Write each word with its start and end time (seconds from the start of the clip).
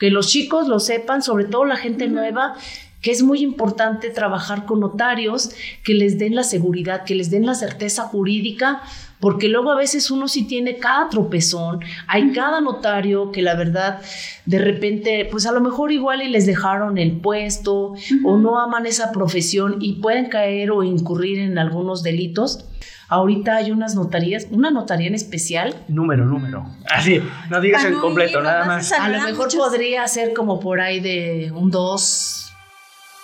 que 0.00 0.10
los 0.10 0.28
chicos 0.28 0.66
lo 0.66 0.80
sepan, 0.80 1.22
sobre 1.22 1.44
todo 1.44 1.66
la 1.66 1.76
gente 1.76 2.08
nueva, 2.08 2.56
que 3.00 3.10
es 3.10 3.22
muy 3.22 3.40
importante 3.40 4.10
trabajar 4.10 4.66
con 4.66 4.80
notarios 4.80 5.50
que 5.84 5.94
les 5.94 6.18
den 6.18 6.34
la 6.34 6.44
seguridad, 6.44 7.04
que 7.04 7.14
les 7.14 7.30
den 7.30 7.46
la 7.46 7.54
certeza 7.54 8.04
jurídica, 8.04 8.82
porque 9.20 9.48
luego 9.48 9.70
a 9.70 9.76
veces 9.76 10.10
uno 10.10 10.28
sí 10.28 10.44
tiene 10.44 10.78
cada 10.78 11.08
tropezón, 11.08 11.80
hay 12.06 12.32
cada 12.32 12.60
notario 12.60 13.30
que 13.32 13.42
la 13.42 13.54
verdad 13.54 14.00
de 14.46 14.58
repente, 14.58 15.28
pues 15.30 15.46
a 15.46 15.52
lo 15.52 15.60
mejor 15.60 15.92
igual 15.92 16.22
y 16.22 16.28
les 16.28 16.46
dejaron 16.46 16.98
el 16.98 17.12
puesto 17.20 17.94
o 18.24 18.36
no 18.38 18.58
aman 18.58 18.86
esa 18.86 19.12
profesión 19.12 19.76
y 19.80 20.00
pueden 20.00 20.28
caer 20.28 20.70
o 20.70 20.82
incurrir 20.82 21.38
en 21.38 21.58
algunos 21.58 22.02
delitos. 22.02 22.66
Ahorita 23.08 23.56
hay 23.56 23.72
unas 23.72 23.96
notarías, 23.96 24.46
una 24.52 24.70
notaría 24.70 25.08
en 25.08 25.16
especial. 25.16 25.74
Número, 25.88 26.24
número. 26.24 26.64
Así, 26.88 27.20
no 27.50 27.60
digas 27.60 27.84
el 27.84 27.94
completo, 27.94 28.40
nada 28.40 28.64
más. 28.64 28.92
A 28.92 29.08
lo 29.08 29.20
mejor 29.22 29.48
podría 29.54 30.06
ser 30.06 30.32
como 30.32 30.60
por 30.60 30.80
ahí 30.80 31.00
de 31.00 31.50
un 31.52 31.72
2, 31.72 32.49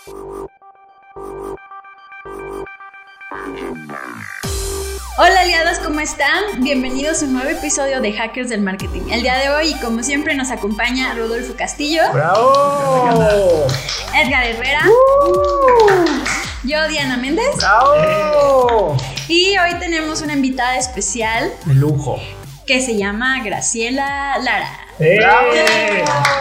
Hola 0.06 0.51
aliados, 5.41 5.78
¿cómo 5.80 5.98
están? 5.98 6.45
Bienvenidos 6.59 7.23
a 7.23 7.24
un 7.24 7.33
nuevo 7.33 7.51
episodio 7.51 8.01
de 8.01 8.12
Hackers 8.12 8.48
del 8.50 8.61
Marketing. 8.61 9.00
El 9.11 9.23
día 9.23 9.37
de 9.38 9.48
hoy, 9.50 9.74
como 9.83 10.05
siempre, 10.05 10.37
nos 10.37 10.52
acompaña 10.52 11.12
Rodolfo 11.14 11.55
Castillo. 11.56 12.02
¡Bravo! 12.12 13.66
Edgar 14.14 14.47
Herrera. 14.47 14.83
¡Uh! 14.87 16.06
Yo, 16.62 16.86
Diana 16.86 17.16
Méndez. 17.16 17.56
¡Bravo! 17.56 18.97
Y 19.27 19.59
hoy 19.59 19.75
tenemos 19.80 20.20
una 20.23 20.34
invitada 20.34 20.77
especial 20.77 21.52
De 21.64 21.75
lujo. 21.75 22.20
que 22.64 22.80
se 22.80 22.97
llama 22.97 23.42
Graciela 23.42 24.38
Lara. 24.38 24.70
¡Eh! 25.00 25.16
¡Bravo! 25.19 25.48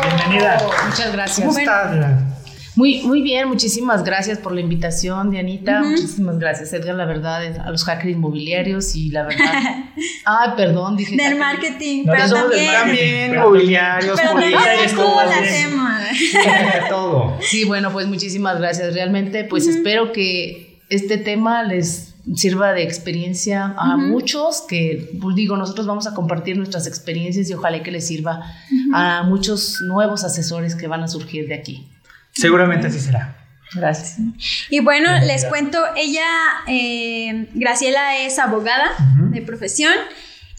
Bienvenida. 0.03 0.61
Muchas 0.87 1.11
gracias. 1.11 1.47
¿Cómo 1.47 1.57
estás? 1.57 2.34
Muy, 2.75 3.01
muy 3.03 3.21
bien, 3.21 3.47
muchísimas 3.47 4.03
gracias 4.03 4.37
por 4.37 4.51
la 4.53 4.59
invitación, 4.59 5.31
Dianita. 5.31 5.81
Muchísimas 5.81 6.37
gracias, 6.39 6.73
Edgar, 6.73 6.95
la 6.95 7.05
verdad, 7.05 7.59
a 7.65 7.71
los 7.71 7.85
hackers 7.85 8.11
inmobiliarios 8.11 8.95
y 8.95 9.09
la 9.11 9.23
verdad. 9.23 9.85
Ay, 10.25 10.49
perdón, 10.57 10.97
dije. 10.97 11.15
Del 11.15 11.37
marketing, 11.37 12.03
No, 12.05 12.11
pero 12.13 12.27
también. 12.33 12.71
También, 12.73 13.31
Pero- 13.31 13.49
mobiliarios, 13.49 14.19
Pero 14.19 14.29
también 14.31 14.51
Publicidad, 14.53 14.95
todo 14.95 15.05
¿cómo 15.05 15.21
lo 15.23 15.29
hacemos. 15.29 15.89
de 16.01 16.89
todo. 16.89 17.37
Sí, 17.41 17.63
bueno, 17.63 17.91
pues 17.91 18.07
muchísimas 18.07 18.57
gracias. 18.59 18.93
Realmente, 18.93 19.45
pues 19.45 19.67
espero 19.67 20.11
que 20.11 20.81
este 20.89 21.17
tema 21.17 21.63
les 21.63 22.15
sirva 22.35 22.73
de 22.73 22.83
experiencia 22.83 23.73
a 23.77 23.95
muchos, 23.97 24.63
que 24.67 25.11
pues, 25.21 25.35
digo, 25.35 25.55
nosotros 25.55 25.85
vamos 25.87 26.07
a 26.07 26.13
compartir 26.13 26.57
nuestras 26.57 26.87
experiencias 26.87 27.49
y 27.49 27.53
ojalá 27.53 27.81
que 27.83 27.91
les 27.91 28.05
sirva 28.07 28.41
a 28.93 29.23
muchos 29.23 29.79
nuevos 29.81 30.23
asesores 30.23 30.75
que 30.75 30.87
van 30.87 31.03
a 31.03 31.07
surgir 31.07 31.47
de 31.47 31.53
aquí. 31.53 31.87
Seguramente 32.35 32.87
así 32.87 32.99
será. 32.99 33.37
Gracias. 33.73 34.17
Y 34.69 34.79
bueno, 34.79 35.09
les 35.25 35.45
cuento, 35.45 35.83
ella, 35.95 36.25
eh, 36.67 37.49
Graciela 37.53 38.19
es 38.19 38.37
abogada 38.39 38.91
de 39.31 39.41
profesión 39.41 39.93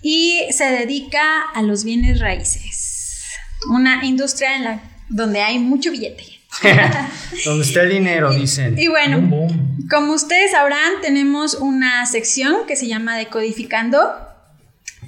y 0.03 0.41
se 0.51 0.65
dedica 0.65 1.43
a 1.55 1.63
los 1.63 1.85
bienes 1.85 2.21
raíces, 2.21 3.25
una 3.71 4.05
industria 4.05 4.57
en 4.57 4.65
la 4.65 4.81
donde 5.09 5.41
hay 5.41 5.59
mucho 5.59 5.91
billete. 5.93 6.25
Donde 7.45 7.65
esté 7.65 7.81
el 7.83 7.91
dinero, 7.91 8.33
dicen. 8.33 8.79
Y 8.79 8.89
bueno, 8.89 9.19
Boom, 9.21 9.31
boom. 9.31 9.89
como 9.91 10.15
ustedes 10.15 10.53
sabrán, 10.53 10.95
tenemos 11.03 11.55
una 11.55 12.07
sección 12.07 12.67
que 12.67 12.77
se 12.77 12.87
llama 12.89 13.17
Decodificando 13.17 14.01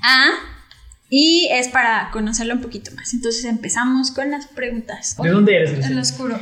A 0.02 0.30
y 1.10 1.48
es 1.50 1.68
para 1.68 2.10
conocerlo 2.12 2.54
un 2.54 2.60
poquito 2.60 2.90
más. 2.94 3.14
Entonces 3.14 3.44
empezamos 3.44 4.10
con 4.10 4.30
las 4.30 4.46
preguntas. 4.46 5.16
¿De 5.22 5.30
dónde 5.30 5.56
eres, 5.56 5.86
En 5.86 5.94
lo 5.94 6.02
oscuro. 6.02 6.38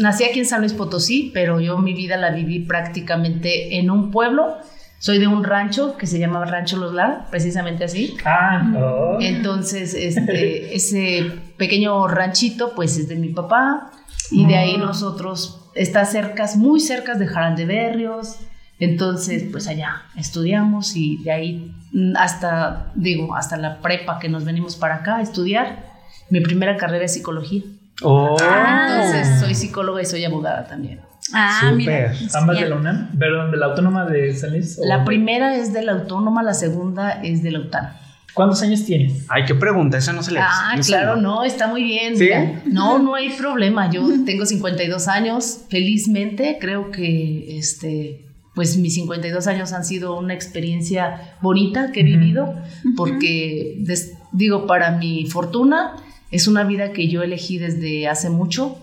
Nací 0.00 0.24
aquí 0.24 0.40
en 0.40 0.46
San 0.46 0.60
Luis 0.60 0.72
Potosí, 0.72 1.30
pero 1.32 1.60
yo 1.60 1.78
mi 1.78 1.94
vida 1.94 2.16
la 2.16 2.30
viví 2.30 2.60
prácticamente 2.60 3.78
en 3.78 3.90
un 3.90 4.10
pueblo. 4.10 4.56
Soy 4.98 5.20
de 5.20 5.28
un 5.28 5.44
rancho 5.44 5.96
que 5.96 6.08
se 6.08 6.18
llamaba 6.18 6.46
Rancho 6.46 6.76
Los 6.76 6.92
Lara, 6.92 7.28
precisamente 7.30 7.84
así. 7.84 8.16
Ah, 8.24 8.74
oh. 8.76 9.18
Entonces, 9.20 9.94
este, 9.94 10.74
ese 10.76 11.30
pequeño 11.56 12.08
ranchito, 12.08 12.74
pues 12.74 12.96
es 12.96 13.08
de 13.08 13.14
mi 13.14 13.28
papá. 13.28 13.92
Y 14.32 14.46
de 14.46 14.56
ahí 14.56 14.76
nosotros, 14.76 15.70
está 15.74 16.04
cerca, 16.04 16.46
muy 16.56 16.80
cerca 16.80 17.14
de 17.14 17.28
Jaral 17.28 17.54
de 17.54 17.66
Berrios. 17.66 18.40
Entonces, 18.80 19.44
pues 19.50 19.66
allá 19.66 20.02
estudiamos 20.16 20.94
y 20.94 21.16
de 21.24 21.32
ahí 21.32 21.72
mm, 21.92 22.16
hasta, 22.16 22.92
digo, 22.94 23.34
hasta 23.34 23.56
la 23.56 23.80
prepa 23.80 24.18
que 24.18 24.28
nos 24.28 24.44
venimos 24.44 24.76
para 24.76 24.96
acá 24.96 25.16
a 25.16 25.22
estudiar. 25.22 25.86
Mi 26.30 26.40
primera 26.40 26.76
carrera 26.76 27.04
es 27.04 27.14
psicología. 27.14 27.62
Oh. 28.02 28.36
Ah. 28.40 28.86
Entonces, 28.88 29.40
soy 29.40 29.54
psicóloga 29.54 30.02
y 30.02 30.04
soy 30.04 30.24
abogada 30.24 30.66
también. 30.66 31.00
Ah, 31.32 31.58
Súper. 31.60 31.76
mira. 31.76 32.12
Ambas 32.34 32.60
de 32.60 32.68
la 32.68 32.76
UNAM, 32.76 33.18
perdón, 33.18 33.50
de 33.50 33.56
la 33.56 33.66
Autónoma 33.66 34.04
de 34.06 34.34
San 34.34 34.50
Luis. 34.50 34.78
¿o 34.80 34.86
La 34.86 35.04
primera 35.04 35.56
es 35.56 35.72
de 35.72 35.82
la 35.82 35.92
autónoma, 35.92 36.42
la 36.42 36.54
segunda 36.54 37.20
es 37.22 37.42
de 37.42 37.50
la 37.50 37.60
UTAN. 37.60 37.92
¿Cuántos 38.34 38.62
años 38.62 38.84
tienes? 38.84 39.24
Ay, 39.28 39.44
qué 39.44 39.54
pregunta, 39.54 39.98
esa 39.98 40.12
no 40.12 40.22
se 40.22 40.30
le 40.30 40.38
Ah, 40.40 40.74
esa 40.78 40.86
claro, 40.86 41.16
no, 41.16 41.42
está 41.42 41.66
muy 41.66 41.82
bien. 41.82 42.16
¿Sí? 42.16 42.24
mira. 42.24 42.62
No, 42.66 42.98
no 43.00 43.16
hay 43.16 43.30
problema. 43.30 43.90
Yo 43.90 44.06
tengo 44.24 44.46
52 44.46 45.08
años, 45.08 45.62
felizmente. 45.68 46.58
Creo 46.60 46.92
que 46.92 47.58
este, 47.58 48.27
pues 48.58 48.76
mis 48.76 48.94
52 48.94 49.46
años 49.46 49.72
han 49.72 49.84
sido 49.84 50.18
una 50.18 50.34
experiencia 50.34 51.36
bonita 51.40 51.92
que 51.92 52.00
he 52.00 52.02
vivido, 52.02 52.56
porque 52.96 53.76
des- 53.78 54.14
digo, 54.32 54.66
para 54.66 54.90
mi 54.98 55.26
fortuna, 55.26 55.94
es 56.32 56.48
una 56.48 56.64
vida 56.64 56.90
que 56.92 57.06
yo 57.06 57.22
elegí 57.22 57.58
desde 57.58 58.08
hace 58.08 58.30
mucho 58.30 58.76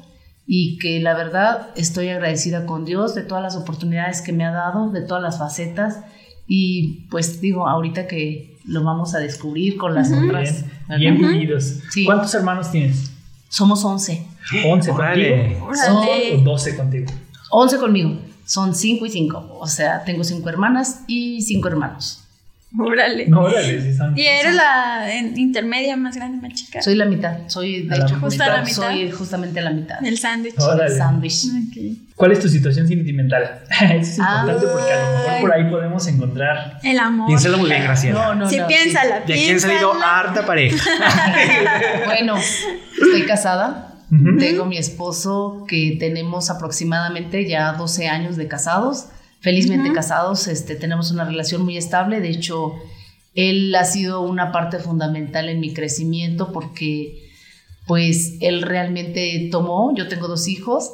y 0.47 0.78
que 0.78 1.02
la 1.02 1.14
verdad 1.14 1.72
estoy 1.75 2.08
agradecida 2.08 2.66
con 2.66 2.85
Dios 2.85 3.16
de 3.16 3.24
todas 3.24 3.44
las 3.44 3.58
oportunidades 3.58 4.22
que 4.22 4.31
me 4.31 4.46
ha 4.46 4.52
dado, 4.52 4.91
de 4.91 5.02
todas 5.02 5.22
las 5.22 5.40
facetas. 5.40 6.00
Y 6.47 7.08
pues 7.12 7.41
digo, 7.41 7.68
ahorita 7.68 8.08
que 8.08 8.56
lo 8.64 8.81
vamos 8.85 9.14
a 9.14 9.19
descubrir 9.19 9.75
con 9.75 9.94
las 9.94 10.09
Ujú. 10.09 10.28
otras. 10.28 10.64
Bien, 10.64 10.72
¿verdad? 10.88 10.97
bien 11.00 11.18
vividos. 11.18 11.80
Sí. 11.91 12.06
¿Cuántos 12.06 12.34
hermanos 12.34 12.72
tienes? 12.72 13.12
Somos 13.50 13.84
11. 13.84 14.25
¿11 14.64 14.90
Órale. 14.94 15.58
contigo? 15.59 15.69
¿O 16.40 16.44
12 16.44 16.75
contigo? 16.78 17.06
11 17.52 17.78
conmigo. 17.78 18.19
Son 18.45 18.75
5 18.75 19.06
y 19.06 19.09
5. 19.09 19.57
O 19.59 19.67
sea, 19.67 20.03
tengo 20.03 20.23
5 20.23 20.47
hermanas 20.50 21.01
y 21.07 21.41
5 21.41 21.67
hermanos. 21.67 22.22
Órale. 22.78 23.25
No, 23.28 23.41
órale, 23.44 23.81
sí 23.81 23.95
son. 23.95 24.17
Y 24.17 24.25
eres 24.25 24.53
la 24.53 25.09
en- 25.16 25.38
intermedia 25.39 25.95
más 25.95 26.17
grande, 26.17 26.45
más 26.45 26.53
chica. 26.59 26.81
Soy 26.81 26.95
la 26.95 27.05
mitad. 27.05 27.38
Soy, 27.47 27.84
de 27.84 27.95
A 27.95 28.00
la 28.00 28.05
hecho, 28.05 28.16
mitad. 28.16 28.28
Justo 28.28 28.44
a 28.44 28.47
la 28.50 28.61
mitad. 28.63 28.75
soy 28.75 29.11
justamente 29.11 29.61
la 29.61 29.69
mitad. 29.72 30.03
El 30.05 30.17
sándwich. 30.19 30.59
Órale. 30.59 30.91
El 30.91 30.97
sándwich. 30.97 31.45
Ok. 31.45 31.97
¿Cuál 32.17 32.34
es 32.34 32.39
tu 32.41 32.50
situación 32.50 32.85
sentimental? 32.85 33.61
Eso 33.81 33.95
es 34.11 34.17
importante 34.17 34.67
porque 34.67 34.91
a 34.91 35.09
lo 35.11 35.17
mejor 35.19 35.41
por 35.41 35.53
ahí 35.53 35.69
podemos 35.69 36.07
encontrar. 36.07 36.79
El 36.84 37.00
amor. 37.00 37.28
Piénsalo 37.28 37.57
muy 37.59 37.69
bien, 37.69 37.84
Graciela. 37.84 38.19
No, 38.25 38.35
no, 38.35 38.50
Sí, 38.50 38.57
no. 38.57 38.67
piénsala, 38.67 39.22
De 39.22 39.34
aquí 39.34 39.50
han 39.50 39.59
salido 39.59 39.94
harta 39.94 40.45
pareja. 40.45 40.75
Bueno, 42.05 42.35
estoy 42.38 43.25
casada. 43.25 43.94
Ujú. 44.11 44.38
Tengo 44.38 44.66
mi 44.66 44.77
esposo 44.77 45.66
que 45.67 45.97
tenemos 45.99 46.49
aproximadamente 46.49 47.47
ya 47.47 47.73
12 47.73 48.07
años 48.07 48.35
de 48.38 48.47
casados. 48.47 49.05
Felizmente 49.41 49.91
casados, 49.93 50.47
este, 50.47 50.75
tenemos 50.75 51.11
una 51.11 51.23
relación 51.25 51.63
muy 51.63 51.77
estable. 51.77 52.19
De 52.19 52.29
hecho, 52.29 52.73
él 53.35 53.73
ha 53.75 53.83
sido 53.85 54.21
una 54.21 54.51
parte 54.51 54.79
fundamental 54.79 55.49
en 55.49 55.59
mi 55.59 55.73
crecimiento 55.73 56.51
porque 56.51 57.21
pues 57.85 58.38
él 58.41 58.63
realmente 58.63 59.49
tomó, 59.51 59.93
yo 59.95 60.07
tengo 60.07 60.27
dos 60.27 60.47
hijos, 60.47 60.93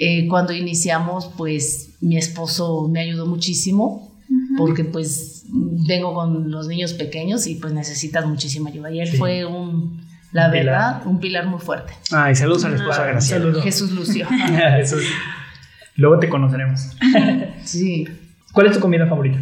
eh, 0.00 0.26
cuando 0.26 0.52
iniciamos 0.52 1.30
pues 1.36 1.90
mi 2.00 2.16
esposo 2.16 2.88
me 2.88 2.98
ayudó 3.00 3.26
muchísimo 3.26 4.10
porque 4.58 4.84
pues 4.84 5.44
vengo 5.86 6.12
con 6.14 6.50
los 6.50 6.66
niños 6.66 6.92
pequeños 6.94 7.46
y 7.46 7.54
pues 7.56 7.72
necesitas 7.72 8.26
muchísima 8.26 8.70
ayuda 8.70 8.90
y 8.90 8.98
él 9.00 9.08
Sí. 9.08 9.16
fue 9.16 9.44
un, 9.44 10.00
la 10.34 10.50
pilar. 10.50 10.64
verdad, 10.64 11.02
un 11.06 11.20
pilar 11.20 11.46
muy 11.46 11.60
fuerte. 11.60 11.92
Ay, 12.12 12.34
saludos 12.34 12.64
a 12.64 12.68
la 12.68 12.76
esposa 12.76 13.06
Graciela. 13.06 13.44
saludo. 13.44 13.62
Jesús 13.62 13.92
Lucio. 13.92 14.26
Luego 15.96 16.18
te 16.18 16.28
conoceremos. 16.28 16.90
Sí. 17.64 18.06
¿Cuál 18.52 18.66
es 18.66 18.74
tu 18.74 18.80
comida 18.80 19.06
favorita? 19.06 19.38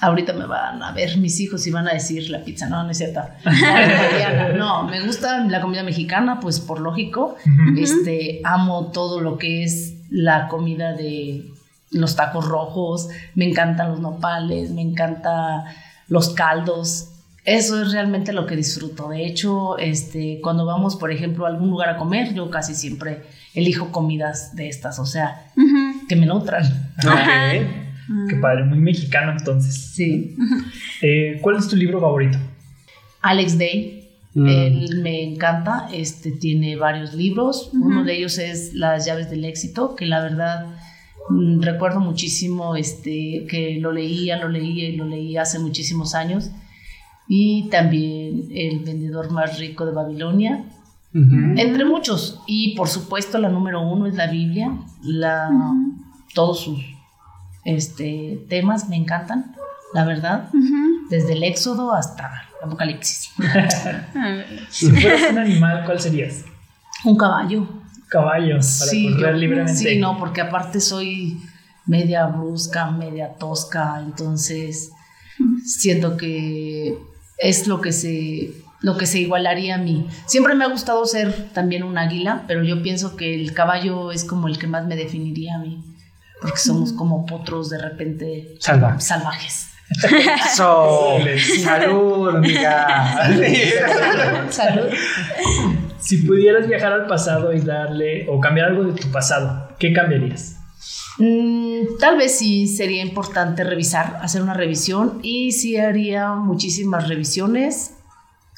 Ahorita 0.00 0.32
me 0.32 0.46
van 0.46 0.82
a 0.82 0.92
ver 0.92 1.16
mis 1.18 1.40
hijos 1.40 1.66
y 1.66 1.70
van 1.70 1.88
a 1.88 1.92
decir 1.92 2.30
la 2.30 2.44
pizza. 2.44 2.68
No, 2.68 2.84
no 2.84 2.90
es 2.90 2.98
cierto. 2.98 3.20
No, 4.56 4.84
me 4.84 5.00
gusta 5.04 5.44
la 5.44 5.60
comida 5.60 5.82
mexicana, 5.82 6.38
pues 6.40 6.60
por 6.60 6.80
lógico. 6.80 7.36
Este, 7.76 8.40
amo 8.44 8.92
todo 8.92 9.20
lo 9.20 9.38
que 9.38 9.64
es 9.64 9.94
la 10.10 10.46
comida 10.48 10.92
de 10.92 11.50
los 11.90 12.16
tacos 12.16 12.46
rojos. 12.46 13.08
Me 13.34 13.48
encantan 13.48 13.90
los 13.90 14.00
nopales, 14.00 14.70
me 14.70 14.82
encanta 14.82 15.64
los 16.08 16.30
caldos. 16.30 17.08
Eso 17.44 17.82
es 17.82 17.92
realmente 17.92 18.32
lo 18.32 18.46
que 18.46 18.56
disfruto. 18.56 19.08
De 19.08 19.26
hecho, 19.26 19.76
este, 19.78 20.40
cuando 20.42 20.64
vamos, 20.64 20.96
por 20.96 21.12
ejemplo, 21.12 21.44
a 21.44 21.50
algún 21.50 21.68
lugar 21.68 21.90
a 21.90 21.96
comer, 21.98 22.32
yo 22.32 22.50
casi 22.50 22.74
siempre 22.74 23.22
elijo 23.54 23.92
comidas 23.92 24.56
de 24.56 24.68
estas, 24.68 24.98
o 24.98 25.04
sea, 25.04 25.52
que 26.08 26.16
me 26.16 26.26
nutran. 26.26 26.64
Ok. 26.98 28.28
Qué 28.28 28.36
padre, 28.36 28.64
muy 28.64 28.78
mexicano 28.78 29.32
entonces. 29.32 29.74
Sí. 29.74 30.36
Eh, 31.02 31.38
¿Cuál 31.42 31.56
es 31.56 31.68
tu 31.68 31.76
libro 31.76 32.00
favorito? 32.00 32.38
Alex 33.20 33.58
Day. 33.58 34.10
Mm. 34.34 34.48
Él 34.48 35.00
me 35.02 35.22
encanta, 35.22 35.88
este, 35.92 36.32
tiene 36.32 36.76
varios 36.76 37.14
libros. 37.14 37.70
Uno 37.72 38.04
de 38.04 38.16
ellos 38.16 38.38
es 38.38 38.74
Las 38.74 39.06
llaves 39.06 39.30
del 39.30 39.44
éxito, 39.44 39.94
que 39.94 40.06
la 40.06 40.20
verdad 40.20 40.66
mm, 41.30 41.60
recuerdo 41.60 42.00
muchísimo 42.00 42.74
este, 42.74 43.46
que 43.48 43.78
lo 43.80 43.92
leía, 43.92 44.38
lo 44.38 44.48
leía 44.48 44.88
y 44.88 44.96
lo 44.96 45.04
leía 45.04 45.42
hace 45.42 45.58
muchísimos 45.58 46.14
años. 46.14 46.50
Y 47.26 47.68
también 47.70 48.48
El 48.50 48.80
vendedor 48.80 49.30
más 49.30 49.58
rico 49.58 49.86
de 49.86 49.92
Babilonia, 49.92 50.64
entre 51.12 51.84
muchos. 51.84 52.40
Y 52.46 52.74
por 52.76 52.88
supuesto 52.88 53.38
la 53.38 53.48
número 53.48 53.80
uno 53.80 54.06
es 54.06 54.14
la 54.14 54.26
Biblia. 54.26 54.72
La, 55.02 55.50
Todos 56.34 56.60
sus 56.60 56.80
este, 57.64 58.44
temas 58.48 58.88
me 58.88 58.96
encantan, 58.96 59.54
la 59.94 60.04
verdad. 60.04 60.50
Desde 61.08 61.34
el 61.34 61.44
Éxodo 61.44 61.92
hasta 61.92 62.48
Apocalipsis. 62.62 63.30
si 64.70 64.90
fueras 64.90 65.30
un 65.30 65.38
animal, 65.38 65.82
¿cuál 65.84 66.00
serías? 66.00 66.44
Un 67.04 67.16
caballo. 67.16 67.66
Caballo, 68.08 68.54
para 68.54 68.62
sí, 68.62 69.12
correr 69.12 69.36
libremente. 69.36 69.74
Sí, 69.74 69.98
no, 69.98 70.18
porque 70.18 70.40
aparte 70.40 70.80
soy 70.80 71.40
media 71.86 72.26
brusca, 72.26 72.90
media 72.90 73.34
tosca, 73.34 74.00
entonces 74.04 74.92
siento 75.64 76.16
que 76.16 76.98
es 77.38 77.66
lo 77.66 77.80
que 77.80 77.92
se 77.92 78.52
lo 78.80 78.98
que 78.98 79.06
se 79.06 79.18
igualaría 79.18 79.76
a 79.76 79.78
mí. 79.78 80.06
Siempre 80.26 80.54
me 80.54 80.64
ha 80.64 80.68
gustado 80.68 81.06
ser 81.06 81.48
también 81.54 81.84
un 81.84 81.96
águila, 81.96 82.44
pero 82.46 82.62
yo 82.62 82.82
pienso 82.82 83.16
que 83.16 83.34
el 83.34 83.54
caballo 83.54 84.12
es 84.12 84.24
como 84.24 84.46
el 84.46 84.58
que 84.58 84.66
más 84.66 84.86
me 84.86 84.94
definiría 84.94 85.54
a 85.54 85.58
mí, 85.58 85.82
porque 86.42 86.58
somos 86.58 86.92
como 86.92 87.24
potros 87.24 87.70
de 87.70 87.78
repente 87.78 88.56
salvajes. 88.60 89.70
salud, 91.62 92.36
amiga. 92.36 93.30
salud. 94.50 94.88
Si 95.98 96.18
pudieras 96.18 96.68
viajar 96.68 96.92
al 96.92 97.06
pasado 97.06 97.54
y 97.54 97.60
darle 97.60 98.26
o 98.28 98.38
cambiar 98.38 98.68
algo 98.68 98.84
de 98.84 99.00
tu 99.00 99.10
pasado, 99.10 99.70
¿qué 99.78 99.94
cambiarías? 99.94 100.53
Mm, 101.18 101.98
tal 102.00 102.16
vez 102.16 102.38
sí 102.38 102.66
sería 102.66 103.02
importante 103.02 103.64
revisar, 103.64 104.18
hacer 104.20 104.42
una 104.42 104.54
revisión 104.54 105.20
y 105.22 105.52
sí 105.52 105.76
haría 105.76 106.34
muchísimas 106.34 107.08
revisiones. 107.08 107.94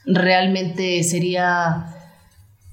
Realmente 0.05 1.03
sería 1.03 1.93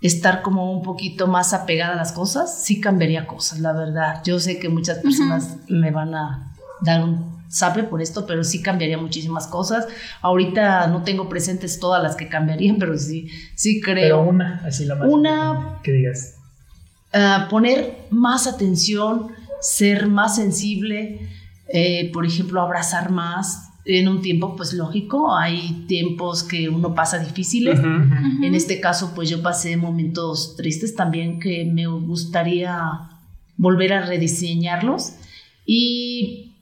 estar 0.02 0.42
como 0.42 0.72
un 0.72 0.84
poquito 0.84 1.28
más 1.28 1.54
apegada 1.54 1.94
a 1.94 1.98
las 1.98 2.12
cosas, 2.12 2.64
sí 2.64 2.82
cambiaría 2.82 3.26
cosas, 3.26 3.60
la 3.60 3.74
verdad. 3.74 4.22
Yo 4.24 4.40
sé 4.40 4.60
que 4.60 4.70
muchas 4.70 5.00
personas 5.00 5.58
me 5.68 5.92
van 5.92 6.14
a 6.14 6.54
dar 6.82 7.04
un 7.04 7.34
sabe 7.54 7.84
por 7.84 8.02
esto, 8.02 8.26
pero 8.26 8.44
sí 8.44 8.62
cambiaría 8.64 8.98
muchísimas 8.98 9.46
cosas. 9.46 9.88
Ahorita 10.22 10.88
no 10.88 11.04
tengo 11.04 11.30
presentes 11.30 11.80
todas 11.80 12.02
las 12.02 12.16
que 12.16 12.28
cambiarían, 12.28 12.78
pero 12.80 12.98
sí, 12.98 13.30
sí 13.56 13.80
creo. 13.80 14.18
Pero 14.18 14.22
una, 14.24 14.62
así 14.66 14.86
la 14.86 14.96
más. 14.96 15.08
Una. 15.08 15.80
Que 15.84 15.92
digas. 15.92 16.36
Ah, 17.14 17.48
poner 17.50 18.08
más 18.10 18.48
atención, 18.48 19.28
ser 19.64 20.08
más 20.08 20.36
sensible, 20.36 21.30
eh, 21.70 22.12
por 22.14 22.26
ejemplo, 22.26 22.62
abrazar 22.62 23.10
más. 23.10 23.70
En 23.86 24.08
un 24.08 24.22
tiempo, 24.22 24.56
pues 24.56 24.74
lógico, 24.74 25.36
hay 25.36 25.86
tiempos 25.88 26.44
que 26.44 26.70
uno 26.70 26.94
pasa 26.96 27.20
difíciles. 27.20 27.80
En 27.82 28.56
este 28.56 28.80
caso, 28.80 29.14
pues 29.14 29.30
yo 29.30 29.42
pasé 29.42 29.76
momentos 29.76 30.56
tristes 30.56 30.96
también 30.96 31.40
que 31.40 31.66
me 31.66 31.88
gustaría 31.88 33.10
volver 33.58 33.94
a 33.94 34.06
rediseñarlos. 34.06 35.16
Y 35.66 36.54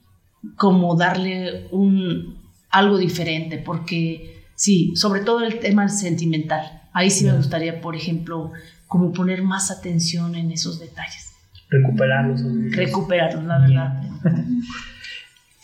como 0.56 0.96
darle 0.96 1.68
un, 1.70 2.38
algo 2.70 2.98
diferente, 2.98 3.58
porque 3.58 4.44
sí, 4.56 4.92
sobre 4.96 5.20
todo 5.20 5.44
el 5.44 5.60
tema 5.60 5.88
sentimental. 5.88 6.82
Ahí 6.92 7.10
sí 7.10 7.24
me 7.24 7.36
gustaría, 7.36 7.80
por 7.80 7.94
ejemplo, 7.94 8.50
como 8.88 9.12
poner 9.12 9.42
más 9.42 9.70
atención 9.70 10.34
en 10.34 10.50
esos 10.50 10.80
detalles. 10.80 11.31
Recuperarlos. 11.72 12.42
Recuperarlos, 12.70 13.44
la 13.44 13.58
verdad. 13.58 14.02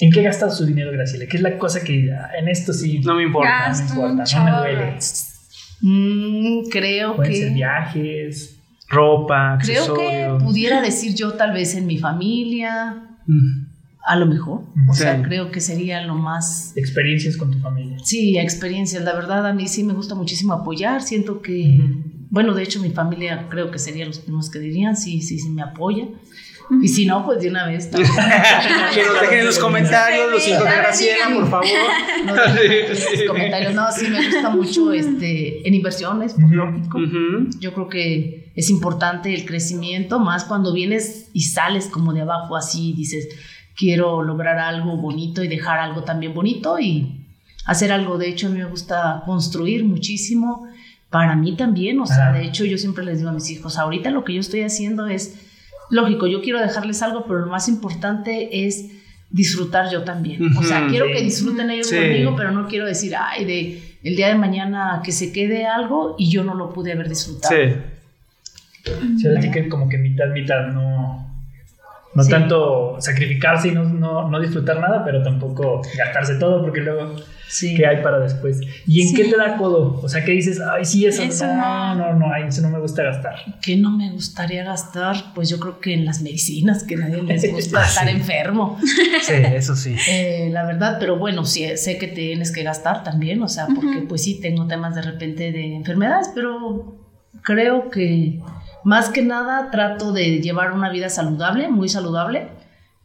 ¿En 0.01 0.13
qué 0.13 0.23
gastas 0.23 0.57
su 0.57 0.65
dinero, 0.65 0.91
Graciela? 0.93 1.27
¿Qué 1.27 1.37
es 1.37 1.43
la 1.43 1.59
cosa 1.59 1.83
que 1.83 2.11
en 2.39 2.49
esto 2.49 2.73
sí 2.73 3.01
no 3.01 3.17
me 3.17 3.25
importa? 3.25 3.73
no 3.73 3.77
me 3.77 3.83
importa, 3.83 4.39
no 4.39 4.45
me 4.45 4.51
duele. 4.53 4.99
Mm, 5.81 6.69
creo 6.71 7.17
Pueden 7.17 7.33
que. 7.33 7.39
Ser 7.39 7.53
viajes, 7.53 8.59
ropa, 8.89 9.59
Creo 9.61 9.95
que 9.95 10.45
pudiera 10.45 10.81
decir 10.81 11.15
yo, 11.15 11.35
tal 11.35 11.53
vez 11.53 11.75
en 11.75 11.87
mi 11.87 11.99
familia. 11.99 13.03
Mm. 13.27 13.67
A 14.07 14.17
lo 14.17 14.25
mejor. 14.25 14.63
O 14.89 14.95
sea, 14.95 15.21
creo 15.23 15.51
que 15.51 15.61
sería 15.61 16.01
lo 16.07 16.15
más... 16.15 16.73
Experiencias 16.77 17.37
con 17.37 17.51
tu 17.51 17.59
familia. 17.59 17.99
Sí, 18.03 18.39
experiencias. 18.39 19.03
La 19.05 19.13
verdad, 19.13 19.47
a 19.47 19.53
mí 19.53 19.69
sí 19.69 19.85
me 19.85 19.93
gusta 19.93 20.15
muchísimo 20.15 20.55
apoyar. 20.55 21.03
Siento 21.03 21.43
que, 21.43 21.79
bueno, 22.31 22.55
de 22.55 22.63
hecho 22.63 22.81
mi 22.81 22.91
familia 22.91 23.47
creo 23.49 23.71
que 23.71 23.79
serían 23.79 24.09
los 24.09 24.19
primeros 24.21 24.51
que 24.51 24.59
dirían, 24.59 24.97
sí, 24.97 25.23
sí, 25.23 25.39
sí, 25.39 25.51
me 25.51 25.63
apoya. 25.63 26.07
Y 26.83 26.89
si 26.89 27.07
no, 27.07 27.25
pues 27.25 27.41
de 27.41 27.49
una 27.49 27.67
vez 27.67 27.91
también. 27.91 28.13
que 28.95 29.03
nos 29.03 29.21
dejen 29.23 29.39
en 29.39 29.47
los 29.47 29.59
comentarios 29.59 30.31
los 30.31 30.47
hijos 30.47 30.65
de 30.65 30.77
Graciela, 30.77 31.35
por 31.35 31.51
favor. 31.51 31.67
No, 32.27 32.35
los 32.35 33.23
comentarios. 33.27 33.75
No, 33.75 33.91
sí 33.91 34.07
me 34.09 34.27
gusta 34.27 34.51
mucho 34.51 34.93
este, 34.93 35.67
en 35.67 35.75
inversiones, 35.75 36.35
por 36.35 36.53
lógico. 36.53 36.99
Yo 37.59 37.73
creo 37.73 37.89
que 37.89 38.53
es 38.55 38.71
importante 38.71 39.33
el 39.33 39.47
crecimiento, 39.47 40.19
más 40.19 40.45
cuando 40.45 40.73
vienes 40.73 41.31
y 41.33 41.43
sales 41.43 41.87
como 41.87 42.13
de 42.13 42.23
abajo 42.23 42.57
así, 42.57 42.93
dices, 42.93 43.29
quiero 43.77 44.23
lograr 44.23 44.59
algo 44.59 44.97
bonito 44.97 45.43
y 45.43 45.49
dejar 45.49 45.79
algo 45.79 46.03
también 46.03 46.35
bonito 46.35 46.79
y 46.79 47.25
hacer 47.65 47.93
algo. 47.93 48.19
De 48.19 48.29
hecho, 48.29 48.49
a 48.49 48.51
mí 48.51 48.59
me 48.59 48.65
gusta 48.67 49.23
construir 49.25 49.85
muchísimo. 49.85 50.67
Para 51.11 51.37
mí 51.37 51.57
también, 51.57 52.01
o 52.01 52.07
sea, 52.07 52.33
de 52.33 52.45
hecho 52.45 52.65
yo 52.65 52.77
siempre 52.77 53.05
les 53.05 53.19
digo 53.19 53.31
a 53.31 53.33
mis 53.33 53.49
hijos, 53.51 53.79
ahorita 53.79 54.11
lo 54.11 54.25
que 54.25 54.35
yo 54.35 54.41
estoy 54.41 54.63
haciendo 54.63 55.07
es, 55.07 55.37
lógico, 55.91 56.27
yo 56.27 56.43
quiero 56.43 56.61
dejarles 56.61 57.03
algo, 57.03 57.25
pero 57.27 57.41
lo 57.41 57.47
más 57.47 57.69
importante 57.69 58.67
es 58.67 58.91
disfrutar 59.31 59.91
yo 59.91 60.03
también. 60.05 60.57
o 60.57 60.63
sea, 60.63 60.87
quiero 60.89 61.07
que 61.07 61.23
disfruten 61.23 61.71
ellos 61.71 61.91
conmigo, 61.91 62.35
pero 62.37 62.53
no 62.53 62.69
quiero 62.69 62.87
decir, 62.87 63.15
ay, 63.19 63.45
de 63.45 63.83
el 64.03 64.17
día 64.17 64.29
de 64.29 64.37
mañana 64.37 65.01
que 65.05 65.13
se 65.13 65.33
quede 65.33 65.67
algo 65.67 66.15
y 66.19 66.31
yo 66.31 66.45
no 66.45 66.55
lo 66.55 66.73
pude 66.73 66.93
haber 66.93 67.09
disfrutado. 67.09 67.55
Sí. 67.55 67.75
Sí, 69.19 69.51
que 69.51 69.69
como 69.69 69.89
que 69.89 69.99
mitad, 69.99 70.29
mitad, 70.29 70.69
no 70.69 71.28
no 72.19 72.29
tanto 72.29 72.97
sacrificarse 73.01 73.69
y 73.69 73.71
no, 73.73 73.85
no, 74.29 74.41
disfrutar 74.41 74.81
nada, 74.81 75.05
pero 75.05 75.23
tampoco 75.23 75.83
gastarse 75.97 76.35
todo, 76.35 76.63
porque 76.63 76.81
luego, 76.81 77.15
¿qué 77.61 77.87
hay 77.87 78.03
para 78.03 78.19
después? 78.19 78.61
¿Y 78.87 79.07
en 79.07 79.15
qué 79.15 79.25
te 79.25 79.37
da 79.37 79.57
codo? 79.57 80.01
O 80.03 80.09
sea, 80.09 80.25
¿qué 80.25 80.33
dices? 80.33 80.61
Ay, 80.61 80.85
sí, 80.85 81.07
eso, 81.07 81.23
no, 81.47 81.95
no, 81.95 82.15
no, 82.15 82.35
eso 82.35 82.61
no 82.63 82.71
me 82.71 82.81
gusta 82.81 83.05
gastar. 83.05 83.37
¿Qué 83.63 83.77
no 83.77 83.97
me 83.97 84.11
gustaría 84.11 84.65
gastar? 84.65 85.33
Pues 85.35 85.49
yo 85.49 85.61
creo 85.61 85.79
que 85.79 85.95
en 85.95 86.05
las 86.05 86.23
medicinas, 86.23 86.83
que 86.83 86.97
nadie 86.97 87.23
les 87.23 87.53
gusta 87.53 87.85
estar 87.85 88.09
enfermo. 88.09 88.79
Sí, 89.23 89.35
eso 89.35 89.77
sí. 89.77 89.95
Eh, 90.11 90.49
la 90.51 90.65
verdad, 90.65 90.97
pero 90.99 91.19
bueno, 91.19 91.45
sí, 91.45 91.65
sé 91.77 91.99
que 91.99 92.09
tienes 92.09 92.51
que 92.51 92.63
gastar 92.63 93.05
también, 93.05 93.43
o 93.43 93.49
sea, 93.49 93.67
porque 93.67 94.01
pues 94.09 94.25
sí, 94.25 94.41
tengo 94.41 94.67
temas 94.67 94.95
de 94.95 95.03
repente 95.03 95.53
de 95.53 95.75
enfermedades, 95.77 96.31
pero 96.35 96.97
creo 97.43 97.91
que 97.91 98.41
más 98.89 99.11
que 99.11 99.21
nada 99.21 99.71
trato 99.71 100.13
de 100.13 100.41
llevar 100.41 100.73
una 100.73 100.91
vida 100.91 101.11
saludable, 101.11 101.69
muy 101.69 101.91
saludable, 101.91 102.49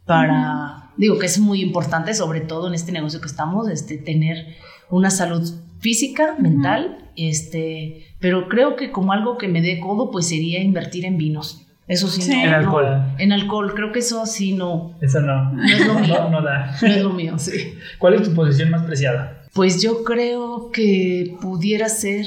para, 0.06 0.90
digo 0.96 1.18
que 1.18 1.26
es 1.26 1.38
muy 1.38 1.60
importante, 1.60 2.14
sobre 2.14 2.40
todo 2.40 2.68
en 2.68 2.74
este 2.74 2.90
negocio 2.90 3.20
que 3.20 3.26
estamos, 3.26 3.68
este, 3.68 3.98
tener 3.98 4.56
una 4.88 5.10
salud 5.10 5.42
física, 5.80 6.36
mental, 6.38 7.10
este, 7.16 8.06
pero 8.18 8.48
creo 8.48 8.76
que 8.76 8.90
como 8.92 9.12
algo 9.12 9.36
que 9.36 9.46
me 9.48 9.60
dé 9.60 9.78
codo, 9.78 10.10
pues 10.10 10.26
sería 10.28 10.62
invertir 10.62 11.04
en 11.04 11.18
vinos. 11.18 11.60
Eso 11.86 12.08
sí, 12.08 12.30
No, 12.32 12.42
en 12.42 12.54
alcohol. 12.54 12.86
en 13.18 13.32
alcohol, 13.32 13.74
creo 13.74 13.92
que 13.92 13.98
eso 13.98 14.24
sí 14.24 14.54
no. 14.54 14.94
Eso 15.02 15.20
no. 15.20 15.52
No 15.52 15.64
es 15.64 15.86
lo 15.86 15.94
mío. 16.00 16.30
No, 16.30 16.40
da. 16.40 16.74
No 16.80 16.88
es 16.88 17.02
lo 17.02 17.10
mío, 17.10 17.34
sí. 17.38 17.74
¿Cuál 17.98 18.14
es 18.14 18.22
tu 18.22 18.34
posición 18.34 18.70
más 18.70 18.84
preciada? 18.84 19.42
Pues 19.52 19.82
yo 19.82 20.02
creo 20.02 20.70
que 20.72 21.36
pudiera 21.42 21.90
ser 21.90 22.24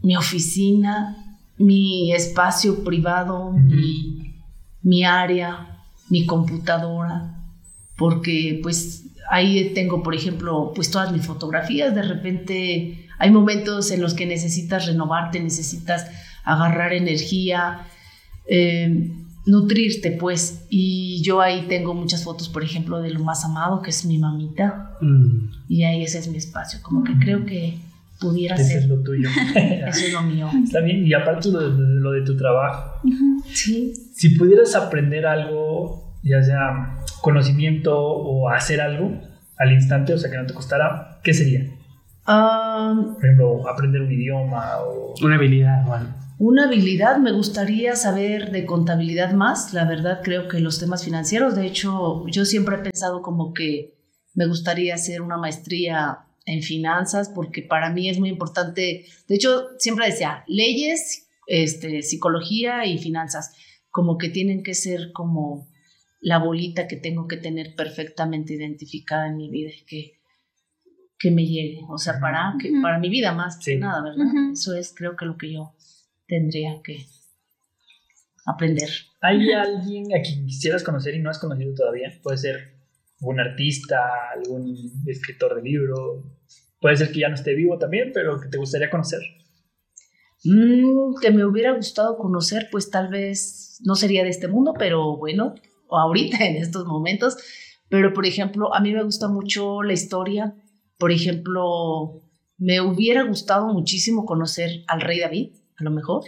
mi 0.00 0.14
oficina, 0.16 1.19
mi 1.60 2.12
espacio 2.12 2.82
privado, 2.82 3.52
mi, 4.82 5.04
área, 5.04 5.78
mi 6.08 6.24
computadora, 6.24 7.36
porque 7.98 8.58
pues 8.62 9.04
ahí 9.30 9.72
tengo, 9.74 10.02
por 10.02 10.14
ejemplo, 10.14 10.72
pues 10.74 10.90
todas 10.90 11.12
mis 11.12 11.26
fotografías, 11.26 11.94
de 11.94 12.02
repente 12.02 13.08
hay 13.18 13.30
momentos 13.30 13.90
en 13.90 14.00
los 14.00 14.14
que 14.14 14.24
necesitas 14.24 14.86
renovarte, 14.86 15.38
necesitas 15.38 16.06
agarrar 16.44 16.94
energía, 16.94 17.86
eh, 18.46 19.12
nutrirte, 19.44 20.12
pues. 20.12 20.64
Y 20.70 21.20
yo 21.22 21.42
ahí 21.42 21.66
tengo 21.68 21.92
muchas 21.92 22.24
fotos, 22.24 22.48
por 22.48 22.64
ejemplo, 22.64 23.02
de 23.02 23.10
lo 23.10 23.20
más 23.20 23.44
amado, 23.44 23.82
que 23.82 23.90
es 23.90 24.06
mi 24.06 24.16
mamita. 24.16 24.96
Mm. 25.02 25.50
Y 25.68 25.84
ahí 25.84 26.02
ese 26.02 26.18
es 26.18 26.28
mi 26.28 26.38
espacio. 26.38 26.80
Como 26.82 27.04
que 27.04 27.18
creo 27.18 27.44
que 27.44 27.78
pudiera 28.20 28.54
Ese 28.54 28.64
ser. 28.64 28.76
es 28.78 28.88
lo 28.88 29.02
tuyo. 29.02 29.28
Eso 29.54 30.06
es 30.06 30.12
lo 30.12 30.22
mío. 30.22 30.48
Está 30.62 30.80
bien, 30.80 31.06
y 31.06 31.12
aparte 31.14 31.48
de, 31.50 31.70
lo 31.70 32.12
de 32.12 32.22
tu 32.22 32.36
trabajo. 32.36 33.00
Sí. 33.46 33.92
Si 34.14 34.36
pudieras 34.36 34.74
aprender 34.76 35.26
algo, 35.26 36.18
ya 36.22 36.42
sea 36.42 36.98
conocimiento 37.22 37.98
o 37.98 38.48
hacer 38.48 38.80
algo 38.80 39.10
al 39.58 39.72
instante, 39.72 40.14
o 40.14 40.18
sea, 40.18 40.30
que 40.30 40.36
no 40.36 40.46
te 40.46 40.54
costara, 40.54 41.20
¿qué 41.22 41.34
sería? 41.34 41.66
Ah, 42.26 42.94
Por 43.14 43.24
ejemplo, 43.24 43.68
aprender 43.68 44.02
un 44.02 44.12
idioma 44.12 44.78
o... 44.80 45.14
Una 45.22 45.36
habilidad, 45.36 45.84
bueno. 45.84 46.14
Una 46.38 46.64
habilidad, 46.64 47.18
me 47.18 47.32
gustaría 47.32 47.96
saber 47.96 48.50
de 48.50 48.64
contabilidad 48.64 49.32
más. 49.32 49.74
La 49.74 49.84
verdad 49.84 50.20
creo 50.22 50.48
que 50.48 50.60
los 50.60 50.78
temas 50.78 51.04
financieros, 51.04 51.54
de 51.54 51.66
hecho, 51.66 52.26
yo 52.28 52.44
siempre 52.46 52.76
he 52.76 52.78
pensado 52.78 53.20
como 53.20 53.52
que 53.52 53.98
me 54.34 54.46
gustaría 54.46 54.94
hacer 54.94 55.20
una 55.20 55.36
maestría 55.36 56.20
en 56.50 56.62
finanzas 56.62 57.30
porque 57.34 57.62
para 57.62 57.90
mí 57.90 58.08
es 58.08 58.18
muy 58.18 58.28
importante. 58.28 59.04
De 59.28 59.34
hecho, 59.34 59.68
siempre 59.78 60.06
decía, 60.06 60.44
leyes, 60.46 61.28
este, 61.46 62.02
psicología 62.02 62.86
y 62.86 62.98
finanzas, 62.98 63.54
como 63.90 64.18
que 64.18 64.28
tienen 64.28 64.62
que 64.62 64.74
ser 64.74 65.12
como 65.12 65.68
la 66.20 66.38
bolita 66.38 66.86
que 66.86 66.96
tengo 66.96 67.26
que 67.26 67.36
tener 67.36 67.74
perfectamente 67.74 68.54
identificada 68.54 69.28
en 69.28 69.36
mi 69.36 69.50
vida, 69.50 69.70
que, 69.86 70.20
que 71.18 71.30
me 71.30 71.46
llegue, 71.46 71.80
o 71.88 71.98
sea, 71.98 72.20
para, 72.20 72.54
que, 72.60 72.70
para 72.82 72.98
mi 72.98 73.08
vida 73.08 73.32
más 73.32 73.58
que 73.64 73.76
nada, 73.76 74.02
¿verdad? 74.02 74.26
Eso 74.52 74.74
es 74.74 74.92
creo 74.94 75.16
que 75.16 75.24
lo 75.24 75.36
que 75.36 75.52
yo 75.52 75.74
tendría 76.26 76.80
que 76.82 77.06
aprender. 78.46 78.88
¿Hay 79.20 79.52
alguien 79.52 80.06
a 80.14 80.22
quien 80.22 80.46
quisieras 80.46 80.82
conocer 80.82 81.14
y 81.14 81.20
no 81.20 81.30
has 81.30 81.38
conocido 81.38 81.74
todavía? 81.74 82.12
Puede 82.22 82.38
ser 82.38 82.80
algún 83.20 83.40
artista, 83.40 83.98
algún 84.34 84.74
escritor 85.06 85.56
de 85.56 85.62
libro. 85.62 86.24
Puede 86.80 86.96
ser 86.96 87.12
que 87.12 87.20
ya 87.20 87.28
no 87.28 87.34
esté 87.34 87.54
vivo 87.54 87.78
también, 87.78 88.10
pero 88.12 88.40
que 88.40 88.48
te 88.48 88.58
gustaría 88.58 88.90
conocer. 88.90 89.20
Mm, 90.44 91.20
que 91.20 91.30
me 91.30 91.44
hubiera 91.44 91.72
gustado 91.72 92.16
conocer, 92.16 92.68
pues 92.72 92.90
tal 92.90 93.08
vez 93.08 93.78
no 93.84 93.94
sería 93.94 94.24
de 94.24 94.30
este 94.30 94.48
mundo, 94.48 94.74
pero 94.78 95.16
bueno, 95.16 95.54
o 95.88 95.98
ahorita 95.98 96.38
en 96.46 96.56
estos 96.56 96.86
momentos. 96.86 97.36
Pero 97.88 98.12
por 98.14 98.24
ejemplo, 98.24 98.74
a 98.74 98.80
mí 98.80 98.92
me 98.92 99.02
gusta 99.02 99.28
mucho 99.28 99.82
la 99.82 99.92
historia. 99.92 100.54
Por 100.96 101.12
ejemplo, 101.12 102.22
me 102.56 102.80
hubiera 102.80 103.24
gustado 103.24 103.66
muchísimo 103.72 104.24
conocer 104.24 104.84
al 104.86 105.00
rey 105.00 105.20
David, 105.20 105.50
a 105.76 105.84
lo 105.84 105.90
mejor, 105.90 106.24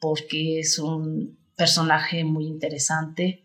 porque 0.00 0.60
es 0.60 0.78
un 0.78 1.38
personaje 1.56 2.24
muy 2.24 2.46
interesante 2.46 3.44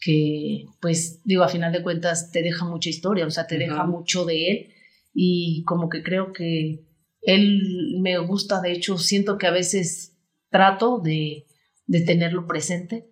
que, 0.00 0.66
pues, 0.80 1.20
digo, 1.24 1.42
a 1.42 1.48
final 1.48 1.72
de 1.72 1.82
cuentas 1.82 2.30
te 2.32 2.42
deja 2.42 2.64
mucha 2.64 2.90
historia, 2.90 3.26
o 3.26 3.30
sea, 3.30 3.46
te 3.46 3.56
deja 3.56 3.84
mucho 3.84 4.24
de 4.24 4.50
él 4.50 4.71
y 5.14 5.62
como 5.64 5.88
que 5.88 6.02
creo 6.02 6.32
que 6.32 6.84
él 7.22 7.98
me 8.00 8.18
gusta, 8.18 8.60
de 8.60 8.72
hecho, 8.72 8.98
siento 8.98 9.38
que 9.38 9.46
a 9.46 9.50
veces 9.52 10.16
trato 10.50 10.98
de, 10.98 11.46
de 11.86 12.00
tenerlo 12.00 12.46
presente, 12.46 13.08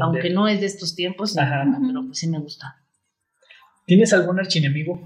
aunque 0.00 0.30
no 0.30 0.48
es 0.48 0.60
de 0.60 0.66
estos 0.66 0.94
tiempos, 0.94 1.36
Ajá. 1.38 1.64
pero 1.86 2.04
pues 2.06 2.18
sí 2.18 2.26
me 2.28 2.38
gusta. 2.40 2.76
¿Tienes 3.86 4.12
algún 4.12 4.38
archienemigo? 4.38 5.00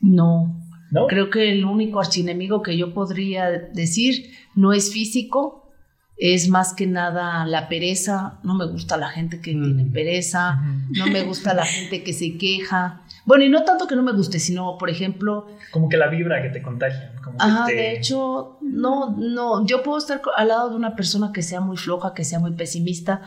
No, 0.00 0.60
¿No? 0.90 1.06
Creo 1.08 1.28
que 1.30 1.50
el 1.50 1.64
único 1.64 1.98
archienemigo 1.98 2.62
que 2.62 2.76
yo 2.76 2.94
podría 2.94 3.50
decir 3.50 4.30
no 4.54 4.72
es 4.72 4.92
físico, 4.92 5.72
es 6.16 6.48
más 6.48 6.72
que 6.74 6.86
nada 6.86 7.44
la 7.46 7.68
pereza. 7.68 8.38
No 8.44 8.54
me 8.54 8.66
gusta 8.66 8.96
la 8.96 9.08
gente 9.08 9.40
que 9.40 9.54
Mm. 9.56 9.62
tiene 9.64 9.84
pereza, 9.90 10.60
Ujú. 10.62 10.92
no 10.98 11.06
me 11.08 11.22
gusta 11.22 11.52
la 11.54 11.64
gente 11.66 12.04
que 12.04 12.12
se 12.12 12.36
queja. 12.38 13.03
Bueno, 13.26 13.44
y 13.44 13.48
no 13.48 13.64
tanto 13.64 13.86
que 13.86 13.96
no 13.96 14.02
me 14.02 14.12
guste, 14.12 14.38
sino, 14.38 14.76
por 14.78 14.90
ejemplo, 14.90 15.46
Como 15.72 15.88
que 15.88 15.96
la 15.96 16.08
vibra 16.08 16.42
que 16.42 16.50
te 16.50 16.60
contagia. 16.62 17.14
Como 17.24 17.38
que 17.38 17.44
ajá, 17.44 17.66
te- 17.66 17.74
de 17.74 17.96
hecho, 17.96 18.58
no, 18.60 19.16
no, 19.18 19.64
yo 19.66 19.82
puedo 19.82 19.96
estar 19.98 20.20
al 20.36 20.48
lado 20.48 20.70
de 20.70 20.76
una 20.76 20.94
persona 20.94 21.30
que 21.32 21.42
sea 21.42 21.60
muy 21.60 21.76
floja, 21.78 22.12
que 22.14 22.24
sea 22.24 22.38
muy 22.38 22.52
pesimista, 22.52 23.22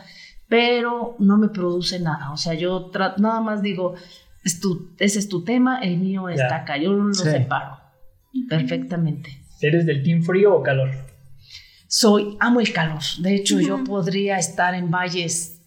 pero 0.48 1.16
no 1.18 1.36
me 1.36 1.48
produce 1.48 1.98
nada. 1.98 2.30
O 2.32 2.36
sea, 2.36 2.54
yo 2.54 2.90
nada 3.18 3.40
más 3.40 3.60
digo, 3.60 3.94
es 4.44 4.60
tu- 4.60 4.90
ese 4.98 5.18
es 5.18 5.28
tu 5.28 5.42
tema, 5.44 5.80
el 5.80 5.98
mío 5.98 6.28
está 6.28 6.48
Ya. 6.48 6.56
acá, 6.58 6.76
yo 6.76 6.92
lo 6.92 7.12
Sí. 7.12 7.24
separo 7.24 7.78
perfectamente. 8.48 9.30
¿Eres 9.60 9.84
del 9.86 10.02
team 10.02 10.22
frío 10.22 10.54
o 10.54 10.62
calor? 10.62 10.90
Soy, 11.88 12.36
amo 12.40 12.60
el 12.60 12.72
calor. 12.72 13.00
De 13.18 13.34
hecho, 13.34 13.58
yo 13.60 13.82
podría 13.82 14.38
estar 14.38 14.74
en 14.74 14.90
valles 14.90 15.57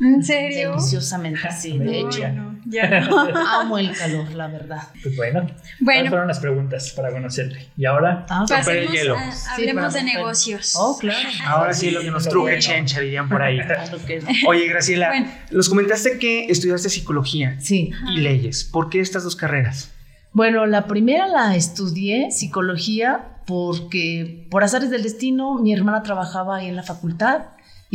¿En 0.00 0.24
serio? 0.24 0.70
deliciosamente 0.72 1.46
así. 1.46 1.74
Me 1.74 1.84
De 1.84 2.00
hecho, 2.00 2.18
Ya 2.18 2.30
no, 2.32 2.58
ya 2.66 3.00
no. 3.00 3.16
amo 3.60 3.78
el 3.78 3.96
calor, 3.96 4.28
la 4.32 4.48
verdad. 4.48 4.82
Pues 5.02 5.14
bueno, 5.16 5.42
esas 5.46 5.62
Bueno, 5.80 6.08
fueron 6.08 6.26
las 6.28 6.40
preguntas 6.40 6.90
para 6.96 7.10
conocerte. 7.12 7.68
Y 7.76 7.84
ahora, 7.84 8.26
Ah, 8.28 8.44
Romper 8.48 8.76
el 8.78 8.88
hielo. 8.88 9.16
a- 9.16 9.30
Sí, 9.30 9.48
hablemos 9.52 9.92
de 9.94 10.00
romper. 10.00 10.16
negocios. 10.16 10.74
Oh, 10.76 10.98
claro. 10.98 11.28
Ahora 11.46 11.72
sí 11.74 11.92
lo 11.92 12.00
que 12.00 12.10
nos 12.10 12.28
truje 12.28 12.58
chencha, 12.58 13.00
dirían 13.00 13.28
por 13.28 13.40
ahí. 13.42 13.60
Oye, 14.48 14.66
Graciela, 14.66 15.08
Bueno. 15.10 15.26
nos 15.52 15.68
comentaste 15.68 16.18
que 16.18 16.46
estudiaste 16.46 16.88
psicología 16.90 17.56
Sí. 17.60 17.90
y 18.10 18.18
leyes. 18.18 18.64
¿Por 18.64 18.90
qué 18.90 19.00
estas 19.00 19.22
dos 19.22 19.36
carreras? 19.36 19.92
Bueno, 20.32 20.66
la 20.66 20.86
primera 20.88 21.28
la 21.28 21.54
estudié, 21.54 22.32
psicología, 22.32 23.26
porque 23.46 24.48
por 24.50 24.64
azares 24.64 24.90
del 24.90 25.04
destino 25.04 25.54
mi 25.60 25.72
hermana 25.72 26.02
trabajaba 26.02 26.56
ahí 26.56 26.66
en 26.66 26.74
la 26.74 26.82
facultad 26.82 27.42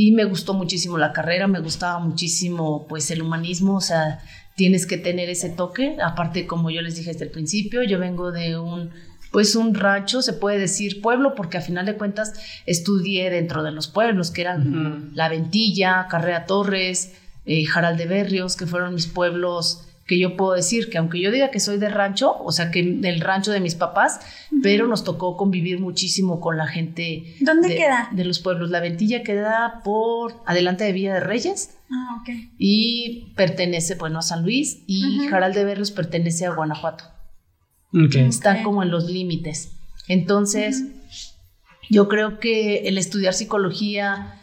y 0.02 0.14
me 0.14 0.24
gustó 0.24 0.54
muchísimo 0.54 0.98
la 0.98 1.12
carrera, 1.12 1.48
me 1.48 1.60
gustaba 1.60 2.00
muchísimo 2.00 2.88
pues 2.88 3.12
el 3.12 3.22
humanismo, 3.22 3.76
o 3.76 3.82
sea, 3.82 4.22
tienes 4.56 4.86
que 4.86 4.98
tener 4.98 5.30
ese 5.30 5.50
toque, 5.50 5.98
aparte 6.02 6.48
como 6.48 6.70
yo 6.70 6.82
les 6.82 6.96
dije 6.96 7.12
desde 7.12 7.26
el 7.26 7.32
principio, 7.32 7.84
yo 7.84 8.00
vengo 8.00 8.32
de 8.32 8.58
un 8.58 8.92
pues 9.30 9.58
un 9.58 9.76
rancho, 9.76 10.22
se 10.22 10.32
puede 10.32 10.58
decir 10.58 11.02
pueblo, 11.02 11.36
porque 11.36 11.58
a 11.58 11.62
final 11.62 11.86
de 11.86 11.98
cuentas 11.98 12.32
estudié 12.66 13.30
dentro 13.30 13.62
de 13.62 13.72
los 13.72 13.90
pueblos, 13.90 14.32
que 14.32 14.40
eran. 14.40 15.12
La 15.16 15.28
Ventilla, 15.28 16.08
Carrera 16.10 16.46
Torres, 16.46 17.12
eh, 17.46 17.66
Jaral 17.66 17.98
de 17.98 18.06
Berrios, 18.06 18.56
que 18.56 18.66
fueron 18.66 18.96
mis 18.96 19.06
pueblos 19.06 19.89
que 20.10 20.18
yo 20.18 20.36
puedo 20.36 20.54
decir 20.54 20.90
que 20.90 20.98
aunque 20.98 21.22
yo 21.22 21.30
diga 21.30 21.52
que 21.52 21.60
soy 21.60 21.78
de 21.78 21.88
rancho, 21.88 22.36
o 22.44 22.52
sea, 22.52 22.72
que 22.72 22.82
del 22.82 23.22
rancho 23.22 23.52
de 23.52 23.60
mis 23.60 23.76
papás, 23.76 24.20
pero 24.64 24.88
nos 24.88 25.04
tocó 25.04 25.38
convivir 25.38 25.80
muchísimo 25.80 26.42
con 26.42 26.58
la 26.58 26.66
gente. 26.66 27.36
¿Dónde 27.42 27.70
de, 27.70 27.76
queda? 27.76 28.10
De 28.12 28.26
los 28.26 28.40
pueblos. 28.40 28.72
La 28.72 28.80
Ventilla 28.80 29.22
queda 29.22 29.82
por 29.84 30.42
adelante 30.48 30.84
de 30.84 30.94
Villa 30.94 31.14
de 31.14 31.20
Reyes 31.20 31.78
Ah, 31.92 32.22
ok. 32.22 32.30
y 32.58 33.34
pertenece, 33.36 33.94
bueno, 33.96 34.18
a 34.18 34.24
San 34.24 34.42
Luis 34.42 34.82
y. 34.88 35.28
Jaral 35.28 35.54
de 35.54 35.64
Berrios 35.64 35.92
pertenece 35.92 36.48
a 36.48 36.56
Guanajuato. 36.56 37.04
Ok. 37.94 38.16
Están 38.16 38.64
como 38.64 38.82
en 38.82 38.90
los 38.90 39.06
límites. 39.12 39.74
Entonces, 40.08 40.86
yo 41.92 42.08
creo 42.08 42.40
que 42.40 42.88
el 42.88 42.98
estudiar 42.98 43.36
psicología, 43.36 44.39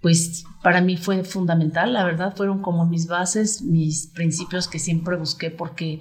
pues 0.00 0.44
para 0.62 0.80
mí 0.80 0.96
fue 0.96 1.24
fundamental, 1.24 1.92
la 1.92 2.04
verdad, 2.04 2.34
fueron 2.34 2.62
como 2.62 2.86
mis 2.86 3.06
bases, 3.06 3.62
mis 3.62 4.06
principios 4.06 4.68
que 4.68 4.78
siempre 4.78 5.16
busqué 5.16 5.50
porque 5.50 6.00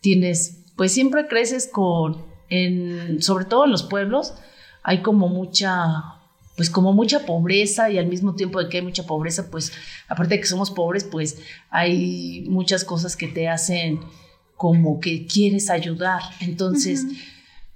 tienes, 0.00 0.58
pues 0.76 0.92
siempre 0.92 1.28
creces 1.28 1.66
con, 1.66 2.24
en, 2.50 3.22
sobre 3.22 3.46
todo 3.46 3.64
en 3.64 3.70
los 3.70 3.82
pueblos, 3.84 4.34
hay 4.82 5.00
como 5.00 5.28
mucha, 5.28 6.20
pues 6.56 6.68
como 6.68 6.92
mucha 6.92 7.24
pobreza 7.24 7.90
y 7.90 7.98
al 7.98 8.06
mismo 8.06 8.34
tiempo 8.34 8.62
de 8.62 8.68
que 8.68 8.78
hay 8.78 8.84
mucha 8.84 9.06
pobreza, 9.06 9.50
pues 9.50 9.72
aparte 10.08 10.34
de 10.34 10.40
que 10.40 10.46
somos 10.46 10.70
pobres, 10.70 11.04
pues 11.04 11.38
hay 11.70 12.44
muchas 12.48 12.84
cosas 12.84 13.16
que 13.16 13.28
te 13.28 13.48
hacen 13.48 14.00
como 14.56 15.00
que 15.00 15.26
quieres 15.26 15.70
ayudar. 15.70 16.20
Entonces. 16.40 17.06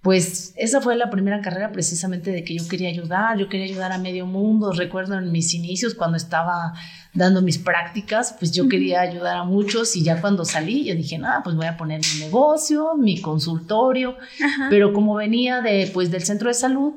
Pues 0.02 0.52
esa 0.56 0.80
fue 0.80 0.96
la 0.96 1.10
primera 1.10 1.40
carrera 1.40 1.70
precisamente 1.70 2.32
de 2.32 2.42
que 2.42 2.56
yo 2.56 2.66
quería 2.66 2.88
ayudar, 2.88 3.38
yo 3.38 3.48
quería 3.48 3.66
ayudar 3.66 3.92
a 3.92 3.98
medio 3.98 4.26
mundo. 4.26 4.72
Recuerdo 4.72 5.16
en 5.16 5.30
mis 5.30 5.54
inicios 5.54 5.94
cuando 5.94 6.16
estaba 6.16 6.74
dando 7.14 7.40
mis 7.40 7.58
prácticas, 7.58 8.34
pues 8.36 8.50
yo 8.50 8.68
quería 8.68 9.00
ayudar 9.00 9.36
a 9.36 9.44
muchos 9.44 9.94
y 9.94 10.02
ya 10.02 10.20
cuando 10.20 10.44
salí 10.44 10.84
yo 10.84 10.96
dije, 10.96 11.18
nada, 11.18 11.44
pues 11.44 11.54
voy 11.54 11.66
a 11.66 11.76
poner 11.76 12.00
mi 12.00 12.24
negocio, 12.24 12.96
mi 12.96 13.20
consultorio, 13.20 14.16
Ajá. 14.44 14.66
pero 14.70 14.92
como 14.92 15.14
venía 15.14 15.60
de, 15.60 15.88
pues, 15.94 16.10
del 16.10 16.24
centro 16.24 16.48
de 16.48 16.54
salud, 16.54 16.94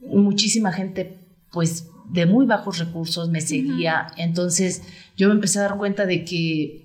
muchísima 0.00 0.72
gente 0.72 1.18
pues 1.50 1.90
de 2.08 2.24
muy 2.24 2.46
bajos 2.46 2.78
recursos 2.78 3.28
me 3.28 3.42
seguía, 3.42 4.06
entonces 4.16 4.82
yo 5.18 5.28
me 5.28 5.34
empecé 5.34 5.58
a 5.58 5.62
dar 5.62 5.76
cuenta 5.76 6.06
de 6.06 6.24
que 6.24 6.81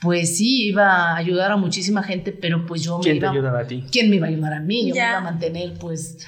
pues 0.00 0.36
sí 0.36 0.68
iba 0.68 0.86
a 1.12 1.16
ayudar 1.16 1.50
a 1.50 1.56
muchísima 1.56 2.02
gente, 2.04 2.30
pero 2.32 2.66
pues 2.66 2.82
yo 2.82 2.98
me 2.98 3.02
¿Quién 3.04 3.14
te 3.18 3.24
iba 3.26 3.30
ayudaba 3.32 3.60
a 3.60 3.66
ti? 3.66 3.84
¿quién 3.90 4.10
me 4.10 4.16
iba 4.16 4.26
a 4.26 4.30
ayudar 4.30 4.52
a 4.54 4.60
mí? 4.60 4.88
Yo 4.88 4.94
me 4.94 5.00
iba 5.00 5.16
a 5.18 5.20
mantener 5.20 5.74
pues, 5.80 6.24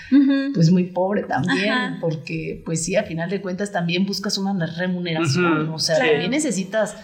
pues 0.54 0.70
muy 0.72 0.84
pobre 0.84 1.22
también, 1.22 1.70
Ajá. 1.70 1.98
porque 2.00 2.62
pues 2.64 2.84
sí, 2.84 2.96
a 2.96 3.04
final 3.04 3.30
de 3.30 3.40
cuentas 3.40 3.70
también 3.70 4.06
buscas 4.06 4.36
una 4.38 4.66
remuneración, 4.66 5.68
o 5.68 5.78
sea, 5.78 5.96
Claro. 5.96 6.10
también 6.12 6.30
necesitas, 6.32 6.96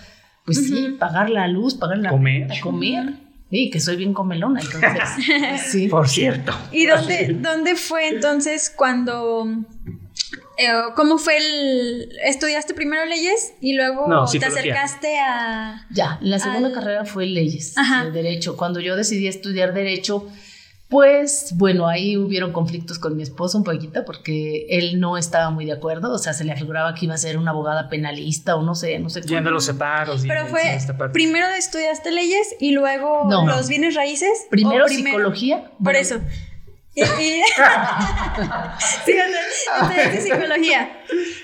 pues 0.44 0.66
sí, 0.66 0.96
pagar 0.99 1.30
la 1.30 1.46
luz, 1.46 1.75
pagar 1.75 1.99
la 1.99 2.11
Comer. 2.11 2.49
renta, 2.49 2.54
comer. 2.61 3.14
Sí, 3.49 3.70
que 3.70 3.78
soy 3.78 3.94
bien 3.94 4.12
comelona, 4.12 4.61
entonces, 4.61 5.62
sí. 5.70 5.87
Por 5.87 6.08
cierto. 6.08 6.52
¿Y 6.73 6.87
dónde, 6.87 7.37
dónde 7.40 7.76
fue 7.76 8.08
entonces 8.08 8.73
cuando... 8.76 9.46
eh, 10.58 10.68
¿Cómo 10.94 11.18
fue 11.18 11.36
el... 11.36 12.08
¿Estudiaste 12.25 12.75
primero 12.75 13.04
leyes 13.06 13.54
y 13.60 13.75
luego 13.75 14.06
No, 14.08 14.26
te 14.26 14.44
acercaste 14.44 15.18
a... 15.18 15.86
Ya, 15.90 16.18
la 16.20 16.38
segunda 16.38 16.68
Al- 16.68 16.75
carrera 16.75 17.04
fue 17.04 17.26
leyes, 17.26 17.76
Ajá. 17.76 18.04
eh, 18.06 18.10
derecho. 18.10 18.56
Cuando 18.56 18.80
yo 18.80 18.96
decidí 18.96 19.26
estudiar 19.28 19.75
derecho, 19.75 20.26
Pues 20.88 21.50
bueno, 21.56 21.88
ahí 21.88 22.16
hubieron 22.16 22.52
conflictos 22.52 23.00
con 23.00 23.16
mi 23.16 23.25
esposo 23.25 23.58
un 23.58 23.64
poquito 23.64 24.04
porque 24.04 24.66
él 24.70 25.00
no 25.00 25.18
estaba 25.18 25.50
muy 25.50 25.64
de 25.64 25.72
acuerdo, 25.72 26.12
o 26.12 26.18
sea, 26.18 26.32
se 26.32 26.44
le 26.44 26.52
afiguraba 26.52 26.94
que 26.94 27.06
iba 27.06 27.14
a 27.14 27.18
ser 27.18 27.38
una 27.38 27.50
abogada 27.50 27.88
penalista 27.88 28.54
o 28.54 28.62
no 28.62 28.76
sé, 28.76 28.96
no 29.00 29.10
sé. 29.10 29.20
Yendo 29.22 29.50
los 29.50 29.64
separos. 29.64 30.22
Pero 30.25 30.46
fue, 30.46 30.78
primero 31.12 31.48
estudiaste 31.48 32.12
leyes 32.12 32.54
y 32.60 32.70
luego 32.70 33.28
los 33.46 33.68
bienes 33.68 33.96
raíces. 33.96 34.46
Primero, 34.48 34.86
psicología. 34.88 35.72
Por 35.82 35.96
eso. 35.96 36.20
Y, 36.96 37.02
y 37.02 37.42
sí, 39.04 39.12
psicología. 40.22 41.02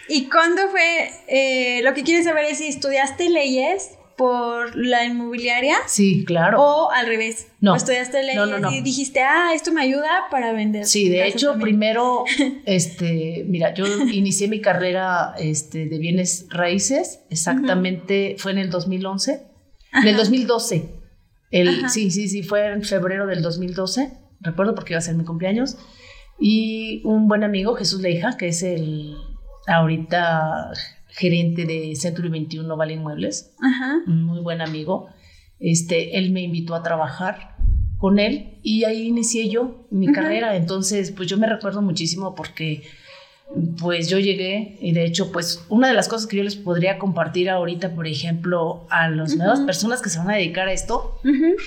¿Y 0.09 0.29
cuándo 0.31 0.63
fue? 0.71 1.11
Eh, 1.29 1.83
lo 1.83 1.93
que 1.93 2.03
quieres 2.03 2.25
saber 2.25 2.47
es 2.47 2.59
si 2.59 2.69
estudiaste 2.69 3.29
leyes 3.29 3.91
por 4.17 4.75
la 4.77 5.05
inmobiliaria. 5.05 5.77
Sí, 5.87 6.25
claro. 6.25 6.63
O 6.63 6.91
al 6.91 7.07
revés. 7.07 7.49
No. 7.61 7.77
estudiaste 7.77 8.23
leyes 8.23 8.73
y 8.73 8.81
dijiste, 8.81 9.21
ah, 9.21 9.53
esto 9.55 9.73
me 9.73 9.83
ayuda 9.83 10.25
para 10.31 10.53
vender. 10.53 10.87
Sí, 10.87 11.11
de 11.11 11.27
hecho, 11.27 11.59
primero, 11.59 12.25
este, 12.65 13.45
mira, 13.47 13.75
yo 13.75 13.85
inicié 14.07 14.49
mi 14.49 14.61
carrera 14.61 15.35
este, 15.39 15.87
de 15.87 15.99
bienes 15.99 16.47
raíces, 16.49 17.21
exactamente, 17.31 18.37
fue 18.39 18.53
en 18.53 18.59
el 18.59 18.71
2011, 18.71 19.43
en 19.93 20.09
el 20.09 20.17
2012. 20.17 20.89
El, 21.51 21.91
sí, 21.91 22.11
sí, 22.11 22.29
sí, 22.29 22.43
fue 22.43 22.67
en 22.67 22.83
febrero 22.83 23.27
del 23.27 23.43
2012, 23.43 24.22
recuerdo 24.43 24.75
porque 24.75 24.93
iba 24.93 24.99
a 24.99 25.03
ser 25.03 25.15
mi 25.15 25.25
cumpleaños. 25.25 25.79
Y 26.39 27.03
un 27.05 27.29
buen 27.29 27.45
amigo, 27.45 27.75
Jesús 27.75 28.01
Leija, 28.01 28.37
que 28.37 28.49
es 28.49 28.63
el 28.63 29.17
ahorita 29.67 30.73
gerente 31.09 31.67
de 31.67 31.95
Century 31.95 32.29
21 32.29 32.77
Vale 32.77 32.95
Inmuebles, 32.95 33.55
un 34.07 34.25
muy 34.25 34.41
buen 34.41 34.61
amigo. 34.61 35.09
Este, 35.61 36.19
él 36.19 36.33
me 36.33 36.43
invitó 36.43 36.75
a 36.75 36.83
trabajar 36.83 37.57
con 37.99 38.19
él 38.19 38.59
y 38.63 38.85
ahí 38.85 39.07
inicié 39.07 39.49
yo 39.49 39.87
mi 39.91 40.11
carrera. 40.13 40.57
Entonces, 40.57 41.13
pues 41.13 41.29
yo 41.29 41.39
me 41.39 41.47
recuerdo 41.47 41.83
muchísimo 41.83 42.35
porque 42.35 42.83
pues 43.81 44.09
yo 44.09 44.19
llegué 44.19 44.77
y 44.81 44.93
de 44.93 45.05
hecho 45.05 45.31
pues 45.31 45.65
una 45.69 45.89
de 45.89 45.95
las 45.95 46.09
cosas 46.09 46.27
que 46.27 46.37
yo 46.37 46.43
les 46.43 46.57
podría 46.57 46.99
compartir 46.99 47.51
ahorita 47.51 47.95
por 47.95 48.07
ejemplo 48.07 48.87
a 48.89 49.09
las 49.09 49.37
nuevas 49.37 49.61
personas 49.61 50.01
que 50.01 50.09
se 50.09 50.19
van 50.19 50.31
a 50.31 50.35
dedicar 50.35 50.69
a 50.69 50.73
esto 50.73 51.21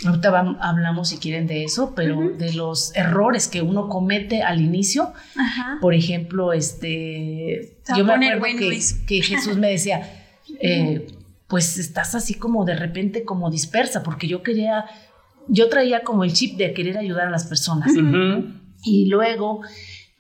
ahorita 0.05 0.57
hablamos 0.61 1.09
si 1.09 1.17
quieren 1.17 1.47
de 1.47 1.63
eso 1.63 1.93
pero 1.95 2.31
de 2.37 2.53
los 2.53 2.95
errores 2.95 3.47
que 3.47 3.61
uno 3.61 3.87
comete 3.89 4.41
al 4.41 4.61
inicio. 4.61 5.13
Por 5.81 5.93
ejemplo 5.93 6.53
este 6.53 7.77
yo 7.95 8.03
me 8.03 8.31
acuerdo 8.31 8.57
que, 8.57 8.79
que, 9.07 9.21
Jesús 9.21 9.57
me 9.57 9.69
decía 9.69 10.09
eh, 10.59 11.07
pues 11.47 11.77
estás 11.77 12.15
así 12.15 12.33
como 12.33 12.65
de 12.65 12.75
repente 12.75 13.23
como 13.23 13.51
dispersa 13.51 14.01
porque 14.01 14.27
yo 14.27 14.41
quería 14.41 14.85
yo 15.47 15.69
traía 15.69 16.03
como 16.03 16.23
el 16.23 16.33
chip 16.33 16.57
de 16.57 16.73
querer 16.73 16.97
ayudar 16.97 17.27
a 17.27 17.31
las 17.31 17.45
personas. 17.45 17.91
Y 18.83 19.05
luego 19.07 19.61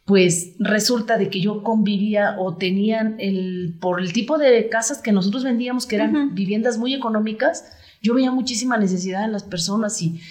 pues 0.05 0.53
resulta 0.59 1.17
de 1.17 1.29
que 1.29 1.41
yo 1.41 1.63
convivía 1.63 2.35
o 2.39 2.55
tenían 2.57 3.15
el, 3.19 3.75
por 3.81 3.99
el 3.99 4.13
tipo 4.13 4.37
de 4.37 4.69
casas 4.69 5.01
que 5.01 5.11
nosotros 5.11 5.43
vendíamos, 5.43 5.87
que 5.87 5.95
eran 5.95 6.35
viviendas 6.35 6.77
muy 6.77 6.93
económicas, 6.93 7.65
yo 8.01 8.13
veía 8.13 8.31
muchísima 8.31 8.77
necesidad 8.77 9.25
en 9.25 9.31
las 9.31 9.43
personas 9.43 9.99
y 10.03 10.21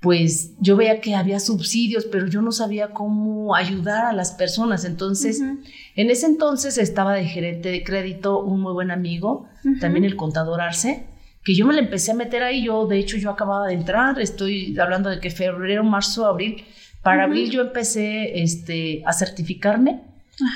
pues 0.00 0.54
yo 0.60 0.76
veía 0.76 1.00
que 1.00 1.14
había 1.14 1.38
subsidios, 1.38 2.06
pero 2.06 2.26
yo 2.26 2.42
no 2.42 2.52
sabía 2.52 2.88
cómo 2.88 3.54
ayudar 3.54 4.06
a 4.06 4.12
las 4.12 4.32
personas. 4.32 4.84
Entonces, 4.84 5.40
en 5.40 6.10
ese 6.10 6.26
entonces 6.26 6.78
estaba 6.78 7.14
de 7.14 7.26
gerente 7.26 7.70
de 7.70 7.84
crédito 7.84 8.42
un 8.42 8.62
muy 8.62 8.72
buen 8.72 8.90
amigo, 8.90 9.46
también 9.78 10.04
el 10.04 10.16
contador 10.16 10.60
Arce, 10.60 11.06
que 11.44 11.54
yo 11.54 11.66
me 11.66 11.74
le 11.74 11.80
empecé 11.80 12.12
a 12.12 12.14
meter 12.14 12.42
ahí. 12.42 12.64
Yo, 12.64 12.86
de 12.86 12.98
hecho, 12.98 13.18
yo 13.18 13.30
acababa 13.30 13.68
de 13.68 13.74
entrar, 13.74 14.18
estoy 14.20 14.76
hablando 14.78 15.10
de 15.10 15.20
que 15.20 15.30
febrero, 15.30 15.84
marzo, 15.84 16.26
abril, 16.26 16.64
para 17.02 17.24
abril 17.24 17.50
yo 17.50 17.62
empecé 17.62 18.42
este, 18.42 19.02
a 19.06 19.12
certificarme. 19.12 20.02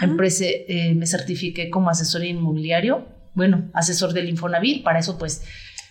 Empecé, 0.01 0.65
eh, 0.69 0.95
me 0.95 1.07
certifiqué 1.07 1.69
como 1.69 1.91
asesor 1.91 2.25
inmobiliario, 2.25 3.07
bueno, 3.35 3.71
asesor 3.75 4.13
del 4.15 4.29
Infonavit, 4.29 4.83
para 4.83 4.99
eso 4.99 5.19
pues... 5.19 5.43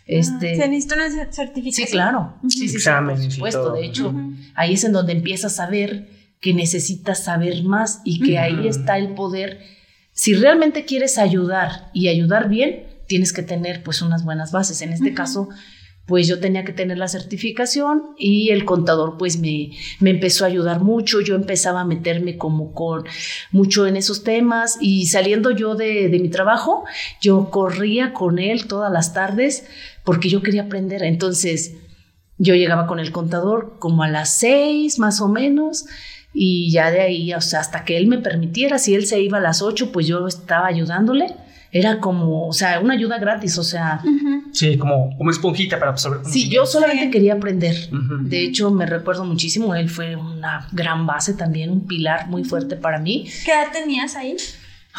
Este, 0.05 0.55
¿Se 0.55 0.67
necesita 0.67 0.95
una 0.95 1.31
certificación? 1.31 1.87
Sí, 1.87 1.93
claro. 1.93 2.33
Sí, 2.49 2.67
sí, 2.67 2.77
por 2.77 3.31
supuesto. 3.31 3.73
De 3.73 3.85
hecho, 3.85 4.13
ahí 4.53 4.73
es 4.73 4.83
en 4.83 4.91
donde 4.91 5.13
empiezas 5.13 5.59
a 5.61 5.67
ver 5.69 6.09
que 6.41 6.53
necesitas 6.53 7.23
saber 7.23 7.63
más 7.63 8.01
y 8.03 8.19
que 8.19 8.37
ahí 8.37 8.67
está 8.67 8.97
el 8.97 9.13
poder. 9.13 9.61
Si 10.11 10.33
realmente 10.33 10.83
quieres 10.83 11.17
ayudar 11.17 11.89
y 11.93 12.09
ayudar 12.09 12.49
bien, 12.49 12.83
tienes 13.07 13.31
que 13.31 13.43
tener 13.43 13.81
pues 13.81 14.01
unas 14.01 14.25
buenas 14.25 14.51
bases. 14.51 14.81
En 14.81 14.91
este 14.91 15.13
caso, 15.13 15.47
pues 16.05 16.27
yo 16.27 16.39
tenía 16.39 16.65
que 16.65 16.73
tener 16.73 16.97
la 16.97 17.07
certificación 17.07 18.03
y 18.17 18.49
el 18.49 18.65
contador 18.65 19.17
pues 19.17 19.37
me, 19.39 19.71
me, 19.99 20.09
empezó 20.09 20.43
a 20.43 20.47
ayudar 20.47 20.81
mucho, 20.81 21.21
yo 21.21 21.35
empezaba 21.35 21.81
a 21.81 21.85
meterme 21.85 22.37
como 22.37 22.73
con 22.73 23.05
mucho 23.51 23.87
en 23.87 23.95
esos 23.95 24.23
temas 24.23 24.77
y 24.81 25.07
saliendo 25.07 25.51
yo 25.51 25.75
de, 25.75 26.09
de 26.09 26.19
mi 26.19 26.29
trabajo, 26.29 26.83
yo 27.21 27.49
corría 27.49 28.13
con 28.13 28.37
él 28.39 28.67
todas 28.67 28.91
las 28.91 29.13
tardes 29.13 29.65
porque 30.03 30.27
yo 30.27 30.41
quería 30.41 30.63
aprender, 30.63 31.03
entonces 31.03 31.75
yo 32.37 32.55
llegaba 32.55 32.87
con 32.87 32.99
el 32.99 33.11
contador 33.11 33.77
como 33.79 34.03
a 34.03 34.09
las 34.09 34.35
seis 34.35 34.99
más 34.99 35.21
o 35.21 35.29
menos 35.29 35.85
y 36.33 36.71
ya 36.71 36.89
de 36.91 36.99
ahí, 36.99 37.31
hasta 37.31 37.85
que 37.85 37.95
él 37.95 38.07
me 38.07 38.17
permitiera, 38.17 38.79
si 38.79 38.95
él 38.95 39.05
se 39.05 39.21
iba 39.21 39.37
a 39.37 39.41
las 39.41 39.61
ocho, 39.61 39.91
pues 39.91 40.07
yo 40.07 40.27
estaba 40.27 40.65
ayudándole 40.65 41.35
era 41.73 41.99
como, 41.99 42.47
o 42.47 42.53
sea, 42.53 42.79
una 42.79 42.93
ayuda 42.93 43.17
gratis, 43.17 43.57
o 43.57 43.63
sea. 43.63 43.99
Sí, 44.51 44.77
como, 44.77 45.17
como 45.17 45.31
esponjita 45.31 45.79
para 45.79 45.89
absorber. 45.89 46.23
Sí, 46.23 46.47
yo 46.47 46.67
solamente 46.67 47.09
quería 47.09 47.33
aprender. 47.33 47.75
De 48.21 48.43
hecho, 48.43 48.69
me 48.69 48.85
recuerdo 48.85 49.25
muchísimo, 49.25 49.73
él 49.73 49.89
fue 49.89 50.15
una 50.15 50.67
gran 50.71 51.07
base 51.07 51.33
también, 51.33 51.71
un 51.71 51.87
pilar 51.87 52.29
muy 52.29 52.43
fuerte 52.43 52.75
para 52.75 52.99
mí. 52.99 53.25
¿Qué 53.43 53.51
edad 53.51 53.71
tenías 53.73 54.15
ahí? 54.15 54.37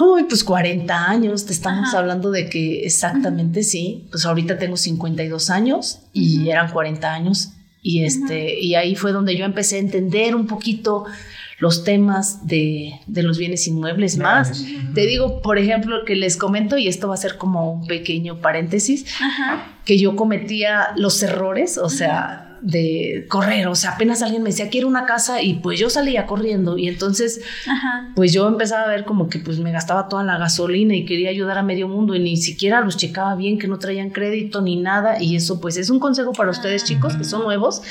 Uy, 0.00 0.24
pues 0.24 0.42
40 0.42 1.08
años, 1.08 1.46
te 1.46 1.52
estamos 1.52 1.94
hablando 1.94 2.32
de 2.32 2.48
que 2.48 2.84
exactamente 2.84 3.62
sí, 3.62 4.08
pues 4.10 4.26
ahorita 4.26 4.58
tengo 4.58 4.76
52 4.76 5.50
años 5.50 6.00
y 6.12 6.48
eran 6.50 6.72
40 6.72 7.14
años 7.14 7.52
y 7.80 8.02
este 8.02 8.58
y 8.60 8.74
ahí 8.74 8.96
fue 8.96 9.12
donde 9.12 9.36
yo 9.36 9.44
empecé 9.44 9.76
a 9.76 9.78
entender 9.78 10.34
un 10.34 10.48
poquito 10.48 11.04
los 11.64 11.82
temas 11.82 12.46
de, 12.46 13.00
los 13.06 13.38
bienes 13.38 13.66
inmuebles 13.66 14.18
más. 14.18 14.66
Te 14.94 15.06
digo, 15.06 15.40
por 15.40 15.56
ejemplo, 15.56 16.04
que 16.04 16.14
les 16.14 16.36
comento, 16.36 16.76
y 16.76 16.88
esto 16.88 17.08
va 17.08 17.14
a 17.14 17.16
ser 17.16 17.38
como 17.38 17.72
un 17.72 17.86
pequeño 17.86 18.42
paréntesis, 18.42 19.06
que 19.86 19.96
yo 19.96 20.14
cometía 20.14 20.88
los 20.96 21.22
errores, 21.22 21.78
o 21.78 21.88
sea, 21.88 22.58
de 22.60 23.24
correr, 23.30 23.66
o 23.68 23.74
sea, 23.74 23.92
apenas 23.92 24.20
alguien 24.20 24.42
me 24.42 24.50
decía, 24.50 24.68
quiero 24.68 24.88
una 24.88 25.06
casa 25.06 25.40
y 25.40 25.54
pues 25.54 25.80
yo 25.80 25.88
salía 25.88 26.26
corriendo 26.26 26.76
y 26.76 26.88
entonces 26.88 27.40
pues 28.14 28.32
yo 28.32 28.46
empezaba 28.46 28.84
a 28.84 28.88
ver 28.88 29.04
como 29.04 29.28
que 29.28 29.38
pues 29.38 29.58
me 29.58 29.70
gastaba 29.70 30.08
toda 30.08 30.22
la 30.22 30.38
gasolina 30.38 30.94
y 30.94 31.04
quería 31.04 31.28
ayudar 31.28 31.58
a 31.58 31.62
medio 31.62 31.88
mundo 31.88 32.14
y 32.14 32.20
ni 32.20 32.36
siquiera 32.38 32.80
los 32.80 32.96
checaba 32.96 33.34
bien, 33.36 33.58
que 33.58 33.68
no 33.68 33.78
traían 33.78 34.10
crédito 34.10 34.62
ni 34.62 34.76
nada 34.76 35.22
y 35.22 35.36
eso 35.36 35.60
pues 35.60 35.76
es 35.76 35.90
un 35.90 35.98
consejo 35.98 36.32
para 36.32 36.50
ustedes 36.50 36.84
chicos 36.84 37.16
que 37.16 37.24
son 37.24 37.42
nuevos 37.44 37.82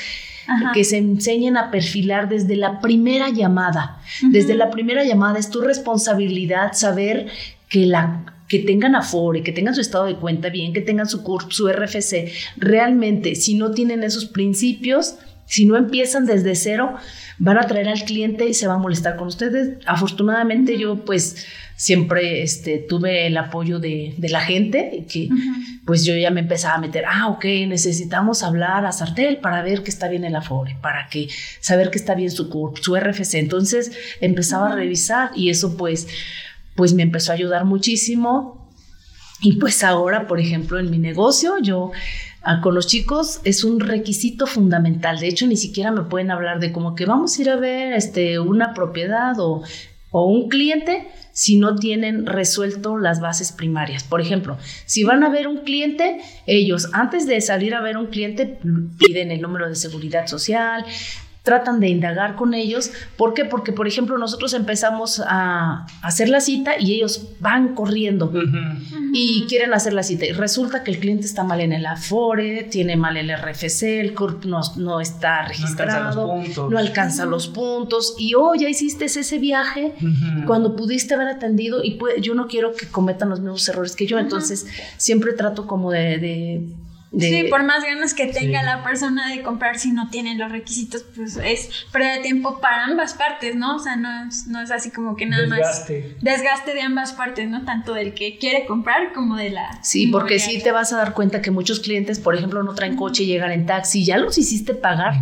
que 0.72 0.84
se 0.84 0.98
enseñen 0.98 1.56
a 1.56 1.70
perfilar 1.70 2.28
desde 2.28 2.56
la 2.56 2.80
primera 2.80 3.30
llamada. 3.30 4.00
Desde 4.30 4.54
la 4.54 4.70
primera 4.70 5.04
llamada 5.04 5.38
es 5.38 5.50
tu 5.50 5.60
responsabilidad 5.60 6.72
saber 6.72 7.28
que 7.68 7.86
la 7.86 8.24
que 8.48 8.58
tengan 8.58 8.94
Afore, 8.94 9.42
que 9.42 9.52
tengan 9.52 9.74
su 9.74 9.80
estado 9.80 10.04
de 10.04 10.16
cuenta 10.16 10.48
bien, 10.50 10.72
que 10.72 10.80
tengan 10.80 11.08
su 11.08 11.22
CURP, 11.22 11.50
su 11.50 11.68
RFC. 11.68 12.30
Realmente, 12.56 13.34
si 13.34 13.54
no 13.54 13.70
tienen 13.70 14.02
esos 14.02 14.26
principios, 14.26 15.16
si 15.46 15.64
no 15.66 15.76
empiezan 15.76 16.26
desde 16.26 16.54
cero, 16.54 16.94
van 17.38 17.58
a 17.58 17.66
traer 17.66 17.88
al 17.88 18.02
cliente 18.04 18.46
y 18.48 18.54
se 18.54 18.66
va 18.66 18.74
a 18.74 18.78
molestar 18.78 19.16
con 19.16 19.28
ustedes. 19.28 19.78
Afortunadamente 19.86 20.78
yo 20.78 21.04
pues 21.04 21.46
siempre 21.76 22.42
este, 22.42 22.78
tuve 22.78 23.26
el 23.26 23.36
apoyo 23.36 23.78
de, 23.78 24.14
la 24.18 24.40
gente, 24.40 25.04
que 25.10 25.28
pues 25.84 26.04
yo 26.04 26.14
ya 26.16 26.30
me 26.30 26.40
empezaba 26.40 26.74
a 26.74 26.78
meter, 26.78 27.04
ah, 27.06 27.28
ok, 27.28 27.44
necesitamos 27.66 28.42
hablar 28.42 28.86
a 28.86 28.92
Sartel 28.92 29.38
para 29.38 29.62
ver 29.62 29.82
que 29.82 29.90
está 29.90 30.08
bien 30.08 30.24
el 30.24 30.36
Afore, 30.36 30.76
para 30.80 31.08
que 31.08 31.28
saber 31.60 31.90
que 31.90 31.98
está 31.98 32.14
bien 32.14 32.30
su, 32.30 32.48
su 32.80 32.96
RFC. 32.96 33.34
Entonces 33.34 33.92
empezaba 34.20 34.72
a 34.72 34.76
revisar 34.76 35.30
y 35.34 35.50
eso 35.50 35.76
pues, 35.76 36.06
pues 36.76 36.94
me 36.94 37.02
empezó 37.02 37.32
a 37.32 37.34
ayudar 37.34 37.64
muchísimo. 37.64 38.62
Y 39.40 39.56
pues 39.56 39.84
ahora, 39.84 40.26
por 40.26 40.40
ejemplo, 40.40 40.78
en 40.78 40.90
mi 40.90 40.98
negocio, 40.98 41.58
yo 41.60 41.90
con 42.62 42.74
los 42.74 42.86
chicos 42.86 43.40
es 43.44 43.64
un 43.64 43.80
requisito 43.80 44.46
fundamental. 44.46 45.18
De 45.18 45.28
hecho, 45.28 45.46
ni 45.46 45.56
siquiera 45.56 45.90
me 45.90 46.02
pueden 46.02 46.30
hablar 46.30 46.60
de 46.60 46.72
como 46.72 46.94
que 46.94 47.06
vamos 47.06 47.38
a 47.38 47.42
ir 47.42 47.50
a 47.50 47.56
ver 47.56 47.92
este, 47.94 48.38
una 48.38 48.74
propiedad 48.74 49.38
o, 49.38 49.62
o 50.10 50.26
un 50.26 50.48
cliente 50.48 51.08
si 51.32 51.58
no 51.58 51.74
tienen 51.74 52.26
resuelto 52.26 52.96
las 52.96 53.20
bases 53.20 53.50
primarias. 53.50 54.04
Por 54.04 54.20
ejemplo, 54.20 54.56
si 54.86 55.02
van 55.02 55.24
a 55.24 55.28
ver 55.28 55.48
un 55.48 55.58
cliente, 55.58 56.20
ellos 56.46 56.88
antes 56.92 57.26
de 57.26 57.40
salir 57.40 57.74
a 57.74 57.80
ver 57.80 57.96
un 57.96 58.06
cliente 58.06 58.58
piden 58.98 59.32
el 59.32 59.42
número 59.42 59.68
de 59.68 59.74
seguridad 59.74 60.28
social, 60.28 60.84
tratan 61.44 61.78
de 61.78 61.88
indagar 61.88 62.36
con 62.36 62.54
ellos. 62.54 62.90
¿Por 63.18 63.34
qué? 63.34 63.44
Porque, 63.44 63.70
por 63.70 63.86
ejemplo, 63.86 64.16
nosotros 64.16 64.54
empezamos 64.54 65.22
a 65.24 65.86
hacer 66.00 66.30
la 66.30 66.40
cita 66.40 66.72
y 66.80 66.94
ellos 66.94 67.28
van 67.38 67.74
corriendo 67.74 68.32
y 69.12 69.44
quieren 69.46 69.74
hacer 69.74 69.92
la 69.92 70.02
cita. 70.02 70.24
Y 70.24 70.32
resulta 70.32 70.82
que 70.82 70.90
el 70.90 70.98
cliente 70.98 71.26
está 71.26 71.44
mal 71.44 71.60
en 71.60 71.74
el 71.74 71.84
Afore, 71.84 72.62
tiene 72.64 72.96
mal 72.96 73.18
el 73.18 73.30
RFC, 73.30 74.00
el 74.00 74.14
CURP 74.14 74.46
no, 74.46 75.00
está 75.00 75.46
registrado, 75.46 76.42
no 76.70 76.78
alcanza, 76.78 77.26
los, 77.26 77.48
puntos. 77.48 78.16
Y 78.18 78.34
hoy 78.34 78.42
oh, 78.42 78.54
ya 78.62 78.68
hiciste 78.70 79.04
ese 79.04 79.38
viaje 79.38 79.92
cuando 80.46 80.74
pudiste 80.74 81.12
haber 81.12 81.28
atendido 81.28 81.84
y 81.84 81.98
yo 82.22 82.34
no 82.34 82.46
quiero 82.46 82.74
que 82.74 82.86
cometan 82.86 83.28
los 83.28 83.40
mismos 83.40 83.68
errores 83.68 83.94
que 83.94 84.06
yo. 84.06 84.18
Entonces, 84.18 84.66
siempre 84.96 85.34
trato 85.34 85.66
como 85.66 85.90
de 85.90 86.64
sí, 87.18 87.46
por 87.50 87.62
más 87.64 87.82
ganas 87.84 88.14
que 88.14 88.26
tenga 88.26 88.62
la 88.62 88.82
persona 88.82 89.30
de 89.30 89.42
comprar, 89.42 89.78
si 89.78 89.92
no 89.92 90.08
tiene 90.10 90.36
los 90.36 90.50
requisitos, 90.50 91.04
pues 91.14 91.36
es 91.36 91.68
pérdida 91.92 92.16
de 92.16 92.22
tiempo 92.22 92.60
para 92.60 92.84
ambas 92.84 93.14
partes, 93.14 93.54
¿no? 93.56 93.76
O 93.76 93.78
sea, 93.78 93.96
no 93.96 94.28
es, 94.28 94.46
no 94.46 94.60
es 94.60 94.70
así 94.70 94.90
como 94.90 95.16
que 95.16 95.26
nada 95.26 95.42
desgaste. 95.42 96.14
más 96.14 96.22
desgaste 96.22 96.74
de 96.74 96.82
ambas 96.82 97.12
partes, 97.12 97.48
¿no? 97.48 97.64
Tanto 97.64 97.94
del 97.94 98.14
que 98.14 98.38
quiere 98.38 98.66
comprar 98.66 99.12
como 99.12 99.36
de 99.36 99.50
la... 99.50 99.78
Sí, 99.82 100.08
porque 100.08 100.38
sí 100.38 100.62
te 100.62 100.72
vas 100.72 100.92
a 100.92 100.96
dar 100.96 101.14
cuenta 101.14 101.42
que 101.42 101.50
muchos 101.50 101.80
clientes, 101.80 102.18
por 102.18 102.34
ejemplo, 102.34 102.62
no 102.62 102.74
traen 102.74 102.96
coche 102.96 103.24
y 103.24 103.26
llegan 103.26 103.52
en 103.52 103.66
taxi, 103.66 104.04
ya 104.04 104.18
los 104.18 104.38
hiciste 104.38 104.74
pagar. 104.74 105.14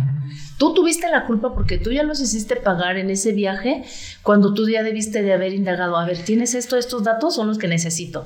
Tú 0.57 0.73
tuviste 0.73 1.09
la 1.09 1.25
culpa 1.25 1.53
porque 1.53 1.77
tú 1.77 1.91
ya 1.91 2.03
los 2.03 2.21
hiciste 2.21 2.55
pagar 2.55 2.97
en 2.97 3.09
ese 3.09 3.31
viaje 3.31 3.83
cuando 4.21 4.53
tú 4.53 4.69
ya 4.69 4.83
debiste 4.83 5.21
de 5.21 5.33
haber 5.33 5.53
indagado, 5.53 5.97
a 5.97 6.05
ver, 6.05 6.17
¿tienes 6.19 6.53
esto, 6.53 6.77
estos 6.77 7.03
datos? 7.03 7.35
Son 7.35 7.47
los 7.47 7.57
que 7.57 7.67
necesito. 7.67 8.25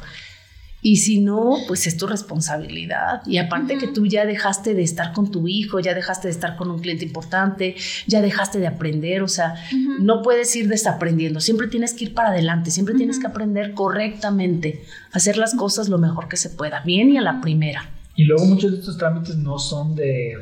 Y 0.88 0.95
si 0.95 1.19
no, 1.19 1.58
pues 1.67 1.86
es 1.86 1.97
tu 1.97 2.08
responsabilidad. 2.08 3.21
Y 3.26 3.39
aparte 3.39 3.78
que 3.78 3.89
tú 3.89 4.06
ya 4.06 4.26
dejaste 4.26 4.73
de 4.73 4.84
estar 4.84 5.12
con 5.12 5.30
tu 5.30 5.50
hijo, 5.50 5.82
ya 5.82 5.93
dejaste 5.93 6.30
de 6.30 6.32
estar 6.32 6.56
con 6.56 6.71
un 6.71 6.80
cliente 6.80 7.04
importante, 7.04 7.76
ya 8.08 8.21
dejaste 8.21 8.58
de 8.60 8.67
aprender, 8.67 9.21
o 9.21 9.28
sea, 9.28 9.56
no 10.00 10.21
puedes 10.21 10.56
ir 10.56 10.69
desaprendiendo, 10.69 11.41
siempre 11.41 11.67
tienes 11.67 11.93
que 11.93 12.06
ir 12.06 12.13
para 12.13 12.30
adelante, 12.30 12.71
siempre 12.71 12.95
tienes 12.95 13.19
que 13.19 13.28
aprender 13.28 13.73
correctamente, 13.73 14.82
hacer 15.12 15.36
las 15.36 15.56
cosas 15.56 15.89
lo 15.89 15.97
mejor 15.97 16.30
que 16.30 16.38
se 16.38 16.52
pueda, 16.52 16.80
bien 16.86 17.10
y 17.10 17.17
a 17.17 17.21
la 17.21 17.41
primera. 17.41 17.89
Y 18.15 18.23
luego 18.23 18.45
muchos 18.45 18.71
de 18.71 18.78
estos 18.78 18.97
trámites 18.97 19.36
no 19.36 19.60
son 19.60 19.93
de 19.93 20.38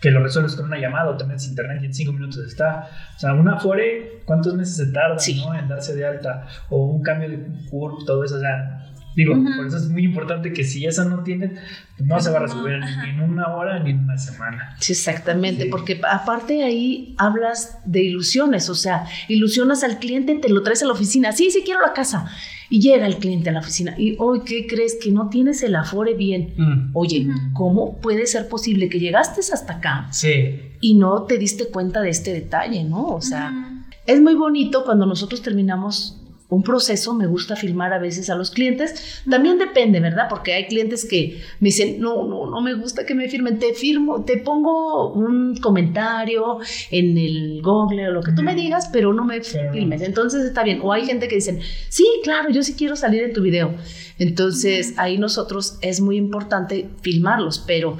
que 0.00 0.10
lo 0.10 0.22
resuelves 0.22 0.54
con 0.54 0.64
una 0.64 0.78
llamada 0.78 1.10
o 1.10 1.16
te 1.18 1.24
metes 1.24 1.46
internet 1.46 1.80
y 1.82 1.86
en 1.86 1.94
cinco 1.94 2.12
minutos 2.12 2.38
está. 2.38 2.88
O 3.16 3.18
sea, 3.18 3.34
una 3.34 3.56
Afore, 3.56 4.22
¿cuántos 4.24 4.54
meses 4.54 4.76
se 4.76 4.86
tarda 4.92 5.18
en 5.58 5.68
darse 5.68 5.94
de 5.94 6.06
alta? 6.06 6.46
O 6.70 6.86
un 6.86 7.02
cambio 7.02 7.28
de 7.28 7.44
CURP, 7.68 8.06
todo 8.06 8.24
eso. 8.24 8.36
O 8.36 8.40
sea, 8.40 8.77
Digo, 9.18 9.34
por 9.34 9.66
eso 9.66 9.78
es 9.78 9.88
muy 9.88 10.04
importante 10.04 10.52
que 10.52 10.62
si 10.62 10.86
eso 10.86 11.04
no 11.04 11.24
tiene, 11.24 11.54
no 11.98 12.20
se 12.20 12.30
va 12.30 12.36
a 12.36 12.42
resolver 12.42 12.78
ni 12.78 13.10
en 13.10 13.20
una 13.20 13.48
hora 13.48 13.80
ni 13.80 13.90
en 13.90 14.04
una 14.04 14.16
semana. 14.16 14.76
Sí, 14.78 14.92
exactamente, 14.92 15.66
porque 15.66 16.00
aparte 16.08 16.62
ahí 16.62 17.16
hablas 17.18 17.80
de 17.84 18.04
ilusiones, 18.04 18.70
o 18.70 18.76
sea, 18.76 19.06
ilusionas 19.26 19.82
al 19.82 19.98
cliente, 19.98 20.36
te 20.36 20.48
lo 20.48 20.62
traes 20.62 20.84
a 20.84 20.86
la 20.86 20.92
oficina, 20.92 21.32
sí, 21.32 21.50
sí 21.50 21.62
quiero 21.64 21.80
la 21.80 21.94
casa. 21.94 22.26
Y 22.70 22.80
llega 22.80 23.08
el 23.08 23.16
cliente 23.16 23.50
a 23.50 23.52
la 23.52 23.58
oficina 23.58 23.96
y 23.98 24.14
hoy, 24.20 24.42
¿qué 24.44 24.68
crees? 24.68 24.96
Que 25.02 25.10
no 25.10 25.30
tienes 25.30 25.64
el 25.64 25.74
afore 25.74 26.14
bien. 26.14 26.54
Mm. 26.56 26.90
Oye, 26.92 27.26
¿cómo 27.54 27.98
puede 27.98 28.24
ser 28.28 28.48
posible 28.48 28.88
que 28.88 29.00
llegaste 29.00 29.40
hasta 29.40 29.72
acá? 29.72 30.06
Sí. 30.12 30.60
Y 30.80 30.94
no 30.94 31.24
te 31.24 31.38
diste 31.38 31.66
cuenta 31.70 32.02
de 32.02 32.10
este 32.10 32.32
detalle, 32.32 32.84
¿no? 32.84 33.06
O 33.06 33.20
sea, 33.20 33.82
es 34.06 34.20
muy 34.20 34.36
bonito 34.36 34.84
cuando 34.84 35.06
nosotros 35.06 35.42
terminamos 35.42 36.17
un 36.50 36.62
proceso, 36.62 37.14
me 37.14 37.26
gusta 37.26 37.56
filmar 37.56 37.92
a 37.92 37.98
veces 37.98 38.30
a 38.30 38.34
los 38.34 38.50
clientes. 38.50 39.22
También 39.28 39.58
depende, 39.58 40.00
¿verdad? 40.00 40.28
Porque 40.30 40.54
hay 40.54 40.66
clientes 40.66 41.04
que 41.04 41.42
me 41.60 41.66
dicen, 41.66 42.00
no, 42.00 42.26
no, 42.26 42.50
no 42.50 42.60
me 42.62 42.74
gusta 42.74 43.04
que 43.04 43.14
me 43.14 43.28
firmen, 43.28 43.58
te 43.58 43.74
firmo, 43.74 44.24
te 44.24 44.38
pongo 44.38 45.12
un 45.12 45.56
comentario 45.56 46.58
en 46.90 47.18
el 47.18 47.60
Google 47.62 48.08
o 48.08 48.12
lo 48.12 48.22
que 48.22 48.32
tú 48.32 48.42
me 48.42 48.54
digas, 48.54 48.88
pero 48.90 49.12
no 49.12 49.24
me 49.24 49.42
filmes. 49.42 50.00
Entonces 50.00 50.44
está 50.44 50.64
bien. 50.64 50.80
O 50.82 50.92
hay 50.92 51.04
gente 51.04 51.28
que 51.28 51.34
dicen, 51.34 51.60
sí, 51.90 52.06
claro, 52.24 52.48
yo 52.50 52.62
sí 52.62 52.74
quiero 52.74 52.96
salir 52.96 53.22
en 53.22 53.34
tu 53.34 53.42
video. 53.42 53.74
Entonces 54.18 54.94
ahí 54.96 55.18
nosotros 55.18 55.78
es 55.82 56.00
muy 56.00 56.16
importante 56.16 56.88
filmarlos, 57.02 57.58
pero 57.66 57.98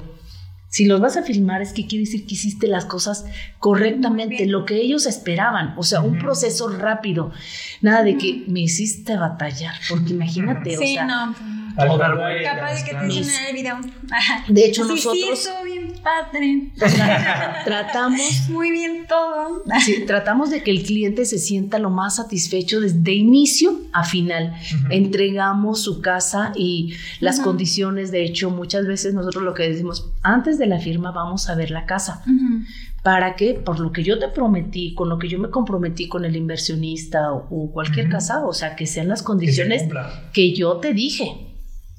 si 0.68 0.85
los 0.85 1.00
vas 1.00 1.16
a 1.16 1.22
filmar 1.22 1.62
es 1.62 1.72
que 1.72 1.87
quiere 1.87 2.04
decir 2.04 2.26
que 2.26 2.35
hiciste 2.35 2.66
las 2.68 2.85
cosas 2.85 3.24
correctamente, 3.59 4.46
lo 4.46 4.64
que 4.64 4.76
ellos 4.76 5.07
esperaban, 5.07 5.74
o 5.78 5.83
sea, 5.83 6.00
un 6.00 6.18
proceso 6.18 6.68
rápido. 6.68 7.33
Nada 7.81 8.02
de 8.04 8.18
que 8.18 8.44
me 8.46 8.61
hiciste 8.61 9.16
batallar, 9.16 9.74
porque 9.88 10.12
imagínate, 10.12 10.76
o 10.76 10.81
sea, 10.81 11.04
no. 11.04 11.35
Capaz 11.76 12.74
de 12.74 12.85
que 12.85 12.94
te 12.94 13.07
dicen 13.07 13.35
en 13.40 13.46
el 13.46 13.54
video. 13.54 13.78
De 14.48 14.64
hecho, 14.66 14.85
nosotros. 14.85 15.38
Sí, 15.64 15.78
padre. 16.03 16.71
tratamos. 17.65 18.49
Muy 18.49 18.71
bien 18.71 19.07
todo. 19.09 19.63
Sí, 19.85 20.05
tratamos 20.07 20.51
de 20.51 20.63
que 20.63 20.71
el 20.71 20.83
cliente 20.83 21.25
se 21.25 21.39
sienta 21.39 21.79
lo 21.79 21.91
más 21.91 22.17
satisfecho 22.17 22.81
desde 22.81 23.13
inicio 23.13 23.81
a 23.93 24.05
final. 24.05 24.55
Entregamos 24.91 25.83
su 25.83 26.01
casa 26.01 26.53
y 26.57 26.95
las 27.21 27.41
condiciones. 27.41 28.11
De 28.11 28.25
hecho, 28.25 28.51
muchas 28.51 28.87
veces 28.87 29.15
nosotros 29.15 29.45
lo 29.45 29.55
que 29.55 29.69
decimos, 29.69 30.13
antes 30.23 30.59
de 30.59 30.67
la 30.67 30.79
firma, 30.79 31.13
vamos 31.13 31.49
a 31.49 31.55
ver 31.55 31.71
la 31.71 31.87
casa. 31.87 32.23
¿Para 33.03 33.37
qué? 33.37 33.55
Por 33.55 33.81
lo 33.81 33.93
que 33.93 34.03
yo 34.03 34.19
te 34.19 34.29
prometí, 34.29 34.95
con 34.95 35.09
lo 35.09 35.19
que 35.19 35.29
yo 35.29 35.39
me 35.39 35.51
comprometí 35.51 36.09
con 36.09 36.25
el 36.25 36.37
inversionista 36.37 37.33
o, 37.33 37.71
cualquier 37.73 38.09
casado, 38.09 38.49
o 38.49 38.53
sea, 38.53 38.77
que 38.77 38.87
sean 38.87 39.09
las 39.09 39.23
condiciones 39.23 39.85
que 40.33 40.55
yo 40.55 40.79
te 40.79 40.93
dije. 40.93 41.49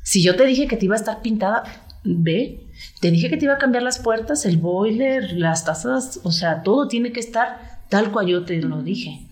Si 0.04 0.22
yo 0.22 0.36
te 0.36 0.46
dije 0.46 0.68
que 0.68 0.76
te 0.76 0.86
iba 0.86 0.96
a 0.96 1.00
estar 1.00 1.22
pintada, 1.22 1.64
ve, 2.04 2.69
te 3.00 3.12
dije 3.12 3.30
que 3.30 3.38
te 3.38 3.46
iba 3.46 3.56
a 3.56 3.58
cambiar 3.58 3.84
las 3.84 4.00
puertas, 4.00 4.46
el 4.46 4.58
boiler, 4.58 5.34
las 5.34 5.66
tazas, 5.66 6.20
o 6.24 6.32
sea, 6.32 6.64
todo 6.64 6.88
tiene 6.88 7.12
que 7.12 7.20
estar 7.20 7.80
tal 7.90 8.12
cual 8.12 8.28
yo 8.28 8.46
te 8.46 8.58
lo 8.62 8.82
dije. 8.84 9.28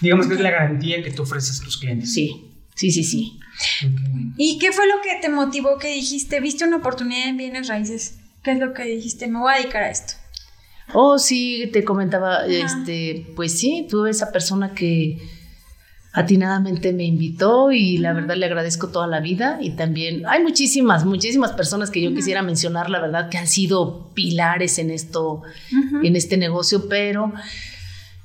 Digamos 0.00 0.26
que 0.26 0.34
es 0.34 0.40
la 0.40 0.50
garantía 0.50 1.02
que 1.02 1.10
tú 1.10 1.22
ofreces 1.22 1.60
a 1.60 1.64
tus 1.64 1.78
clientes. 1.78 2.12
Sí, 2.12 2.52
sí, 2.74 2.90
sí, 2.90 3.04
sí. 3.04 3.38
¿Y 4.36 4.58
qué 4.58 4.72
fue 4.72 4.86
lo 4.86 5.00
que 5.02 5.20
te 5.20 5.28
motivó 5.28 5.78
que 5.78 5.88
dijiste, 5.88 6.40
viste 6.40 6.64
una 6.64 6.76
oportunidad 6.76 7.28
en 7.28 7.36
bienes 7.36 7.68
raíces? 7.68 8.18
¿Qué 8.42 8.52
es 8.52 8.58
lo 8.58 8.72
que 8.74 8.84
dijiste? 8.84 9.28
Me 9.28 9.38
voy 9.38 9.52
a 9.52 9.56
dedicar 9.58 9.84
a 9.84 9.90
esto. 9.90 10.14
Oh, 10.94 11.18
sí, 11.18 11.70
te 11.72 11.84
comentaba, 11.84 12.44
este, 12.46 13.26
pues 13.36 13.58
sí, 13.58 13.86
tuve 13.88 14.10
esa 14.10 14.30
persona 14.32 14.74
que 14.74 15.18
atinadamente 16.12 16.92
me 16.92 17.04
invitó 17.04 17.72
y 17.72 17.96
la 17.96 18.12
verdad 18.12 18.36
le 18.36 18.46
agradezco 18.46 18.88
toda 18.88 19.06
la 19.06 19.20
vida 19.20 19.58
y 19.62 19.70
también 19.70 20.24
hay 20.26 20.42
muchísimas, 20.42 21.06
muchísimas 21.06 21.52
personas 21.52 21.90
que 21.90 22.02
yo 22.02 22.14
quisiera 22.14 22.42
mencionar, 22.42 22.90
la 22.90 23.00
verdad 23.00 23.30
que 23.30 23.38
han 23.38 23.46
sido 23.46 24.10
pilares 24.12 24.78
en 24.78 24.90
esto, 24.90 25.42
en 26.02 26.14
este 26.14 26.36
negocio, 26.36 26.86
pero 26.88 27.32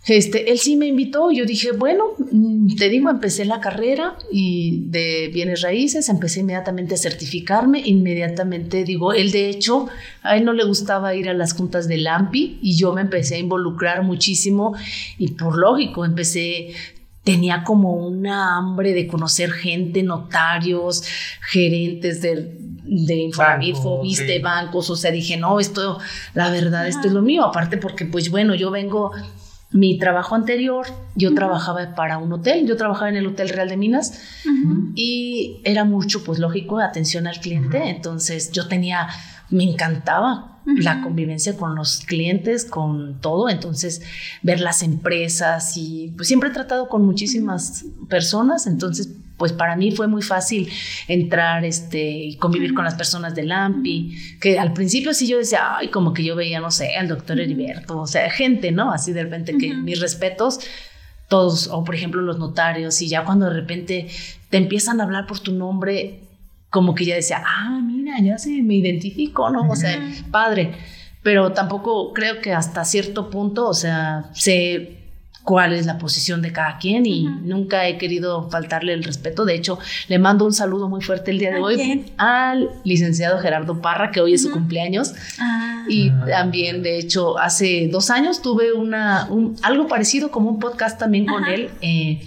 este, 0.06 0.52
él 0.52 0.60
sí 0.60 0.78
me 0.78 0.88
invitó 0.88 1.32
y 1.32 1.38
yo 1.38 1.46
dije, 1.46 1.72
bueno, 1.72 2.14
mm, 2.32 2.76
te 2.76 2.90
digo, 2.90 3.10
empecé 3.10 3.46
la 3.46 3.60
carrera 3.60 4.18
y 4.32 4.84
de 4.88 5.30
bienes 5.34 5.62
raíces, 5.62 6.08
empecé 6.10 6.42
inmediatamente 6.42 6.96
a 6.96 6.98
certificarme, 6.98 7.82
inmediatamente 7.86 8.84
digo, 8.84 9.14
él 9.14 9.32
de 9.32 9.50
hecho, 9.50 9.88
a 10.24 10.38
él 10.38 10.46
no 10.46 10.54
le 10.54 10.64
gustaba 10.66 11.16
ir 11.16 11.30
a 11.30 11.34
las 11.34 11.54
juntas 11.54 11.88
del 11.88 12.08
AMPI 12.08 12.60
y 12.62 12.78
yo 12.78 12.94
me 12.94 13.02
empecé 13.02 13.36
a 13.36 13.40
involucrar 13.40 14.04
muchísimo 14.04 14.76
y 15.18 15.30
por 15.30 15.58
lógico, 15.58 16.06
empecé 16.06 16.74
tenía 17.28 17.66
como 17.66 17.92
una 17.92 18.56
hambre 18.56 18.94
de 18.94 19.06
conocer 19.06 19.52
gente, 19.52 20.02
notarios, 20.02 21.04
gerentes 21.42 22.22
de, 22.22 22.58
de 22.86 23.16
Infonavit, 23.16 23.76
de 23.76 24.40
bancos, 24.40 24.90
o 24.90 24.96
sea, 24.96 25.12
dije, 25.12 25.36
no, 25.36 25.60
esto, 25.60 26.00
la 26.36 26.50
verdad, 26.50 26.88
esto 26.88 27.08
es 27.08 27.14
lo 27.14 27.22
mío, 27.22 27.44
aparte 27.44 27.76
porque, 27.76 28.06
pues 28.06 28.32
bueno, 28.32 28.56
yo 28.56 28.72
vengo, 28.72 29.12
mi 29.72 29.98
trabajo 30.00 30.36
anterior, 30.36 30.88
yo 31.16 31.36
trabajaba 31.36 31.96
para 31.96 32.18
un 32.18 32.32
hotel, 32.32 32.66
yo 32.66 32.78
trabajaba 32.78 33.10
en 33.10 33.18
el 33.18 33.28
Hotel 33.28 33.50
Real 33.50 33.68
de 33.68 33.76
Minas 33.76 34.22
y 34.96 35.60
era 35.66 35.84
mucho, 35.84 36.24
pues 36.24 36.40
lógico, 36.40 36.80
atención 36.80 37.28
al 37.28 37.42
cliente, 37.42 37.90
entonces 37.90 38.54
yo 38.54 38.70
tenía, 38.70 39.10
me 39.50 39.66
encantaba 39.66 40.57
la 40.76 41.02
convivencia 41.02 41.56
con 41.56 41.76
los 41.76 42.02
clientes, 42.02 42.66
con 42.66 43.22
todo, 43.22 43.50
entonces 43.50 44.02
ver 44.42 44.60
las 44.60 44.84
empresas 44.84 45.78
y 45.78 46.14
pues 46.16 46.28
siempre 46.28 46.50
he 46.50 46.54
tratado 46.54 46.90
con 46.90 47.06
muchísimas 47.06 47.86
personas, 48.10 48.68
entonces 48.68 49.10
pues 49.38 49.54
para 49.54 49.76
mí 49.76 49.92
fue 49.92 50.08
muy 50.08 50.24
fácil 50.24 50.68
entrar 51.08 51.64
este, 51.64 52.10
y 52.10 52.36
convivir 52.38 52.74
con 52.74 52.84
las 52.84 52.96
personas 52.96 53.36
del 53.36 53.52
AMPI, 53.52 54.38
que 54.42 54.60
al 54.60 54.74
principio 54.74 55.14
sí 55.14 55.28
yo 55.28 55.38
decía, 55.38 55.78
ay, 55.78 55.90
como 55.90 56.14
que 56.14 56.24
yo 56.24 56.36
veía, 56.36 56.60
no 56.60 56.72
sé, 56.72 56.96
al 56.96 57.08
doctor 57.08 57.40
Heriberto, 57.40 58.00
o 58.00 58.08
sea, 58.08 58.30
gente, 58.32 58.72
¿no? 58.72 58.92
Así 58.92 59.14
de 59.14 59.24
repente 59.24 59.56
que 59.58 59.74
mis 59.76 60.02
respetos, 60.02 60.60
todos, 61.30 61.68
o 61.68 61.84
por 61.84 61.94
ejemplo 61.94 62.22
los 62.22 62.40
notarios, 62.40 63.02
y 63.02 63.08
ya 63.08 63.24
cuando 63.24 63.46
de 63.46 63.54
repente 63.54 64.08
te 64.50 64.58
empiezan 64.58 65.00
a 65.00 65.04
hablar 65.04 65.28
por 65.28 65.40
tu 65.40 65.52
nombre, 65.52 66.27
como 66.78 66.94
que 66.94 67.06
ya 67.06 67.16
decía, 67.16 67.42
ah, 67.44 67.82
mira, 67.84 68.20
ya 68.22 68.38
sé, 68.38 68.62
me 68.62 68.76
identifico, 68.76 69.50
¿no? 69.50 69.68
O 69.68 69.76
sea, 69.76 70.00
padre. 70.30 70.74
Pero 71.24 71.52
tampoco 71.52 72.14
creo 72.14 72.40
que 72.40 72.54
hasta 72.54 72.86
cierto 72.86 73.32
punto, 73.32 73.68
o 73.68 73.74
sea, 73.74 74.30
sé 74.34 75.00
cuál 75.42 75.74
es 75.74 75.88
la 75.88 75.98
posición 75.98 76.44
de 76.44 76.52
cada 76.52 76.78
quien 76.78 77.08
y 77.08 77.24
nunca 77.24 77.88
he 77.88 77.98
querido 77.98 78.48
faltarle 78.52 78.94
el 78.94 79.04
respeto. 79.04 79.44
De 79.44 79.56
hecho, 79.56 79.80
le 80.08 80.20
mando 80.20 80.46
un 80.46 80.54
saludo 80.54 80.88
muy 80.88 81.02
fuerte 81.02 81.32
el 81.32 81.40
día 81.40 81.50
de 81.50 81.60
hoy 81.60 82.06
al 82.18 82.70
licenciado 82.84 83.40
Gerardo 83.40 83.82
Parra, 83.82 84.12
que 84.12 84.22
hoy 84.22 84.36
es 84.36 84.44
su 84.44 84.52
cumpleaños. 84.52 85.16
Ah. 85.40 85.84
Y 85.90 86.12
también, 86.30 86.84
de 86.84 87.00
hecho, 87.00 87.40
hace 87.40 87.90
dos 87.92 88.12
años 88.12 88.44
tuve 88.44 88.72
una, 88.72 89.28
algo 89.64 89.88
parecido 89.88 90.30
como 90.30 90.52
un 90.52 90.60
podcast 90.60 91.00
también 91.00 91.26
con 91.26 91.44
él, 91.46 91.72
eh, 91.82 92.24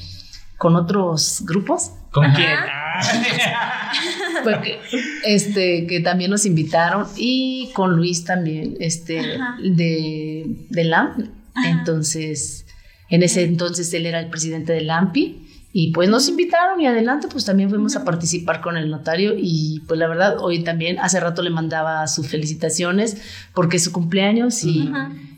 con 0.58 0.74
otros 0.74 1.44
grupos. 1.46 1.92
¿Con 2.10 2.32
quién? 2.32 2.58
Porque, 4.44 4.80
este, 5.24 5.86
que 5.86 6.00
también 6.00 6.30
nos 6.30 6.46
invitaron 6.46 7.06
y 7.16 7.70
con 7.74 7.96
Luis 7.96 8.24
también, 8.24 8.76
este, 8.80 9.38
de, 9.62 10.44
de 10.68 10.84
LAMP. 10.84 11.28
Entonces, 11.66 12.66
en 13.10 13.22
ese 13.22 13.42
entonces 13.42 13.92
él 13.92 14.06
era 14.06 14.20
el 14.20 14.30
presidente 14.30 14.72
de 14.72 14.82
LAMPI 14.82 15.50
y 15.72 15.92
pues 15.92 16.08
nos 16.08 16.28
invitaron 16.28 16.80
y 16.80 16.86
adelante, 16.86 17.28
pues 17.30 17.44
también 17.44 17.70
fuimos 17.70 17.94
a 17.94 18.04
participar 18.04 18.60
con 18.60 18.76
el 18.76 18.90
notario 18.90 19.34
y 19.36 19.82
pues 19.86 20.00
la 20.00 20.08
verdad, 20.08 20.38
hoy 20.40 20.64
también, 20.64 20.98
hace 20.98 21.20
rato 21.20 21.42
le 21.42 21.50
mandaba 21.50 22.06
sus 22.08 22.26
felicitaciones 22.26 23.18
porque 23.54 23.76
es 23.76 23.84
su 23.84 23.92
cumpleaños 23.92 24.64
y, 24.64 24.90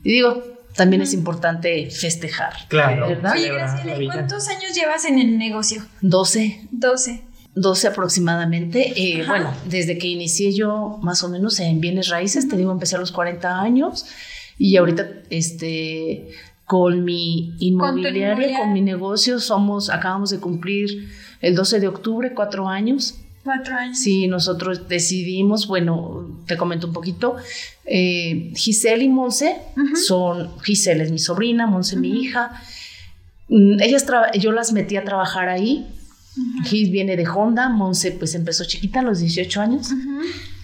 digo, 0.02 0.42
también 0.74 1.02
es 1.02 1.12
importante 1.12 1.90
festejar. 1.90 2.54
Claro. 2.68 3.08
¿verdad? 3.08 3.32
Oye, 3.34 3.52
Graciela, 3.52 4.12
¿cuántos 4.12 4.48
años 4.48 4.74
llevas 4.74 5.04
en 5.04 5.18
el 5.18 5.38
negocio? 5.38 5.82
12. 6.00 6.68
12. 6.70 7.22
12 7.54 7.88
aproximadamente. 7.88 8.92
Eh, 8.96 9.24
bueno, 9.26 9.52
desde 9.66 9.98
que 9.98 10.06
inicié 10.06 10.52
yo 10.52 10.98
más 11.02 11.22
o 11.22 11.28
menos 11.28 11.60
en 11.60 11.80
bienes 11.80 12.08
raíces, 12.08 12.48
te 12.48 12.56
digo, 12.56 12.72
empecé 12.72 12.96
a 12.96 12.98
los 12.98 13.12
40 13.12 13.60
años 13.60 14.06
y 14.58 14.76
ahorita 14.76 15.08
este 15.30 16.28
con 16.64 17.04
mi 17.04 17.54
inmobiliaria, 17.58 18.58
con, 18.58 18.72
mi 18.72 18.80
negocio, 18.80 19.40
somos, 19.40 19.90
acabamos 19.90 20.30
de 20.30 20.38
cumplir 20.38 21.08
el 21.42 21.54
12 21.54 21.80
de 21.80 21.88
octubre, 21.88 22.32
cuatro 22.32 22.66
años. 22.66 23.16
Cuatro 23.44 23.74
años. 23.74 23.98
Sí, 23.98 24.28
nosotros 24.28 24.88
decidimos, 24.88 25.66
bueno, 25.66 26.38
te 26.46 26.56
comento 26.56 26.86
un 26.86 26.92
poquito, 26.92 27.36
eh, 27.84 28.52
Giselle 28.54 29.02
y 29.02 29.08
Monse 29.08 29.56
son, 30.06 30.50
Giselle 30.60 31.02
es 31.02 31.10
mi 31.10 31.18
sobrina, 31.18 31.66
Monse 31.66 31.96
mi 31.96 32.20
hija, 32.20 32.62
mm, 33.48 33.80
ellas 33.80 34.06
yo 34.38 34.52
las 34.52 34.72
metí 34.72 34.96
a 34.96 35.04
trabajar 35.04 35.48
ahí, 35.48 35.88
Gis 36.64 36.90
viene 36.90 37.16
de 37.16 37.26
Honda, 37.26 37.68
Monse 37.68 38.12
pues 38.12 38.34
empezó 38.34 38.64
chiquita 38.64 39.00
a 39.00 39.02
los 39.02 39.18
18 39.18 39.60
años. 39.60 39.88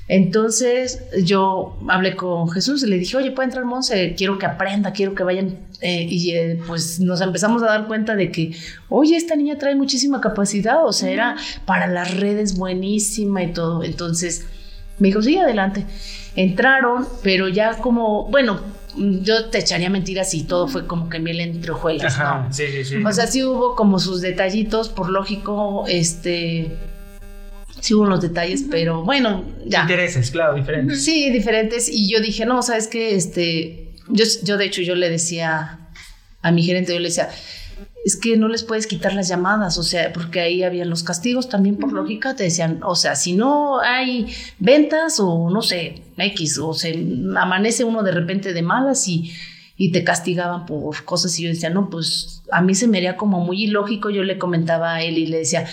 Entonces 0.09 1.03
yo 1.23 1.77
hablé 1.87 2.17
con 2.17 2.49
Jesús 2.49 2.83
y 2.83 2.87
le 2.87 2.99
dije, 2.99 3.17
oye, 3.19 3.31
puede 3.31 3.49
entrar 3.49 3.67
Monse, 3.67 4.15
quiero 4.17 4.39
que 4.39 4.47
aprenda, 4.47 4.93
quiero 4.93 5.15
que 5.15 5.23
vayan. 5.23 5.59
Eh, 5.83 6.07
y 6.09 6.33
eh, 6.33 6.59
pues 6.67 6.99
nos 6.99 7.21
empezamos 7.21 7.63
a 7.63 7.67
dar 7.67 7.87
cuenta 7.87 8.17
de 8.17 8.33
que, 8.33 8.53
oye, 8.89 9.17
esta 9.17 9.37
niña 9.37 9.59
trae 9.59 9.75
muchísima 9.75 10.21
capacidad, 10.21 10.85
o 10.85 10.93
sea, 10.93 11.11
era 11.11 11.37
para 11.67 11.87
las 11.87 12.17
redes 12.17 12.57
buenísima 12.57 13.43
y 13.43 13.53
todo. 13.53 13.85
Entonces 13.85 14.47
me 14.99 15.09
dijo, 15.09 15.21
sí, 15.21 15.37
adelante. 15.37 15.85
Entraron, 16.35 17.07
pero 17.23 17.49
ya 17.49 17.77
como, 17.77 18.29
bueno, 18.29 18.61
yo 18.97 19.51
te 19.51 19.59
echaría 19.59 19.91
mentiras 19.91 20.31
si 20.31 20.45
todo 20.45 20.69
fue 20.69 20.87
como 20.87 21.11
que 21.11 21.19
miel 21.19 21.41
entre 21.41 21.73
hojuelas. 21.73 22.19
sí, 22.51 22.65
sí, 22.67 22.85
sí. 22.85 23.05
O 23.05 23.13
sea, 23.13 23.27
sí 23.27 23.45
hubo 23.45 23.77
como 23.77 23.99
sus 23.99 24.23
detallitos, 24.23 24.89
por 24.89 25.11
lógico, 25.11 25.85
este 25.87 26.77
sí 27.81 27.95
hubo 27.95 28.07
los 28.07 28.21
detalles, 28.21 28.65
pero 28.71 29.03
bueno, 29.03 29.45
ya. 29.67 29.83
Intereses, 29.83 30.31
claro, 30.31 30.55
diferentes. 30.55 31.05
Sí, 31.05 31.31
diferentes. 31.31 31.89
Y 31.89 32.11
yo 32.11 32.21
dije, 32.21 32.47
no, 32.47 32.63
sabes 32.63 32.89
qué, 32.89 33.15
este, 33.15 33.95
yo, 34.09 34.25
yo 34.43 34.57
de 34.57 34.65
hecho 34.65 34.83
yo 34.83 34.95
le 34.95 35.11
decía 35.11 35.89
a 36.43 36.51
mi 36.51 36.63
gerente, 36.63 36.93
yo 36.93 37.01
le 37.01 37.09
decía, 37.09 37.29
es 38.05 38.17
que 38.17 38.37
no 38.37 38.49
les 38.49 38.63
puedes 38.63 38.87
quitar 38.87 39.13
las 39.13 39.29
llamadas, 39.29 39.77
o 39.77 39.83
sea, 39.83 40.13
porque 40.13 40.41
ahí 40.41 40.63
habían 40.63 40.89
los 40.89 41.03
castigos 41.03 41.49
también 41.49 41.77
por 41.77 41.93
lógica, 41.93 42.37
te 42.37 42.45
decían, 42.45 42.81
o 42.83 42.95
sea, 42.95 43.17
si 43.17 43.35
no 43.35 43.81
hay 43.81 44.33
ventas 44.59 45.19
o 45.21 45.51
no 45.51 45.63
sé, 45.63 46.03
X, 46.17 46.59
o 46.59 46.75
se 46.75 46.93
amanece 47.37 47.85
uno 47.85 48.03
de 48.03 48.13
repente 48.13 48.53
de 48.53 48.63
malas 48.63 49.07
y, 49.09 49.33
y 49.77 49.93
te 49.93 50.05
castigaban 50.05 50.65
por 50.65 51.05
cosas 51.05 51.39
y 51.39 51.45
yo 51.45 51.49
decía, 51.51 51.71
no, 51.71 51.91
pues 51.91 52.43
a 52.51 52.63
mí 52.63 52.75
se 52.75 52.87
me 52.87 52.99
haría 52.99 53.17
como 53.17 53.41
muy 53.41 53.65
ilógico, 53.65 54.11
yo 54.11 54.23
le 54.23 54.39
comentaba 54.39 54.95
a 54.95 55.03
él 55.03 55.19
y 55.19 55.27
le 55.27 55.39
decía, 55.39 55.67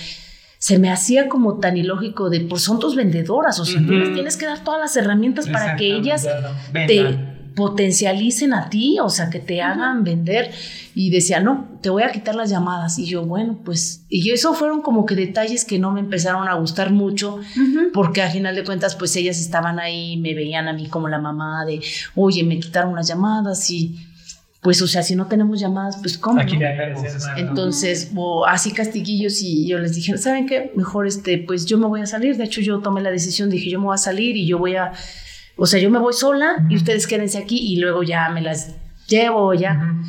se 0.66 0.80
me 0.80 0.90
hacía 0.90 1.30
como 1.30 1.60
tan 1.60 1.78
ilógico 1.78 2.32
de, 2.32 2.40
pues 2.40 2.64
son 2.64 2.80
tus 2.80 2.96
vendedoras, 2.96 3.60
o 3.60 3.66
sea, 3.66 3.86
tú 3.86 3.94
les 3.94 4.16
tienes 4.16 4.36
que 4.36 4.48
dar 4.48 4.64
todas 4.64 4.82
las 4.82 4.98
herramientas 4.98 5.48
para 5.48 5.76
que 5.76 5.96
ellas 5.96 6.28
te 6.74 7.20
potencialicen 7.56 8.52
a 8.52 8.68
ti, 8.68 8.98
o 9.00 9.08
sea, 9.12 9.30
que 9.30 9.38
te 9.38 9.62
hagan 9.62 10.04
vender. 10.04 10.50
Y 10.96 11.12
decía, 11.12 11.40
no, 11.40 11.68
te 11.82 11.92
voy 11.92 12.02
a 12.02 12.12
quitar 12.12 12.34
las 12.34 12.50
llamadas. 12.50 12.98
Y 12.98 13.06
yo, 13.06 13.24
bueno, 13.28 13.60
pues, 13.64 14.06
y 14.10 14.32
eso 14.32 14.56
fueron 14.56 14.82
como 14.82 15.06
que 15.06 15.14
detalles 15.14 15.66
que 15.66 15.78
no 15.78 15.92
me 15.92 16.00
empezaron 16.00 16.48
a 16.48 16.56
gustar 16.56 16.92
mucho, 16.92 17.40
porque 17.94 18.24
al 18.24 18.32
final 18.32 18.56
de 18.56 18.64
cuentas, 18.64 18.96
pues 18.96 19.16
ellas 19.18 19.40
estaban 19.40 19.78
ahí, 19.78 20.18
me 20.18 20.34
veían 20.34 20.68
a 20.68 20.74
mí 20.74 20.90
como 20.90 21.10
la 21.10 21.20
mamá 21.20 21.64
de, 21.64 21.80
oye, 22.16 22.44
me 22.44 22.60
quitaron 22.60 22.96
las 22.96 23.08
llamadas 23.08 23.70
y 23.70 24.00
pues, 24.66 24.82
o 24.82 24.88
sea, 24.88 25.04
si 25.04 25.16
no 25.16 25.28
tenemos 25.28 25.60
llamadas, 25.60 25.98
pues, 26.02 26.18
¿cómo? 26.18 26.42
Aquí 26.42 26.58
Entonces, 27.38 28.12
o 28.16 28.48
así 28.48 28.72
castiguillos 28.72 29.44
y 29.44 29.68
yo 29.68 29.78
les 29.78 29.94
dije, 29.94 30.18
¿saben 30.18 30.48
qué? 30.48 30.72
Mejor, 30.76 31.06
este, 31.06 31.38
pues 31.38 31.68
yo 31.68 31.78
me 31.78 31.86
voy 31.86 32.02
a 32.02 32.08
salir. 32.08 32.36
De 32.36 32.46
hecho, 32.46 32.62
yo 32.62 32.80
tomé 32.80 33.04
la 33.04 33.12
decisión, 33.12 33.52
dije, 33.52 33.70
yo 33.70 33.78
me 33.78 33.86
voy 33.86 33.94
a 33.94 34.00
salir 34.00 34.36
y 34.36 34.48
yo 34.48 34.58
voy 34.58 34.76
a, 34.76 34.92
o 35.56 35.68
sea, 35.68 35.80
yo 35.80 35.92
me 35.92 36.00
voy 36.00 36.14
sola 36.14 36.66
y 36.68 36.78
ustedes 36.78 37.06
quédense 37.06 37.38
aquí 37.38 37.60
y 37.60 37.78
luego 37.78 38.02
ya 38.02 38.28
me 38.30 38.42
las 38.42 38.76
llevo, 39.08 39.54
ya. 39.54 40.02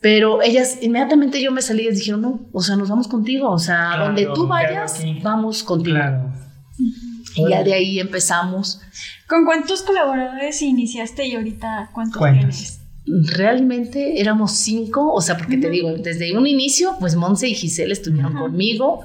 Pero 0.00 0.40
ellas, 0.40 0.78
inmediatamente 0.80 1.42
yo 1.42 1.50
me 1.50 1.60
salí 1.60 1.82
y 1.82 1.86
les 1.86 1.98
dijeron, 1.98 2.20
no, 2.20 2.46
o 2.52 2.62
sea, 2.62 2.76
nos 2.76 2.88
vamos 2.88 3.08
contigo, 3.08 3.50
o 3.50 3.58
sea, 3.58 3.96
donde 3.96 4.28
tú 4.32 4.46
vayas, 4.46 5.02
vamos 5.20 5.64
contigo. 5.64 5.96
Claro. 5.96 6.32
Y 7.34 7.50
ya 7.50 7.64
de 7.64 7.74
ahí 7.74 7.98
empezamos. 7.98 8.80
¿Con 9.26 9.44
cuántos 9.44 9.82
colaboradores 9.82 10.62
iniciaste 10.62 11.26
y 11.26 11.34
ahorita 11.34 11.90
cuántos 11.92 12.22
tienes? 12.22 12.83
Realmente 13.06 14.20
éramos 14.20 14.52
cinco, 14.52 15.12
o 15.12 15.20
sea, 15.20 15.36
porque 15.36 15.56
te 15.56 15.70
digo, 15.70 15.92
desde 15.94 16.36
un 16.36 16.46
inicio, 16.46 16.96
pues 17.00 17.16
Monse 17.16 17.48
y 17.48 17.54
Giselle 17.54 17.92
estuvieron 17.92 18.34
conmigo. 18.34 19.04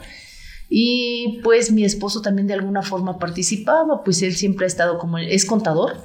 Y 0.72 1.40
pues 1.44 1.72
mi 1.72 1.84
esposo 1.84 2.22
también 2.22 2.48
de 2.48 2.54
alguna 2.54 2.84
forma 2.84 3.18
participaba, 3.18 4.04
pues 4.04 4.22
él 4.22 4.36
siempre 4.36 4.66
ha 4.66 4.68
estado 4.68 5.00
como, 5.00 5.18
es 5.18 5.46
contador, 5.46 5.98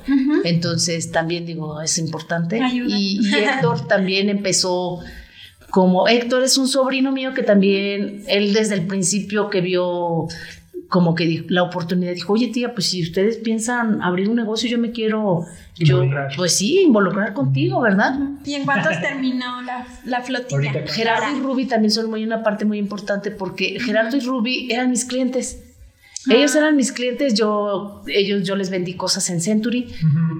entonces 0.45 1.13
también 1.13 1.45
digo, 1.45 1.83
es 1.83 1.99
importante. 1.99 2.59
Y, 2.73 3.19
y, 3.21 3.35
Héctor 3.35 3.87
también 3.87 4.31
empezó 4.31 5.01
como, 5.69 6.09
Héctor 6.09 6.45
es 6.45 6.57
un 6.57 6.67
sobrino 6.67 7.13
mío 7.13 7.35
que 7.35 7.43
también, 7.43 8.23
él 8.27 8.55
desde 8.55 8.77
el 8.77 8.87
principio 8.87 9.51
que 9.51 9.61
vio 9.61 10.29
como 10.88 11.14
que 11.14 11.44
la 11.49 11.62
oportunidad 11.62 12.12
dijo, 12.12 12.33
oye 12.33 12.49
tía, 12.49 12.75
pues 12.75 12.87
si 12.87 13.03
ustedes 13.03 13.38
piensan 13.38 14.03
abrir 14.03 14.29
un 14.29 14.37
negocio, 14.37 14.68
yo 14.68 14.79
me 14.79 14.92
quiero, 14.92 15.44
yo, 15.77 16.03
pues 16.37 16.55
sí, 16.55 16.81
involucrar 16.81 17.33
contigo, 17.35 17.81
¿verdad? 17.81 18.18
¿Y 18.44 18.55
en 18.55 18.64
cuántos 18.64 19.01
terminó 19.01 19.62
la, 19.62 19.87
la 20.05 20.23
flotilla? 20.23 20.85
Gerardo 20.87 21.37
y 21.37 21.40
Ruby 21.40 21.66
también 21.66 21.90
son 21.90 22.11
muy 22.11 22.25
una 22.25 22.42
parte 22.42 22.64
muy 22.64 22.79
importante 22.79 23.31
porque 23.31 23.79
Gerardo 23.81 24.16
y 24.16 24.20
Ruby 24.20 24.68
eran 24.70 24.90
mis 24.90 25.05
clientes. 25.05 25.62
Ellos 26.31 26.55
eran 26.55 26.75
mis 26.77 26.90
clientes, 26.90 27.35
yo, 27.35 28.03
ellos, 28.07 28.44
yo 28.44 28.57
les 28.57 28.70
vendí 28.70 28.94
cosas 28.94 29.29
en 29.29 29.42
Century 29.42 29.88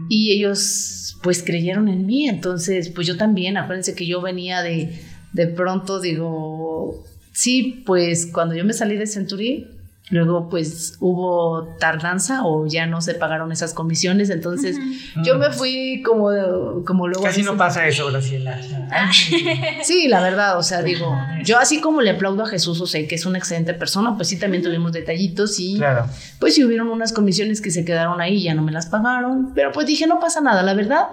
y 0.09 0.33
ellos 0.33 1.19
pues 1.23 1.43
creyeron 1.43 1.89
en 1.89 2.07
mí, 2.07 2.29
entonces 2.29 2.89
pues 2.89 3.07
yo 3.07 3.17
también, 3.17 3.57
acuérdense 3.57 3.95
que 3.95 4.07
yo 4.07 4.23
venía 4.23 4.63
de, 4.63 4.99
de 5.33 5.47
pronto, 5.47 6.01
digo, 6.01 7.05
sí, 7.33 7.83
pues 7.85 8.27
cuando 8.27 8.55
yo 8.55 8.65
me 8.65 8.73
salí 8.73 8.97
de 8.97 9.07
Century, 9.07 9.67
Luego, 10.11 10.51
pues 10.51 10.99
hubo 11.01 11.77
tardanza 11.81 12.45
o 12.45 12.67
ya 12.67 12.87
no 12.87 13.01
se 13.01 13.15
pagaron 13.15 13.53
esas 13.53 13.73
comisiones. 13.73 14.29
Entonces, 14.29 14.77
yo 15.25 15.39
me 15.39 15.51
fui 15.51 16.03
como, 16.05 16.85
como 16.85 17.09
luego. 17.09 17.25
Casi 17.25 17.43
no 17.43 17.57
pasa 17.57 17.87
eso, 17.87 18.07
Graciela. 18.11 18.61
sí, 19.83 20.09
la 20.09 20.21
verdad, 20.21 20.59
o 20.59 20.63
sea, 20.63 20.83
digo, 20.83 21.17
yo 21.43 21.59
así 21.59 21.81
como 21.81 22.03
le 22.03 22.11
aplaudo 22.11 22.43
a 22.43 22.47
Jesús, 22.47 22.83
o 22.83 22.87
sea, 22.87 23.07
que 23.09 23.15
es 23.15 23.25
una 23.25 23.39
excelente 23.39 23.73
persona, 23.73 24.15
pues 24.17 24.29
sí, 24.29 24.39
también 24.39 24.63
tuvimos 24.63 24.93
detallitos 24.93 25.59
y. 25.59 25.79
Claro. 25.79 26.07
Pues 26.39 26.55
sí, 26.55 26.63
hubieron 26.63 26.89
unas 26.89 27.15
comisiones 27.15 27.63
que 27.63 27.71
se 27.71 27.87
quedaron 27.87 28.21
ahí 28.21 28.35
y 28.35 28.43
ya 28.43 28.55
no 28.55 28.61
me 28.61 28.73
las 28.73 28.87
pagaron. 28.87 29.55
Pero 29.55 29.73
pues 29.73 29.87
dije, 29.87 30.07
no 30.07 30.21
pasa 30.21 30.43
nada, 30.43 30.63
la 30.63 30.75
verdad. 30.75 31.07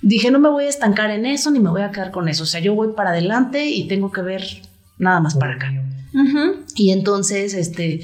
Dije, 0.00 0.30
no 0.30 0.38
me 0.38 0.48
voy 0.48 0.64
a 0.64 0.68
estancar 0.68 1.10
en 1.10 1.26
eso 1.26 1.50
ni 1.50 1.60
me 1.60 1.68
voy 1.68 1.82
a 1.82 1.90
quedar 1.90 2.10
con 2.10 2.30
eso. 2.30 2.44
O 2.44 2.46
sea, 2.46 2.60
yo 2.60 2.74
voy 2.74 2.94
para 2.96 3.10
adelante 3.10 3.66
y 3.66 3.86
tengo 3.88 4.10
que 4.10 4.22
ver 4.22 4.42
nada 4.96 5.20
más 5.20 5.34
para 5.36 5.54
acá. 5.54 5.70
Y 6.74 6.90
entonces, 6.90 7.54
este, 7.54 8.00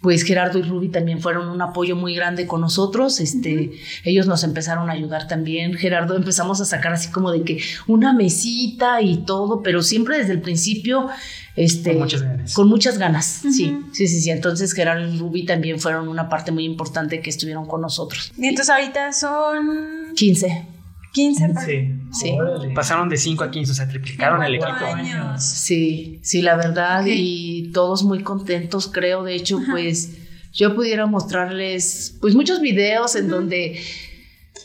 pues 0.00 0.22
Gerardo 0.22 0.58
y 0.58 0.62
Ruby 0.62 0.88
también 0.88 1.20
fueron 1.20 1.48
un 1.48 1.60
apoyo 1.60 1.94
muy 1.94 2.14
grande 2.14 2.46
con 2.46 2.62
nosotros. 2.62 3.20
Este, 3.20 3.72
ellos 4.04 4.26
nos 4.26 4.44
empezaron 4.44 4.88
a 4.88 4.94
ayudar 4.94 5.28
también. 5.28 5.74
Gerardo 5.74 6.16
empezamos 6.16 6.60
a 6.60 6.64
sacar 6.64 6.92
así 6.92 7.10
como 7.10 7.30
de 7.30 7.42
que 7.42 7.62
una 7.86 8.14
mesita 8.14 9.02
y 9.02 9.18
todo, 9.24 9.62
pero 9.62 9.82
siempre 9.82 10.18
desde 10.18 10.32
el 10.32 10.40
principio, 10.40 11.08
este, 11.54 11.90
con 11.90 11.98
muchas 12.00 12.22
ganas. 12.22 12.54
Con 12.54 12.68
muchas 12.68 12.98
ganas, 12.98 13.26
sí, 13.26 13.76
sí, 13.92 14.06
sí, 14.06 14.20
sí. 14.22 14.30
Entonces 14.30 14.72
Gerardo 14.72 15.06
y 15.06 15.18
Ruby 15.18 15.44
también 15.44 15.78
fueron 15.78 16.08
una 16.08 16.30
parte 16.30 16.50
muy 16.50 16.64
importante 16.64 17.20
que 17.20 17.28
estuvieron 17.28 17.66
con 17.66 17.82
nosotros. 17.82 18.32
Y 18.38 18.46
entonces 18.46 18.70
ahorita 18.70 19.12
son 19.12 20.14
15. 20.14 20.79
15 21.12 21.54
Sí. 21.66 21.92
sí. 22.12 22.38
Pasaron 22.74 23.08
de 23.08 23.16
5 23.16 23.44
a 23.44 23.50
15, 23.50 23.72
o 23.72 23.74
sea, 23.74 23.88
triplicaron 23.88 24.42
el 24.42 24.54
equipo. 24.56 24.70
Sí, 25.38 26.20
sí, 26.22 26.42
la 26.42 26.56
verdad, 26.56 27.04
y 27.06 27.70
todos 27.72 28.02
muy 28.04 28.22
contentos, 28.22 28.88
creo. 28.88 29.24
De 29.24 29.34
hecho, 29.34 29.60
pues 29.70 30.16
yo 30.52 30.74
pudiera 30.74 31.06
mostrarles, 31.06 32.16
pues 32.20 32.34
muchos 32.34 32.60
videos 32.60 33.14
en 33.16 33.28
donde 33.28 33.80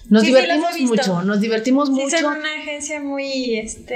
Nos 0.10 0.24
divertimos 0.24 0.80
mucho, 0.82 1.24
nos 1.24 1.42
divertimos 1.42 1.88
sí, 1.88 1.94
mucho. 1.94 2.18
Son 2.18 2.38
una 2.38 2.56
agencia 2.62 3.02
muy 3.02 3.56
este 3.58 3.96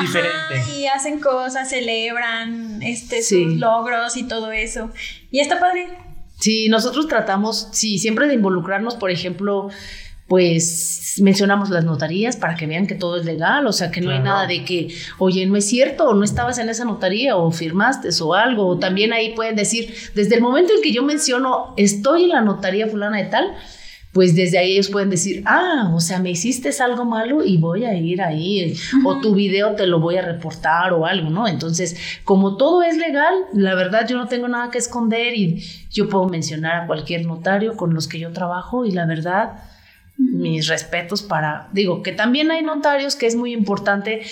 diferente. 0.00 0.78
Y 0.78 0.86
hacen 0.86 1.20
cosas, 1.20 1.68
celebran 1.68 2.82
este 2.82 3.22
sus 3.22 3.54
logros 3.56 4.16
y 4.16 4.24
todo 4.24 4.52
eso. 4.52 4.90
Y 5.30 5.40
está 5.40 5.60
padre. 5.60 5.88
Sí, 6.40 6.68
nosotros 6.68 7.08
tratamos, 7.08 7.68
sí, 7.72 7.98
siempre 7.98 8.28
de 8.28 8.34
involucrarnos, 8.34 8.94
por 8.94 9.10
ejemplo, 9.10 9.70
pues 10.28 11.16
mencionamos 11.22 11.70
las 11.70 11.84
notarías 11.84 12.36
para 12.36 12.54
que 12.54 12.66
vean 12.66 12.86
que 12.86 12.94
todo 12.94 13.16
es 13.16 13.24
legal, 13.24 13.66
o 13.66 13.72
sea, 13.72 13.90
que 13.90 14.02
no 14.02 14.10
hay 14.10 14.20
nada 14.20 14.46
de 14.46 14.62
que, 14.62 14.88
oye, 15.18 15.46
no 15.46 15.56
es 15.56 15.66
cierto, 15.66 16.04
o 16.06 16.14
no 16.14 16.22
estabas 16.22 16.58
en 16.58 16.68
esa 16.68 16.84
notaría, 16.84 17.36
o 17.36 17.50
firmaste 17.50 18.10
o 18.22 18.34
algo, 18.34 18.66
o 18.66 18.78
también 18.78 19.14
ahí 19.14 19.34
pueden 19.34 19.56
decir, 19.56 19.92
desde 20.14 20.34
el 20.34 20.42
momento 20.42 20.74
en 20.74 20.82
que 20.82 20.92
yo 20.92 21.02
menciono, 21.02 21.72
estoy 21.78 22.24
en 22.24 22.28
la 22.28 22.42
notaría 22.42 22.86
fulana 22.86 23.16
de 23.16 23.24
tal, 23.24 23.54
pues 24.12 24.36
desde 24.36 24.58
ahí 24.58 24.72
ellos 24.72 24.88
pueden 24.88 25.08
decir, 25.08 25.42
ah, 25.46 25.92
o 25.94 26.00
sea, 26.00 26.18
me 26.18 26.30
hiciste 26.30 26.70
algo 26.82 27.06
malo 27.06 27.42
y 27.42 27.56
voy 27.56 27.84
a 27.84 27.94
ir 27.94 28.20
ahí, 28.20 28.74
o 29.06 29.20
tu 29.20 29.34
video 29.34 29.76
te 29.76 29.86
lo 29.86 29.98
voy 29.98 30.16
a 30.16 30.22
reportar 30.22 30.92
o 30.92 31.06
algo, 31.06 31.30
¿no? 31.30 31.48
Entonces, 31.48 31.96
como 32.24 32.56
todo 32.56 32.82
es 32.82 32.98
legal, 32.98 33.32
la 33.54 33.74
verdad 33.74 34.06
yo 34.06 34.18
no 34.18 34.28
tengo 34.28 34.48
nada 34.48 34.70
que 34.70 34.78
esconder 34.78 35.34
y 35.34 35.64
yo 35.90 36.08
puedo 36.08 36.26
mencionar 36.26 36.82
a 36.82 36.86
cualquier 36.86 37.24
notario 37.24 37.76
con 37.76 37.94
los 37.94 38.08
que 38.08 38.18
yo 38.18 38.32
trabajo 38.32 38.84
y 38.84 38.92
la 38.92 39.06
verdad, 39.06 39.62
mis 40.18 40.66
respetos 40.66 41.22
para, 41.22 41.68
digo, 41.72 42.02
que 42.02 42.12
también 42.12 42.50
hay 42.50 42.62
notarios 42.62 43.16
que 43.16 43.26
es 43.26 43.36
muy 43.36 43.52
importante 43.52 44.22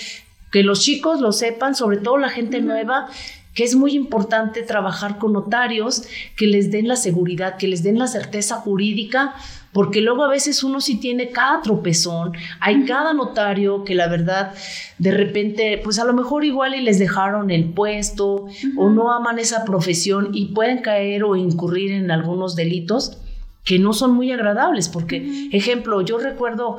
que 0.51 0.63
los 0.63 0.81
chicos 0.81 1.21
lo 1.21 1.31
sepan, 1.31 1.75
sobre 1.75 1.97
todo 1.97 2.17
la 2.17 2.29
gente 2.29 2.61
nueva, 2.61 3.07
que 3.53 3.63
es 3.63 3.75
muy 3.75 3.93
importante 3.93 4.61
trabajar 4.61 5.17
con 5.17 5.33
notarios 5.33 6.03
que 6.35 6.45
les 6.45 6.71
den 6.71 6.87
la 6.87 6.95
seguridad, 6.95 7.57
que 7.57 7.67
les 7.67 7.81
den 7.81 7.97
la 7.97 8.07
certeza 8.07 8.57
jurídica 8.57 9.33
porque 9.73 10.01
luego 10.01 10.23
a 10.23 10.29
veces 10.29 10.63
uno 10.63 10.81
sí 10.81 10.97
tiene 10.97 11.29
cada 11.29 11.61
tropezón, 11.61 12.33
hay 12.59 12.85
cada 12.85 13.13
notario 13.13 13.83
que 13.83 13.95
la 13.95 14.07
verdad 14.07 14.53
de 14.97 15.11
repente, 15.11 15.79
pues 15.83 15.99
a 15.99 16.05
lo 16.05 16.13
mejor 16.13 16.45
igual 16.45 16.73
y 16.73 16.81
les 16.81 16.99
dejaron 16.99 17.51
el 17.51 17.65
puesto 17.65 18.47
o 18.75 18.89
no 18.89 19.11
aman 19.11 19.39
esa 19.39 19.65
profesión 19.65 20.29
y 20.33 20.53
pueden 20.53 20.79
caer 20.79 21.23
o 21.23 21.35
incurrir 21.35 21.91
en 21.91 22.09
algunos 22.09 22.55
delitos 22.55 23.19
que 23.67 23.79
no 23.79 23.91
son 23.91 24.13
muy 24.13 24.31
agradables, 24.31 24.87
porque, 24.87 25.49
ejemplo, 25.51 25.99
yo 25.99 26.17
recuerdo, 26.17 26.77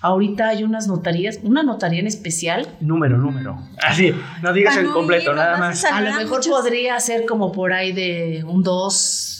ahorita 0.00 0.48
hay 0.48 0.64
unas 0.64 0.88
notarías, 0.88 1.38
una 1.42 1.62
notaría 1.62 2.00
en 2.00 2.06
especial. 2.06 2.66
Número, 2.80 3.18
número. 3.18 3.58
Así, 3.82 4.14
no 4.42 4.50
digas 4.54 4.78
el 4.78 4.86
completo, 4.86 5.34
nada 5.34 5.58
más. 5.58 5.84
A 5.84 6.00
lo 6.00 6.14
mejor 6.14 6.40
podría 6.48 6.98
ser 6.98 7.26
como 7.26 7.52
por 7.52 7.74
ahí 7.74 7.92
de 7.92 8.42
un 8.46 8.62
2, 8.62 9.39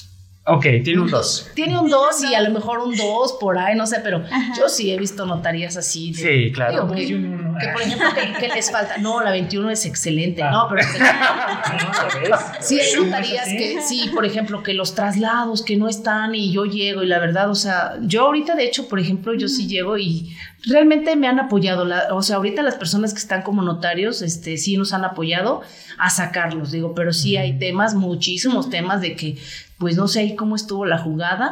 Ok, 0.53 0.67
tiene 0.83 1.01
un 1.01 1.11
2. 1.11 1.51
Tiene 1.55 1.79
un 1.79 1.89
2 1.89 2.25
y 2.25 2.35
a 2.35 2.41
lo 2.41 2.51
mejor 2.51 2.81
un 2.81 2.97
2 2.97 3.37
por 3.41 3.57
ahí, 3.57 3.77
no 3.77 3.87
sé, 3.87 4.01
pero 4.03 4.25
yo 4.59 4.69
sí 4.69 4.91
he 4.91 4.99
visto 4.99 5.25
notarías 5.25 5.77
así. 5.77 6.13
sí, 6.13 6.51
claro. 6.53 6.89
que, 6.93 7.69
por 7.73 7.83
ejemplo, 7.83 8.09
¿qué, 8.39 8.49
les 8.49 8.71
falta? 8.71 8.99
No, 8.99 9.23
la 9.23 9.31
21 9.31 9.71
es 9.71 9.87
excelente, 9.87 10.43
no, 10.43 10.67
pero... 10.69 10.83
sí, 12.61 12.81
hay 12.81 13.05
notarías 13.05 13.47
que, 13.47 13.81
sí, 13.81 14.11
por 14.13 14.27
ejemplo, 14.27 14.63
que 14.63 14.75
los 14.75 14.95
traslados 14.95 15.63
que 15.63 15.77
no 15.77 15.89
están 15.89 16.35
y 16.35 16.53
yo 16.53 16.65
llego 16.65 17.03
y 17.03 17.07
la 17.07 17.21
verdad, 17.21 17.49
o 17.49 17.55
sea, 17.55 17.95
yo 18.03 18.23
ahorita 18.23 18.57
de 18.57 18.65
hecho, 18.65 18.89
por 18.89 18.99
ejemplo, 18.99 19.35
yo 19.35 19.47
sí 19.47 19.69
llego 19.69 19.99
y 19.99 20.37
realmente 20.65 21.15
me 21.15 21.29
han 21.29 21.39
apoyado, 21.39 21.87
o 22.15 22.23
sea, 22.23 22.37
ahorita 22.37 22.63
las 22.63 22.75
personas 22.75 23.13
que 23.13 23.21
están 23.21 23.43
como 23.43 23.63
notarios, 23.63 24.21
este, 24.21 24.57
sí 24.57 24.77
nos 24.77 24.93
han 24.93 25.05
apoyado 25.05 25.63
a 25.99 26.11
sacarlos, 26.11 26.73
digo, 26.73 26.95
pero 26.95 27.13
sí 27.13 27.37
hay 27.37 27.59
temas, 27.59 27.95
muchísimos 27.95 28.69
temas 28.69 29.01
de 29.01 29.15
que 29.15 29.39
pues 29.81 29.97
no 29.97 30.09
sé 30.09 30.21
ahí 30.21 30.37
cómo 30.37 30.57
estuvo 30.57 30.85
la 30.85 30.99
jugada 30.99 31.51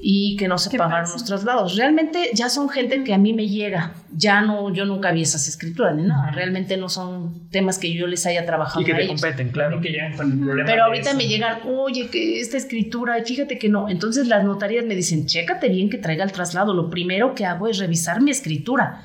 y 0.00 0.36
que 0.36 0.48
no 0.48 0.58
se 0.58 0.76
pagaron 0.76 1.12
los 1.12 1.24
traslados. 1.24 1.76
Realmente 1.76 2.30
ya 2.34 2.50
son 2.50 2.68
gente 2.68 3.04
que 3.04 3.14
a 3.14 3.18
mí 3.18 3.32
me 3.32 3.46
llega, 3.46 3.94
ya 4.10 4.40
no, 4.40 4.74
yo 4.74 4.84
nunca 4.84 5.12
vi 5.12 5.22
esas 5.22 5.46
escrituras 5.46 5.94
ni 5.94 6.02
nada, 6.02 6.32
realmente 6.32 6.76
no 6.76 6.88
son 6.88 7.48
temas 7.50 7.78
que 7.78 7.94
yo 7.94 8.08
les 8.08 8.26
haya 8.26 8.44
trabajado. 8.44 8.80
Y 8.80 8.84
que 8.84 8.94
te 8.94 9.06
competen, 9.06 9.50
claro. 9.50 9.80
Que 9.80 9.90
llegan 9.90 10.16
con 10.16 10.32
el 10.32 10.38
problema 10.40 10.68
Pero 10.68 10.84
ahorita 10.86 11.14
me 11.14 11.28
llegan, 11.28 11.60
oye, 11.68 12.08
que 12.08 12.40
esta 12.40 12.56
escritura, 12.56 13.14
fíjate 13.24 13.60
que 13.60 13.68
no. 13.68 13.88
Entonces 13.88 14.26
las 14.26 14.42
notarías 14.42 14.84
me 14.84 14.96
dicen, 14.96 15.26
chécate 15.26 15.68
bien 15.68 15.88
que 15.88 15.98
traiga 15.98 16.24
el 16.24 16.32
traslado. 16.32 16.74
Lo 16.74 16.90
primero 16.90 17.36
que 17.36 17.46
hago 17.46 17.68
es 17.68 17.78
revisar 17.78 18.20
mi 18.20 18.32
escritura, 18.32 19.04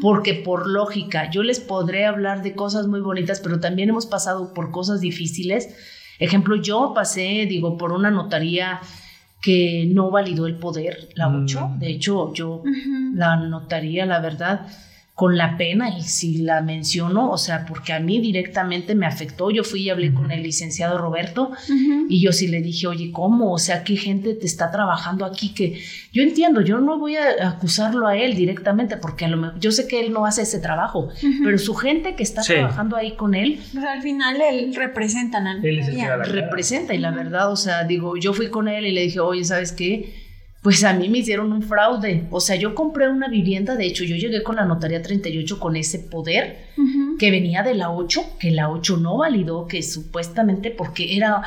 porque 0.00 0.32
por 0.32 0.66
lógica, 0.66 1.30
yo 1.30 1.42
les 1.42 1.60
podré 1.60 2.06
hablar 2.06 2.42
de 2.42 2.54
cosas 2.54 2.86
muy 2.86 3.00
bonitas, 3.00 3.40
pero 3.40 3.60
también 3.60 3.90
hemos 3.90 4.06
pasado 4.06 4.54
por 4.54 4.70
cosas 4.70 5.02
difíciles 5.02 5.76
Ejemplo, 6.18 6.56
yo 6.56 6.92
pasé, 6.94 7.46
digo, 7.46 7.76
por 7.76 7.92
una 7.92 8.10
notaría 8.10 8.80
que 9.40 9.88
no 9.92 10.10
validó 10.10 10.46
el 10.46 10.56
poder, 10.56 11.10
la 11.14 11.28
8. 11.28 11.68
Mm. 11.68 11.78
De 11.78 11.88
hecho, 11.88 12.32
yo 12.32 12.62
la 13.14 13.36
notaría, 13.36 14.06
la 14.06 14.20
verdad, 14.20 14.66
con 15.16 15.38
la 15.38 15.56
pena 15.56 15.88
y 15.98 16.02
si 16.02 16.36
la 16.42 16.60
menciono, 16.60 17.30
o 17.30 17.38
sea, 17.38 17.64
porque 17.64 17.94
a 17.94 18.00
mí 18.00 18.20
directamente 18.20 18.94
me 18.94 19.06
afectó. 19.06 19.50
Yo 19.50 19.64
fui 19.64 19.84
y 19.84 19.88
hablé 19.88 20.12
con 20.12 20.30
el 20.30 20.42
licenciado 20.42 20.98
Roberto 20.98 21.52
y 22.10 22.20
yo 22.20 22.32
sí 22.32 22.48
le 22.48 22.60
dije, 22.60 22.86
oye, 22.86 23.12
¿cómo? 23.12 23.50
O 23.50 23.58
sea, 23.58 23.82
¿qué 23.82 23.96
gente 23.96 24.34
te 24.34 24.44
está 24.44 24.70
trabajando 24.70 25.24
aquí? 25.24 25.54
Que 25.54 25.80
yo 26.12 26.22
entiendo, 26.22 26.60
yo 26.60 26.80
no 26.80 26.98
voy 26.98 27.16
a 27.16 27.48
acusarlo 27.48 28.06
a 28.06 28.14
él 28.14 28.36
directamente 28.36 28.98
porque 28.98 29.24
a 29.24 29.28
lo 29.28 29.38
mejor, 29.38 29.58
yo 29.58 29.72
sé 29.72 29.88
que 29.88 30.00
él 30.00 30.12
no 30.12 30.26
hace 30.26 30.42
ese 30.42 30.58
trabajo, 30.58 31.08
pero 31.42 31.56
su 31.56 31.74
gente 31.74 32.14
que 32.14 32.22
está 32.22 32.42
trabajando 32.42 32.94
ahí 32.94 33.16
con 33.16 33.34
él. 33.34 33.58
Pues 33.72 33.86
al 33.86 34.02
final 34.02 34.36
él 34.52 34.74
representa 34.74 35.38
a 35.38 35.56
él 35.62 35.82
Representa 36.26 36.92
y 36.92 36.98
la 36.98 37.10
verdad, 37.10 37.50
o 37.50 37.56
sea, 37.56 37.84
digo, 37.84 38.18
yo 38.18 38.34
fui 38.34 38.50
con 38.50 38.68
él 38.68 38.84
y 38.84 38.92
le 38.92 39.00
dije, 39.00 39.20
oye, 39.20 39.44
¿sabes 39.44 39.72
qué? 39.72 40.25
Pues 40.66 40.82
a 40.82 40.92
mí 40.94 41.08
me 41.08 41.18
hicieron 41.18 41.52
un 41.52 41.62
fraude. 41.62 42.26
O 42.32 42.40
sea, 42.40 42.56
yo 42.56 42.74
compré 42.74 43.08
una 43.08 43.28
vivienda, 43.28 43.76
de 43.76 43.86
hecho, 43.86 44.02
yo 44.02 44.16
llegué 44.16 44.42
con 44.42 44.56
la 44.56 44.64
notaría 44.64 45.00
38 45.00 45.60
con 45.60 45.76
ese 45.76 46.00
poder 46.00 46.70
que 47.20 47.30
venía 47.30 47.62
de 47.62 47.74
la 47.74 47.92
8, 47.92 48.36
que 48.40 48.50
la 48.50 48.68
8 48.68 48.96
no 48.96 49.18
validó, 49.18 49.68
que 49.68 49.80
supuestamente 49.84 50.72
porque 50.72 51.16
era 51.16 51.40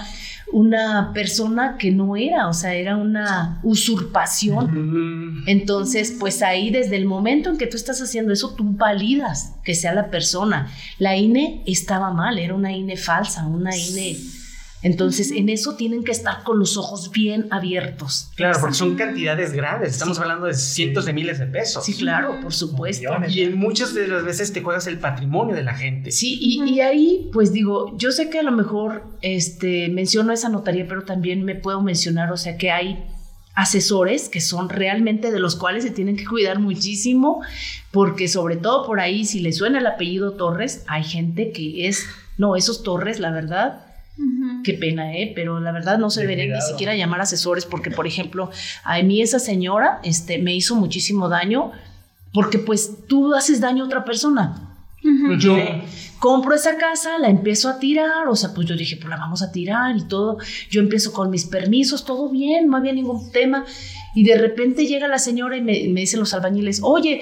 una 0.53 1.11
persona 1.13 1.75
que 1.77 1.91
no 1.91 2.15
era, 2.15 2.47
o 2.47 2.53
sea, 2.53 2.75
era 2.75 2.95
una 2.95 3.59
usurpación. 3.61 5.43
Entonces, 5.47 6.15
pues 6.17 6.41
ahí 6.41 6.69
desde 6.69 6.95
el 6.95 7.05
momento 7.05 7.49
en 7.49 7.57
que 7.57 7.67
tú 7.67 7.75
estás 7.75 8.01
haciendo 8.01 8.31
eso, 8.31 8.55
tú 8.55 8.63
validas 8.63 9.57
que 9.65 9.75
sea 9.75 9.93
la 9.93 10.09
persona. 10.09 10.71
La 10.97 11.17
INE 11.17 11.61
estaba 11.65 12.13
mal, 12.13 12.39
era 12.39 12.53
una 12.53 12.71
INE 12.71 12.95
falsa, 12.95 13.45
una 13.45 13.75
INE 13.75 14.15
entonces, 14.81 15.31
en 15.31 15.49
eso 15.49 15.75
tienen 15.75 16.05
que 16.05 16.11
estar 16.11 16.43
con 16.43 16.57
los 16.57 16.77
ojos 16.77 17.11
bien 17.11 17.47
abiertos. 17.51 18.31
Claro, 18.35 18.59
porque 18.61 18.75
son 18.75 18.95
cantidades 18.95 19.51
grandes. 19.51 19.91
Estamos 19.91 20.19
hablando 20.19 20.45
de 20.45 20.53
cientos 20.53 21.05
de 21.05 21.11
miles 21.11 21.37
de 21.39 21.47
pesos. 21.47 21.83
Sí, 21.83 21.93
claro, 21.95 22.39
por 22.41 22.53
supuesto. 22.53 23.09
Y 23.27 23.41
en 23.41 23.57
muchas 23.57 23.93
de 23.93 24.07
las 24.07 24.23
veces 24.23 24.53
te 24.53 24.61
juegas 24.61 24.87
el 24.87 24.97
patrimonio 24.97 25.53
de 25.53 25.63
la 25.63 25.73
gente. 25.73 26.11
Sí, 26.11 26.37
y, 26.41 26.79
ahí, 26.79 27.29
pues 27.33 27.51
digo, 27.51 27.97
yo 27.97 28.11
sé 28.11 28.29
que 28.29 28.39
a 28.39 28.43
lo 28.43 28.53
mejor 28.53 29.03
este, 29.21 29.89
menciono 29.89 30.31
esa 30.31 30.47
notaría, 30.47 30.87
pero 30.87 31.03
también 31.03 31.43
me 31.43 31.55
puedo 31.55 31.81
mencionar, 31.81 32.31
o 32.31 32.37
sea, 32.37 32.57
que 32.57 32.71
hay 32.71 33.03
asesores 33.55 34.29
que 34.29 34.39
son 34.39 34.69
realmente 34.69 35.31
de 35.31 35.39
los 35.39 35.57
cuales 35.57 35.83
se 35.83 35.91
tienen 35.91 36.15
que 36.15 36.25
cuidar 36.25 36.59
muchísimo, 36.59 37.41
porque 37.91 38.29
sobre 38.29 38.55
todo 38.55 38.85
por 38.85 39.01
ahí, 39.01 39.25
si 39.25 39.41
le 39.41 39.51
suena 39.51 39.79
el 39.79 39.87
apellido 39.87 40.33
Torres, 40.33 40.85
hay 40.87 41.03
gente 41.03 41.51
que 41.51 41.89
es, 41.89 42.05
no, 42.37 42.55
esos 42.55 42.83
Torres, 42.83 43.19
la 43.19 43.31
verdad, 43.31 43.88
Qué 44.63 44.73
pena, 44.73 45.13
¿eh? 45.15 45.31
Pero 45.33 45.59
la 45.59 45.71
verdad 45.71 45.97
no 45.97 46.09
se 46.09 46.21
deberían 46.21 46.51
ni 46.51 46.61
siquiera 46.61 46.95
llamar 46.95 47.21
asesores 47.21 47.65
porque, 47.65 47.91
por 47.91 48.07
ejemplo, 48.07 48.51
a 48.83 49.01
mí 49.01 49.21
esa 49.21 49.39
señora 49.39 49.99
este, 50.03 50.37
me 50.39 50.53
hizo 50.53 50.75
muchísimo 50.75 51.29
daño 51.29 51.71
porque 52.33 52.59
pues 52.59 53.07
tú 53.07 53.33
haces 53.33 53.61
daño 53.61 53.83
a 53.83 53.87
otra 53.87 54.03
persona. 54.03 54.65
Yo 55.39 55.55
compro 56.19 56.53
esa 56.53 56.77
casa, 56.77 57.17
la 57.17 57.29
empiezo 57.29 57.69
a 57.69 57.79
tirar, 57.79 58.27
o 58.27 58.35
sea, 58.35 58.53
pues 58.53 58.67
yo 58.67 58.75
dije, 58.75 58.97
pues 58.97 59.09
la 59.09 59.15
vamos 59.15 59.41
a 59.41 59.51
tirar 59.51 59.95
y 59.95 60.07
todo. 60.07 60.37
Yo 60.69 60.81
empiezo 60.81 61.13
con 61.13 61.29
mis 61.29 61.45
permisos, 61.45 62.03
todo 62.03 62.29
bien, 62.29 62.67
no 62.67 62.77
había 62.77 62.91
ningún 62.91 63.31
tema. 63.31 63.65
Y 64.13 64.23
de 64.25 64.37
repente 64.37 64.85
llega 64.85 65.07
la 65.07 65.19
señora 65.19 65.55
y 65.55 65.61
me, 65.61 65.87
me 65.87 66.01
dicen 66.01 66.19
los 66.19 66.33
albañiles, 66.33 66.81
oye, 66.83 67.21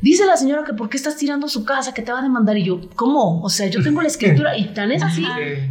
Dice 0.00 0.26
la 0.26 0.36
señora 0.36 0.62
que 0.64 0.74
por 0.74 0.88
qué 0.88 0.96
estás 0.96 1.16
tirando 1.16 1.48
su 1.48 1.64
casa, 1.64 1.92
que 1.92 2.02
te 2.02 2.12
va 2.12 2.20
a 2.20 2.22
demandar. 2.22 2.56
Y 2.56 2.64
yo, 2.64 2.80
¿cómo? 2.94 3.42
O 3.42 3.48
sea, 3.48 3.66
yo 3.66 3.82
tengo 3.82 4.00
la 4.00 4.08
escritura 4.08 4.56
y 4.56 4.66
tan 4.66 4.92
es 4.92 5.02
así 5.02 5.24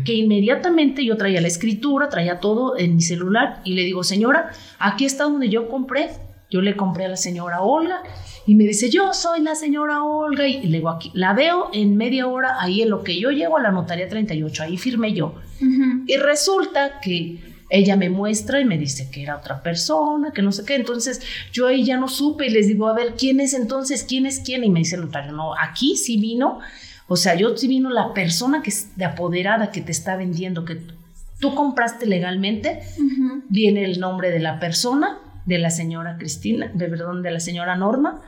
que 0.04 0.14
inmediatamente 0.14 1.06
yo 1.06 1.16
traía 1.16 1.40
la 1.40 1.48
escritura, 1.48 2.10
traía 2.10 2.40
todo 2.40 2.78
en 2.78 2.96
mi 2.96 3.02
celular 3.02 3.62
y 3.64 3.74
le 3.74 3.84
digo, 3.84 4.04
señora, 4.04 4.52
aquí 4.80 5.06
está 5.06 5.24
donde 5.24 5.50
yo 5.50 5.70
compré. 5.70 6.10
Yo 6.50 6.62
le 6.62 6.78
compré 6.78 7.06
a 7.06 7.10
la 7.10 7.18
señora 7.18 7.62
Olga 7.62 8.04
y 8.46 8.56
me 8.56 8.64
dice, 8.64 8.90
yo 8.90 9.14
soy 9.14 9.42
la 9.42 9.54
señora 9.54 10.04
Olga. 10.04 10.48
Y 10.48 10.68
le 10.68 10.78
digo, 10.78 10.90
aquí, 10.90 11.12
la 11.14 11.34
veo 11.34 11.70
en 11.74 11.98
media 11.98 12.28
hora 12.28 12.62
ahí 12.62 12.82
en 12.82 12.90
lo 12.90 13.04
que 13.04 13.20
yo 13.20 13.32
llego 13.32 13.58
a 13.58 13.62
la 13.62 13.72
notaría 13.72 14.08
38, 14.08 14.64
ahí 14.64 14.78
firmé 14.78 15.14
yo. 15.14 15.36
Y 15.60 16.16
resulta 16.16 17.02
que 17.02 17.40
ella 17.70 17.96
me 17.96 18.10
muestra 18.10 18.62
y 18.62 18.66
me 18.66 18.78
dice 18.78 19.10
que 19.12 19.24
era 19.24 19.38
otra 19.38 19.62
persona, 19.62 20.32
que 20.32 20.42
no 20.42 20.52
sé 20.52 20.66
qué. 20.66 20.76
Entonces 20.76 21.22
yo 21.52 21.68
ahí 21.68 21.84
ya 21.84 21.98
no 21.98 22.08
supe 22.08 22.48
y 22.48 22.50
les 22.50 22.68
digo, 22.68 22.88
a 22.88 22.94
ver, 22.94 23.16
¿quién 23.18 23.40
es 23.40 23.54
entonces? 23.54 24.04
¿Quién 24.04 24.26
es 24.26 24.40
quién? 24.40 24.64
Y 24.64 24.70
me 24.70 24.80
dice 24.80 24.96
el 24.96 25.02
notario, 25.02 25.32
no, 25.32 25.54
aquí 25.58 25.98
sí 25.98 26.18
vino, 26.20 26.60
o 27.08 27.16
sea, 27.16 27.36
yo 27.36 27.56
sí 27.56 27.68
vino 27.68 27.90
la 27.90 28.14
persona 28.14 28.62
que 28.62 28.70
es 28.70 28.96
de 28.98 29.06
apoderada 29.06 29.72
que 29.72 29.82
te 29.82 29.92
está 29.92 30.16
vendiendo, 30.18 30.66
que 30.66 30.82
tú 31.40 31.56
compraste 31.56 32.06
legalmente, 32.06 32.82
viene 33.50 33.86
el 33.86 34.00
nombre 34.00 34.30
de 34.30 34.40
la 34.40 34.60
persona, 34.60 35.20
de 35.46 35.58
la 35.58 35.70
señora 35.70 36.18
Cristina, 36.18 36.70
de, 36.74 36.88
perdón, 36.88 37.24
de 37.24 37.32
la 37.32 37.40
señora 37.40 37.78
Norma. 37.78 38.22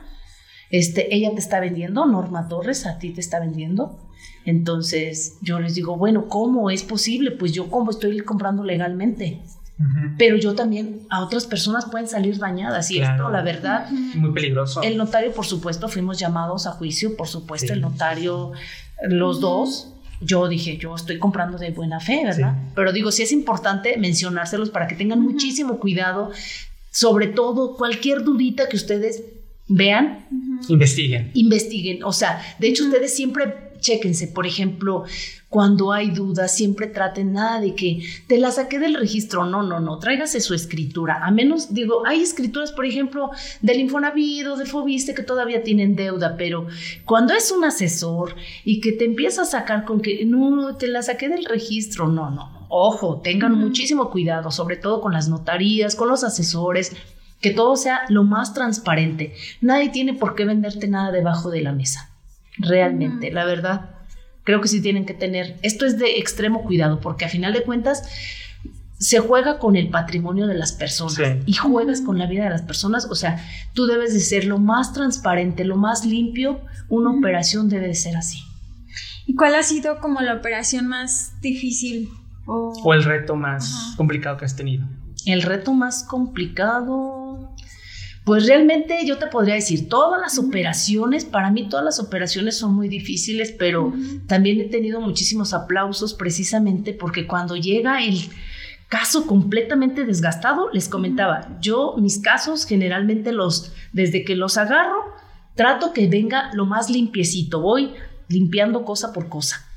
Este, 0.70 1.14
ella 1.14 1.30
te 1.34 1.40
está 1.40 1.60
vendiendo, 1.60 2.06
Norma 2.06 2.48
Torres, 2.48 2.86
a 2.86 2.98
ti 2.98 3.10
te 3.10 3.20
está 3.20 3.40
vendiendo. 3.40 4.09
Entonces 4.44 5.38
yo 5.42 5.60
les 5.60 5.74
digo, 5.74 5.96
bueno, 5.96 6.28
¿cómo 6.28 6.70
es 6.70 6.82
posible? 6.82 7.30
Pues 7.30 7.52
yo 7.52 7.68
como 7.68 7.90
estoy 7.90 8.18
comprando 8.20 8.64
legalmente. 8.64 9.40
Pero 10.18 10.36
yo 10.36 10.54
también, 10.54 11.06
a 11.08 11.24
otras 11.24 11.46
personas 11.46 11.86
pueden 11.86 12.06
salir 12.06 12.36
dañadas 12.36 12.90
y 12.90 13.00
esto, 13.00 13.30
la 13.30 13.40
verdad. 13.40 13.90
Muy 13.90 14.30
peligroso. 14.32 14.82
El 14.82 14.98
notario, 14.98 15.32
por 15.32 15.46
supuesto, 15.46 15.88
fuimos 15.88 16.18
llamados 16.18 16.66
a 16.66 16.72
juicio, 16.72 17.16
por 17.16 17.28
supuesto, 17.28 17.72
el 17.72 17.80
notario, 17.80 18.52
los 19.08 19.40
dos. 19.40 19.94
Yo 20.20 20.48
dije, 20.48 20.76
yo 20.76 20.94
estoy 20.94 21.18
comprando 21.18 21.56
de 21.56 21.70
buena 21.70 21.98
fe, 21.98 22.24
¿verdad? 22.24 22.54
Pero 22.74 22.92
digo, 22.92 23.10
sí 23.10 23.22
es 23.22 23.32
importante 23.32 23.96
mencionárselos 23.96 24.68
para 24.68 24.86
que 24.86 24.96
tengan 24.96 25.22
muchísimo 25.22 25.78
cuidado, 25.78 26.30
sobre 26.90 27.28
todo 27.28 27.74
cualquier 27.76 28.22
dudita 28.22 28.68
que 28.68 28.76
ustedes 28.76 29.22
vean. 29.66 30.26
Investiguen. 30.68 31.30
Investiguen. 31.32 32.04
O 32.04 32.12
sea, 32.12 32.42
de 32.58 32.68
hecho, 32.68 32.84
ustedes 32.84 33.14
siempre 33.16 33.69
chéquense, 33.80 34.28
por 34.28 34.46
ejemplo, 34.46 35.04
cuando 35.50 35.92
hay 35.92 36.12
dudas, 36.12 36.54
siempre 36.54 36.86
traten 36.86 37.32
nada 37.32 37.60
de 37.60 37.74
que 37.74 38.04
te 38.28 38.38
la 38.38 38.52
saqué 38.52 38.78
del 38.78 38.94
registro. 38.94 39.44
No, 39.44 39.64
no, 39.64 39.80
no, 39.80 39.98
tráigase 39.98 40.40
su 40.40 40.54
escritura. 40.54 41.24
A 41.24 41.32
menos, 41.32 41.74
digo, 41.74 42.06
hay 42.06 42.22
escrituras, 42.22 42.70
por 42.70 42.86
ejemplo, 42.86 43.30
del 43.60 43.80
Infonavit 43.80 44.46
o 44.46 44.56
del 44.56 44.68
Fobiste 44.68 45.12
que 45.12 45.24
todavía 45.24 45.64
tienen 45.64 45.96
deuda, 45.96 46.36
pero 46.36 46.68
cuando 47.04 47.34
es 47.34 47.50
un 47.50 47.64
asesor 47.64 48.36
y 48.64 48.80
que 48.80 48.92
te 48.92 49.04
empieza 49.04 49.42
a 49.42 49.46
sacar 49.46 49.84
con 49.84 50.00
que 50.00 50.24
no, 50.24 50.76
te 50.76 50.86
la 50.86 51.02
saqué 51.02 51.28
del 51.28 51.44
registro, 51.44 52.06
no, 52.06 52.30
no. 52.30 52.66
Ojo, 52.68 53.20
tengan 53.20 53.58
muchísimo 53.58 54.10
cuidado, 54.10 54.52
sobre 54.52 54.76
todo 54.76 55.00
con 55.00 55.12
las 55.12 55.28
notarías, 55.28 55.96
con 55.96 56.08
los 56.08 56.22
asesores, 56.22 56.94
que 57.40 57.50
todo 57.50 57.74
sea 57.74 58.02
lo 58.08 58.22
más 58.22 58.54
transparente. 58.54 59.34
Nadie 59.60 59.88
tiene 59.88 60.14
por 60.14 60.36
qué 60.36 60.44
venderte 60.44 60.86
nada 60.86 61.10
debajo 61.10 61.50
de 61.50 61.62
la 61.62 61.72
mesa. 61.72 62.09
Realmente, 62.60 63.30
la 63.30 63.44
verdad 63.44 63.90
creo 64.44 64.60
que 64.60 64.68
sí 64.68 64.80
tienen 64.80 65.06
que 65.06 65.14
tener, 65.14 65.58
esto 65.62 65.86
es 65.86 65.98
de 65.98 66.18
extremo 66.18 66.64
cuidado, 66.64 67.00
porque 67.00 67.24
a 67.24 67.28
final 67.28 67.52
de 67.52 67.62
cuentas 67.62 68.08
se 68.98 69.18
juega 69.18 69.58
con 69.58 69.76
el 69.76 69.88
patrimonio 69.88 70.46
de 70.46 70.54
las 70.54 70.72
personas 70.72 71.18
y 71.46 71.54
juegas 71.54 72.00
con 72.00 72.18
la 72.18 72.26
vida 72.26 72.44
de 72.44 72.50
las 72.50 72.62
personas, 72.62 73.06
o 73.06 73.14
sea, 73.14 73.42
tú 73.72 73.86
debes 73.86 74.12
de 74.12 74.20
ser 74.20 74.44
lo 74.44 74.58
más 74.58 74.92
transparente, 74.92 75.64
lo 75.64 75.76
más 75.76 76.04
limpio, 76.04 76.60
una 76.88 77.10
operación 77.10 77.68
debe 77.68 77.86
de 77.86 77.94
ser 77.94 78.16
así. 78.16 78.40
¿Y 79.26 79.36
cuál 79.36 79.54
ha 79.54 79.62
sido 79.62 80.00
como 80.00 80.20
la 80.20 80.34
operación 80.34 80.88
más 80.88 81.40
difícil? 81.40 82.10
O, 82.46 82.92
el 82.92 83.04
reto 83.04 83.36
más 83.36 83.94
complicado 83.96 84.36
que 84.36 84.44
has 84.44 84.56
tenido. 84.56 84.86
El 85.24 85.42
reto 85.42 85.72
más 85.72 86.02
complicado, 86.02 87.19
pues 88.30 88.46
realmente 88.46 89.04
yo 89.04 89.18
te 89.18 89.26
podría 89.26 89.56
decir, 89.56 89.88
todas 89.88 90.20
las 90.20 90.38
operaciones, 90.38 91.24
para 91.24 91.50
mí 91.50 91.68
todas 91.68 91.84
las 91.84 91.98
operaciones 91.98 92.56
son 92.56 92.72
muy 92.74 92.86
difíciles, 92.86 93.50
pero 93.50 93.92
también 94.28 94.60
he 94.60 94.68
tenido 94.68 95.00
muchísimos 95.00 95.52
aplausos 95.52 96.14
precisamente 96.14 96.92
porque 96.92 97.26
cuando 97.26 97.56
llega 97.56 98.04
el 98.04 98.20
caso 98.86 99.26
completamente 99.26 100.04
desgastado, 100.04 100.70
les 100.70 100.88
comentaba, 100.88 101.58
yo 101.60 101.96
mis 101.98 102.20
casos 102.20 102.66
generalmente 102.66 103.32
los, 103.32 103.72
desde 103.92 104.24
que 104.24 104.36
los 104.36 104.58
agarro, 104.58 105.12
trato 105.56 105.92
que 105.92 106.06
venga 106.06 106.52
lo 106.54 106.66
más 106.66 106.88
limpiecito, 106.88 107.60
voy 107.60 107.94
limpiando 108.28 108.84
cosa 108.84 109.12
por 109.12 109.28
cosa. 109.28 109.68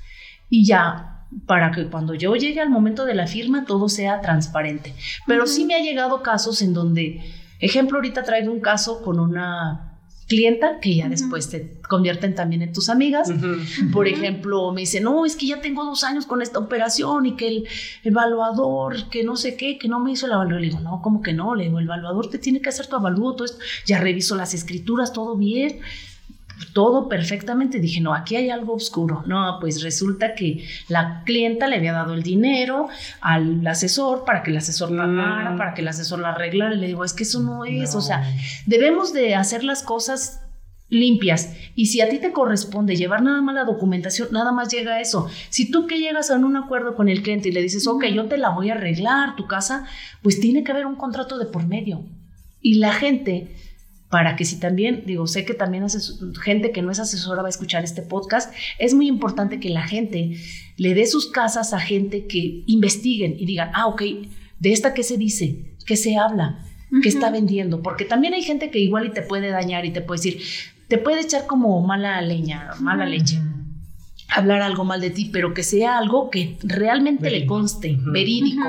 Y 0.52 0.64
ya, 0.64 1.26
para 1.48 1.72
que 1.72 1.88
cuando 1.88 2.14
yo 2.14 2.36
llegue 2.36 2.62
al 2.62 2.70
momento 2.70 3.06
de 3.06 3.16
la 3.16 3.26
firma 3.26 3.66
todo 3.66 3.90
sea 3.90 4.22
transparente. 4.22 4.94
Pero 5.26 5.48
sí 5.48 5.66
me 5.66 5.74
ha 5.74 5.80
llegado 5.80 6.22
casos 6.22 6.62
en 6.62 6.76
donde 6.76 7.20
Ejemplo, 7.64 7.98
ahorita 7.98 8.24
traigo 8.24 8.52
un 8.52 8.60
caso 8.60 9.02
con 9.02 9.22
una 9.22 9.90
clienta 10.28 10.80
que 10.82 10.96
ya 10.96 11.08
después 11.08 11.50
te 11.50 11.80
convierten 11.88 12.36
también 12.36 12.62
en 12.62 12.74
tus 12.74 12.90
amigas. 12.90 13.32
Por 13.94 14.10
ejemplo, 14.10 14.74
me 14.74 14.82
dice, 14.82 15.00
no, 15.00 15.26
es 15.26 15.38
que 15.38 15.48
ya 15.48 15.62
tengo 15.62 15.86
dos 15.86 16.04
años 16.04 16.26
con 16.26 16.42
esta 16.42 16.60
operación 16.60 17.26
y 17.26 17.38
que 17.38 17.48
el 17.48 17.68
evaluador, 18.04 19.10
que 19.10 19.24
no 19.24 19.38
sé 19.38 19.56
qué, 19.56 19.78
que 19.78 19.88
no 19.88 20.02
me 20.02 20.12
hizo 20.12 20.26
el 20.26 20.34
avalúo. 20.34 20.60
Le 20.60 20.68
digo, 20.68 20.82
no, 20.82 21.02
¿cómo 21.02 21.22
que 21.22 21.32
no? 21.32 21.56
Le 21.56 21.64
digo, 21.64 21.80
el 21.80 21.86
evaluador 21.86 22.30
te 22.30 22.38
tiene 22.38 22.60
que 22.62 22.68
hacer 22.68 22.88
tu 22.88 22.98
avalúo, 22.98 23.34
todo 23.34 23.46
esto. 23.46 23.60
Ya 23.86 24.00
reviso 24.00 24.36
las 24.36 24.54
escrituras, 24.54 25.14
todo 25.14 25.38
bien 25.38 25.80
todo 26.72 27.10
perfectamente. 27.10 27.80
Dije, 27.80 28.00
no, 28.00 28.14
aquí 28.14 28.36
hay 28.36 28.50
algo 28.50 28.74
oscuro. 28.74 29.24
No, 29.26 29.58
pues 29.60 29.82
resulta 29.82 30.36
que 30.36 30.66
la 30.88 31.24
clienta 31.26 31.68
le 31.68 31.78
había 31.78 31.94
dado 31.94 32.14
el 32.14 32.24
dinero 32.24 32.88
al 33.22 33.66
asesor 33.68 34.24
para 34.26 34.44
que 34.44 34.52
el 34.52 34.58
asesor 34.58 34.92
mm. 34.92 34.98
pagara, 34.98 35.56
para 35.58 35.74
que 35.74 35.82
el 35.82 35.88
asesor 35.88 36.20
la 36.20 36.30
arreglara. 36.30 36.76
Y 36.76 36.80
le 36.80 36.88
digo, 36.88 37.04
es 37.04 37.14
que 37.14 37.24
eso 37.24 37.42
no 37.42 37.66
es. 37.66 37.96
O 37.96 38.02
sea, 38.02 38.24
debemos 38.66 39.14
de 39.14 39.36
hacer 39.36 39.64
las 39.64 39.84
cosas 39.84 40.42
limpias. 40.90 41.54
Y 41.76 41.88
si 41.88 42.02
a 42.02 42.10
ti 42.10 42.20
te 42.20 42.32
corresponde 42.32 42.96
llevar 42.96 43.22
nada 43.24 43.42
más 43.42 43.56
la 43.56 43.66
documentación, 43.66 44.30
nada 44.32 44.52
más 44.52 44.70
llega 44.70 45.02
eso. 45.02 45.28
Si 45.50 45.72
tú 45.72 45.88
que 45.88 46.00
llegas 46.00 46.32
a 46.32 46.36
un 46.36 46.56
acuerdo 46.56 46.96
con 46.96 47.10
el 47.10 47.22
cliente 47.22 47.50
y 47.50 47.52
le 47.52 47.62
dices, 47.62 47.88
ok, 47.88 48.06
yo 48.06 48.26
te 48.26 48.38
la 48.38 48.50
voy 48.50 48.70
a 48.70 48.74
arreglar, 48.74 49.36
tu 49.36 49.48
casa, 49.48 49.86
pues 50.22 50.40
tiene 50.40 50.64
que 50.64 50.72
haber 50.72 50.86
un 50.86 50.96
contrato 50.96 51.38
de 51.38 51.46
por 51.46 51.68
medio. 51.68 52.04
Y 52.62 52.76
la 52.76 52.94
gente 52.94 53.56
para 54.14 54.36
que 54.36 54.46
si 54.46 54.60
también, 54.60 55.06
digo, 55.08 55.26
sé 55.26 55.44
que 55.44 55.56
también 55.56 55.88
gente 56.44 56.72
que 56.72 56.84
no 56.84 56.92
es 56.92 57.00
asesora 57.00 57.42
va 57.42 57.48
a 57.48 57.50
escuchar 57.50 57.84
este 57.84 58.04
podcast, 58.04 58.54
es 58.78 58.94
muy 58.94 59.08
importante 59.08 59.60
que 59.60 59.70
la 59.70 59.88
gente 59.88 60.38
le 60.78 60.94
dé 60.94 61.08
sus 61.08 61.32
casas 61.32 61.74
a 61.74 61.80
gente 61.80 62.28
que 62.28 62.62
investiguen 62.68 63.34
y 63.36 63.48
digan, 63.48 63.72
ah, 63.74 63.88
ok, 63.88 64.04
de 64.60 64.72
esta 64.72 64.94
qué 64.94 65.02
se 65.02 65.18
dice, 65.18 65.74
qué 65.88 65.96
se 65.96 66.16
habla, 66.16 66.64
qué 67.02 67.10
está 67.10 67.32
vendiendo, 67.32 67.82
porque 67.82 68.06
también 68.06 68.36
hay 68.36 68.44
gente 68.44 68.70
que 68.70 68.78
igual 68.78 69.08
y 69.08 69.14
te 69.14 69.24
puede 69.24 69.50
dañar 69.50 69.84
y 69.84 69.90
te 69.90 70.02
puede 70.02 70.20
decir, 70.20 70.44
te 70.88 71.00
puede 71.00 71.22
echar 71.22 71.48
como 71.48 71.82
mala 71.82 72.22
leña, 72.22 72.70
mala 72.82 73.08
leche 73.08 73.40
hablar 74.34 74.62
algo 74.62 74.84
mal 74.84 75.00
de 75.00 75.12
ti, 75.12 75.30
pero 75.32 75.54
que 75.54 75.64
sea 75.64 75.98
algo 75.98 76.30
que 76.30 76.58
realmente 76.64 77.30
le 77.30 77.46
conste, 77.46 77.98
verídico. 78.00 78.64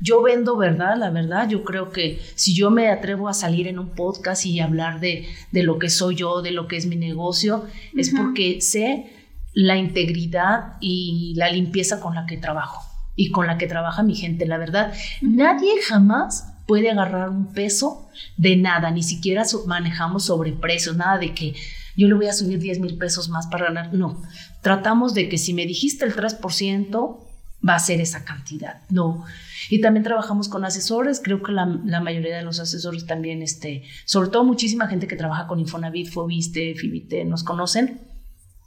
Yo 0.00 0.22
vendo 0.22 0.56
verdad, 0.56 0.96
la 0.96 1.10
verdad, 1.10 1.48
yo 1.48 1.64
creo 1.64 1.90
que 1.90 2.20
si 2.34 2.54
yo 2.54 2.70
me 2.70 2.88
atrevo 2.88 3.28
a 3.28 3.34
salir 3.34 3.66
en 3.66 3.78
un 3.78 3.90
podcast 3.90 4.46
y 4.46 4.60
hablar 4.60 5.00
de, 5.00 5.26
de 5.50 5.62
lo 5.62 5.78
que 5.78 5.90
soy 5.90 6.14
yo, 6.14 6.40
de 6.42 6.52
lo 6.52 6.68
que 6.68 6.76
es 6.76 6.86
mi 6.86 6.96
negocio, 6.96 7.66
es 7.96 8.10
porque 8.10 8.60
sé 8.60 9.12
la 9.52 9.76
integridad 9.76 10.74
y 10.80 11.34
la 11.36 11.50
limpieza 11.50 12.00
con 12.00 12.14
la 12.14 12.26
que 12.26 12.36
trabajo 12.36 12.80
y 13.16 13.30
con 13.30 13.48
la 13.48 13.58
que 13.58 13.66
trabaja 13.66 14.04
mi 14.04 14.14
gente. 14.14 14.46
La 14.46 14.58
verdad, 14.58 14.92
nadie 15.20 15.72
jamás 15.82 16.54
puede 16.66 16.90
agarrar 16.90 17.30
un 17.30 17.52
peso 17.52 18.08
de 18.36 18.56
nada, 18.56 18.90
ni 18.90 19.02
siquiera 19.02 19.42
manejamos 19.66 20.26
sobreprecios, 20.26 20.96
nada 20.96 21.18
de 21.18 21.34
que 21.34 21.54
yo 21.98 22.08
le 22.08 22.14
voy 22.14 22.26
a 22.26 22.32
subir 22.32 22.58
10 22.60 22.80
mil 22.80 22.96
pesos 22.96 23.28
más 23.28 23.48
para 23.48 23.66
ganar. 23.66 23.92
No, 23.92 24.22
tratamos 24.62 25.14
de 25.14 25.28
que 25.28 25.36
si 25.36 25.52
me 25.52 25.66
dijiste 25.66 26.04
el 26.04 26.14
3%, 26.14 27.18
va 27.66 27.74
a 27.74 27.78
ser 27.78 28.00
esa 28.00 28.24
cantidad. 28.24 28.82
No. 28.88 29.24
Y 29.68 29.80
también 29.80 30.04
trabajamos 30.04 30.48
con 30.48 30.64
asesores, 30.64 31.20
creo 31.22 31.42
que 31.42 31.52
la, 31.52 31.66
mayoría 31.66 32.36
de 32.36 32.42
los 32.42 32.60
asesores 32.60 33.06
también, 33.06 33.42
este, 33.42 33.82
sobre 34.04 34.30
todo 34.30 34.44
muchísima 34.44 34.86
gente 34.86 35.08
que 35.08 35.16
trabaja 35.16 35.46
con 35.46 35.58
Infonavit, 35.58 36.08
Fobiste, 36.08 36.74
Fibite, 36.74 37.24
nos 37.24 37.42
conocen 37.42 38.00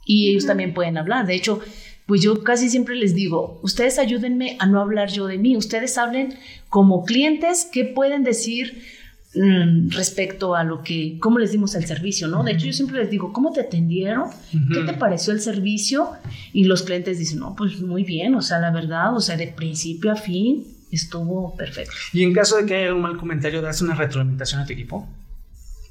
y 0.04 0.30
ellos 0.30 0.46
también 0.46 0.74
pueden 0.74 0.98
hablar. 0.98 1.26
De 1.26 1.34
hecho, 1.34 1.60
pues 2.06 2.20
yo 2.20 2.44
casi 2.44 2.68
siempre 2.68 2.96
les 2.96 3.14
digo, 3.14 3.60
ustedes 3.62 3.98
ayúdenme 3.98 4.56
a 4.60 4.66
no 4.66 4.80
hablar 4.80 5.10
yo 5.10 5.26
de 5.26 5.38
mí, 5.38 5.56
ustedes 5.56 5.96
hablen 5.96 6.34
como 6.68 7.04
clientes, 7.04 7.66
¿qué 7.72 7.84
pueden 7.84 8.24
decir? 8.24 8.84
Mm, 9.34 9.88
respecto 9.90 10.54
a 10.54 10.62
lo 10.62 10.82
que, 10.82 11.16
cómo 11.18 11.38
les 11.38 11.52
dimos 11.52 11.74
el 11.74 11.86
servicio, 11.86 12.28
¿no? 12.28 12.44
De 12.44 12.52
hecho, 12.52 12.66
yo 12.66 12.72
siempre 12.74 12.98
les 12.98 13.10
digo, 13.10 13.32
¿cómo 13.32 13.50
te 13.50 13.60
atendieron? 13.62 14.28
¿Qué 14.72 14.80
te 14.82 14.92
pareció 14.92 15.32
el 15.32 15.40
servicio? 15.40 16.10
Y 16.52 16.64
los 16.64 16.82
clientes 16.82 17.18
dicen, 17.18 17.38
no, 17.38 17.56
pues 17.56 17.80
muy 17.80 18.04
bien, 18.04 18.34
o 18.34 18.42
sea, 18.42 18.58
la 18.58 18.70
verdad, 18.70 19.16
o 19.16 19.20
sea, 19.20 19.38
de 19.38 19.46
principio 19.46 20.12
a 20.12 20.16
fin 20.16 20.66
estuvo 20.90 21.56
perfecto. 21.56 21.94
¿Y 22.12 22.24
en 22.24 22.34
caso 22.34 22.58
de 22.58 22.66
que 22.66 22.74
haya 22.74 22.94
un 22.94 23.00
mal 23.00 23.16
comentario, 23.16 23.62
das 23.62 23.80
una 23.80 23.94
retroalimentación 23.94 24.60
a 24.60 24.66
tu 24.66 24.74
equipo? 24.74 25.08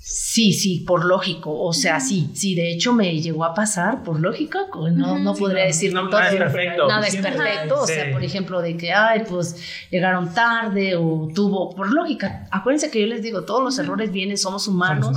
Sí, 0.03 0.51
sí, 0.53 0.79
por 0.79 1.05
lógico. 1.05 1.61
O 1.61 1.73
sea, 1.73 1.99
sí, 1.99 2.31
sí, 2.33 2.55
de 2.55 2.71
hecho 2.71 2.91
me 2.91 3.21
llegó 3.21 3.45
a 3.45 3.53
pasar 3.53 4.01
por 4.01 4.19
lógica. 4.19 4.61
No, 4.93 5.19
no 5.19 5.35
podría 5.35 5.65
decir 5.65 5.93
no, 5.93 6.09
nada 6.09 6.31
es 6.31 6.37
perfecto. 6.37 6.87
Nada 6.87 7.05
es 7.05 7.15
perfecto. 7.17 7.81
O 7.81 7.85
sea, 7.85 8.11
por 8.11 8.23
ejemplo, 8.23 8.61
de 8.63 8.77
que, 8.77 8.93
ay, 8.93 9.21
pues 9.29 9.57
llegaron 9.91 10.33
tarde 10.33 10.95
o 10.95 11.29
tuvo, 11.35 11.75
por 11.75 11.93
lógica. 11.93 12.47
Acuérdense 12.49 12.89
que 12.89 12.99
yo 12.99 13.05
les 13.05 13.21
digo, 13.21 13.43
todos 13.43 13.63
los 13.63 13.77
errores 13.77 14.11
vienen, 14.11 14.39
somos 14.39 14.67
humanos, 14.67 15.15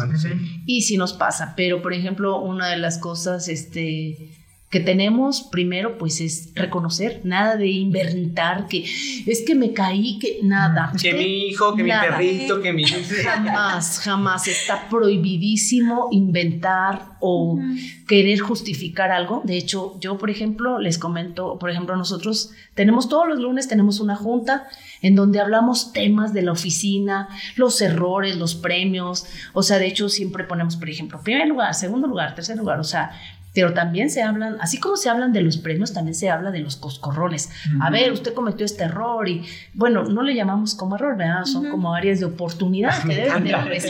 y 0.66 0.82
sí 0.82 0.98
nos 0.98 1.14
pasa. 1.14 1.54
Pero, 1.56 1.80
por 1.80 1.94
ejemplo, 1.94 2.42
una 2.42 2.68
de 2.68 2.76
las 2.76 2.98
cosas, 2.98 3.48
este 3.48 4.43
que 4.74 4.80
tenemos 4.80 5.42
primero 5.42 5.98
pues 5.98 6.20
es 6.20 6.50
reconocer, 6.56 7.20
nada 7.22 7.54
de 7.54 7.68
inventar 7.68 8.66
que 8.66 8.84
es 9.24 9.44
que 9.46 9.54
me 9.54 9.72
caí, 9.72 10.18
que 10.18 10.40
nada. 10.42 10.92
Que 11.00 11.14
mi 11.14 11.46
hijo, 11.46 11.76
que 11.76 11.84
mi 11.84 11.90
perrito, 11.90 12.60
que 12.60 12.72
mi... 12.72 12.82
Jamás, 12.84 14.00
jamás. 14.00 14.48
Está 14.48 14.88
prohibidísimo 14.88 16.08
inventar 16.10 17.14
o 17.20 17.60
querer 18.08 18.40
justificar 18.40 19.12
algo. 19.12 19.42
De 19.44 19.56
hecho, 19.56 19.96
yo 20.00 20.18
por 20.18 20.28
ejemplo 20.28 20.80
les 20.80 20.98
comento, 20.98 21.56
por 21.60 21.70
ejemplo 21.70 21.94
nosotros 21.94 22.50
tenemos 22.74 23.08
todos 23.08 23.28
los 23.28 23.38
lunes 23.38 23.68
tenemos 23.68 24.00
una 24.00 24.16
junta 24.16 24.66
en 25.02 25.14
donde 25.14 25.38
hablamos 25.38 25.92
temas 25.92 26.32
de 26.32 26.42
la 26.42 26.50
oficina, 26.50 27.28
los 27.54 27.80
errores, 27.80 28.36
los 28.38 28.56
premios, 28.56 29.24
o 29.52 29.62
sea, 29.62 29.78
de 29.78 29.86
hecho 29.86 30.08
siempre 30.08 30.42
ponemos, 30.42 30.74
por 30.74 30.90
ejemplo, 30.90 31.20
primer 31.22 31.46
lugar, 31.46 31.74
segundo 31.74 32.08
lugar, 32.08 32.34
tercer 32.34 32.56
lugar, 32.56 32.80
o 32.80 32.84
sea, 32.84 33.12
pero 33.54 33.72
también 33.72 34.10
se 34.10 34.22
hablan, 34.22 34.56
así 34.60 34.78
como 34.78 34.96
se 34.96 35.08
hablan 35.08 35.32
de 35.32 35.40
los 35.40 35.58
premios, 35.58 35.92
también 35.92 36.14
se 36.16 36.28
habla 36.28 36.50
de 36.50 36.58
los 36.58 36.76
coscorrones. 36.76 37.50
A 37.80 37.88
ver, 37.90 38.12
usted 38.12 38.34
cometió 38.34 38.66
este 38.66 38.84
error 38.84 39.28
y, 39.28 39.44
bueno, 39.72 40.02
no 40.02 40.22
le 40.22 40.34
llamamos 40.34 40.74
como 40.74 40.96
error, 40.96 41.16
¿verdad? 41.16 41.44
Son 41.44 41.70
como 41.70 41.94
áreas 41.94 42.18
de 42.18 42.26
oportunidad 42.26 43.00
que 43.02 43.14
deben 43.14 43.44
de 43.44 43.54
Áreas 43.54 43.84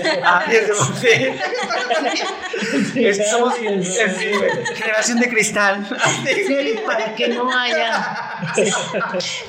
de. 2.94 3.14
Somos 3.30 3.54
generación 3.54 5.18
de 5.18 5.28
cristal. 5.28 5.86
Sí, 6.24 6.74
para 6.86 7.14
que 7.14 7.28
no 7.28 7.50
haya... 7.50 8.18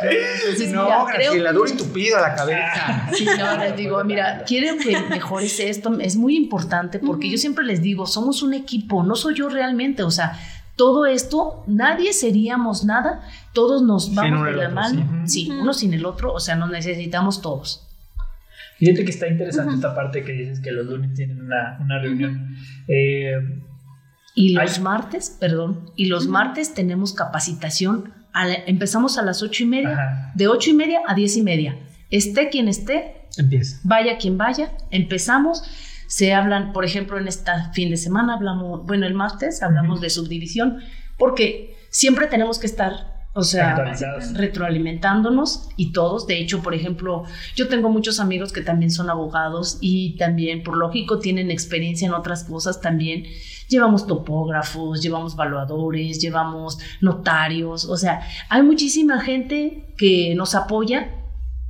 Entonces, 0.01 0.72
no, 0.72 0.86
mira, 0.86 1.05
creo 1.13 1.34
que... 1.34 1.39
la 1.39 1.51
dura 1.51 1.70
y 1.72 1.74
tupido 1.78 2.18
a 2.18 2.22
la 2.22 2.36
cabeza. 2.36 3.09
Sí, 3.13 3.26
no, 3.38 3.57
les 3.57 3.76
digo, 3.76 4.03
mira, 4.03 4.43
quiero 4.45 4.78
que 4.78 4.97
mejores 5.09 5.59
esto, 5.59 5.99
es 5.99 6.16
muy 6.16 6.38
importante 6.38 6.99
porque 6.99 7.30
yo 7.30 7.38
siempre 7.38 7.66
les 7.66 7.82
digo, 7.82 8.07
somos 8.07 8.41
un 8.41 8.53
equipo, 8.53 9.03
no 9.03 9.16
soy 9.16 9.36
yo 9.36 9.49
realmente, 9.49 10.05
o 10.06 10.12
sea, 10.12 10.39
todo 10.76 11.06
esto, 11.06 11.64
nadie 11.68 12.14
seríamos 12.14 12.84
nada, 12.84 13.22
todos 13.53 13.82
nos 13.82 14.14
vamos 14.14 14.45
de 14.45 14.51
la 14.53 14.70
mano, 14.70 15.24
sí, 15.26 15.49
uno 15.49 15.74
sin 15.74 15.93
el 15.93 16.06
otro, 16.06 16.34
o 16.34 16.39
sea, 16.39 16.56
nos 16.56 16.70
necesitamos 16.70 17.41
todos. 17.41 17.88
Fíjate 18.78 19.06
que 19.06 19.12
está 19.12 19.28
interesante 19.28 19.74
esta 19.74 19.95
parte 19.95 20.24
que 20.26 20.34
dices 20.34 20.60
que 20.60 20.72
los 20.72 20.86
lunes 20.86 21.14
tienen 21.14 21.41
una, 21.41 21.99
reunión. 22.01 22.56
Eh, 22.89 23.36
y 24.36 24.49
los 24.53 24.82
martes, 24.82 25.38
perdón, 25.39 25.91
y 25.95 26.06
los 26.06 26.28
martes 26.28 26.74
tenemos 26.74 27.14
capacitación. 27.14 28.14
empezamos 28.68 29.18
a 29.18 29.22
las 29.22 29.41
ocho 29.41 29.64
y 29.64 29.68
media, 29.68 30.32
de 30.36 30.49
ocho 30.49 30.72
y 30.72 30.74
media 30.74 30.99
a 31.08 31.16
diez 31.16 31.38
y 31.38 31.41
media. 31.41 31.78
Esté 32.12 32.49
quien 32.49 32.68
esté, 32.68 33.28
empieza. 33.38 33.80
Vaya 33.84 34.18
quien 34.18 34.38
vaya, 34.38 34.72
empezamos 34.91 35.64
se 36.08 36.34
hablan, 36.34 36.74
por 36.74 36.86
ejemplo, 36.86 37.18
en 37.18 37.28
este 37.28 37.51
fin 37.74 37.89
de 37.89 37.97
semana 37.97 38.36
hablamos, 38.36 38.86
bueno, 38.86 39.06
el 39.06 39.14
martes 39.14 39.62
hablamos 39.64 40.01
de 40.01 40.10
subdivisión, 40.10 40.80
porque 41.18 41.76
siempre 41.89 42.28
tenemos 42.28 42.60
que 42.60 42.68
estar 42.68 43.16
o 43.38 43.43
sea, 43.43 43.76
retroalimentándonos 44.34 45.68
y 45.76 45.91
todos. 45.91 46.26
De 46.26 46.39
hecho, 46.39 46.62
por 46.62 46.74
ejemplo, 46.74 47.24
yo 47.53 47.68
tengo 47.68 47.89
muchos 47.89 48.22
amigos 48.22 48.53
que 48.53 48.62
también 48.62 48.91
son 48.91 49.10
abogados 49.10 49.78
y 49.82 50.16
también, 50.16 50.64
por 50.64 50.78
lógico, 50.78 51.20
tienen 51.20 51.51
experiencia 51.51 52.08
en 52.08 52.14
otras 52.14 52.45
cosas 52.45 52.80
también. 52.80 53.26
Llevamos 53.68 54.08
topógrafos, 54.08 55.01
llevamos 55.01 55.34
evaluadores, 55.34 56.20
llevamos 56.22 56.80
notarios. 57.01 57.84
O 57.84 57.97
sea, 57.97 58.22
hay 58.47 58.64
muchísima 58.64 59.20
gente 59.20 59.93
que 59.97 60.34
nos 60.36 60.56
apoya 60.56 61.24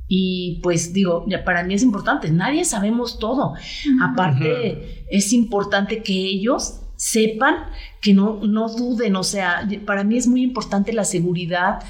y 0.08 0.60
pues 0.62 0.92
digo, 0.92 1.26
para 1.44 1.64
mí 1.64 1.74
es 1.74 1.82
importante, 1.82 2.30
nadie 2.30 2.64
sabemos 2.64 3.18
todo. 3.18 3.54
Aparte, 4.02 5.04
es 5.10 5.32
importante 5.32 6.02
que 6.02 6.12
ellos 6.12 6.80
sepan, 6.96 7.56
que 8.00 8.14
no, 8.14 8.40
no 8.42 8.68
duden, 8.68 9.16
o 9.16 9.24
sea, 9.24 9.68
para 9.84 10.04
mí 10.04 10.16
es 10.16 10.26
muy 10.26 10.42
importante 10.42 10.92
la 10.92 11.04
seguridad, 11.04 11.80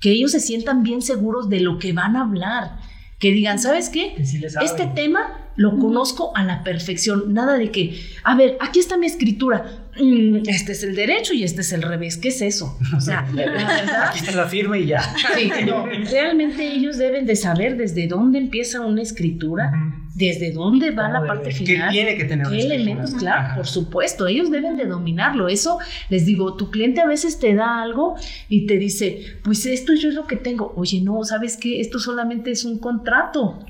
que 0.00 0.12
ellos 0.12 0.32
se 0.32 0.40
sientan 0.40 0.82
bien 0.82 1.02
seguros 1.02 1.48
de 1.48 1.60
lo 1.60 1.78
que 1.78 1.92
van 1.92 2.16
a 2.16 2.22
hablar, 2.22 2.78
que 3.18 3.32
digan, 3.32 3.58
¿sabes 3.58 3.90
qué? 3.90 4.14
este 4.18 4.86
tema 4.94 5.50
lo 5.56 5.78
conozco 5.78 6.36
a 6.36 6.44
la 6.44 6.62
perfección, 6.62 7.32
nada 7.32 7.54
de 7.54 7.70
que, 7.70 8.00
a 8.22 8.34
ver, 8.34 8.56
aquí 8.60 8.78
está 8.78 8.96
mi 8.96 9.06
escritura, 9.06 9.83
este 9.96 10.72
es 10.72 10.82
el 10.82 10.94
derecho 10.94 11.34
y 11.34 11.44
este 11.44 11.60
es 11.60 11.72
el 11.72 11.82
revés. 11.82 12.16
¿Qué 12.16 12.28
es 12.28 12.42
eso? 12.42 12.78
O 12.96 13.00
sea, 13.00 13.26
la 13.34 13.46
verdad. 13.46 14.08
Aquí 14.08 14.18
está 14.18 14.32
la 14.32 14.46
firma 14.46 14.78
y 14.78 14.86
ya. 14.86 15.02
Sí, 15.36 15.50
realmente 16.10 16.66
ellos 16.66 16.98
deben 16.98 17.26
de 17.26 17.36
saber 17.36 17.76
desde 17.76 18.06
dónde 18.08 18.38
empieza 18.38 18.80
una 18.80 19.02
escritura, 19.02 19.72
desde 20.14 20.52
dónde 20.52 20.90
va 20.90 21.08
la 21.08 21.24
parte 21.24 21.52
final. 21.52 21.90
¿Qué 21.90 21.92
tiene 21.92 22.16
que 22.16 22.24
tener 22.24 22.46
¿Qué 22.48 22.60
elementos? 22.60 23.14
Claro, 23.14 23.56
por 23.56 23.66
supuesto, 23.66 24.26
ellos 24.26 24.50
deben 24.50 24.76
de 24.76 24.86
dominarlo. 24.86 25.48
Eso 25.48 25.78
les 26.08 26.26
digo, 26.26 26.56
tu 26.56 26.70
cliente 26.70 27.00
a 27.00 27.06
veces 27.06 27.38
te 27.38 27.54
da 27.54 27.82
algo 27.82 28.16
y 28.48 28.66
te 28.66 28.78
dice, 28.78 29.20
pues 29.42 29.66
esto 29.66 29.94
yo 29.94 30.08
es 30.08 30.14
lo 30.14 30.26
que 30.26 30.36
tengo. 30.36 30.72
Oye, 30.76 31.00
no, 31.00 31.22
¿sabes 31.24 31.56
qué? 31.56 31.80
Esto 31.80 31.98
solamente 31.98 32.50
es 32.50 32.64
un 32.64 32.78
contrato 32.78 33.60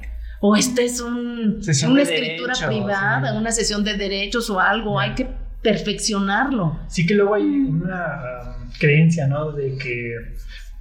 o 0.46 0.56
esta 0.56 0.82
es 0.82 1.00
un, 1.00 1.60
una 1.88 2.02
escritura 2.02 2.54
privada, 2.66 3.32
una 3.38 3.50
sesión 3.50 3.82
de 3.82 3.94
derechos 3.96 4.50
o 4.50 4.60
algo. 4.60 5.00
Hay 5.00 5.14
que 5.14 5.43
perfeccionarlo. 5.64 6.78
Sí 6.88 7.06
que 7.06 7.14
luego 7.14 7.34
hay 7.34 7.42
una 7.42 8.58
um, 8.60 8.70
creencia, 8.78 9.26
¿no? 9.26 9.50
De 9.50 9.76
que 9.76 10.14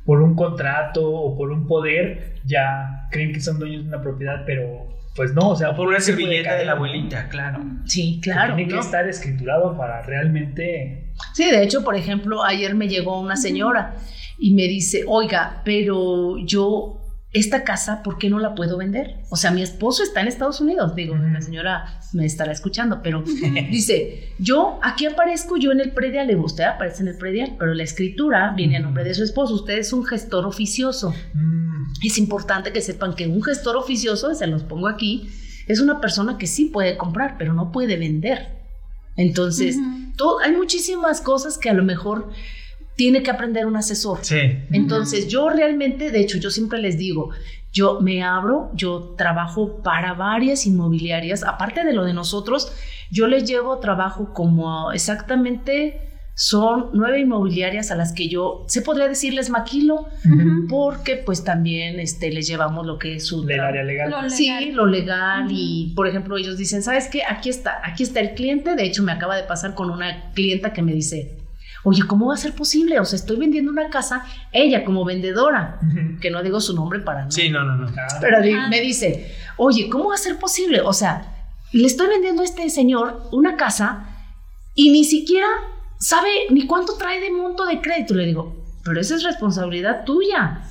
por 0.05 0.21
un 0.21 0.35
contrato 0.35 1.09
o 1.09 1.35
por 1.37 1.51
un 1.51 1.65
poder 1.65 2.35
ya 2.45 3.07
creen 3.09 3.31
que 3.33 3.39
son 3.39 3.57
dueños 3.57 3.83
de 3.83 3.87
una 3.87 4.01
propiedad, 4.01 4.43
pero 4.45 4.89
pues 5.15 5.33
no, 5.33 5.49
o 5.49 5.55
sea, 5.55 5.75
por 5.75 5.87
una 5.87 5.99
servilleta 5.99 6.55
de 6.55 6.65
la 6.65 6.73
abuelita, 6.73 7.29
claro. 7.29 7.63
Sí, 7.85 8.19
claro. 8.21 8.55
Tiene 8.55 8.71
que 8.71 8.79
estar 8.79 9.07
escriturado 9.07 9.77
para 9.77 10.01
realmente. 10.01 11.13
Sí, 11.33 11.49
de 11.49 11.63
hecho, 11.63 11.83
por 11.83 11.95
ejemplo, 11.95 12.43
ayer 12.43 12.75
me 12.75 12.87
llegó 12.87 13.21
una 13.21 13.37
señora 13.37 13.95
y 14.37 14.53
me 14.53 14.63
dice, 14.63 15.05
oiga, 15.07 15.61
pero 15.63 16.37
yo 16.39 17.02
esta 17.33 17.63
casa, 17.63 18.03
¿por 18.03 18.19
qué 18.19 18.29
no 18.29 18.37
la 18.37 18.53
puedo 18.53 18.77
vender? 18.77 19.15
O 19.29 19.35
sea, 19.35 19.49
mi 19.49 19.63
esposo 19.63 20.03
está 20.03 20.21
en 20.21 20.27
Estados 20.27 20.61
Unidos, 20.61 20.95
digo, 20.95 21.15
la 21.15 21.41
señora 21.41 21.99
me 22.13 22.25
estará 22.25 22.51
escuchando, 22.51 23.01
pero 23.01 23.23
dice, 23.71 24.33
yo 24.37 24.79
aquí 24.83 25.07
aparezco 25.07 25.57
yo 25.57 25.71
en 25.71 25.81
el 25.81 25.91
predial, 25.91 26.27
le 26.27 26.35
usted 26.35 26.63
aparece 26.63 27.01
en 27.01 27.07
el 27.07 27.17
predial, 27.17 27.55
pero 27.57 27.73
la 27.73 27.83
escritura 27.83 28.53
viene 28.55 28.77
a 28.77 28.79
nombre 28.79 29.03
de 29.03 29.15
su 29.15 29.23
esposo, 29.23 29.55
usted 29.55 29.79
es 29.79 29.91
un 29.93 30.05
gestor 30.05 30.45
oficioso. 30.45 31.13
Mm. 31.33 31.85
Es 32.03 32.19
importante 32.19 32.71
que 32.71 32.81
sepan 32.81 33.15
que 33.15 33.27
un 33.27 33.41
gestor 33.41 33.77
oficioso, 33.77 34.33
se 34.35 34.45
los 34.45 34.63
pongo 34.63 34.87
aquí, 34.87 35.29
es 35.67 35.79
una 35.79 35.99
persona 35.99 36.37
que 36.37 36.45
sí 36.45 36.65
puede 36.65 36.97
comprar, 36.97 37.37
pero 37.39 37.53
no 37.53 37.71
puede 37.71 37.97
vender. 37.97 38.61
Entonces, 39.15 39.77
hay 40.43 40.51
muchísimas 40.51 41.21
cosas 41.21 41.57
que 41.57 41.69
a 41.69 41.73
lo 41.73 41.83
mejor 41.83 42.29
tiene 42.95 43.23
que 43.23 43.31
aprender 43.31 43.65
un 43.65 43.75
asesor. 43.75 44.19
Sí. 44.21 44.39
Entonces, 44.71 45.27
yo 45.27 45.49
realmente, 45.49 46.11
de 46.11 46.19
hecho, 46.19 46.37
yo 46.37 46.49
siempre 46.49 46.79
les 46.79 46.97
digo, 46.97 47.31
yo 47.71 47.99
me 48.01 48.23
abro, 48.23 48.69
yo 48.75 49.15
trabajo 49.17 49.81
para 49.81 50.13
varias 50.13 50.65
inmobiliarias, 50.65 51.43
aparte 51.43 51.83
de 51.83 51.93
lo 51.93 52.05
de 52.05 52.13
nosotros, 52.13 52.71
yo 53.09 53.27
les 53.27 53.45
llevo 53.45 53.79
trabajo 53.79 54.31
como 54.33 54.91
exactamente 54.91 56.09
son 56.35 56.89
nueve 56.93 57.19
inmobiliarias 57.19 57.91
a 57.91 57.95
las 57.95 58.11
que 58.11 58.27
yo, 58.27 58.65
se 58.67 58.81
podría 58.81 59.07
decirles 59.07 59.51
maquilo, 59.51 60.07
porque 60.67 61.15
pues 61.15 61.43
también 61.43 61.99
este, 61.99 62.31
les 62.31 62.47
llevamos 62.47 62.87
lo 62.87 62.97
que 62.97 63.15
es 63.15 63.27
su... 63.27 63.43
área 63.43 63.83
legal. 63.83 64.09
Lo 64.09 64.21
legal. 64.21 64.31
Sí, 64.31 64.71
lo 64.71 64.85
legal 64.87 65.47
y 65.51 65.93
por 65.95 66.07
ejemplo 66.07 66.37
ellos 66.37 66.57
dicen, 66.57 66.81
¿sabes 66.81 67.07
qué? 67.07 67.21
Aquí 67.29 67.49
está, 67.49 67.81
aquí 67.83 68.01
está 68.01 68.19
el 68.19 68.33
cliente, 68.33 68.75
de 68.75 68.83
hecho 68.83 69.03
me 69.03 69.11
acaba 69.11 69.35
de 69.35 69.43
pasar 69.43 69.75
con 69.75 69.91
una 69.91 70.31
clienta 70.31 70.73
que 70.73 70.81
me 70.81 70.93
dice, 70.93 71.42
oye, 71.83 72.03
¿cómo 72.07 72.27
va 72.27 72.35
a 72.35 72.37
ser 72.37 72.53
posible? 72.53 72.99
O 72.99 73.05
sea, 73.05 73.17
estoy 73.17 73.37
vendiendo 73.37 73.71
una 73.71 73.89
casa, 73.89 74.25
ella 74.51 74.83
como 74.85 75.05
vendedora, 75.05 75.79
que 76.21 76.31
no 76.31 76.41
digo 76.41 76.59
su 76.61 76.75
nombre 76.75 76.99
para 76.99 77.25
no. 77.25 77.31
Sí, 77.31 77.49
no, 77.49 77.63
no, 77.63 77.75
no. 77.75 77.91
Pero 78.21 78.39
me 78.69 78.81
dice, 78.81 79.35
oye, 79.57 79.89
¿cómo 79.89 80.09
va 80.09 80.15
a 80.15 80.17
ser 80.17 80.37
posible? 80.39 80.81
O 80.81 80.93
sea, 80.93 81.47
le 81.71 81.85
estoy 81.85 82.07
vendiendo 82.07 82.41
a 82.41 82.45
este 82.45 82.69
señor 82.69 83.27
una 83.31 83.57
casa 83.57 84.07
y 84.75 84.91
ni 84.91 85.03
siquiera 85.03 85.47
sabe 85.99 86.29
ni 86.49 86.65
cuánto 86.67 86.97
trae 86.97 87.19
de 87.19 87.31
monto 87.31 87.65
de 87.65 87.81
crédito. 87.81 88.13
Le 88.13 88.25
digo, 88.25 88.55
pero 88.83 88.99
esa 88.99 89.15
es 89.15 89.23
responsabilidad 89.23 90.03
tuya. 90.05 90.61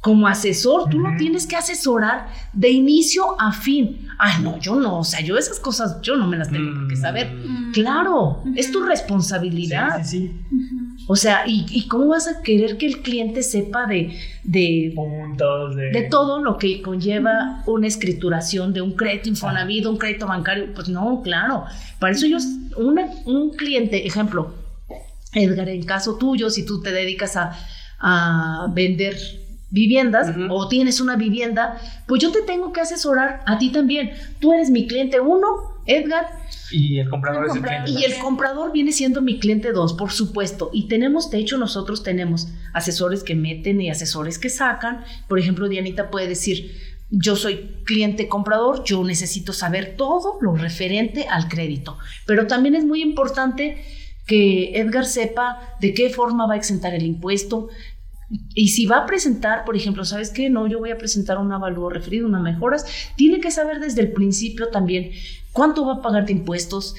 Como 0.00 0.28
asesor, 0.28 0.88
tú 0.88 1.00
lo 1.00 1.16
tienes 1.16 1.46
que 1.46 1.56
asesorar 1.56 2.28
de 2.52 2.70
inicio 2.70 3.40
a 3.40 3.52
fin. 3.52 4.06
Ay, 4.18 4.42
no, 4.42 4.58
yo 4.58 4.76
no, 4.76 5.00
o 5.00 5.04
sea, 5.04 5.20
yo 5.20 5.36
esas 5.36 5.58
cosas, 5.58 6.00
yo 6.00 6.16
no 6.16 6.28
me 6.28 6.36
las 6.36 6.50
tengo 6.50 6.72
por 6.74 6.88
qué 6.88 6.96
saber. 6.96 7.32
Mm. 7.32 7.72
Claro, 7.72 8.42
es 8.54 8.70
tu 8.70 8.82
responsabilidad. 8.84 10.04
Sí, 10.04 10.32
sí, 10.48 10.58
sí. 10.58 10.96
O 11.08 11.14
sea, 11.14 11.44
¿y, 11.46 11.86
cómo 11.86 12.08
vas 12.08 12.26
a 12.26 12.42
querer 12.42 12.78
que 12.78 12.86
el 12.86 13.00
cliente 13.02 13.44
sepa 13.44 13.86
de, 13.86 14.18
de, 14.42 14.92
de... 15.92 16.02
todo 16.10 16.42
lo 16.42 16.58
que 16.58 16.82
conlleva 16.82 17.62
una 17.66 17.86
escrituración 17.86 18.72
de 18.72 18.80
un 18.80 18.92
crédito 18.96 19.28
Infonavit, 19.28 19.86
un 19.86 19.98
crédito 19.98 20.26
bancario? 20.26 20.74
Pues 20.74 20.88
no, 20.88 21.22
claro. 21.22 21.64
Para 22.00 22.12
eso 22.12 22.26
yo, 22.26 22.38
un 22.76 23.50
cliente, 23.56 24.04
ejemplo, 24.04 24.52
Edgar, 25.32 25.68
en 25.68 25.84
caso 25.84 26.16
tuyo, 26.16 26.50
si 26.50 26.64
tú 26.64 26.80
te 26.80 26.90
dedicas 26.90 27.36
a, 27.36 27.56
a 28.00 28.66
vender 28.72 29.16
viviendas 29.70 30.34
o 30.48 30.68
tienes 30.68 31.00
una 31.00 31.16
vivienda, 31.16 31.78
pues 32.06 32.22
yo 32.22 32.30
te 32.32 32.42
tengo 32.42 32.72
que 32.72 32.80
asesorar 32.80 33.40
a 33.46 33.58
ti 33.58 33.70
también. 33.70 34.12
Tú 34.40 34.52
eres 34.52 34.70
mi 34.70 34.86
cliente 34.86 35.20
uno, 35.20 35.46
Edgar. 35.86 36.26
Y 36.70 36.98
el 36.98 37.10
comprador 37.10 37.46
es 37.46 37.56
el 37.56 37.62
cliente. 37.62 37.90
Y 37.90 38.04
el 38.04 38.18
comprador 38.18 38.72
viene 38.72 38.92
siendo 38.92 39.22
mi 39.22 39.38
cliente 39.38 39.72
dos, 39.72 39.94
por 39.94 40.12
supuesto. 40.12 40.70
Y 40.72 40.88
tenemos, 40.88 41.30
de 41.30 41.38
hecho, 41.38 41.58
nosotros 41.58 42.02
tenemos 42.02 42.48
asesores 42.72 43.22
que 43.22 43.34
meten 43.34 43.80
y 43.80 43.90
asesores 43.90 44.38
que 44.38 44.50
sacan. 44.50 45.04
Por 45.28 45.38
ejemplo, 45.38 45.68
Dianita 45.68 46.10
puede 46.10 46.28
decir, 46.28 46.72
yo 47.10 47.36
soy 47.36 47.82
cliente 47.84 48.28
comprador, 48.28 48.84
yo 48.84 49.02
necesito 49.04 49.52
saber 49.52 49.96
todo 49.96 50.38
lo 50.40 50.54
referente 50.54 51.26
al 51.28 51.48
crédito. 51.48 51.98
Pero 52.26 52.46
también 52.46 52.74
es 52.74 52.84
muy 52.84 53.02
importante 53.02 53.84
que 54.26 54.80
Edgar 54.80 55.06
sepa 55.06 55.76
de 55.80 55.94
qué 55.94 56.10
forma 56.10 56.46
va 56.46 56.54
a 56.54 56.56
exentar 56.56 56.94
el 56.94 57.04
impuesto, 57.04 57.68
Y 58.28 58.68
si 58.68 58.86
va 58.86 58.98
a 58.98 59.06
presentar, 59.06 59.64
por 59.64 59.76
ejemplo, 59.76 60.04
¿sabes 60.04 60.30
qué? 60.30 60.50
No, 60.50 60.66
yo 60.66 60.78
voy 60.78 60.90
a 60.90 60.98
presentar 60.98 61.38
un 61.38 61.52
avalúo 61.52 61.90
referido, 61.90 62.26
unas 62.26 62.42
mejoras. 62.42 62.84
Tiene 63.16 63.40
que 63.40 63.50
saber 63.50 63.78
desde 63.78 64.00
el 64.00 64.12
principio 64.12 64.68
también 64.68 65.12
cuánto 65.52 65.86
va 65.86 65.94
a 65.94 66.02
pagar 66.02 66.26
de 66.26 66.32
impuestos, 66.32 66.94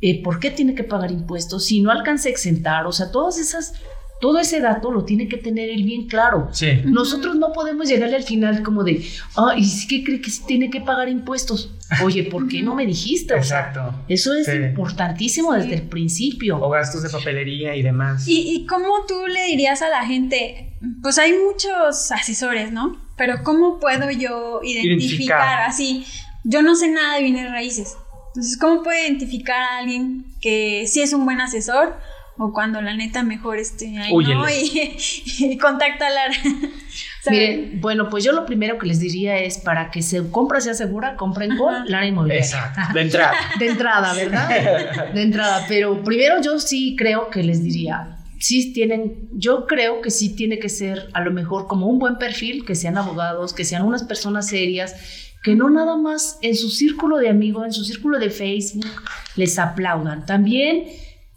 eh, 0.00 0.22
por 0.22 0.38
qué 0.38 0.50
tiene 0.50 0.74
que 0.74 0.84
pagar 0.84 1.10
impuestos, 1.10 1.64
si 1.64 1.80
no 1.80 1.90
alcanza 1.90 2.28
a 2.28 2.32
exentar, 2.32 2.86
o 2.86 2.92
sea, 2.92 3.10
todas 3.10 3.38
esas 3.38 3.74
todo 4.20 4.38
ese 4.38 4.60
dato 4.60 4.90
lo 4.90 5.04
tiene 5.04 5.28
que 5.28 5.36
tener 5.36 5.70
él 5.70 5.84
bien 5.84 6.08
claro. 6.08 6.48
Sí. 6.52 6.82
Nosotros 6.84 7.36
no 7.36 7.52
podemos 7.52 7.88
llegarle 7.88 8.16
al 8.16 8.24
final 8.24 8.62
como 8.62 8.84
de, 8.84 9.06
ah, 9.36 9.54
¿y 9.56 9.64
sí 9.64 9.86
que 9.86 10.04
cree 10.04 10.20
que 10.20 10.30
tiene 10.46 10.70
que 10.70 10.80
pagar 10.80 11.08
impuestos? 11.08 11.72
Oye, 12.02 12.24
¿por 12.24 12.48
qué 12.48 12.62
no 12.62 12.74
me 12.74 12.84
dijiste? 12.84 13.34
Exacto. 13.34 13.94
eso 14.08 14.34
es 14.34 14.48
importantísimo 14.48 15.54
desde 15.54 15.74
el 15.74 15.82
principio. 15.82 16.60
O 16.60 16.68
gastos 16.68 17.02
de 17.02 17.10
papelería 17.10 17.76
y 17.76 17.82
demás. 17.82 18.26
¿Y, 18.26 18.54
¿Y 18.54 18.66
cómo 18.66 19.06
tú 19.06 19.26
le 19.26 19.46
dirías 19.46 19.82
a 19.82 19.88
la 19.88 20.04
gente? 20.04 20.76
Pues 21.02 21.18
hay 21.18 21.32
muchos 21.32 22.12
asesores, 22.12 22.72
¿no? 22.72 23.00
Pero 23.16 23.42
¿cómo 23.42 23.80
puedo 23.80 24.10
yo 24.10 24.60
identificar, 24.62 25.62
así? 25.62 26.04
Yo 26.44 26.62
no 26.62 26.74
sé 26.76 26.88
nada 26.88 27.16
de 27.16 27.22
bienes 27.22 27.50
raíces. 27.50 27.96
Entonces, 28.28 28.56
¿cómo 28.58 28.82
puedo 28.82 28.98
identificar 28.98 29.60
a 29.60 29.78
alguien 29.78 30.24
que 30.40 30.86
sí 30.86 31.02
es 31.02 31.12
un 31.12 31.24
buen 31.24 31.40
asesor? 31.40 31.98
O 32.38 32.52
cuando 32.52 32.80
la 32.80 32.94
neta 32.94 33.24
mejor 33.24 33.58
esté 33.58 33.98
ahí, 33.98 34.12
¿no? 34.14 34.46
Y, 35.40 35.58
contacta 35.58 36.06
a 36.06 36.10
Lara. 36.10 36.34
Miren, 37.30 37.80
bueno, 37.80 38.08
pues 38.08 38.24
yo 38.24 38.32
lo 38.32 38.46
primero 38.46 38.78
que 38.78 38.86
les 38.86 39.00
diría 39.00 39.38
es 39.38 39.58
para 39.58 39.90
que 39.90 40.02
se 40.02 40.30
compra 40.30 40.60
sea 40.60 40.74
segura, 40.74 41.16
compren 41.16 41.56
con 41.56 41.88
Lara 41.90 42.06
Inmobiliaria. 42.06 42.44
Exacto. 42.44 42.80
De 42.94 43.02
entrada. 43.02 43.34
De 43.58 43.66
entrada, 43.66 44.14
¿verdad? 44.14 45.12
De 45.12 45.22
entrada. 45.22 45.64
Pero 45.68 46.02
primero 46.02 46.40
yo 46.40 46.58
sí 46.60 46.94
creo 46.96 47.28
que 47.28 47.42
les 47.42 47.62
diría, 47.62 48.16
sí 48.38 48.72
tienen, 48.72 49.28
yo 49.32 49.66
creo 49.66 50.00
que 50.00 50.10
sí 50.10 50.34
tiene 50.34 50.58
que 50.58 50.68
ser 50.68 51.08
a 51.12 51.20
lo 51.20 51.32
mejor 51.32 51.66
como 51.66 51.86
un 51.88 51.98
buen 51.98 52.16
perfil, 52.18 52.64
que 52.64 52.76
sean 52.76 52.96
abogados, 52.96 53.52
que 53.52 53.64
sean 53.64 53.82
unas 53.82 54.04
personas 54.04 54.46
serias, 54.46 54.94
que 55.42 55.54
no 55.54 55.70
nada 55.70 55.96
más 55.96 56.38
en 56.42 56.56
su 56.56 56.70
círculo 56.70 57.18
de 57.18 57.28
amigos, 57.28 57.66
en 57.66 57.72
su 57.72 57.84
círculo 57.84 58.18
de 58.18 58.30
Facebook, 58.30 59.02
les 59.36 59.58
aplaudan. 59.58 60.24
También 60.24 60.86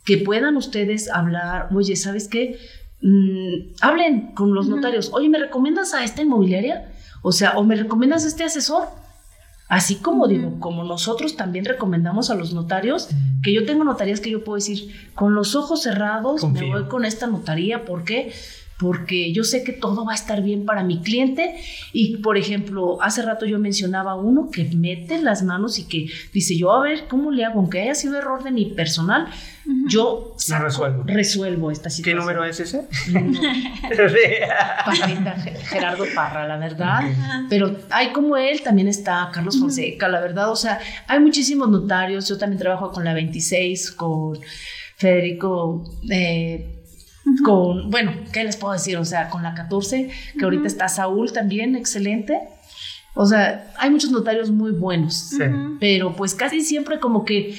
que 0.03 0.17
puedan 0.17 0.57
ustedes 0.57 1.09
hablar, 1.09 1.69
oye, 1.73 1.95
¿sabes 1.95 2.27
qué? 2.27 2.59
Mm, 3.01 3.73
hablen 3.81 4.33
con 4.33 4.53
los 4.53 4.67
notarios, 4.67 5.11
oye, 5.13 5.29
¿me 5.29 5.39
recomiendas 5.39 5.93
a 5.93 6.03
esta 6.03 6.21
inmobiliaria? 6.21 6.91
O 7.21 7.31
sea, 7.31 7.57
o 7.57 7.63
me 7.63 7.75
recomiendas 7.75 8.25
a 8.25 8.27
este 8.27 8.43
asesor. 8.43 8.87
Así 9.67 9.95
como 9.95 10.27
digo, 10.27 10.59
como 10.59 10.83
nosotros 10.83 11.37
también 11.37 11.63
recomendamos 11.63 12.29
a 12.29 12.35
los 12.35 12.53
notarios, 12.53 13.07
que 13.41 13.53
yo 13.53 13.65
tengo 13.65 13.85
notarías 13.85 14.19
que 14.19 14.29
yo 14.29 14.43
puedo 14.43 14.57
decir, 14.57 14.93
con 15.15 15.33
los 15.33 15.55
ojos 15.55 15.83
cerrados, 15.83 16.43
me 16.43 16.67
voy 16.67 16.89
con 16.89 17.05
esta 17.05 17.27
notaría, 17.27 17.85
¿por 17.85 18.03
qué? 18.03 18.33
Porque 18.81 19.31
yo 19.31 19.43
sé 19.43 19.63
que 19.63 19.73
todo 19.73 20.05
va 20.05 20.13
a 20.13 20.15
estar 20.15 20.41
bien 20.41 20.65
para 20.65 20.83
mi 20.83 21.01
cliente. 21.01 21.55
Y, 21.93 22.17
por 22.17 22.35
ejemplo, 22.35 22.99
hace 22.99 23.21
rato 23.21 23.45
yo 23.45 23.59
mencionaba 23.59 24.15
uno 24.15 24.49
que 24.49 24.63
mete 24.75 25.21
las 25.21 25.43
manos 25.43 25.77
y 25.77 25.83
que 25.83 26.07
dice, 26.33 26.57
yo 26.57 26.71
a 26.71 26.81
ver, 26.81 27.07
¿cómo 27.07 27.29
le 27.29 27.45
hago? 27.45 27.59
Aunque 27.59 27.79
haya 27.81 27.93
sido 27.93 28.17
error 28.17 28.43
de 28.43 28.49
mi 28.49 28.65
personal, 28.65 29.27
yo 29.87 30.35
resuelvo. 30.59 31.03
resuelvo 31.05 31.69
esta 31.69 31.91
situación. 31.91 32.17
¿Qué 32.17 32.19
número 32.19 32.43
es 32.43 32.59
ese? 32.59 32.87
Gerardo 35.69 36.05
Parra, 36.15 36.47
la 36.47 36.57
verdad. 36.57 37.01
Pero 37.51 37.77
hay 37.91 38.11
como 38.11 38.35
él, 38.35 38.63
también 38.63 38.87
está 38.87 39.29
Carlos 39.31 39.59
Fonseca, 39.59 40.07
la 40.07 40.21
verdad. 40.21 40.49
O 40.49 40.55
sea, 40.55 40.79
hay 41.07 41.19
muchísimos 41.19 41.69
notarios. 41.69 42.27
Yo 42.27 42.39
también 42.39 42.57
trabajo 42.59 42.91
con 42.91 43.03
la 43.03 43.13
26, 43.13 43.91
con 43.91 44.39
Federico. 44.97 45.83
Eh, 46.09 46.80
con, 47.43 47.89
bueno, 47.89 48.13
¿qué 48.33 48.43
les 48.43 48.57
puedo 48.57 48.73
decir? 48.73 48.97
O 48.97 49.05
sea, 49.05 49.29
con 49.29 49.43
la 49.43 49.53
14, 49.53 50.09
que 50.37 50.43
ahorita 50.43 50.67
está 50.67 50.87
Saúl 50.87 51.31
también, 51.31 51.75
excelente. 51.75 52.39
O 53.13 53.25
sea, 53.25 53.71
hay 53.77 53.89
muchos 53.89 54.11
notarios 54.11 54.51
muy 54.51 54.71
buenos, 54.71 55.31
pero 55.79 56.15
pues 56.15 56.33
casi 56.33 56.61
siempre 56.61 56.99
como 56.99 57.25
que, 57.25 57.55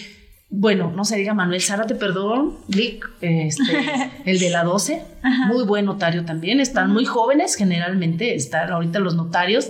bueno, 0.48 0.90
no 0.94 1.04
se 1.04 1.16
diga 1.16 1.34
Manuel 1.34 1.60
Zárate, 1.60 1.94
perdón, 1.94 2.56
Vic, 2.68 3.08
este, 3.20 3.62
el 4.24 4.38
de 4.38 4.50
la 4.50 4.64
12, 4.64 5.02
muy 5.48 5.64
buen 5.64 5.84
notario 5.84 6.24
también, 6.24 6.58
están 6.60 6.90
muy 6.90 7.04
jóvenes 7.04 7.54
generalmente, 7.56 8.34
están 8.34 8.70
ahorita 8.70 8.98
los 8.98 9.14
notarios, 9.14 9.68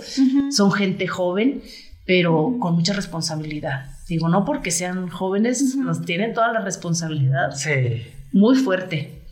son 0.51 0.71
gente 0.71 1.07
joven, 1.07 1.61
pero 2.05 2.55
con 2.59 2.75
mucha 2.75 2.93
responsabilidad. 2.93 3.87
Digo, 4.07 4.29
no 4.29 4.45
porque 4.45 4.71
sean 4.71 5.09
jóvenes, 5.09 5.75
nos 5.75 6.05
tienen 6.05 6.33
toda 6.33 6.51
la 6.51 6.61
responsabilidad. 6.61 7.51
Sí. 7.55 8.03
Muy 8.31 8.55
fuerte. 8.55 9.22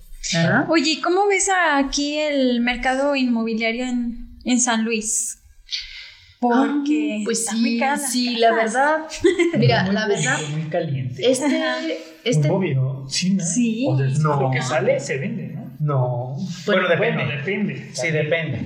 Oye, 0.70 1.00
¿cómo 1.04 1.28
ves 1.28 1.50
aquí 1.74 2.18
el 2.18 2.62
mercado 2.62 3.16
inmobiliario 3.16 3.86
en, 3.86 4.60
San 4.60 4.84
Luis? 4.84 5.40
Porque 6.40 7.20
ah, 7.20 7.24
pues 7.26 7.46
sí, 7.46 7.80
sí, 8.10 8.36
la 8.38 8.54
verdad, 8.54 9.02
mira, 9.58 9.92
la 9.92 10.08
verdad, 10.08 10.40
muy 10.50 10.64
caliente. 10.70 11.30
Este, 11.30 12.00
este, 12.24 12.48
muy 12.48 12.72
obvio, 12.72 13.06
sí, 13.08 13.34
¿no? 13.34 13.44
Sí. 13.44 13.88
no. 14.20 14.42
Lo 14.42 14.52
que 14.52 14.62
sale 14.62 15.00
se 15.00 15.18
vende, 15.18 15.50
¿no? 15.50 15.72
No. 15.80 16.38
Bueno, 16.66 16.88
depende. 16.88 17.26
depende. 17.26 17.90
Sí, 17.94 18.10
depende. 18.10 18.64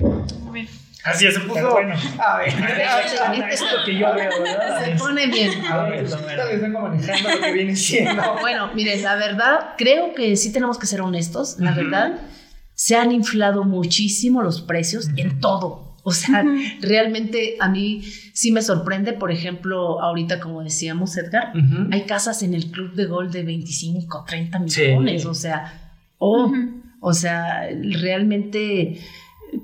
Así 1.06 1.30
se 1.30 1.40
puso. 1.40 1.70
bueno. 1.70 1.94
A 2.18 2.38
ver, 2.38 2.48
es 3.50 3.60
lo 3.60 3.84
que 3.84 3.96
yo 3.96 4.12
veo, 4.12 4.42
¿verdad? 4.42 4.84
Se 4.84 4.90
pone 4.96 5.26
bien. 5.28 5.64
A 5.64 5.84
ver, 5.84 6.10
tal 6.10 6.60
vengo 6.60 6.80
manejando 6.80 7.30
lo 7.30 7.40
que 7.40 7.52
viene 7.52 7.76
siendo. 7.76 8.22
Bueno, 8.40 8.70
miren, 8.74 9.02
la 9.02 9.14
verdad, 9.14 9.74
creo 9.78 10.14
que 10.14 10.36
sí 10.36 10.52
tenemos 10.52 10.78
que 10.78 10.86
ser 10.86 11.00
honestos. 11.00 11.58
La 11.58 11.72
verdad, 11.72 12.20
se 12.74 12.96
han 12.96 13.12
inflado 13.12 13.64
muchísimo 13.64 14.42
los 14.42 14.60
precios 14.62 15.08
en 15.16 15.40
todo. 15.40 15.96
O 16.02 16.12
sea, 16.12 16.44
realmente 16.80 17.56
a 17.58 17.68
mí 17.68 18.02
sí 18.32 18.52
me 18.52 18.62
sorprende, 18.62 19.12
por 19.12 19.32
ejemplo, 19.32 20.00
ahorita 20.00 20.38
como 20.38 20.62
decíamos, 20.62 21.16
Edgar, 21.16 21.52
hay 21.90 22.02
casas 22.02 22.44
en 22.44 22.54
el 22.54 22.70
club 22.70 22.94
de 22.94 23.06
gol 23.06 23.32
de 23.32 23.42
25, 23.42 24.24
30 24.24 24.58
millones, 24.60 25.26
o 25.26 25.34
sea, 25.34 25.94
oh, 26.18 26.52
o 27.00 27.12
sea, 27.12 27.68
realmente 28.00 29.00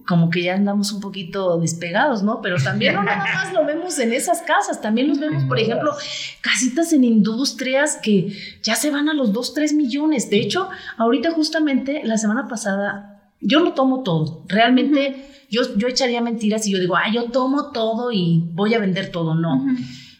como 0.06 0.30
que 0.30 0.42
ya 0.42 0.54
andamos 0.54 0.92
un 0.92 1.00
poquito 1.00 1.58
despegados, 1.58 2.22
¿no? 2.22 2.40
Pero 2.42 2.56
también 2.62 2.94
no 2.94 3.02
nada 3.02 3.18
más 3.18 3.52
lo 3.52 3.64
vemos 3.64 3.98
en 3.98 4.12
esas 4.12 4.42
casas, 4.42 4.80
también 4.80 5.08
los 5.08 5.18
vemos, 5.18 5.44
por 5.44 5.58
ejemplo, 5.58 5.92
casitas 6.40 6.92
en 6.92 7.04
industrias 7.04 7.98
que 8.02 8.32
ya 8.62 8.76
se 8.76 8.90
van 8.90 9.08
a 9.08 9.14
los 9.14 9.32
2, 9.32 9.54
3 9.54 9.74
millones. 9.74 10.30
De 10.30 10.40
hecho, 10.40 10.68
ahorita 10.96 11.30
justamente 11.32 12.02
la 12.04 12.18
semana 12.18 12.48
pasada, 12.48 13.22
yo 13.40 13.60
no 13.60 13.72
tomo 13.72 14.02
todo, 14.02 14.44
realmente 14.48 15.26
yo, 15.50 15.62
yo 15.76 15.88
echaría 15.88 16.20
mentiras 16.20 16.66
y 16.66 16.72
yo 16.72 16.78
digo, 16.78 16.96
ah, 16.96 17.12
yo 17.12 17.24
tomo 17.24 17.72
todo 17.72 18.10
y 18.10 18.42
voy 18.52 18.74
a 18.74 18.78
vender 18.78 19.10
todo, 19.10 19.34
no. 19.34 19.66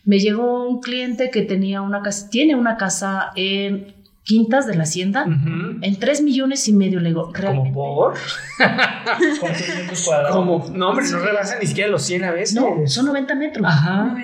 Me 0.05 0.19
llegó 0.19 0.69
un 0.69 0.81
cliente 0.81 1.31
que 1.31 1.43
tenía 1.43 1.81
una 1.81 2.03
casa, 2.03 2.29
tiene 2.29 2.55
una 2.55 2.77
casa 2.77 3.31
en 3.37 4.02
quintas 4.25 4.67
de 4.67 4.75
la 4.75 4.85
hacienda 4.85 5.27
en 5.27 5.99
3 5.99 6.23
millones 6.23 6.69
y 6.69 6.73
medio. 6.73 7.01
Le 7.01 7.11
digo, 7.11 7.33
¿Como 7.33 7.73
por? 7.73 8.15
Como, 10.33 10.69
no, 10.73 10.91
hombre, 10.91 11.07
no 11.11 11.19
rebasan 11.19 11.59
ni 11.61 11.67
siquiera 11.67 11.91
los 11.91 12.03
100 12.03 12.25
a 12.25 12.31
veces. 12.31 12.55
No, 12.55 12.87
son 12.87 13.07
90 13.07 13.35
metros. 13.35 13.67
Ajá. 13.67 14.17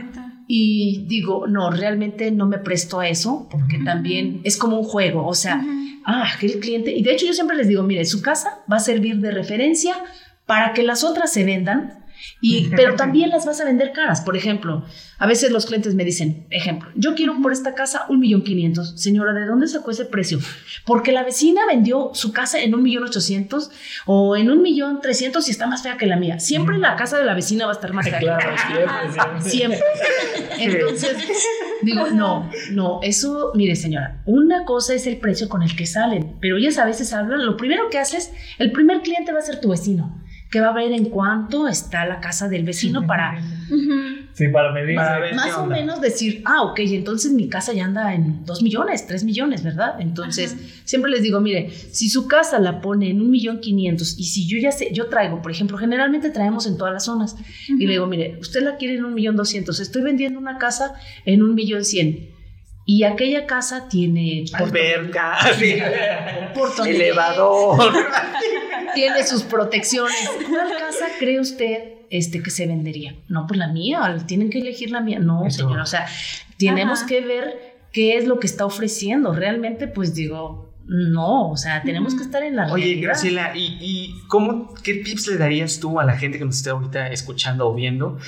Y 0.47 1.05
digo, 1.07 1.47
no, 1.47 1.71
realmente 1.71 2.31
no 2.31 2.47
me 2.47 2.59
presto 2.59 3.01
a 3.01 3.09
eso 3.09 3.49
porque 3.51 3.79
también 3.79 4.41
es 4.45 4.57
como 4.57 4.79
un 4.79 4.85
juego. 4.85 5.27
O 5.27 5.35
sea, 5.35 5.63
ah, 6.07 6.27
que 6.41 6.47
el 6.47 6.61
cliente. 6.61 6.91
Y 6.93 7.03
de 7.03 7.13
hecho, 7.13 7.27
yo 7.27 7.35
siempre 7.35 7.57
les 7.57 7.69
digo, 7.69 7.83
mire, 7.83 8.05
su 8.05 8.23
casa 8.23 8.61
va 8.71 8.77
a 8.77 8.81
servir 8.81 9.19
de 9.19 9.31
referencia 9.31 9.95
para 10.47 10.73
que 10.73 10.83
las 10.83 11.05
otras 11.05 11.31
se 11.31 11.45
vendan 11.45 11.98
y, 12.41 12.69
pero 12.69 12.95
también 12.95 13.31
las 13.31 13.47
vas 13.47 13.61
a 13.61 13.65
vender 13.65 13.93
caras. 13.93 14.21
Por 14.21 14.37
ejemplo, 14.37 14.85
a 15.19 15.27
veces 15.27 15.51
los 15.51 15.67
clientes 15.67 15.95
me 15.95 16.05
dicen, 16.05 16.47
ejemplo, 16.51 16.89
yo 16.95 17.15
quiero 17.15 17.41
por 17.43 17.53
esta 17.53 17.75
casa 17.75 18.07
un 18.09 18.21
millón 18.21 18.43
quinientos. 18.43 19.01
Señora, 19.01 19.33
¿de 19.33 19.47
dónde 19.47 19.67
sacó 19.67 19.91
ese 19.91 20.05
precio? 20.05 20.39
Porque 20.87 21.13
la 21.13 21.25
vecina 21.25 21.63
vendió 21.67 22.11
su 22.15 22.33
casa 22.33 22.61
en 22.61 22.75
un 22.75 22.83
millón 22.83 23.05
ochocientos 23.05 23.71
o 24.07 24.37
en 24.37 24.51
un 24.51 24.63
millón 24.63 25.01
trescientos 25.01 25.49
y 25.49 25.51
está 25.51 25.67
más 25.67 25.83
fea 25.83 25.97
que 25.97 26.07
la 26.07 26.17
mía. 26.17 26.39
Siempre 26.39 26.79
la 26.79 26.97
casa 26.97 27.19
de 27.19 27.25
la 27.25 27.35
vecina 27.35 27.67
va 27.67 27.73
a 27.73 27.75
estar 27.75 27.93
más 27.93 28.07
cara. 28.07 28.21
Claro, 28.21 29.41
siempre. 29.41 29.81
Entonces, 30.59 31.17
digo, 31.83 32.09
no, 32.11 32.51
no, 32.71 33.01
eso, 33.03 33.53
mire 33.55 33.77
señora, 33.77 34.23
una 34.27 34.65
cosa 34.65 34.95
es 34.95 35.07
el 35.07 35.19
precio 35.19 35.49
con 35.49 35.63
el 35.63 35.75
que 35.77 35.87
salen, 35.87 36.37
pero 36.41 36.57
ellas 36.57 36.79
a 36.79 36.85
veces 36.85 37.13
hablan, 37.13 37.45
lo 37.45 37.57
primero 37.57 37.89
que 37.91 37.99
haces, 37.99 38.33
el 38.59 38.73
primer 38.73 39.03
cliente 39.03 39.33
va 39.33 39.39
a 39.39 39.43
ser 39.43 39.61
tu 39.61 39.71
vecino 39.71 40.18
que 40.51 40.61
va 40.61 40.69
a 40.69 40.73
ver 40.73 40.93
en 40.93 41.07
cuánto 41.07 41.69
está 41.69 42.07
la 42.07 42.21
casa 42.21 42.49
del 42.49 42.65
vecino 42.65 43.07
para... 43.07 43.43
Sí, 44.33 44.47
para 44.49 44.73
medir. 44.73 44.95
más 44.95 45.57
o 45.59 45.67
menos 45.67 46.01
decir, 46.01 46.43
ah, 46.45 46.63
ok, 46.63 46.79
entonces 46.81 47.33
mi 47.33 47.49
casa 47.49 47.73
ya 47.73 47.85
anda 47.85 48.15
en 48.15 48.45
2 48.47 48.63
millones, 48.63 49.07
3 49.07 49.25
millones, 49.25 49.65
¿verdad? 49.65 50.01
Entonces, 50.01 50.57
siempre 50.85 51.11
les 51.11 51.23
digo, 51.23 51.41
mire, 51.41 51.71
si 51.71 52.09
su 52.09 52.29
casa 52.29 52.61
la 52.61 52.81
pone 52.81 53.11
en 53.11 53.21
un 53.21 53.31
millón 53.31 53.61
quinientos 53.61 54.17
y 54.17 54.25
si 54.25 54.47
yo 54.47 54.57
ya 54.59 54.71
sé, 54.71 54.93
yo 54.93 55.09
traigo, 55.09 55.43
por 55.43 55.51
ejemplo, 55.51 55.77
generalmente 55.77 56.31
traemos 56.31 56.67
en 56.67 56.79
todas 56.79 56.95
las 56.95 57.05
zonas 57.05 57.37
y 57.69 57.85
le 57.85 57.95
digo, 57.95 58.07
mire, 58.07 58.39
usted 58.41 58.63
la 58.63 58.77
quiere 58.77 58.95
en 58.95 59.05
un 59.05 59.13
millón 59.13 59.35
doscientos, 59.35 59.81
estoy 59.81 60.03
vendiendo 60.03 60.39
una 60.39 60.57
casa 60.59 60.95
en 61.25 61.43
un 61.43 61.57
millón 61.57 61.85
cien 61.85 62.38
y 62.91 63.05
aquella 63.05 63.45
casa 63.45 63.87
tiene 63.87 64.47
alberca, 64.55 65.37
elevador, 66.87 67.93
tiene 68.95 69.27
sus 69.27 69.43
protecciones. 69.43 70.17
¿Cuál 70.49 70.71
casa 70.71 71.05
cree 71.19 71.39
usted 71.39 71.97
este 72.09 72.43
que 72.43 72.49
se 72.49 72.67
vendería? 72.67 73.15
No, 73.29 73.47
pues 73.47 73.59
la 73.59 73.69
mía, 73.69 74.17
tienen 74.27 74.49
que 74.49 74.61
elegir 74.61 74.91
la 74.91 75.03
mía. 75.03 75.19
No, 75.19 75.51
señora, 75.51 75.83
o 75.83 75.87
sea, 75.87 76.07
tenemos 76.59 77.03
que 77.03 77.21
ver 77.21 77.77
qué 77.93 78.17
es 78.17 78.27
lo 78.27 78.41
que 78.41 78.47
está 78.47 78.65
ofreciendo. 78.65 79.35
Realmente, 79.35 79.87
pues 79.87 80.15
digo, 80.15 80.68
no, 80.89 81.51
o 81.51 81.57
sea, 81.59 81.83
tenemos 81.83 82.15
que 82.15 82.23
estar 82.23 82.43
en 82.43 82.57
la 82.57 82.73
Oye, 82.73 82.95
Graciela, 82.95 83.55
¿y, 83.55 83.77
¿y, 83.79 84.23
cómo, 84.27 84.73
qué 84.83 84.95
tips 84.95 85.29
le 85.29 85.37
darías 85.37 85.81
tú 85.81 86.01
a 86.01 86.05
la 86.05 86.17
gente 86.17 86.39
que 86.39 86.47
nos 86.47 86.57
esté 86.57 86.71
ahorita 86.71 87.09
escuchando 87.09 87.69
o 87.69 87.75
viendo 87.75 88.19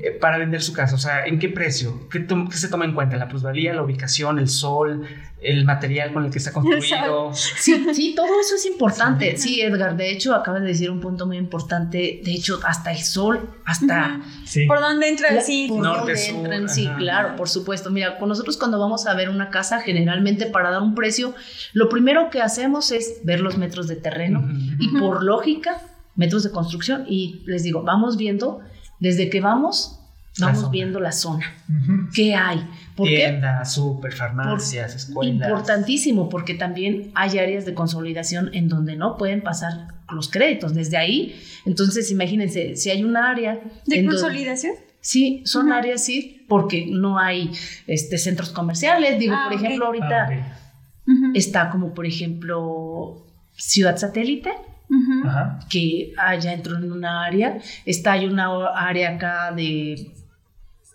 eh, 0.00 0.10
para 0.10 0.36
vender 0.36 0.60
su 0.60 0.74
casa? 0.74 0.96
O 0.96 0.98
sea, 0.98 1.24
¿en 1.24 1.38
qué 1.38 1.48
precio? 1.48 2.08
¿Qué, 2.10 2.26
¿Qué, 2.26 2.56
se 2.58 2.68
toma 2.68 2.84
en 2.84 2.92
cuenta? 2.92 3.16
¿La 3.16 3.26
plusvalía, 3.26 3.72
la 3.72 3.82
ubicación, 3.82 4.38
el 4.38 4.48
sol, 4.48 5.06
el 5.42 5.64
material 5.64 6.12
con 6.12 6.24
el 6.24 6.30
que 6.30 6.38
está 6.38 6.52
construido. 6.52 7.32
Sí, 7.34 7.86
sí, 7.94 8.14
todo 8.14 8.28
eso 8.40 8.56
es 8.56 8.66
importante. 8.66 9.36
Sí, 9.36 9.60
Edgar, 9.60 9.96
de 9.96 10.10
hecho, 10.10 10.34
acabas 10.34 10.60
de 10.62 10.68
decir 10.68 10.90
un 10.90 11.00
punto 11.00 11.26
muy 11.26 11.38
importante. 11.38 12.20
De 12.22 12.32
hecho, 12.32 12.60
hasta 12.64 12.92
el 12.92 12.98
sol, 12.98 13.50
hasta... 13.64 14.20
¿Por 14.66 14.80
dónde 14.80 15.08
entra 15.08 15.40
sí? 15.40 15.66
Por 15.68 15.82
dónde 15.82 16.26
entran, 16.26 16.68
sí, 16.68 16.88
claro, 16.98 17.36
por 17.36 17.48
supuesto. 17.48 17.90
Mira, 17.90 18.18
con 18.18 18.28
nosotros 18.28 18.56
cuando 18.56 18.78
vamos 18.78 19.06
a 19.06 19.14
ver 19.14 19.30
una 19.30 19.50
casa, 19.50 19.80
generalmente 19.80 20.46
para 20.46 20.70
dar 20.70 20.82
un 20.82 20.94
precio, 20.94 21.34
lo 21.72 21.88
primero 21.88 22.30
que 22.30 22.42
hacemos 22.42 22.92
es 22.92 23.20
ver 23.24 23.40
los 23.40 23.56
metros 23.56 23.88
de 23.88 23.96
terreno 23.96 24.46
y 24.78 24.88
por 24.98 25.24
lógica, 25.24 25.80
metros 26.16 26.42
de 26.42 26.50
construcción. 26.50 27.04
Y 27.08 27.42
les 27.46 27.62
digo, 27.62 27.82
vamos 27.82 28.16
viendo, 28.16 28.60
desde 28.98 29.30
que 29.30 29.40
vamos, 29.40 30.00
vamos 30.38 30.70
viendo 30.70 31.00
la 31.00 31.12
zona. 31.12 31.54
¿Qué 32.12 32.34
hay? 32.34 32.68
Tiendas, 33.04 33.74
super, 33.74 34.12
farmacias, 34.12 34.94
escuelas. 34.94 35.48
Importantísimo, 35.48 36.28
porque 36.28 36.54
también 36.54 37.10
hay 37.14 37.38
áreas 37.38 37.64
de 37.64 37.74
consolidación 37.74 38.50
en 38.52 38.68
donde 38.68 38.96
no 38.96 39.16
pueden 39.16 39.42
pasar 39.42 39.88
los 40.10 40.28
créditos. 40.28 40.74
Desde 40.74 40.96
ahí, 40.96 41.40
entonces 41.66 42.10
imagínense, 42.10 42.76
si 42.76 42.90
hay 42.90 43.04
un 43.04 43.16
área... 43.16 43.60
¿De 43.86 44.04
consolidación? 44.04 44.74
sí, 45.00 45.42
son 45.46 45.72
áreas, 45.72 46.04
sí, 46.04 46.44
porque 46.48 46.86
no 46.90 47.18
hay 47.18 47.50
este, 47.86 48.18
centros 48.18 48.50
comerciales. 48.50 49.18
Digo, 49.18 49.34
ah, 49.36 49.48
por 49.48 49.58
ejemplo, 49.58 49.86
ahorita 49.86 50.28
ah, 50.28 51.30
está 51.34 51.70
como, 51.70 51.94
por 51.94 52.06
ejemplo, 52.06 53.26
Ciudad 53.52 53.96
Satélite. 53.96 54.50
que 55.68 56.12
allá 56.18 56.52
entró 56.52 56.76
en 56.76 56.90
una 56.90 57.24
área, 57.24 57.58
está 57.86 58.12
hay 58.12 58.26
una 58.26 58.66
área 58.74 59.10
acá 59.10 59.52
de 59.52 60.12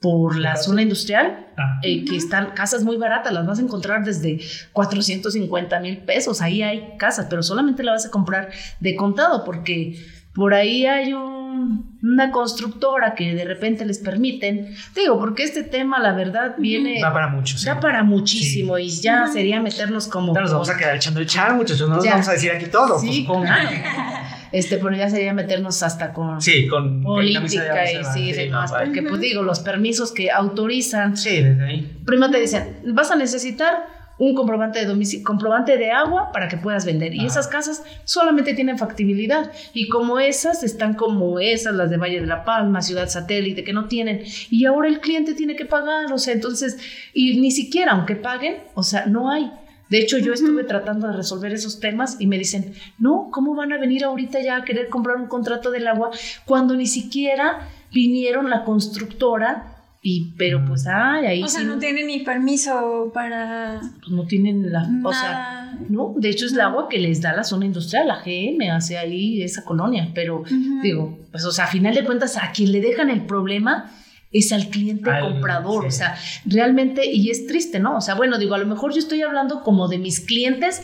por 0.06 0.38
la 0.38 0.56
zona 0.56 0.84
industrial, 0.84 1.48
ah. 1.58 1.80
eh, 1.82 2.06
que 2.06 2.16
están 2.16 2.52
casas 2.52 2.84
muy 2.84 2.96
baratas, 2.96 3.34
las 3.34 3.44
vas 3.48 3.58
a 3.58 3.64
encontrar 3.64 4.04
desde 4.04 4.40
450 4.72 5.80
mil 5.80 5.98
pesos, 5.98 6.44
ahí 6.44 6.62
hay 6.62 6.94
casas, 7.00 7.26
pero 7.28 7.42
solamente 7.42 7.82
la 7.82 7.94
vas 7.94 8.06
a 8.06 8.12
comprar 8.12 8.52
de 8.80 8.96
contado 8.96 9.44
porque 9.44 10.00
por 10.36 10.54
ahí 10.54 10.86
hay 10.86 11.12
una 11.12 12.30
constructora 12.30 13.16
que 13.16 13.34
de 13.34 13.46
repente 13.46 13.84
les 13.84 13.98
permiten, 13.98 14.76
digo, 14.94 15.18
porque 15.18 15.42
este 15.42 15.64
tema 15.64 15.98
la 15.98 16.14
verdad 16.14 16.54
viene... 16.60 17.02
Da 17.02 17.12
para 17.12 17.30
mucho, 17.30 17.58
Da 17.66 17.80
para 17.80 18.04
muchísimo 18.04 18.78
y 18.78 18.88
ya 18.88 19.26
sería 19.26 19.60
meternos 19.60 20.08
como... 20.08 20.36
Ya 20.36 20.42
nos 20.42 20.52
vamos 20.52 20.70
a 20.70 20.78
quedar 20.78 20.96
echando 20.98 21.20
el 21.20 21.26
char, 21.26 21.56
muchachos, 21.56 21.90
no 21.90 21.96
nos 21.96 22.06
vamos 22.06 22.28
a 22.28 22.34
decir 22.34 22.52
aquí 22.52 22.68
todo. 22.68 23.00
Sí, 23.00 23.26
pues, 23.28 23.40
claro. 23.42 23.70
Este, 24.56 24.78
pero 24.78 24.96
ya 24.96 25.10
sería 25.10 25.34
meternos 25.34 25.84
hasta 25.84 26.14
con, 26.14 26.42
sí, 26.42 26.70
con 26.70 27.04
política 27.04 27.92
y 27.92 28.06
sí, 28.06 28.32
demás, 28.32 28.72
porque 28.72 29.04
pues 29.04 29.20
digo, 29.20 29.44
los 29.44 29.60
permisos 29.60 30.14
que 30.14 30.32
autorizan. 30.32 31.18
Sí, 31.18 31.42
desde 31.42 31.62
ahí. 31.62 31.98
Primero 32.06 32.32
te 32.32 32.40
dicen, 32.40 32.78
vas 32.94 33.12
a 33.12 33.18
necesitar 33.18 33.86
un 34.18 34.34
comprobante 34.34 34.80
de 34.80 34.86
domicilio, 34.86 35.26
comprobante 35.26 35.78
de 35.78 35.92
agua 35.92 36.32
para 36.32 36.48
que 36.48 36.56
puedas 36.56 36.86
vender. 36.86 37.14
Y 37.14 37.26
esas 37.26 37.50
casas 37.50 37.84
solamente 38.06 38.54
tienen 38.54 38.78
factibilidad. 38.78 39.52
Y 39.74 39.90
como 39.90 40.20
esas 40.20 40.64
están 40.64 40.94
como 40.94 41.38
esas, 41.42 41.76
las 41.76 41.90
de 41.90 41.98
Valle 41.98 42.22
de 42.22 42.28
la 42.28 42.46
Palma, 42.46 42.82
Ciudad 42.82 43.10
Satélite, 43.10 43.66
que 43.66 43.74
no 43.74 43.90
tienen. 43.90 44.24
Y 44.50 44.64
ahora 44.68 44.88
el 44.88 45.02
cliente 45.02 45.34
tiene 45.34 45.58
que 45.58 45.66
pagar, 45.66 46.14
o 46.14 46.18
sea, 46.18 46.34
entonces, 46.34 46.78
y 47.14 47.42
ni 47.42 47.52
siquiera 47.52 47.92
aunque 47.92 48.16
paguen, 48.16 48.60
o 48.74 48.84
sea, 48.84 49.06
no 49.06 49.30
hay. 49.30 49.52
De 49.90 50.00
hecho, 50.00 50.18
yo 50.18 50.34
estuve 50.34 50.64
tratando 50.64 51.08
de 51.08 51.14
resolver 51.14 51.54
esos 51.54 51.80
temas 51.80 52.18
y 52.20 52.28
me 52.28 52.38
dicen, 52.38 52.74
no, 52.98 53.30
¿cómo 53.32 53.56
van 53.56 53.72
a 53.72 53.78
venir 53.78 54.04
ahorita 54.04 54.42
ya 54.42 54.58
a 54.58 54.64
querer 54.64 54.90
comprar 54.90 55.18
un 55.18 55.28
contrato 55.28 55.72
del 55.72 55.88
agua 55.88 56.12
cuando 56.46 56.76
ni 56.76 56.88
siquiera 56.88 57.70
vinieron 57.92 58.50
la 58.50 58.64
constructora? 58.64 59.72
Y, 60.02 60.34
pero 60.38 60.64
pues, 60.64 60.86
ay, 60.86 61.26
ahí 61.26 61.44
O 61.44 61.48
sea, 61.48 61.64
no 61.64 61.80
tienen 61.80 62.08
ni 62.08 62.20
permiso 62.20 63.10
para... 63.12 63.82
Pues 64.00 64.12
no 64.12 64.26
tienen 64.26 64.72
la... 64.72 64.88
O 65.04 65.12
sea, 65.12 65.80
no, 65.90 66.14
de 66.16 66.30
hecho 66.30 66.46
es 66.46 66.54
el 66.54 66.62
agua 66.62 66.88
que 66.90 67.00
les 67.00 67.22
da 67.22 67.34
la 67.34 67.44
zona 67.44 67.66
industrial, 67.66 68.08
la 68.08 68.22
GM 68.24 68.70
hace 68.72 69.00
ahí 69.00 69.42
esa 69.42 69.64
colonia, 69.66 70.12
pero 70.14 70.44
digo, 70.84 71.18
pues, 71.32 71.44
o 71.46 71.52
sea, 71.52 71.66
a 71.66 71.68
final 71.68 71.96
de 71.96 72.04
cuentas, 72.04 72.38
a 72.38 72.52
quien 72.52 72.72
le 72.72 72.82
dejan 72.82 73.10
el 73.10 73.26
problema 73.26 73.92
es 74.32 74.52
al 74.52 74.70
cliente 74.70 75.10
comprador, 75.22 75.86
o 75.86 75.92
sea, 75.92 76.18
realmente, 76.46 77.10
y 77.10 77.30
es 77.30 77.48
triste, 77.48 77.80
¿no? 77.80 77.98
O 77.98 78.02
sea, 78.02 78.16
bueno, 78.16 78.38
digo, 78.38 78.56
a 78.56 78.58
lo 78.58 78.66
mejor 78.66 78.94
yo 78.94 79.00
estoy 79.00 79.22
hablando 79.22 79.64
como 79.64 79.88
de 79.88 79.98
mis 79.98 80.20
clientes, 80.20 80.82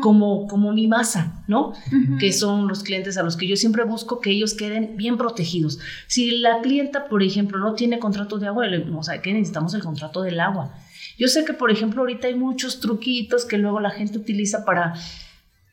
como, 0.00 0.48
como 0.48 0.72
mi 0.72 0.88
masa, 0.88 1.44
¿no? 1.46 1.74
Que 2.18 2.32
son 2.32 2.66
los 2.66 2.82
clientes 2.82 3.16
a 3.18 3.22
los 3.22 3.36
que 3.36 3.46
yo 3.46 3.56
siempre 3.56 3.84
busco 3.84 4.20
que 4.20 4.30
ellos 4.30 4.54
queden 4.54 4.96
bien 4.96 5.16
protegidos. 5.16 5.78
Si 6.08 6.32
la 6.32 6.60
clienta, 6.60 7.08
por 7.08 7.22
ejemplo, 7.22 7.58
no 7.58 7.74
tiene 7.74 8.00
contrato 8.00 8.38
de 8.38 8.48
agua, 8.48 8.66
o 8.96 9.02
sea, 9.04 9.22
que 9.22 9.32
necesitamos 9.32 9.74
el 9.74 9.82
contrato 9.82 10.22
del 10.22 10.40
agua. 10.40 10.74
Yo 11.18 11.28
sé 11.28 11.44
que, 11.44 11.52
por 11.52 11.70
ejemplo, 11.70 12.00
ahorita 12.00 12.26
hay 12.26 12.34
muchos 12.34 12.80
truquitos 12.80 13.44
que 13.44 13.58
luego 13.58 13.78
la 13.78 13.90
gente 13.90 14.18
utiliza 14.18 14.64
para 14.64 14.94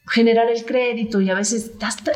generar 0.10 0.50
el 0.50 0.66
crédito 0.66 1.20
y 1.20 1.30
a 1.30 1.36
veces, 1.36 1.72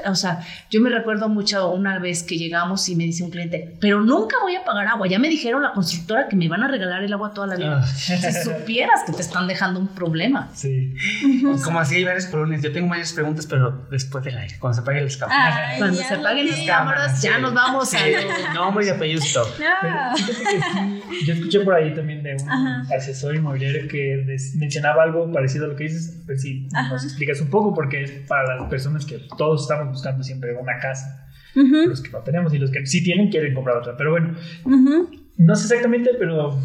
o 0.05 0.15
sea, 0.15 0.39
yo 0.69 0.81
me 0.81 0.89
recuerdo 0.89 1.27
mucho 1.27 1.71
una 1.71 1.99
vez 1.99 2.23
que 2.23 2.37
llegamos 2.37 2.87
y 2.87 2.95
me 2.95 3.03
dice 3.03 3.23
un 3.23 3.31
cliente, 3.31 3.75
pero 3.81 4.01
nunca 4.01 4.37
voy 4.41 4.55
a 4.55 4.63
pagar 4.63 4.87
agua, 4.87 5.07
ya 5.07 5.19
me 5.19 5.27
dijeron 5.27 5.61
la 5.61 5.73
constructora 5.73 6.27
que 6.29 6.35
me 6.35 6.47
van 6.47 6.63
a 6.63 6.67
regalar 6.67 7.03
el 7.03 7.11
agua 7.11 7.33
toda 7.33 7.47
la 7.47 7.55
vida. 7.55 7.81
Ah. 7.83 7.85
Si 7.85 8.15
supieras 8.43 9.01
que 9.05 9.11
te 9.11 9.21
están 9.21 9.47
dejando 9.47 9.79
un 9.79 9.87
problema. 9.89 10.49
Sí. 10.53 10.93
Como 11.63 11.79
así 11.79 11.95
hay 11.95 12.05
varias 12.05 12.27
preguntas, 12.27 12.61
yo 12.61 12.71
tengo 12.71 12.87
varias 12.87 13.11
preguntas, 13.11 13.45
pero 13.45 13.85
después 13.91 14.23
del 14.23 14.37
aire, 14.37 14.55
cuando 14.59 14.75
se 14.75 14.81
apaguen 14.83 15.03
las 15.05 15.17
cámaras. 15.17 15.77
cuando 15.77 15.97
se 15.97 16.13
apaguen 16.13 16.49
las 16.49 16.61
cámaras, 16.61 17.21
ya 17.21 17.39
nos 17.39 17.53
vamos 17.53 17.93
a... 17.93 17.97
Nombre 18.53 18.85
y 18.85 18.89
apellido, 18.89 19.21
stop. 19.21 19.47
que 19.57 20.33
sí, 20.33 21.25
yo 21.25 21.33
escuché 21.33 21.59
por 21.61 21.73
ahí 21.73 21.93
también 21.93 22.23
de 22.23 22.35
un 22.35 22.49
asesor 22.49 23.35
inmobiliario 23.35 23.87
que 23.87 24.25
mencionaba 24.55 25.03
algo 25.03 25.31
parecido 25.31 25.65
a 25.65 25.67
lo 25.69 25.75
que 25.75 25.85
dices, 25.85 26.21
pues 26.25 26.41
sí, 26.41 26.67
nos 26.89 27.03
explicas 27.03 27.41
un 27.41 27.49
poco, 27.49 27.73
porque 27.81 28.03
es 28.03 28.11
para 28.27 28.57
las 28.57 28.69
personas 28.69 29.07
que 29.07 29.19
todos 29.35 29.63
estamos 29.63 29.87
buscando 29.87 30.23
siempre 30.23 30.53
una 30.53 30.77
casa. 30.77 31.27
Los 31.55 31.99
que 31.99 32.11
no 32.11 32.19
tenemos 32.19 32.53
y 32.53 32.59
los 32.59 32.69
que 32.69 32.85
sí 32.85 33.03
tienen 33.03 33.31
quieren 33.31 33.55
comprar 33.55 33.77
otra. 33.77 33.97
Pero 33.97 34.11
bueno, 34.11 34.35
no 35.37 35.55
sé 35.55 35.63
exactamente, 35.63 36.11
pero 36.19 36.55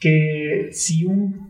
que 0.00 0.70
si 0.72 1.04
un... 1.04 1.48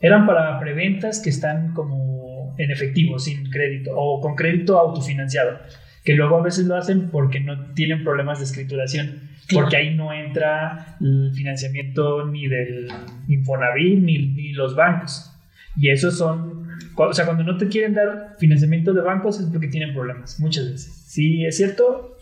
Eran 0.00 0.26
para 0.26 0.58
preventas 0.58 1.20
que 1.20 1.30
están 1.30 1.72
como 1.72 2.56
en 2.58 2.72
efectivo, 2.72 3.20
sin 3.20 3.48
crédito, 3.48 3.92
o 3.94 4.20
con 4.20 4.34
crédito 4.34 4.76
autofinanciado, 4.76 5.60
que 6.04 6.14
luego 6.14 6.38
a 6.38 6.42
veces 6.42 6.66
lo 6.66 6.74
hacen 6.74 7.10
porque 7.10 7.38
no 7.38 7.72
tienen 7.74 8.02
problemas 8.02 8.40
de 8.40 8.46
escrituración, 8.46 9.20
porque 9.52 9.76
ahí 9.76 9.94
no 9.94 10.12
entra 10.12 10.96
el 11.00 11.30
financiamiento 11.32 12.26
ni 12.26 12.48
del 12.48 12.88
Infonavit 13.28 14.00
ni, 14.00 14.18
ni 14.18 14.52
los 14.52 14.74
bancos. 14.74 15.30
Y 15.76 15.90
esos 15.90 16.18
son 16.18 16.63
o 16.96 17.12
sea, 17.12 17.24
cuando 17.24 17.44
no 17.44 17.56
te 17.56 17.68
quieren 17.68 17.94
dar 17.94 18.36
financiamiento 18.38 18.92
de 18.92 19.02
bancos 19.02 19.40
es 19.40 19.46
porque 19.46 19.68
tienen 19.68 19.92
problemas, 19.92 20.38
muchas 20.40 20.70
veces. 20.70 21.04
Sí, 21.06 21.44
es 21.44 21.56
cierto. 21.56 22.16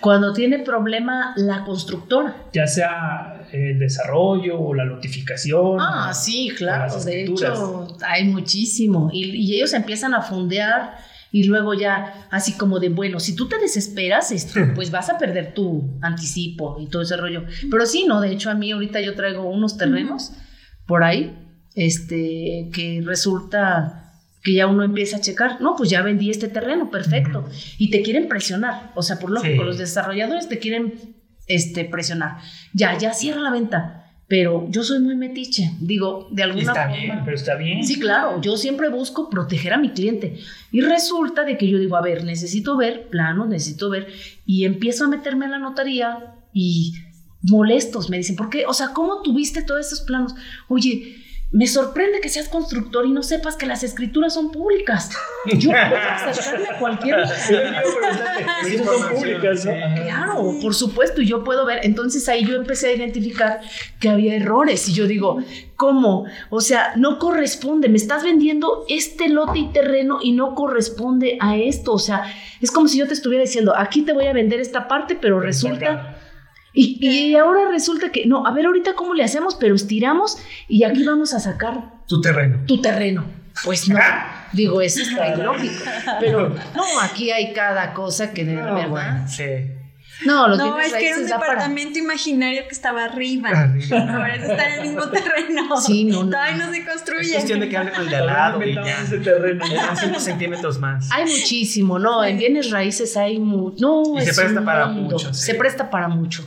Cuando 0.00 0.32
tiene 0.32 0.58
problema 0.58 1.32
la 1.36 1.64
constructora. 1.64 2.34
Ya 2.52 2.66
sea 2.66 3.46
el 3.52 3.78
desarrollo 3.78 4.58
o 4.58 4.74
la 4.74 4.84
notificación. 4.84 5.78
Ah, 5.78 6.12
sí, 6.12 6.50
claro. 6.56 7.02
De 7.04 7.22
hecho, 7.24 7.86
hay 8.04 8.24
muchísimo. 8.24 9.10
Y, 9.12 9.30
y, 9.30 9.54
ellos 9.54 9.72
empiezan 9.74 10.14
a 10.14 10.22
fondear 10.22 10.96
y 11.30 11.44
luego 11.44 11.72
ya, 11.74 12.26
así 12.30 12.52
como 12.58 12.78
de, 12.78 12.90
bueno, 12.90 13.20
si 13.20 13.36
tú 13.36 13.48
te 13.48 13.58
desesperas, 13.58 14.32
esto, 14.32 14.60
pues 14.74 14.90
vas 14.90 15.08
a 15.08 15.18
perder 15.18 15.54
tu 15.54 15.98
anticipo 16.02 16.78
y 16.80 16.88
todo 16.88 17.02
ese 17.02 17.16
rollo. 17.16 17.44
Pero 17.70 17.86
sí, 17.86 18.04
no, 18.06 18.20
de 18.20 18.32
hecho, 18.32 18.50
a 18.50 18.54
mí 18.54 18.72
ahorita 18.72 19.00
yo 19.00 19.14
traigo 19.14 19.48
unos 19.48 19.78
terrenos 19.78 20.32
por 20.86 21.04
ahí 21.04 21.41
este, 21.74 22.68
que 22.72 23.02
resulta 23.04 24.02
que 24.42 24.54
ya 24.54 24.66
uno 24.66 24.82
empieza 24.82 25.18
a 25.18 25.20
checar, 25.20 25.60
no, 25.60 25.76
pues 25.76 25.88
ya 25.88 26.02
vendí 26.02 26.30
este 26.30 26.48
terreno, 26.48 26.90
perfecto, 26.90 27.48
y 27.78 27.90
te 27.90 28.02
quieren 28.02 28.28
presionar, 28.28 28.90
o 28.94 29.02
sea, 29.02 29.18
por 29.18 29.30
lógico, 29.30 29.62
los 29.62 29.78
desarrolladores 29.78 30.48
te 30.48 30.58
quieren 30.58 30.94
este, 31.46 31.84
presionar, 31.84 32.38
ya, 32.72 32.98
ya 32.98 33.12
cierra 33.12 33.40
la 33.40 33.52
venta, 33.52 33.98
pero 34.26 34.66
yo 34.70 34.82
soy 34.82 34.98
muy 34.98 35.14
metiche, 35.14 35.72
digo, 35.80 36.26
de 36.32 36.42
alguna 36.42 36.62
está 36.62 36.86
Bien, 36.88 37.20
pero 37.24 37.36
está 37.36 37.54
bien. 37.54 37.84
Sí, 37.84 38.00
claro, 38.00 38.40
yo 38.40 38.56
siempre 38.56 38.88
busco 38.88 39.30
proteger 39.30 39.74
a 39.74 39.78
mi 39.78 39.90
cliente, 39.90 40.38
y 40.72 40.80
resulta 40.80 41.44
de 41.44 41.56
que 41.56 41.68
yo 41.68 41.78
digo, 41.78 41.96
a 41.96 42.02
ver, 42.02 42.24
necesito 42.24 42.76
ver 42.76 43.08
planos, 43.10 43.48
necesito 43.48 43.90
ver, 43.90 44.08
y 44.44 44.64
empiezo 44.64 45.04
a 45.04 45.08
meterme 45.08 45.46
a 45.46 45.50
la 45.50 45.58
notaría, 45.58 46.34
y 46.52 46.94
molestos, 47.42 48.10
me 48.10 48.16
dicen, 48.16 48.34
¿por 48.36 48.50
qué? 48.50 48.66
O 48.66 48.74
sea, 48.74 48.88
¿cómo 48.88 49.22
tuviste 49.22 49.62
todos 49.62 49.86
esos 49.86 50.00
planos? 50.00 50.34
Oye, 50.68 51.21
me 51.52 51.66
sorprende 51.66 52.20
que 52.22 52.30
seas 52.30 52.48
constructor 52.48 53.06
y 53.06 53.10
no 53.10 53.22
sepas 53.22 53.56
que 53.56 53.66
las 53.66 53.82
escrituras 53.82 54.32
son 54.32 54.50
públicas. 54.50 55.10
Yo 55.58 55.70
puedo 55.70 55.96
acercarme 55.96 56.68
a 56.68 56.78
cualquier 56.78 57.28
son 58.84 59.14
públicas, 59.14 59.62
Claro, 59.62 60.54
por 60.62 60.74
supuesto, 60.74 61.20
y 61.20 61.26
yo 61.26 61.44
puedo 61.44 61.66
ver. 61.66 61.80
Entonces 61.82 62.26
ahí 62.30 62.46
yo 62.46 62.54
empecé 62.54 62.88
a 62.88 62.92
identificar 62.94 63.60
que 64.00 64.08
había 64.08 64.34
errores 64.34 64.88
y 64.88 64.94
yo 64.94 65.06
digo, 65.06 65.42
¿cómo? 65.76 66.24
O 66.48 66.62
sea, 66.62 66.94
no 66.96 67.18
corresponde, 67.18 67.90
me 67.90 67.98
estás 67.98 68.24
vendiendo 68.24 68.86
este 68.88 69.28
lote 69.28 69.58
y 69.58 69.72
terreno 69.72 70.20
y 70.22 70.32
no 70.32 70.54
corresponde 70.54 71.36
a 71.38 71.58
esto. 71.58 71.92
O 71.92 71.98
sea, 71.98 72.32
es 72.62 72.70
como 72.70 72.88
si 72.88 72.96
yo 72.98 73.06
te 73.06 73.12
estuviera 73.12 73.44
diciendo, 73.44 73.74
aquí 73.76 74.02
te 74.02 74.14
voy 74.14 74.24
a 74.24 74.32
vender 74.32 74.58
esta 74.58 74.88
parte, 74.88 75.18
pero 75.20 75.38
resulta 75.38 76.16
y, 76.74 77.34
ahora 77.34 77.70
resulta 77.70 78.10
que, 78.10 78.26
no, 78.26 78.46
a 78.46 78.52
ver 78.52 78.66
ahorita 78.66 78.94
cómo 78.94 79.14
le 79.14 79.24
hacemos, 79.24 79.54
pero 79.54 79.74
estiramos 79.74 80.38
y 80.68 80.84
aquí 80.84 81.04
vamos 81.04 81.34
a 81.34 81.40
sacar 81.40 81.92
tu 82.06 82.20
terreno. 82.20 82.60
Tu 82.66 82.80
terreno. 82.80 83.24
Pues 83.64 83.88
no, 83.88 83.98
digo, 84.52 84.80
eso 84.80 85.02
está 85.02 85.34
ilógico. 85.34 85.84
Pero 86.20 86.48
no, 86.74 87.00
aquí 87.02 87.30
hay 87.30 87.52
cada 87.52 87.92
cosa 87.92 88.32
que 88.32 88.44
de 88.44 88.56
verdad. 88.56 89.26
sí. 89.28 89.44
No, 90.24 90.48
los 90.48 90.58
no 90.58 90.78
es 90.78 90.92
que 90.92 91.08
era 91.08 91.18
un 91.18 91.26
departamento 91.26 91.98
imaginario 91.98 92.62
que 92.64 92.74
estaba 92.74 93.04
arriba. 93.04 93.48
arriba. 93.50 93.98
Ahora 94.14 94.34
está 94.36 94.68
en 94.68 94.80
el 94.80 94.88
mismo 94.88 95.08
terreno. 95.08 95.80
Sí, 95.80 96.04
no, 96.04 96.24
no. 96.24 96.30
Todavía 96.30 96.66
no 96.66 96.72
se 96.72 96.84
construye. 96.84 97.22
Es 97.22 97.32
cuestión 97.32 97.60
de 97.60 97.68
que 97.68 97.76
hable 97.76 97.92
con 97.92 98.02
el 98.02 98.10
de 98.10 98.16
al 98.16 98.26
lado 98.26 98.62
y 98.62 98.74
ya. 98.74 99.02
Ese 99.02 99.18
terreno. 99.18 99.64
5 99.94 100.20
centímetros 100.20 100.78
más. 100.78 101.10
Hay 101.12 101.24
muchísimo, 101.24 101.98
¿no? 101.98 102.24
En 102.24 102.38
bienes 102.38 102.70
raíces 102.70 103.16
hay 103.16 103.38
mucho. 103.38 103.76
No, 103.80 104.20
y 104.20 104.24
se 104.24 104.34
presta 104.34 104.64
para 104.64 104.86
mucho. 104.86 105.34
Se 105.34 105.54
presta 105.54 105.90
para 105.90 106.08
mucho. 106.08 106.44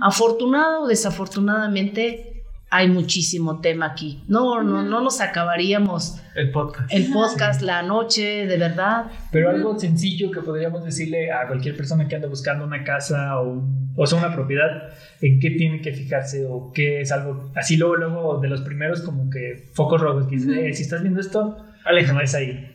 Afortunado 0.00 0.82
o 0.82 0.86
desafortunadamente 0.88 2.31
hay 2.72 2.88
muchísimo 2.88 3.60
tema 3.60 3.84
aquí. 3.84 4.22
No, 4.28 4.62
no, 4.62 4.82
no 4.82 5.02
nos 5.02 5.20
acabaríamos. 5.20 6.18
El 6.34 6.50
podcast. 6.50 6.90
El 6.90 7.12
podcast, 7.12 7.60
la 7.60 7.82
noche, 7.82 8.46
de 8.46 8.56
verdad. 8.56 9.12
Pero 9.30 9.50
algo 9.50 9.78
sencillo 9.78 10.30
que 10.30 10.40
podríamos 10.40 10.82
decirle 10.82 11.30
a 11.30 11.46
cualquier 11.46 11.76
persona 11.76 12.08
que 12.08 12.16
anda 12.16 12.28
buscando 12.28 12.64
una 12.64 12.82
casa 12.82 13.38
o, 13.38 13.62
o 13.94 14.06
sea, 14.06 14.18
una 14.20 14.34
propiedad, 14.34 14.88
en 15.20 15.38
qué 15.38 15.50
tiene 15.50 15.82
que 15.82 15.92
fijarse 15.92 16.46
o 16.48 16.72
qué 16.72 17.02
es 17.02 17.12
algo. 17.12 17.52
Así 17.54 17.76
luego, 17.76 17.96
luego, 17.96 18.40
de 18.40 18.48
los 18.48 18.62
primeros, 18.62 19.02
como 19.02 19.28
que 19.28 19.68
focos 19.74 20.00
rojos, 20.00 20.26
que 20.28 20.36
eh, 20.36 20.72
si 20.72 20.82
estás 20.82 21.02
viendo 21.02 21.20
esto, 21.20 21.58
Aleja, 21.84 22.14
no 22.14 22.22
es 22.22 22.34
ahí. 22.34 22.72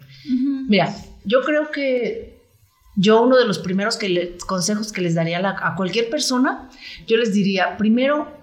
Mira, 0.69 0.93
yo 1.25 1.41
creo 1.41 1.71
que 1.71 2.37
yo 2.95 3.23
uno 3.23 3.35
de 3.35 3.45
los 3.45 3.57
primeros 3.57 3.97
que 3.97 4.37
consejos 4.45 4.91
que 4.91 5.01
les 5.01 5.15
daría 5.15 5.39
a 5.39 5.75
cualquier 5.75 6.11
persona, 6.11 6.69
yo 7.07 7.17
les 7.17 7.33
diría, 7.33 7.77
primero, 7.77 8.36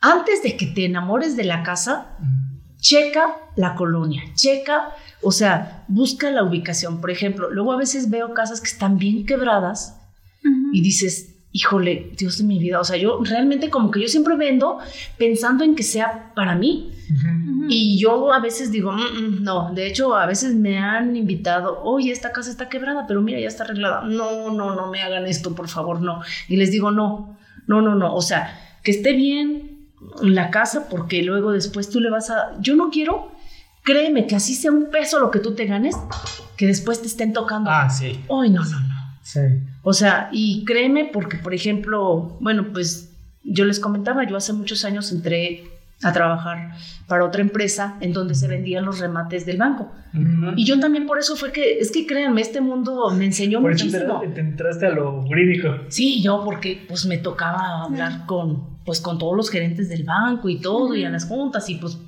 antes 0.00 0.42
de 0.42 0.56
que 0.56 0.66
te 0.66 0.84
enamores 0.84 1.36
de 1.36 1.44
la 1.44 1.62
casa, 1.62 2.16
checa 2.78 3.36
la 3.56 3.74
colonia, 3.74 4.22
checa, 4.34 4.90
o 5.22 5.32
sea, 5.32 5.84
busca 5.88 6.30
la 6.30 6.44
ubicación. 6.44 7.00
Por 7.00 7.10
ejemplo, 7.10 7.50
luego 7.50 7.72
a 7.72 7.76
veces 7.76 8.10
veo 8.10 8.34
casas 8.34 8.60
que 8.60 8.68
están 8.68 8.98
bien 8.98 9.26
quebradas 9.26 9.98
y 10.72 10.82
dices, 10.82 11.36
híjole, 11.56 12.12
Dios 12.18 12.38
de 12.38 12.44
mi 12.44 12.58
vida, 12.58 12.78
o 12.78 12.84
sea, 12.84 12.98
yo 12.98 13.18
realmente 13.24 13.70
como 13.70 13.90
que 13.90 14.00
yo 14.00 14.08
siempre 14.08 14.36
vendo 14.36 14.78
pensando 15.16 15.64
en 15.64 15.74
que 15.74 15.82
sea 15.82 16.32
para 16.34 16.54
mí. 16.54 16.92
Y 17.68 17.98
yo 17.98 18.32
a 18.32 18.40
veces 18.40 18.70
digo, 18.70 18.92
mm, 18.92 18.98
mm, 18.98 19.42
no, 19.42 19.72
de 19.72 19.86
hecho 19.86 20.14
a 20.14 20.26
veces 20.26 20.54
me 20.54 20.78
han 20.78 21.16
invitado, 21.16 21.82
oye, 21.82 22.12
esta 22.12 22.30
casa 22.30 22.50
está 22.50 22.68
quebrada, 22.68 23.06
pero 23.08 23.22
mira, 23.22 23.40
ya 23.40 23.48
está 23.48 23.64
arreglada. 23.64 24.02
No, 24.04 24.52
no, 24.52 24.74
no 24.74 24.90
me 24.90 25.02
hagan 25.02 25.26
esto, 25.26 25.54
por 25.54 25.68
favor, 25.68 26.02
no. 26.02 26.20
Y 26.46 26.56
les 26.56 26.70
digo, 26.70 26.90
no, 26.90 27.36
no, 27.66 27.80
no, 27.80 27.94
no, 27.94 28.14
o 28.14 28.20
sea, 28.20 28.60
que 28.82 28.90
esté 28.90 29.14
bien, 29.14 29.75
la 30.22 30.50
casa 30.50 30.88
porque 30.88 31.22
luego 31.22 31.52
después 31.52 31.88
tú 31.90 32.00
le 32.00 32.10
vas 32.10 32.30
a... 32.30 32.58
Yo 32.60 32.76
no 32.76 32.90
quiero, 32.90 33.32
créeme 33.82 34.26
que 34.26 34.36
así 34.36 34.54
sea 34.54 34.72
un 34.72 34.90
peso 34.90 35.20
lo 35.20 35.30
que 35.30 35.38
tú 35.38 35.54
te 35.54 35.66
ganes, 35.66 35.96
que 36.56 36.66
después 36.66 37.00
te 37.00 37.06
estén 37.06 37.32
tocando. 37.32 37.70
Ah, 37.70 37.88
sí. 37.90 38.20
Ay, 38.30 38.50
no, 38.50 38.64
no, 38.64 38.80
no. 38.80 38.94
Sí. 39.22 39.40
O 39.82 39.92
sea, 39.92 40.28
y 40.32 40.64
créeme 40.64 41.10
porque, 41.12 41.36
por 41.36 41.54
ejemplo, 41.54 42.36
bueno, 42.40 42.72
pues 42.72 43.10
yo 43.42 43.64
les 43.64 43.80
comentaba, 43.80 44.24
yo 44.24 44.36
hace 44.36 44.52
muchos 44.52 44.84
años 44.84 45.12
entré 45.12 45.64
a 46.02 46.12
trabajar 46.12 46.72
para 47.06 47.24
otra 47.24 47.40
empresa 47.40 47.96
en 48.00 48.12
donde 48.12 48.34
se 48.34 48.48
vendían 48.48 48.84
los 48.84 48.98
remates 48.98 49.46
del 49.46 49.56
banco. 49.56 49.92
Y 50.56 50.64
yo 50.64 50.78
también 50.80 51.06
por 51.06 51.18
eso 51.18 51.36
fue 51.36 51.52
que, 51.52 51.78
es 51.78 51.90
que 51.90 52.06
créanme, 52.06 52.40
este 52.40 52.60
mundo 52.60 53.10
me 53.10 53.26
enseñó 53.26 53.60
por 53.60 53.72
muchísimo. 53.72 54.22
Eso 54.22 54.32
te, 54.34 54.40
entraste 54.40 54.86
a 54.86 54.90
lo 54.90 55.22
jurídico. 55.22 55.68
Sí, 55.88 56.22
yo 56.22 56.42
porque 56.44 56.84
pues 56.88 57.06
me 57.06 57.18
tocaba 57.18 57.84
hablar 57.84 58.26
con 58.26 58.76
pues 58.86 59.00
con 59.00 59.18
todos 59.18 59.36
los 59.36 59.50
gerentes 59.50 59.88
del 59.88 60.04
banco 60.04 60.48
y 60.48 60.60
todo 60.60 60.94
y 60.94 61.04
a 61.04 61.10
las 61.10 61.24
juntas 61.24 61.68
y 61.68 61.74
pues 61.74 61.98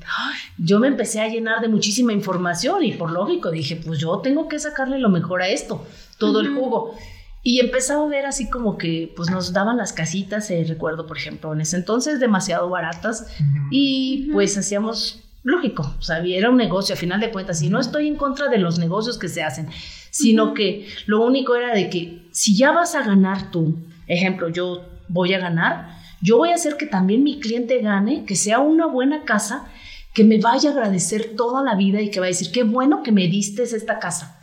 yo 0.58 0.78
me 0.78 0.86
empecé 0.86 1.20
a 1.20 1.26
llenar 1.28 1.60
de 1.60 1.66
muchísima 1.66 2.12
información 2.12 2.84
y 2.84 2.92
por 2.92 3.10
lógico 3.10 3.50
dije, 3.50 3.76
pues 3.84 3.98
yo 3.98 4.18
tengo 4.18 4.48
que 4.48 4.60
sacarle 4.60 5.00
lo 5.00 5.08
mejor 5.08 5.42
a 5.42 5.48
esto, 5.48 5.84
todo 6.18 6.40
el 6.40 6.54
jugo. 6.54 6.94
Y 7.42 7.60
empezaba 7.60 8.04
a 8.04 8.08
ver 8.08 8.26
así 8.26 8.50
como 8.50 8.76
que 8.76 9.12
pues 9.16 9.30
nos 9.30 9.52
daban 9.52 9.76
las 9.76 9.92
casitas, 9.92 10.50
eh, 10.50 10.64
recuerdo 10.66 11.06
por 11.06 11.16
ejemplo, 11.16 11.52
en 11.52 11.60
ese 11.60 11.76
entonces 11.76 12.20
demasiado 12.20 12.68
baratas. 12.68 13.26
Y 13.70 14.28
pues 14.32 14.58
hacíamos, 14.58 15.22
lógico, 15.44 15.94
o 15.98 16.02
sea, 16.02 16.18
era 16.18 16.50
un 16.50 16.56
negocio 16.56 16.94
a 16.94 16.98
final 16.98 17.20
de 17.20 17.30
cuentas. 17.30 17.62
Y 17.62 17.68
no 17.68 17.78
estoy 17.80 18.08
en 18.08 18.16
contra 18.16 18.48
de 18.48 18.58
los 18.58 18.78
negocios 18.78 19.18
que 19.18 19.28
se 19.28 19.42
hacen, 19.42 19.68
sino 20.10 20.52
que 20.52 20.88
lo 21.06 21.24
único 21.24 21.54
era 21.54 21.74
de 21.74 21.88
que 21.88 22.28
si 22.32 22.56
ya 22.56 22.72
vas 22.72 22.94
a 22.94 23.04
ganar 23.04 23.50
tú, 23.50 23.76
ejemplo, 24.08 24.48
yo 24.48 24.84
voy 25.08 25.32
a 25.34 25.38
ganar, 25.38 25.96
yo 26.20 26.38
voy 26.38 26.50
a 26.50 26.56
hacer 26.56 26.76
que 26.76 26.86
también 26.86 27.22
mi 27.22 27.38
cliente 27.38 27.80
gane, 27.80 28.24
que 28.24 28.34
sea 28.34 28.58
una 28.58 28.86
buena 28.86 29.24
casa, 29.24 29.68
que 30.12 30.24
me 30.24 30.38
vaya 30.38 30.70
a 30.70 30.72
agradecer 30.72 31.36
toda 31.36 31.62
la 31.62 31.76
vida 31.76 32.00
y 32.00 32.10
que 32.10 32.18
va 32.18 32.26
a 32.26 32.28
decir, 32.28 32.50
qué 32.50 32.64
bueno 32.64 33.04
que 33.04 33.12
me 33.12 33.28
diste 33.28 33.62
esta 33.62 34.00
casa 34.00 34.37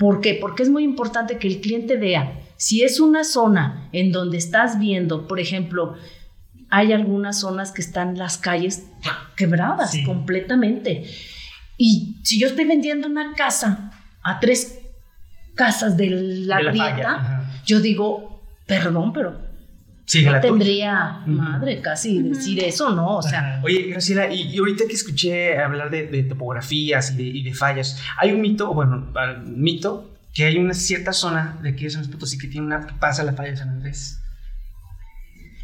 ¿Por 0.00 0.22
qué? 0.22 0.38
Porque 0.40 0.62
es 0.62 0.70
muy 0.70 0.82
importante 0.82 1.36
que 1.36 1.46
el 1.46 1.60
cliente 1.60 1.98
vea 1.98 2.40
si 2.56 2.82
es 2.82 3.00
una 3.00 3.22
zona 3.22 3.90
en 3.92 4.12
donde 4.12 4.38
estás 4.38 4.78
viendo, 4.78 5.28
por 5.28 5.40
ejemplo, 5.40 5.94
hay 6.70 6.94
algunas 6.94 7.40
zonas 7.40 7.70
que 7.70 7.82
están 7.82 8.16
las 8.16 8.38
calles 8.38 8.86
quebradas 9.36 9.94
completamente. 10.06 11.04
Y 11.76 12.16
si 12.22 12.40
yo 12.40 12.46
estoy 12.46 12.64
vendiendo 12.64 13.08
una 13.08 13.34
casa 13.34 13.92
a 14.22 14.40
tres 14.40 14.80
casas 15.54 15.98
de 15.98 16.08
la, 16.08 16.62
grieta, 16.62 17.60
yo 17.66 17.80
digo, 17.80 18.42
perdón, 18.66 19.12
pero 19.12 19.49
tendría 20.40 21.22
madre 21.26 21.80
casi 21.80 22.22
decir 22.22 22.62
eso, 22.64 22.94
¿no? 22.94 23.18
O 23.18 23.22
sea. 23.22 23.60
Oye, 23.62 23.82
Graciela, 23.90 24.32
y, 24.32 24.56
ahorita 24.58 24.84
que 24.86 24.94
escuché 24.94 25.58
hablar 25.58 25.90
de, 25.90 26.22
topografías 26.24 27.14
y 27.16 27.42
de, 27.42 27.54
fallas, 27.54 28.00
hay 28.16 28.32
un 28.32 28.40
mito, 28.40 28.72
bueno, 28.74 29.12
mito, 29.46 30.10
que 30.32 30.44
hay 30.44 30.58
una 30.58 30.74
cierta 30.74 31.12
zona 31.12 31.58
de 31.62 31.70
aquí 31.70 31.84
de 31.84 31.90
San 31.90 32.02
Luis 32.02 32.12
Potosí 32.12 32.38
que 32.38 32.48
tiene 32.48 32.66
una 32.66 32.86
pasa 32.98 33.22
la 33.22 33.32
falla 33.32 33.50
de 33.50 33.56
San 33.56 33.68
Andrés. 33.68 34.20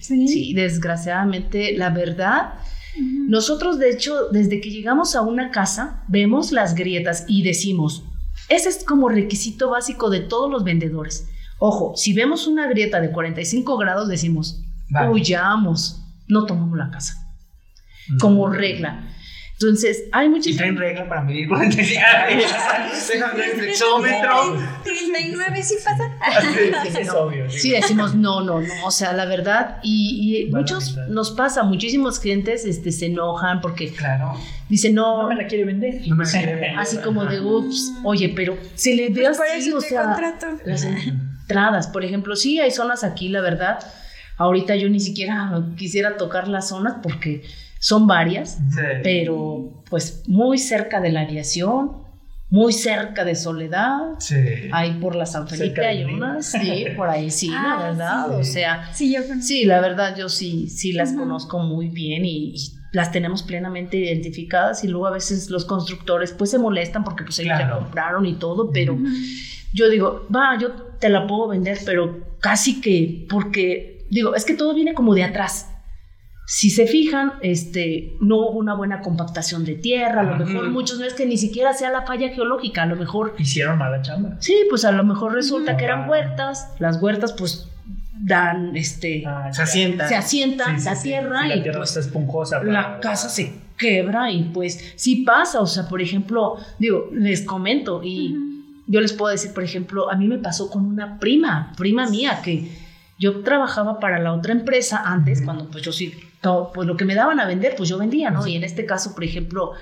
Sí. 0.01 0.29
sí, 0.29 0.55
desgraciadamente, 0.55 1.77
la 1.77 1.91
verdad. 1.91 2.55
Nosotros, 2.97 3.79
de 3.79 3.91
hecho, 3.91 4.29
desde 4.31 4.61
que 4.61 4.71
llegamos 4.71 5.17
a 5.17 5.23
una 5.23 5.51
casa, 5.51 6.05
vemos 6.09 6.53
las 6.53 6.75
grietas 6.75 7.25
y 7.29 7.43
decimos, 7.43 8.05
ese 8.49 8.69
es 8.69 8.85
como 8.85 9.09
requisito 9.09 9.71
básico 9.71 10.09
de 10.09 10.21
todos 10.21 10.51
los 10.51 10.63
vendedores 10.65 11.29
Ojo, 11.59 11.95
si 11.97 12.13
vemos 12.13 12.47
una 12.47 12.67
grieta 12.69 13.01
de 13.01 13.11
45 13.11 13.77
grados, 13.79 14.09
decimos, 14.09 14.63
huyamos, 15.11 16.03
no 16.29 16.47
tomamos 16.47 16.77
la 16.77 16.91
casa. 16.91 17.15
Como 18.21 18.49
regla. 18.49 19.13
Entonces, 19.59 20.05
hay 20.13 20.29
muchas. 20.29 20.49
Y 20.49 20.57
traen 20.57 20.77
regla 20.77 21.09
para 21.09 21.23
medir 21.23 21.49
45 21.49 22.01
Dejan 22.29 23.41
el 23.41 23.51
flexómetro. 23.53 24.59
39 24.85 25.63
sí 25.63 25.75
pasa. 25.83 26.13
Sí, 26.93 26.99
es 27.01 27.09
obvio. 27.09 27.51
Sí, 27.51 27.71
decimos 27.71 28.15
no, 28.15 28.43
no, 28.43 28.61
no. 28.61 28.87
O 28.87 28.91
sea, 28.91 29.15
la 29.15 29.25
verdad, 29.25 29.79
y, 29.83 30.47
y 30.47 30.53
muchos 30.53 30.99
nos 31.09 31.31
pasa, 31.31 31.63
muchísimos 31.63 32.21
clientes 32.21 32.67
este, 32.67 32.93
se 32.93 33.07
enojan 33.07 33.63
porque. 33.63 33.91
Claro. 33.93 34.35
Dicen, 34.69 34.95
no. 34.95 35.23
No 35.23 35.29
me 35.29 35.37
la 35.37 35.47
quiere 35.47 35.65
vender. 35.65 36.03
No 36.07 36.17
me 36.17 36.27
la 36.27 36.31
quiere 36.31 36.55
vender. 36.55 36.79
Así 36.79 36.99
como 36.99 37.25
de, 37.25 37.41
ups, 37.41 37.95
oye, 38.05 38.35
pero 38.37 38.59
se 38.75 38.95
le 38.95 39.09
ve 39.09 39.23
pues 39.23 39.41
así, 39.57 39.73
o 39.73 39.81
sea. 39.81 40.03
Contrato 40.03 40.49
entradas. 41.47 41.87
Por 41.87 42.05
ejemplo, 42.05 42.35
sí 42.37 42.61
hay 42.61 42.71
zonas 42.71 43.05
aquí, 43.05 43.29
la 43.29 43.41
verdad. 43.41 43.79
Ahorita 44.37 44.75
yo 44.77 44.89
ni 44.89 45.01
siquiera 45.01 45.63
quisiera 45.77 46.17
tocar 46.17 46.49
las 46.49 46.69
zonas 46.69 46.97
porque 47.03 47.43
son 47.79 48.07
varias, 48.07 48.59
pero 49.03 49.83
pues 49.89 50.25
muy 50.27 50.59
cerca 50.59 51.01
de 51.01 51.13
la 51.13 51.21
aviación, 51.21 51.93
muy 52.49 52.73
cerca 52.73 53.25
de 53.25 53.35
Soledad. 53.35 53.99
Sí. 54.19 54.35
Ahí 54.73 54.99
por 55.01 55.15
la 55.15 55.27
San 55.27 55.47
Felipe 55.47 55.87
hay 55.87 56.05
unas, 56.05 56.47
sí, 56.47 56.87
por 56.97 57.09
ahí 57.09 57.31
sí, 57.31 57.51
la 57.51 57.75
ah, 57.75 57.83
verdad. 57.89 58.31
O 58.31 58.45
sea, 58.45 58.93
sí, 58.93 59.13
yo 59.15 59.21
sí, 59.41 59.65
la 59.67 59.81
verdad 59.81 60.17
yo 60.17 60.29
sí, 60.29 60.69
sí 60.69 60.93
las 60.93 61.13
conozco 61.13 61.59
muy 61.59 61.89
bien 61.89 62.25
y, 62.25 62.55
las 62.97 63.13
tenemos 63.13 63.43
plenamente 63.43 63.99
identificadas 63.99 64.83
y 64.83 64.89
luego 64.89 65.07
a 65.07 65.11
veces 65.11 65.51
los 65.51 65.67
constructores 65.67 66.33
pues 66.33 66.51
se 66.51 66.59
molestan 66.59 67.05
porque 67.05 67.25
pues 67.25 67.39
ellos 67.41 67.59
ya 67.59 67.71
compraron 67.71 68.25
y 68.25 68.35
todo, 68.35 68.71
pero 68.73 68.97
yo 69.73 69.89
digo, 69.89 70.27
va, 70.35 70.59
yo 70.59 70.73
te 70.99 71.09
la 71.09 71.27
puedo 71.27 71.49
vender, 71.49 71.79
pero 71.85 72.21
casi 72.41 72.81
que, 72.81 73.27
porque, 73.29 74.07
digo, 74.11 74.35
es 74.35 74.45
que 74.45 74.55
todo 74.55 74.75
viene 74.75 74.95
como 74.95 75.15
de 75.15 75.25
atrás. 75.25 75.71
si 76.47 76.71
se 76.71 76.87
fijan, 76.87 77.33
este, 77.43 78.17
no 78.21 78.37
hubo 78.37 78.59
una 78.59 78.75
buena 78.75 79.01
compactación 79.01 79.65
de 79.65 79.75
tierra, 79.75 80.21
a 80.21 80.25
lo 80.25 80.37
mejor 80.37 80.71
muchos 80.71 81.01
no 81.01 81.05
es 81.05 81.15
que 81.15 81.27
ni 81.27 81.37
siquiera 81.37 81.73
sea 81.73 81.91
la 81.91 82.03
falla 82.03 82.29
geológica, 82.29 82.85
a 82.85 82.87
lo 82.87 82.95
mejor... 82.95 83.35
Hicieron 83.37 83.79
mala 83.79 84.01
chamba. 84.01 84.37
Sí, 84.39 84.55
pues 84.71 84.85
a 84.85 84.93
lo 84.93 85.03
mejor 85.03 85.35
resulta 85.35 85.77
que 85.77 85.85
eran 85.85 86.09
huertas, 86.09 86.73
las 86.79 87.03
huertas 87.03 87.33
pues 87.33 87.69
dan, 88.15 88.77
este... 88.77 89.25
Ah, 89.27 89.53
se 89.53 89.63
asientan. 89.63 90.09
Se 90.09 90.15
asientan 90.15 90.85
la 90.85 91.03
tierra 91.03 91.47
y... 91.47 91.57
La 91.57 91.63
tierra 91.65 91.79
pues, 91.79 91.91
está 91.91 92.01
esponjosa. 92.01 92.63
La 92.63 93.01
casa 93.01 93.29
se 93.29 93.53
quebra 93.77 94.31
y 94.31 94.45
pues 94.45 94.95
sí 94.95 95.25
pasa, 95.25 95.61
o 95.61 95.67
sea, 95.67 95.89
por 95.89 96.01
ejemplo, 96.01 96.57
digo, 96.79 97.11
les 97.13 97.43
comento 97.43 98.03
y 98.05 98.46
yo 98.87 99.01
les 99.01 99.13
puedo 99.13 99.33
decir, 99.33 99.53
por 99.53 99.65
ejemplo, 99.65 100.11
a 100.11 100.17
mí 100.17 100.29
me 100.29 100.39
pasó 100.39 100.71
con 100.71 100.87
una 100.87 101.19
prima, 101.19 101.73
prima 101.77 102.09
mía, 102.09 102.41
que 102.43 102.71
yo 103.19 103.43
trabajaba 103.43 103.99
para 103.99 104.19
la 104.19 104.33
otra 104.33 104.53
empresa 104.53 105.03
antes, 105.05 105.43
cuando 105.43 105.69
pues 105.69 105.83
yo 105.83 105.93
sí 105.93 106.15
pues 106.75 106.87
lo 106.87 106.97
que 106.97 107.05
me 107.05 107.15
daban 107.15 107.41
a 107.41 107.47
vender, 107.47 107.75
pues 107.77 107.89
yo 107.89 107.99
vendía, 107.99 108.31
¿no? 108.31 108.47
Y 108.47 108.57
en 108.57 108.65
este 108.65 108.87
caso, 108.87 109.15
por 109.15 109.25
ejemplo, 109.25 109.73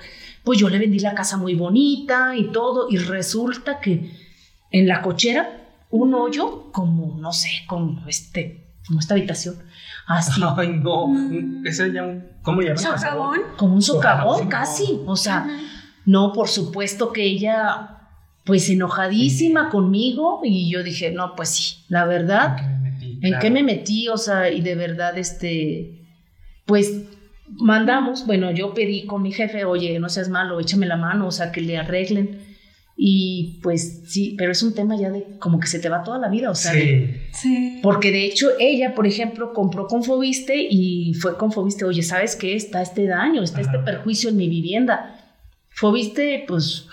pues 0.43 0.59
yo 0.59 0.69
le 0.69 0.79
vendí 0.79 0.99
la 0.99 1.13
casa 1.13 1.37
muy 1.37 1.55
bonita 1.55 2.35
y 2.35 2.51
todo, 2.51 2.87
y 2.89 2.97
resulta 2.97 3.79
que 3.79 4.11
en 4.71 4.87
la 4.87 5.01
cochera 5.01 5.61
un 5.89 6.13
hoyo 6.13 6.71
como, 6.71 7.19
no 7.19 7.31
sé, 7.31 7.49
como 7.67 8.07
este, 8.07 8.73
como 8.87 8.99
esta 8.99 9.13
habitación. 9.13 9.57
Así. 10.07 10.41
Ay, 10.57 10.79
no. 10.81 11.13
Ese 11.63 11.91
ya 11.93 12.03
un, 12.03 12.25
¿cómo 12.41 12.61
llama? 12.61 12.77
¿Socavón? 12.77 13.39
Como 13.57 13.75
un 13.75 13.81
socavón, 13.81 14.47
casi. 14.47 15.01
O 15.05 15.15
sea, 15.15 15.47
no, 16.05 16.33
por 16.33 16.47
supuesto 16.47 17.13
que 17.13 17.23
ella, 17.23 17.94
pues 18.45 18.69
enojadísima 18.69 19.69
conmigo, 19.69 20.41
y 20.43 20.69
yo 20.71 20.83
dije, 20.83 21.11
no, 21.11 21.35
pues 21.35 21.49
sí, 21.49 21.75
la 21.89 22.05
verdad. 22.05 22.57
¿En 23.21 23.39
qué 23.39 23.49
me 23.49 23.63
metí? 23.63 24.07
O 24.07 24.17
sea, 24.17 24.51
y 24.51 24.61
de 24.61 24.75
verdad, 24.75 25.17
este 25.17 26.05
pues 26.65 27.03
mandamos, 27.47 28.25
bueno, 28.25 28.51
yo 28.51 28.73
pedí 28.73 29.05
con 29.05 29.21
mi 29.21 29.31
jefe, 29.31 29.65
oye, 29.65 29.99
no 29.99 30.09
seas 30.09 30.29
malo, 30.29 30.59
échame 30.59 30.87
la 30.87 30.97
mano, 30.97 31.27
o 31.27 31.31
sea, 31.31 31.51
que 31.51 31.61
le 31.61 31.77
arreglen. 31.77 32.39
Y 32.97 33.59
pues 33.61 34.03
sí, 34.07 34.35
pero 34.37 34.53
es 34.53 34.63
un 34.63 34.73
tema 34.73 34.97
ya 34.97 35.09
de 35.11 35.37
como 35.37 35.59
que 35.59 35.67
se 35.67 35.79
te 35.79 35.89
va 35.89 36.01
toda 36.01 36.17
la 36.17 36.29
vida, 36.29 36.49
o 36.49 36.55
sea, 36.55 36.71
sí. 36.71 37.79
porque 37.83 38.09
de 38.09 38.25
hecho 38.25 38.47
ella, 38.57 38.95
por 38.95 39.05
ejemplo, 39.05 39.51
compró 39.53 39.85
con 39.85 40.01
Fobiste 40.01 40.55
y 40.57 41.13
fue 41.15 41.37
con 41.37 41.51
Fobiste, 41.51 41.83
oye, 41.83 42.03
¿sabes 42.03 42.37
qué? 42.37 42.55
Está 42.55 42.81
este 42.81 43.05
daño, 43.05 43.43
está 43.43 43.59
este 43.59 43.79
perjuicio 43.79 44.29
en 44.29 44.37
mi 44.37 44.47
vivienda. 44.47 45.19
Fobiste, 45.71 46.45
pues... 46.47 46.87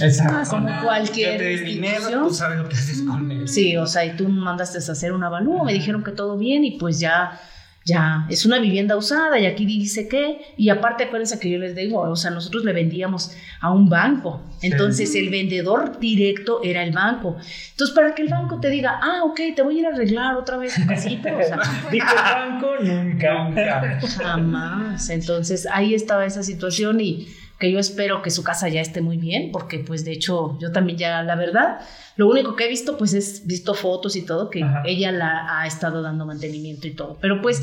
Exacto. 0.00 0.50
Como 0.50 0.68
cualquier 0.82 1.64
dinero, 1.64 2.28
tú 2.28 2.34
sabes 2.34 2.58
lo 2.58 2.68
que 2.68 2.76
haces 2.76 3.02
con 3.02 3.30
él. 3.30 3.48
Sí, 3.48 3.76
o 3.76 3.86
sea, 3.86 4.04
y 4.04 4.16
tú 4.16 4.28
mandaste 4.28 4.78
a 4.78 4.92
hacer 4.92 5.12
un 5.12 5.24
avalúo, 5.24 5.64
me 5.64 5.72
dijeron 5.72 6.02
que 6.02 6.12
todo 6.12 6.36
bien 6.36 6.64
y 6.64 6.78
pues 6.78 7.00
ya 7.00 7.40
ya 7.84 8.26
es 8.30 8.46
una 8.46 8.58
vivienda 8.58 8.96
usada 8.96 9.38
y 9.38 9.46
aquí 9.46 9.66
dice 9.66 10.08
que, 10.08 10.54
y 10.56 10.70
aparte 10.70 11.04
acuérdense 11.04 11.38
que 11.38 11.50
yo 11.50 11.58
les 11.58 11.76
digo, 11.76 12.00
o 12.00 12.16
sea, 12.16 12.30
nosotros 12.30 12.64
le 12.64 12.72
vendíamos 12.72 13.36
a 13.60 13.70
un 13.70 13.88
banco, 13.88 14.42
entonces 14.62 15.14
el 15.14 15.28
vendedor 15.28 15.98
directo 15.98 16.60
era 16.64 16.82
el 16.82 16.92
banco. 16.92 17.36
Entonces, 17.72 17.94
para 17.94 18.14
que 18.14 18.22
el 18.22 18.28
banco 18.28 18.58
te 18.58 18.70
diga, 18.70 18.98
ah, 19.02 19.22
ok, 19.24 19.40
te 19.54 19.62
voy 19.62 19.76
a 19.76 19.80
ir 19.80 19.86
a 19.86 19.90
arreglar 19.90 20.36
otra 20.36 20.56
vez 20.56 20.74
tu 20.74 20.86
casita, 20.86 21.36
o 21.36 21.42
sea, 21.42 21.58
dijo 21.92 22.06
el 22.10 22.22
banco, 22.22 22.70
nunca, 22.80 23.44
nunca. 23.44 24.00
Jamás. 24.00 25.10
Entonces, 25.10 25.68
ahí 25.70 25.94
estaba 25.94 26.24
esa 26.24 26.42
situación 26.42 27.00
y 27.02 27.28
que 27.58 27.70
yo 27.70 27.78
espero 27.78 28.22
que 28.22 28.30
su 28.30 28.42
casa 28.42 28.68
ya 28.68 28.80
esté 28.80 29.00
muy 29.00 29.16
bien, 29.16 29.52
porque 29.52 29.78
pues 29.78 30.04
de 30.04 30.12
hecho 30.12 30.58
yo 30.60 30.72
también 30.72 30.98
ya, 30.98 31.22
la 31.22 31.36
verdad, 31.36 31.80
lo 32.16 32.28
único 32.28 32.56
que 32.56 32.64
he 32.64 32.68
visto, 32.68 32.96
pues 32.96 33.14
es 33.14 33.46
visto 33.46 33.74
fotos 33.74 34.16
y 34.16 34.22
todo, 34.22 34.50
que 34.50 34.64
ella 34.84 35.12
la 35.12 35.60
ha 35.60 35.66
estado 35.66 36.02
dando 36.02 36.26
mantenimiento 36.26 36.86
y 36.86 36.92
todo. 36.92 37.18
Pero 37.20 37.40
pues 37.40 37.62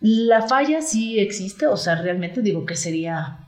la 0.00 0.42
falla 0.42 0.82
sí 0.82 1.18
existe, 1.18 1.66
o 1.66 1.76
sea, 1.76 1.94
realmente 1.94 2.42
digo 2.42 2.66
que 2.66 2.76
sería 2.76 3.38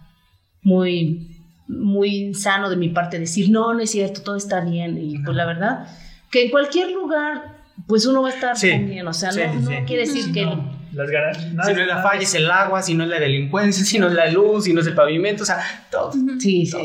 muy, 0.62 1.42
muy 1.68 2.16
insano 2.16 2.70
de 2.70 2.76
mi 2.76 2.88
parte 2.88 3.18
decir, 3.18 3.50
no, 3.50 3.74
no 3.74 3.80
es 3.80 3.90
cierto, 3.90 4.22
todo 4.22 4.36
está 4.36 4.60
bien. 4.60 4.98
Y 4.98 5.18
pues 5.18 5.36
la 5.36 5.46
verdad, 5.46 5.86
que 6.30 6.44
en 6.44 6.50
cualquier 6.50 6.90
lugar, 6.92 7.53
pues 7.86 8.06
uno 8.06 8.22
va 8.22 8.30
a 8.30 8.32
estar 8.32 8.60
bien, 8.60 9.06
o 9.06 9.12
sea, 9.12 9.30
no, 9.32 9.86
quiere 9.86 10.06
decir 10.06 10.32
que... 10.32 10.46
Las 10.92 11.10
ganas, 11.10 11.38
si 11.42 11.74
no 11.74 11.80
es 11.80 11.88
la 11.88 12.02
falla, 12.02 12.22
es 12.22 12.34
el 12.34 12.48
agua, 12.48 12.80
si 12.80 12.94
no 12.94 13.02
es 13.02 13.10
la 13.10 13.18
delincuencia, 13.18 13.84
si 13.84 13.98
no 13.98 14.06
es 14.06 14.14
la 14.14 14.30
luz, 14.30 14.64
si 14.64 14.72
no 14.72 14.80
es 14.80 14.86
el 14.86 14.94
pavimento, 14.94 15.42
o 15.42 15.46
sea, 15.46 15.58
todo. 15.90 16.12
Sí, 16.38 16.66
sí. 16.66 16.78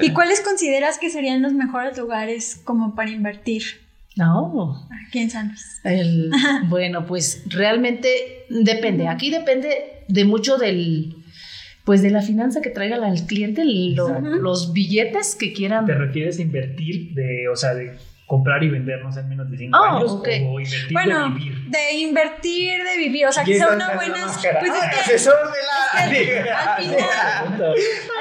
¿Y 0.00 0.12
cuáles 0.12 0.40
consideras 0.40 0.98
que 0.98 1.10
serían 1.10 1.42
los 1.42 1.52
mejores 1.52 1.98
lugares 1.98 2.60
como 2.64 2.94
para 2.94 3.10
invertir? 3.10 3.62
No. 4.16 4.88
Aquí 5.06 5.18
en 5.18 5.30
San 5.30 5.48
Luis. 5.48 5.80
bueno, 6.68 7.06
pues 7.06 7.42
realmente 7.46 8.46
depende. 8.48 9.08
Aquí 9.08 9.30
depende 9.30 10.04
de 10.08 10.24
mucho 10.24 10.56
del, 10.56 11.16
pues 11.84 12.02
de 12.02 12.10
la 12.10 12.22
finanza 12.22 12.60
que 12.60 12.70
traiga 12.70 12.96
el 13.08 13.26
cliente, 13.26 13.64
los 13.64 14.72
billetes 14.72 15.34
que 15.34 15.52
quieran. 15.52 15.86
¿Te 15.86 15.94
refieres 15.94 16.38
a 16.38 16.42
invertir 16.42 17.14
de, 17.14 17.48
o 17.48 17.56
sea, 17.56 17.74
de 17.74 17.96
comprar 18.30 18.62
y 18.62 18.70
vendernos 18.70 19.16
en 19.16 19.28
menos 19.28 19.50
de 19.50 19.58
5 19.58 19.76
oh, 19.76 19.84
años 19.84 20.12
o 20.12 20.60
invertir 20.60 20.92
bueno, 20.92 21.24
de 21.24 21.34
vivir. 21.34 21.64
De 21.66 21.92
invertir, 21.94 22.84
de 22.84 22.96
vivir, 22.96 23.26
o 23.26 23.32
sea, 23.32 23.42
que 23.42 23.58
sea 23.58 23.70
una 23.70 23.96
buena... 23.96 24.24
Pues 24.24 24.36
es 24.36 24.40
que, 24.40 25.00
asesor 25.00 25.34
de 25.50 25.58
la... 25.66 26.00
al, 26.76 26.84
final, 26.84 27.74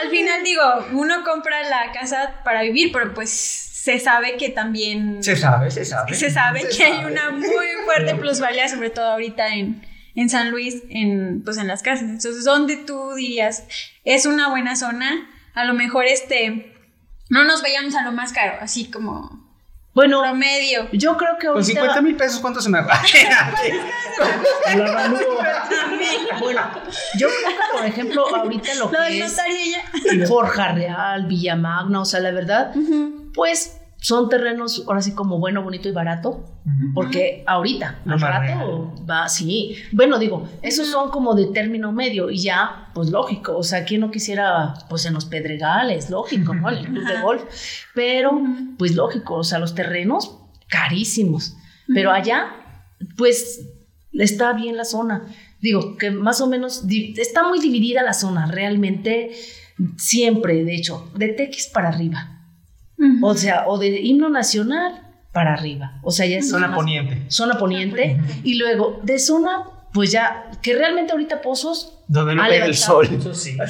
al 0.03 0.09
final 0.09 0.43
digo, 0.43 0.63
uno 0.93 1.23
compra 1.23 1.61
la 1.61 1.91
casa 1.91 2.41
para 2.43 2.63
vivir, 2.63 2.91
pero 2.91 3.13
pues 3.13 3.29
se 3.29 3.99
sabe 3.99 4.35
que 4.37 4.49
también... 4.49 5.23
Se 5.23 5.35
sabe, 5.35 5.69
se 5.69 5.85
sabe. 5.85 6.15
Se 6.15 6.31
sabe 6.31 6.63
que 6.75 6.83
hay 6.83 7.05
una 7.05 7.29
muy 7.29 7.67
fuerte 7.85 8.15
plusvalía, 8.19 8.67
sobre 8.67 8.89
todo 8.89 9.11
ahorita 9.11 9.53
en, 9.53 9.85
en 10.15 10.27
San 10.31 10.49
Luis, 10.49 10.81
en, 10.89 11.43
pues 11.43 11.59
en 11.59 11.67
las 11.67 11.83
casas. 11.83 12.09
Entonces, 12.09 12.43
¿dónde 12.45 12.77
tú 12.77 13.13
dirías 13.13 13.67
es 14.05 14.25
una 14.25 14.49
buena 14.49 14.75
zona? 14.75 15.29
A 15.53 15.65
lo 15.65 15.75
mejor 15.75 16.05
este... 16.05 16.75
No 17.29 17.45
nos 17.45 17.61
vayamos 17.61 17.93
a 17.93 18.03
lo 18.03 18.11
más 18.11 18.33
caro, 18.33 18.57
así 18.59 18.89
como 18.89 19.48
bueno, 19.93 20.21
promedio. 20.21 20.87
Yo 20.91 21.17
creo 21.17 21.37
que 21.37 21.47
ahorita... 21.47 21.79
Con 21.79 21.89
50 21.89 22.01
mil 22.01 22.15
pesos, 22.15 22.39
¿cuánto 22.39 22.61
se 22.61 22.69
me 22.69 22.81
va? 22.81 23.01
bueno, 26.39 26.61
yo 27.17 27.27
creo 27.27 27.49
que, 27.49 27.77
por 27.77 27.85
ejemplo, 27.85 28.35
ahorita 28.35 28.75
lo, 28.75 28.91
que 28.91 29.23
es 29.23 29.37
Forja 30.27 30.73
Real, 30.73 31.25
Villa 31.25 31.55
Magna, 31.55 32.01
o 32.01 32.05
sea, 32.05 32.19
la 32.19 32.31
verdad, 32.31 32.71
pues 33.33 33.78
son 34.01 34.29
terrenos 34.29 34.83
ahora 34.87 35.01
sí 35.01 35.13
como 35.13 35.39
bueno, 35.39 35.61
bonito 35.61 35.89
y 35.89 35.91
barato, 35.91 36.45
porque 36.93 37.43
ahorita, 37.45 37.99
al 38.05 38.21
rato 38.21 38.93
va, 39.09 39.27
sí. 39.27 39.75
Bueno, 39.91 40.17
digo, 40.19 40.47
esos 40.61 40.87
son 40.87 41.09
como 41.09 41.35
de 41.35 41.47
término 41.47 41.91
medio 41.91 42.29
y 42.29 42.39
ya, 42.39 42.91
pues 42.93 43.09
lógico, 43.09 43.57
o 43.57 43.63
sea, 43.63 43.83
¿quién 43.83 44.01
no 44.01 44.11
quisiera, 44.11 44.73
pues 44.89 45.05
en 45.05 45.13
los 45.13 45.25
pedregales, 45.25 46.09
lógico, 46.09 46.53
¿no? 46.53 46.69
El 46.69 46.85
club 46.85 47.05
de 47.05 47.21
golf, 47.21 47.43
pero 47.93 48.41
pues 48.77 48.95
lógico, 48.95 49.35
o 49.35 49.43
sea, 49.43 49.59
los 49.59 49.75
terrenos 49.75 50.37
carísimos, 50.67 51.57
pero 51.93 52.11
allá, 52.11 52.55
pues 53.17 53.67
está 54.13 54.53
bien 54.53 54.77
la 54.77 54.85
zona. 54.85 55.25
Digo, 55.59 55.97
que 55.97 56.09
más 56.09 56.39
o 56.39 56.47
menos 56.47 56.85
está 57.17 57.45
muy 57.45 57.59
dividida 57.59 58.01
la 58.01 58.13
zona, 58.13 58.45
realmente 58.45 59.31
siempre, 59.97 60.63
de 60.63 60.75
hecho, 60.75 61.11
de 61.15 61.29
Tequis 61.29 61.67
para 61.67 61.89
arriba 61.89 62.38
o 63.21 63.35
sea, 63.35 63.67
o 63.67 63.77
de 63.77 63.99
himno 64.01 64.29
nacional 64.29 65.01
para 65.31 65.53
arriba. 65.53 65.99
O 66.03 66.11
sea, 66.11 66.25
ya 66.25 66.37
es 66.37 66.49
zona 66.49 66.73
poniente. 66.73 67.23
Zona 67.29 67.57
poniente. 67.57 68.19
Y 68.43 68.55
luego 68.55 68.99
de 69.03 69.19
zona, 69.19 69.63
pues 69.93 70.11
ya, 70.11 70.51
que 70.61 70.75
realmente 70.75 71.11
ahorita 71.11 71.41
Pozos. 71.41 71.95
Donde 72.07 72.33
no 72.33 72.43
pega 72.47 72.65
el 72.65 72.75
sol. 72.75 73.07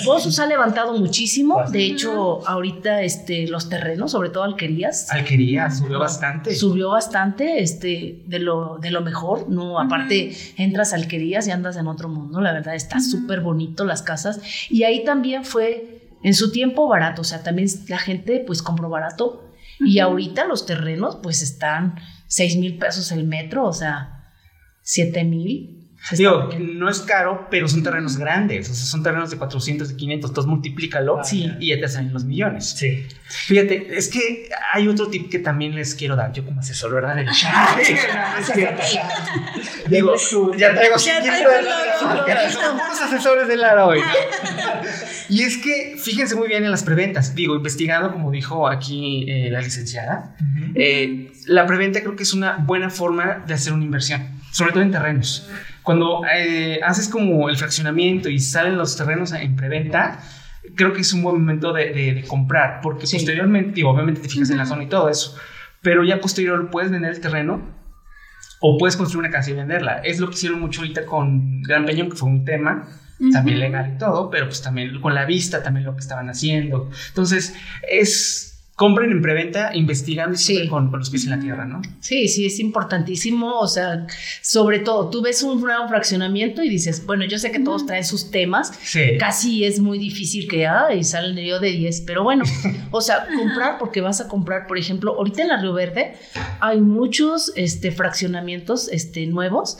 Pozos 0.06 0.40
ha 0.40 0.46
levantado 0.46 0.98
muchísimo. 0.98 1.62
De 1.70 1.86
hecho, 1.86 2.48
ahorita 2.48 3.02
este, 3.02 3.48
los 3.48 3.68
terrenos, 3.68 4.12
sobre 4.12 4.30
todo 4.30 4.44
alquerías. 4.44 5.12
Alquerías, 5.12 5.80
subió 5.80 6.00
bastante. 6.00 6.56
Subió 6.56 6.90
bastante, 6.90 7.62
este, 7.62 8.24
de 8.26 8.40
lo, 8.40 8.78
de 8.78 8.92
lo 8.92 9.02
mejor. 9.02 9.50
No, 9.50 9.78
aparte, 9.78 10.34
entras 10.56 10.94
a 10.94 10.96
alquerías 10.96 11.46
y 11.48 11.52
andas 11.52 11.76
en 11.76 11.88
otro 11.88 12.08
mundo. 12.08 12.40
La 12.40 12.54
verdad, 12.54 12.76
está 12.76 13.02
súper 13.02 13.42
bonito 13.42 13.84
las 13.84 14.02
casas. 14.02 14.40
Y 14.70 14.84
ahí 14.84 15.04
también 15.04 15.44
fue 15.44 15.99
en 16.24 16.34
su 16.34 16.52
tiempo 16.52 16.88
barato, 16.88 17.22
o 17.22 17.26
sea, 17.26 17.44
también 17.44 17.70
la 17.88 17.98
gente 17.98 18.44
pues 18.46 18.62
compró 18.62 18.90
barato. 18.90 19.46
Y 19.82 20.00
ahorita 20.00 20.46
los 20.46 20.66
terrenos 20.66 21.20
pues 21.24 21.42
están 21.42 21.96
6 22.28 22.58
mil 22.58 22.78
pesos 22.78 23.14
el 23.14 23.26
metro, 23.26 23.66
o 23.66 23.74
sea, 23.74 24.34
7 24.82 25.24
mil. 25.24 25.80
Digo, 26.12 26.50
no 26.60 26.90
es 26.90 27.00
caro, 27.02 27.48
pero 27.52 27.68
son 27.68 27.84
terrenos 27.84 28.18
grandes, 28.18 28.70
o 28.70 28.74
sea, 28.74 28.86
son 28.86 29.04
terrenos 29.04 29.30
de 29.30 29.38
400, 29.38 29.90
de 29.90 29.98
500, 29.98 30.32
entonces 30.32 30.50
multiplícalo 30.50 31.20
y 31.32 31.68
ya 31.68 31.80
te 31.80 31.88
salen 31.90 32.14
los 32.14 32.24
millones. 32.24 32.70
Sí. 32.70 33.06
Fíjate, 33.28 33.98
es 33.98 34.08
que 34.08 34.50
hay 34.74 34.88
otro 34.88 35.10
tip 35.10 35.30
que 35.30 35.40
también 35.40 35.76
les 35.76 35.96
quiero 35.96 36.16
dar, 36.16 36.32
yo 36.32 36.46
como 36.46 36.62
asesor, 36.62 36.94
¿verdad? 36.94 37.18
Digo, 39.90 40.16
ya 40.58 40.74
traigo 40.74 40.96
los 40.96 41.06
asesores 43.02 43.48
de 43.48 43.58
Lara 43.58 43.86
hoy. 43.86 44.00
Y 45.30 45.44
es 45.44 45.58
que, 45.58 45.96
fíjense 45.98 46.36
muy 46.36 46.48
bien 46.48 46.64
en 46.64 46.72
las 46.72 46.84
preventas, 46.84 47.36
digo, 47.36 47.56
investigando, 47.56 48.12
como 48.12 48.32
dijo 48.32 48.68
aquí 48.68 49.26
eh, 49.30 49.50
la 49.52 49.62
licenciada, 49.62 50.36
eh, 50.74 51.32
la 51.46 51.68
preventa 51.68 52.02
creo 52.02 52.16
que 52.16 52.24
es 52.24 52.34
una 52.34 52.58
buena 52.58 52.90
forma 52.90 53.44
de 53.46 53.54
hacer 53.54 53.74
una 53.74 53.84
inversión, 53.84 54.28
sobre 54.52 54.72
todo 54.72 54.82
en 54.82 54.92
terrenos. 54.92 55.48
cuando 55.84 56.22
eh, 56.36 56.80
haces 56.84 57.08
como 57.10 57.48
el 57.50 57.58
fraccionamiento 57.58 58.30
y 58.30 58.40
salen 58.40 58.78
los 58.78 58.98
terrenos 58.98 59.32
en 59.34 59.56
preventa, 59.56 60.20
creo 60.76 60.94
que 60.94 61.02
es 61.02 61.14
un 61.14 61.22
buen 61.22 61.36
momento 61.40 61.74
de, 61.74 62.24
comprar, 62.28 62.82
porque 62.82 63.02
posteriormente, 63.02 63.84
obviamente 63.84 64.22
te 64.22 64.30
fijas 64.30 64.50
en 64.50 64.58
la 64.58 64.66
zona 64.66 64.84
y 64.84 64.88
todo 64.88 65.10
eso, 65.10 65.36
pero 65.82 66.04
ya 66.04 66.20
posterior 66.20 66.70
puedes 66.72 66.90
vender 66.90 67.12
el 67.12 67.22
terreno 67.22 67.62
o 68.62 68.78
puedes 68.80 68.98
construir 68.98 69.28
una 69.28 69.32
casa 69.32 69.52
y 69.52 69.54
venderla. 69.54 70.02
Es 70.04 70.20
lo 70.20 70.28
que 70.28 70.34
hicieron 70.34 70.60
mucho 70.60 70.82
ahorita 70.82 71.06
con 71.06 71.62
Gran 71.62 71.86
Peñón, 71.86 72.10
que 72.10 72.18
fue 72.18 72.30
un 72.30 72.44
tema 72.44 72.88
también 73.32 73.60
legal 73.60 73.94
y 73.96 73.98
todo, 73.98 74.30
pero 74.30 74.46
pues 74.46 74.62
también 74.62 75.00
con 75.02 75.14
la 75.14 75.26
vista, 75.26 75.62
también 75.62 75.86
lo 75.86 75.94
que 75.94 76.02
estaban 76.02 76.30
haciendo. 76.30 76.90
Entonces, 77.10 77.54
es 77.90 78.50
compren 78.80 79.12
en 79.12 79.22
preventa 79.22 79.76
investigando 79.76 80.40
con, 80.70 80.90
los 80.90 81.10
pies 81.10 81.26
en 81.26 81.32
la 81.32 81.40
tierra, 81.40 81.66
¿no? 81.66 81.82
Sí, 82.00 82.30
sí, 82.30 82.46
es 82.46 82.62
importantísimo. 82.62 83.60
O 83.60 83.68
sea, 83.68 84.08
sobre 84.42 84.80
todo, 84.80 85.10
tú 85.10 85.22
ves 85.22 85.44
un 85.44 85.60
nuevo 85.60 85.86
fraccionamiento 85.90 86.64
y 86.64 86.70
dices, 86.70 87.06
bueno, 87.06 87.26
yo 87.26 87.38
sé 87.38 87.52
que 87.52 87.60
todos 87.60 87.86
traen 87.86 88.06
sus 88.06 88.32
temas. 88.32 88.72
Sí. 88.82 89.18
Casi 89.20 89.66
es 89.66 89.82
muy 89.82 90.00
difícil 90.00 90.48
que, 90.48 90.66
ay, 90.66 91.04
salen 91.04 91.46
yo 91.46 91.60
de 91.60 91.72
10. 91.72 92.04
Pero 92.08 92.24
bueno, 92.24 92.46
o 92.92 93.02
sea, 93.02 93.28
comprar 93.38 93.80
porque 93.80 94.00
vas 94.00 94.22
a 94.22 94.30
comprar, 94.30 94.66
por 94.66 94.78
ejemplo, 94.78 95.14
ahorita 95.14 95.42
en 95.42 95.50
la 95.50 95.62
Río 95.62 95.74
Verde 95.74 96.14
hay 96.62 96.80
muchos 96.80 97.52
este, 97.58 97.92
fraccionamientos 97.92 98.88
este, 98.94 99.28
nuevos 99.28 99.78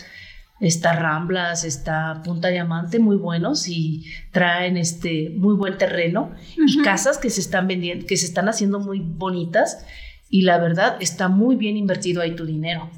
está 0.60 0.94
Ramblas, 0.94 1.64
está 1.64 2.22
Punta 2.24 2.50
Diamante, 2.50 3.00
muy 3.00 3.16
buenos 3.16 3.68
y 3.68 4.06
traen 4.32 4.78
este 4.78 5.32
muy 5.36 5.56
buen 5.56 5.78
terreno 5.78 6.32
y 6.58 6.82
casas 6.82 7.18
que 7.18 7.30
se 7.30 7.42
están 7.42 7.68
vendiendo, 7.68 8.06
que 8.06 8.18
se 8.18 8.26
están 8.26 8.50
haciendo 8.50 8.80
muy 8.80 9.00
bonitas 9.00 9.86
y 10.30 10.42
la 10.42 10.60
verdad 10.60 10.98
está 11.00 11.28
muy 11.28 11.56
bien 11.56 11.78
invertido 11.78 12.22
ahí 12.22 12.36
tu 12.36 12.46
dinero. 12.46 12.90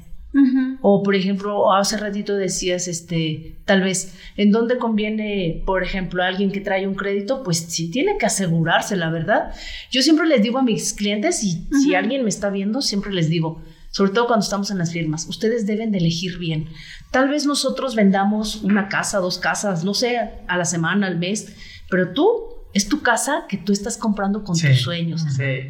O 0.80 1.02
por 1.02 1.14
ejemplo, 1.14 1.72
hace 1.74 1.98
ratito 1.98 2.34
decías, 2.34 2.88
este, 2.88 3.56
tal 3.66 3.82
vez, 3.82 4.14
¿en 4.36 4.50
dónde 4.50 4.78
conviene, 4.78 5.62
por 5.66 5.82
ejemplo, 5.82 6.22
alguien 6.22 6.50
que 6.50 6.60
trae 6.60 6.86
un 6.86 6.94
crédito? 6.94 7.42
Pues 7.42 7.58
sí 7.58 7.90
tiene 7.90 8.16
que 8.18 8.26
asegurarse, 8.26 8.96
la 8.96 9.10
verdad. 9.10 9.52
Yo 9.90 10.00
siempre 10.00 10.26
les 10.26 10.42
digo 10.42 10.58
a 10.58 10.62
mis 10.62 10.94
clientes, 10.94 11.44
y 11.44 11.66
si 11.82 11.94
alguien 11.94 12.22
me 12.22 12.30
está 12.30 12.48
viendo, 12.48 12.80
siempre 12.80 13.12
les 13.12 13.28
digo, 13.28 13.60
sobre 13.90 14.12
todo 14.12 14.26
cuando 14.26 14.42
estamos 14.42 14.70
en 14.70 14.78
las 14.78 14.90
firmas, 14.90 15.28
ustedes 15.28 15.66
deben 15.66 15.92
de 15.92 15.98
elegir 15.98 16.38
bien. 16.38 16.68
Tal 17.12 17.28
vez 17.28 17.46
nosotros 17.46 17.94
vendamos 17.94 18.56
una 18.62 18.88
casa, 18.88 19.18
dos 19.18 19.38
casas, 19.38 19.84
no 19.84 19.94
sé, 19.94 20.18
a 20.48 20.56
la 20.56 20.64
semana, 20.64 21.06
al 21.06 21.18
mes, 21.18 21.54
pero 21.90 22.12
tú 22.12 22.48
es 22.72 22.88
tu 22.88 23.02
casa 23.02 23.44
que 23.48 23.58
tú 23.58 23.70
estás 23.70 23.98
comprando 23.98 24.44
con 24.44 24.58
tus 24.58 24.80
sueños, 24.80 25.24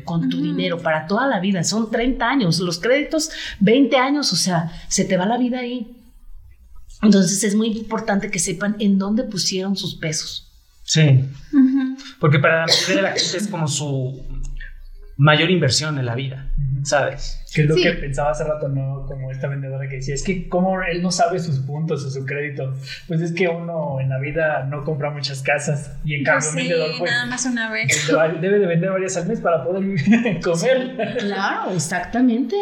con 0.04 0.28
tu 0.28 0.40
dinero 0.40 0.78
para 0.78 1.08
toda 1.08 1.26
la 1.26 1.40
vida. 1.40 1.64
Son 1.64 1.90
30 1.90 2.28
años, 2.28 2.60
los 2.60 2.78
créditos 2.78 3.30
20 3.58 3.96
años, 3.96 4.32
o 4.32 4.36
sea, 4.36 4.70
se 4.88 5.04
te 5.04 5.16
va 5.16 5.26
la 5.26 5.36
vida 5.36 5.58
ahí. 5.58 5.96
Entonces 7.02 7.42
es 7.42 7.56
muy 7.56 7.76
importante 7.76 8.30
que 8.30 8.38
sepan 8.38 8.76
en 8.78 8.98
dónde 8.98 9.24
pusieron 9.24 9.76
sus 9.76 9.96
pesos. 9.96 10.52
Sí. 10.84 11.24
Porque 12.20 12.38
para 12.38 12.60
la 12.60 12.66
mayoría 12.66 12.96
de 12.96 13.02
la 13.02 13.12
gente 13.12 13.36
es 13.38 13.48
como 13.48 13.66
su 13.66 14.22
mayor 15.16 15.50
inversión 15.50 15.98
en 15.98 16.06
la 16.06 16.14
vida, 16.14 16.48
¿sabes? 16.82 17.42
Que 17.54 17.62
es 17.62 17.68
lo 17.68 17.76
que 17.76 17.92
pensaba 17.92 18.30
hace 18.30 18.44
rato, 18.44 18.68
¿no? 18.68 19.04
Como 19.06 19.30
esta 19.30 19.46
vendedora 19.46 19.88
que 19.88 19.96
decía, 19.96 20.14
es 20.14 20.22
que 20.22 20.48
como 20.48 20.82
él 20.82 21.02
no 21.02 21.10
sabe 21.10 21.38
sus 21.38 21.58
puntos 21.60 22.04
o 22.04 22.10
su 22.10 22.24
crédito, 22.24 22.74
pues 23.06 23.20
es 23.20 23.32
que 23.32 23.48
uno 23.48 24.00
en 24.00 24.08
la 24.08 24.18
vida 24.18 24.64
no 24.64 24.84
compra 24.84 25.10
muchas 25.10 25.42
casas 25.42 25.96
y 26.04 26.14
en 26.14 26.24
cambio 26.24 26.48
un 26.50 26.56
vendedor 26.56 26.90
pues 26.98 27.10
nada 27.10 27.26
más 27.26 27.44
una 27.46 27.70
vez. 27.70 28.08
debe 28.40 28.58
de 28.58 28.66
vender 28.66 28.90
varias 28.90 29.16
al 29.16 29.26
mes 29.26 29.40
para 29.40 29.64
poder 29.64 29.82
comer. 30.42 31.16
claro, 31.18 31.72
exactamente. 31.72 32.56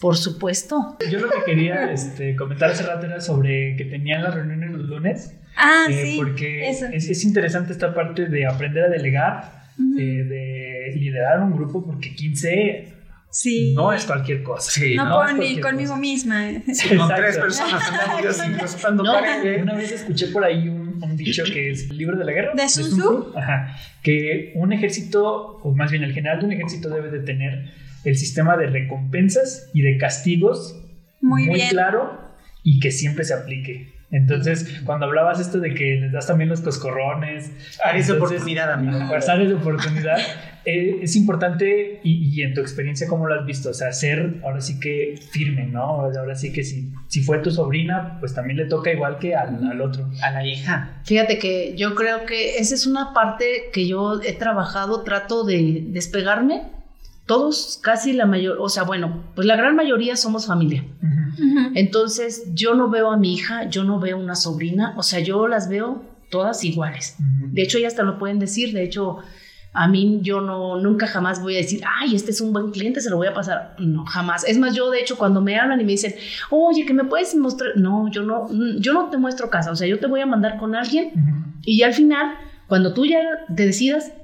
Por 0.00 0.16
supuesto. 0.16 0.96
Yo 1.10 1.18
lo 1.18 1.28
que 1.28 1.44
quería 1.44 1.92
este, 1.92 2.34
comentar 2.34 2.70
hace 2.70 2.84
rato 2.84 3.04
era 3.04 3.20
sobre 3.20 3.76
que 3.76 3.84
tenían 3.84 4.22
las 4.22 4.34
reuniones 4.34 4.70
los 4.70 4.88
lunes. 4.88 5.36
Ah, 5.56 5.86
eh, 5.90 6.02
sí. 6.04 6.16
Porque 6.16 6.70
Es, 6.70 6.82
es, 6.82 7.24
interesante 7.24 7.72
esta 7.72 7.92
parte 7.92 8.26
de 8.26 8.46
aprender 8.46 8.84
a 8.84 8.88
delegar, 8.88 9.66
eh, 9.98 10.24
de 10.24 10.59
liderar 10.94 11.40
un 11.42 11.52
grupo, 11.52 11.84
porque 11.84 12.14
15 12.14 13.00
Sí. 13.30 13.74
No 13.74 13.92
es 13.92 14.04
cualquier 14.04 14.42
cosa. 14.42 14.80
no, 14.96 15.32
ni 15.34 15.60
conmigo 15.60 15.96
misma. 15.96 16.48
con 16.96 17.08
tres 17.14 17.38
personas 17.38 17.92
Una 19.62 19.74
vez 19.74 19.92
escuché 19.92 20.26
por 20.28 20.44
ahí 20.44 20.68
un, 20.68 21.16
dicho 21.16 21.44
que 21.44 21.70
es 21.70 21.88
el 21.90 21.96
libro 21.96 22.18
de 22.18 22.24
la 22.24 22.32
guerra. 22.32 22.52
De 22.54 22.68
Sun 22.68 22.98
Tzu. 22.98 23.32
Ajá. 23.36 23.76
Que 24.02 24.52
un 24.56 24.72
ejército, 24.72 25.60
o 25.62 25.72
más 25.74 25.92
bien 25.92 26.02
el 26.02 26.12
general 26.12 26.40
de 26.40 26.46
un 26.46 26.52
ejército 26.52 26.88
debe 26.88 27.10
de 27.10 27.20
tener 27.20 27.72
el 28.04 28.16
sistema 28.16 28.56
de 28.56 28.66
recompensas 28.66 29.70
y 29.74 29.82
de 29.82 29.96
castigos 29.96 30.82
muy, 31.20 31.46
muy 31.46 31.60
claro 31.68 32.32
y 32.64 32.80
que 32.80 32.90
siempre 32.90 33.24
se 33.24 33.34
aplique. 33.34 33.92
Entonces, 34.10 34.80
cuando 34.84 35.06
hablabas 35.06 35.40
esto 35.40 35.60
de 35.60 35.74
que 35.74 36.00
les 36.00 36.12
das 36.12 36.26
también 36.26 36.50
los 36.50 36.60
coscorrones, 36.60 37.52
esa 37.94 38.14
oportunidad, 38.14 38.72
amigo. 38.72 38.98
Pasar 39.10 39.40
esa 39.40 39.54
oportunidad, 39.54 40.18
eh, 40.64 40.98
es 41.02 41.14
importante 41.16 42.00
y, 42.02 42.42
en 42.42 42.54
tu 42.54 42.60
experiencia, 42.60 43.06
¿cómo 43.06 43.26
lo 43.28 43.38
has 43.38 43.46
visto? 43.46 43.70
O 43.70 43.74
sea, 43.74 43.92
ser 43.92 44.40
ahora 44.42 44.60
sí 44.60 44.80
que 44.80 45.14
firme, 45.30 45.66
¿no? 45.66 45.82
Ahora 45.82 46.34
sí 46.34 46.52
que 46.52 46.64
si, 46.64 46.92
si 47.08 47.22
fue 47.22 47.38
tu 47.38 47.50
sobrina, 47.50 48.16
pues 48.18 48.34
también 48.34 48.56
le 48.56 48.64
toca 48.66 48.92
igual 48.92 49.18
que 49.18 49.36
al, 49.36 49.64
al 49.64 49.80
otro. 49.80 50.10
A 50.22 50.32
la 50.32 50.44
hija. 50.44 51.00
Fíjate 51.04 51.38
que 51.38 51.76
yo 51.76 51.94
creo 51.94 52.26
que 52.26 52.56
esa 52.56 52.74
es 52.74 52.86
una 52.86 53.14
parte 53.14 53.70
que 53.72 53.86
yo 53.86 54.20
he 54.22 54.32
trabajado, 54.32 55.02
trato 55.04 55.44
de 55.44 55.84
despegarme 55.86 56.79
todos, 57.30 57.78
casi 57.80 58.12
la 58.12 58.26
mayor, 58.26 58.56
o 58.58 58.68
sea, 58.68 58.82
bueno, 58.82 59.22
pues 59.36 59.46
la 59.46 59.54
gran 59.54 59.76
mayoría 59.76 60.16
somos 60.16 60.46
familia. 60.48 60.84
Entonces, 61.76 62.52
yo 62.54 62.74
no 62.74 62.90
veo 62.90 63.12
a 63.12 63.16
mi 63.16 63.34
hija, 63.34 63.68
yo 63.68 63.84
no 63.84 64.00
veo 64.00 64.18
una 64.18 64.34
sobrina, 64.34 64.94
o 64.96 65.04
sea, 65.04 65.20
yo 65.20 65.46
las 65.46 65.68
veo 65.68 66.02
todas 66.28 66.64
iguales. 66.64 67.14
De 67.52 67.62
hecho, 67.62 67.78
ellas 67.78 67.94
te 67.94 68.02
lo 68.02 68.18
pueden 68.18 68.40
decir, 68.40 68.72
de 68.72 68.82
hecho, 68.82 69.18
a 69.72 69.86
mí 69.86 70.18
yo 70.22 70.40
no, 70.40 70.80
nunca 70.80 71.06
jamás 71.06 71.40
voy 71.40 71.54
a 71.54 71.58
decir, 71.58 71.82
ay, 72.00 72.16
este 72.16 72.32
es 72.32 72.40
un 72.40 72.52
buen 72.52 72.72
cliente, 72.72 73.00
se 73.00 73.10
lo 73.10 73.16
voy 73.16 73.28
a 73.28 73.32
pasar. 73.32 73.76
No, 73.78 74.04
jamás. 74.06 74.42
Es 74.42 74.58
más, 74.58 74.74
yo 74.74 74.90
de 74.90 74.98
hecho 74.98 75.16
cuando 75.16 75.40
me 75.40 75.56
hablan 75.56 75.80
y 75.80 75.84
me 75.84 75.92
dicen, 75.92 76.16
oye, 76.50 76.84
que 76.84 76.92
me 76.92 77.04
puedes 77.04 77.36
mostrar, 77.36 77.76
no, 77.76 78.10
yo 78.10 78.24
no, 78.24 78.48
yo 78.80 78.92
no 78.92 79.08
te 79.08 79.18
muestro 79.18 79.50
casa, 79.50 79.70
o 79.70 79.76
sea, 79.76 79.86
yo 79.86 80.00
te 80.00 80.08
voy 80.08 80.20
a 80.20 80.26
mandar 80.26 80.58
con 80.58 80.74
alguien 80.74 81.12
y 81.62 81.78
ya 81.78 81.86
al 81.86 81.94
final, 81.94 82.34
cuando 82.66 82.92
tú 82.92 83.06
ya 83.06 83.20
te 83.54 83.66
decidas, 83.66 84.14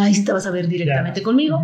ahí 0.00 0.14
sí 0.14 0.24
te 0.24 0.32
vas 0.32 0.46
a 0.46 0.50
ver 0.50 0.68
directamente 0.68 1.22
conmigo, 1.22 1.62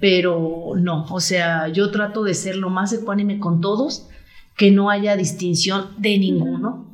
pero 0.00 0.72
no, 0.76 1.06
o 1.10 1.20
sea, 1.20 1.68
yo 1.68 1.90
trato 1.90 2.22
de 2.24 2.34
ser 2.34 2.56
lo 2.56 2.70
más 2.70 2.92
ecuánime 2.92 3.38
con 3.38 3.60
todos, 3.60 4.08
que 4.56 4.70
no 4.70 4.90
haya 4.90 5.16
distinción 5.16 5.90
de 5.98 6.18
ninguno. 6.18 6.86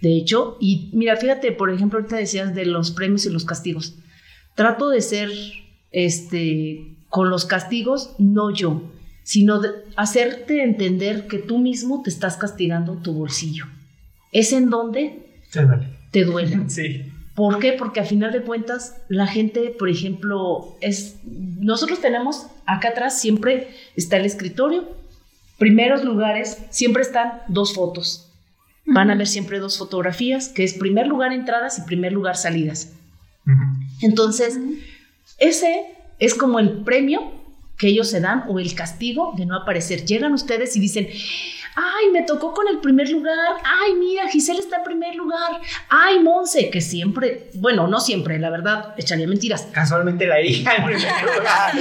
De 0.00 0.16
hecho, 0.16 0.58
y 0.60 0.90
mira, 0.92 1.16
fíjate, 1.16 1.52
por 1.52 1.70
ejemplo, 1.70 1.98
ahorita 1.98 2.16
decías 2.16 2.54
de 2.54 2.66
los 2.66 2.90
premios 2.90 3.24
y 3.24 3.30
los 3.30 3.44
castigos. 3.44 3.94
Trato 4.54 4.90
de 4.90 5.00
ser, 5.00 5.30
este, 5.92 6.96
con 7.08 7.30
los 7.30 7.46
castigos, 7.46 8.14
no 8.18 8.50
yo, 8.50 8.82
sino 9.22 9.60
de 9.60 9.70
hacerte 9.96 10.62
entender 10.62 11.26
que 11.26 11.38
tú 11.38 11.58
mismo 11.58 12.02
te 12.02 12.10
estás 12.10 12.36
castigando 12.36 12.96
tu 12.96 13.12
bolsillo. 13.14 13.64
Es 14.32 14.52
en 14.52 14.68
donde 14.70 15.42
te 15.50 15.62
duele. 15.64 15.88
Te 16.10 16.24
duele. 16.26 16.68
sí. 16.68 17.12
¿Por 17.36 17.58
qué? 17.58 17.72
Porque 17.72 18.00
a 18.00 18.04
final 18.04 18.32
de 18.32 18.40
cuentas, 18.40 18.96
la 19.08 19.26
gente, 19.26 19.68
por 19.78 19.90
ejemplo, 19.90 20.74
es. 20.80 21.16
Nosotros 21.24 22.00
tenemos 22.00 22.46
acá 22.64 22.88
atrás 22.88 23.20
siempre 23.20 23.68
está 23.94 24.16
el 24.16 24.24
escritorio. 24.24 24.88
Primeros 25.58 26.02
lugares, 26.02 26.58
siempre 26.70 27.02
están 27.02 27.42
dos 27.48 27.74
fotos. 27.74 28.32
Van 28.86 29.10
a 29.10 29.14
ver 29.14 29.26
siempre 29.26 29.58
dos 29.58 29.76
fotografías, 29.76 30.48
que 30.48 30.64
es 30.64 30.74
primer 30.74 31.06
lugar 31.08 31.32
entradas 31.32 31.78
y 31.78 31.82
primer 31.82 32.12
lugar 32.12 32.36
salidas. 32.36 32.94
Entonces, 34.00 34.58
ese 35.38 35.84
es 36.18 36.34
como 36.34 36.58
el 36.58 36.84
premio 36.84 37.32
que 37.76 37.88
ellos 37.88 38.08
se 38.08 38.20
dan 38.20 38.44
o 38.48 38.58
el 38.58 38.74
castigo 38.74 39.34
de 39.36 39.44
no 39.44 39.56
aparecer. 39.56 40.06
Llegan 40.06 40.32
ustedes 40.32 40.74
y 40.76 40.80
dicen, 40.80 41.08
ay, 41.76 42.10
me 42.10 42.22
tocó 42.22 42.54
con 42.54 42.66
el 42.68 42.78
primer 42.78 43.08
lugar, 43.10 43.36
ay, 43.62 43.94
mira, 43.94 44.28
Giselle 44.28 44.60
está 44.60 44.78
en 44.78 44.84
primer 44.84 45.14
lugar, 45.14 45.60
ay, 45.90 46.20
Monse, 46.20 46.70
que 46.70 46.80
siempre, 46.80 47.50
bueno, 47.54 47.86
no 47.86 48.00
siempre, 48.00 48.38
la 48.38 48.48
verdad, 48.48 48.94
echaría 48.96 49.26
mentiras. 49.26 49.68
Casualmente 49.72 50.26
la 50.26 50.40
hija 50.40 50.74
en 50.76 50.84
primer 50.84 51.12
lugar. 51.36 51.72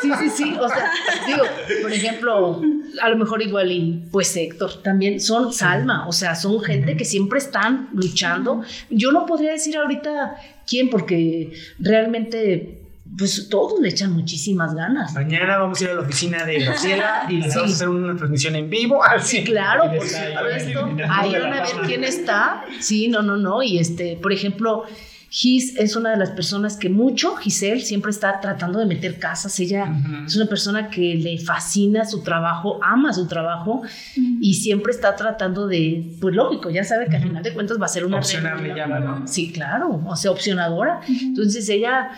sí, 0.00 0.10
sí, 0.20 0.30
sí, 0.30 0.56
o 0.58 0.68
sea, 0.68 0.90
digo, 1.26 1.44
por 1.82 1.92
ejemplo, 1.92 2.62
a 3.00 3.08
lo 3.08 3.16
mejor 3.16 3.42
igual 3.42 3.72
y 3.72 4.04
pues 4.12 4.34
Héctor, 4.36 4.82
también 4.82 5.20
son 5.20 5.52
Salma, 5.52 6.06
o 6.06 6.12
sea, 6.12 6.36
son 6.36 6.60
gente 6.62 6.96
que 6.96 7.04
siempre 7.04 7.40
están 7.40 7.88
luchando. 7.92 8.62
Yo 8.90 9.10
no 9.10 9.26
podría 9.26 9.50
decir 9.50 9.76
ahorita 9.76 10.36
quién, 10.66 10.88
porque 10.88 11.52
realmente 11.78 12.81
pues 13.16 13.48
todos 13.48 13.80
le 13.80 13.88
echan 13.88 14.12
muchísimas 14.12 14.74
ganas. 14.74 15.12
Mañana 15.14 15.58
vamos 15.58 15.80
a 15.80 15.84
ir 15.84 15.90
a 15.90 15.94
la 15.94 16.00
oficina 16.00 16.44
de 16.44 16.60
Graciela 16.60 17.26
y 17.28 17.38
les 17.38 17.54
vamos 17.54 17.70
a 17.70 17.74
hacer 17.74 17.88
una 17.88 18.16
transmisión 18.16 18.56
en 18.56 18.70
vivo. 18.70 19.00
Sí, 19.22 19.44
claro, 19.44 19.90
por 19.90 20.06
supuesto. 20.06 20.86
Ahí 21.10 21.32
van 21.32 21.52
a 21.52 21.62
ver 21.62 21.86
quién 21.86 22.04
está. 22.04 22.64
Sí, 22.80 23.08
no, 23.08 23.22
no, 23.22 23.36
no. 23.36 23.62
Y 23.62 23.78
este, 23.78 24.18
por 24.20 24.32
ejemplo, 24.32 24.84
Gis 25.32 25.78
es 25.78 25.96
una 25.96 26.10
de 26.10 26.18
las 26.18 26.30
personas 26.30 26.76
que 26.76 26.90
mucho, 26.90 27.36
Giselle, 27.36 27.80
siempre 27.80 28.10
está 28.10 28.38
tratando 28.38 28.78
de 28.78 28.84
meter 28.84 29.18
casas. 29.18 29.58
Ella 29.60 29.90
es 30.26 30.36
una 30.36 30.44
persona 30.44 30.90
que 30.90 31.14
le 31.14 31.38
fascina 31.38 32.04
su 32.04 32.22
trabajo, 32.22 32.78
ama 32.82 33.14
su 33.14 33.26
trabajo 33.26 33.80
y 34.14 34.52
siempre 34.52 34.92
está 34.92 35.16
tratando 35.16 35.66
de, 35.66 36.16
pues 36.20 36.34
lógico, 36.34 36.68
ya 36.68 36.84
sabe 36.84 37.06
que 37.06 37.16
al 37.16 37.22
final 37.22 37.42
de 37.42 37.54
cuentas 37.54 37.80
va 37.80 37.86
a 37.86 37.88
ser 37.88 38.04
una... 38.04 38.18
Opcional 38.18 38.74
llama, 38.74 39.00
¿no? 39.00 39.26
Sí, 39.26 39.50
claro, 39.50 40.02
o 40.04 40.16
sea, 40.16 40.32
opcionadora. 40.32 41.00
Entonces 41.08 41.66
ella, 41.70 42.10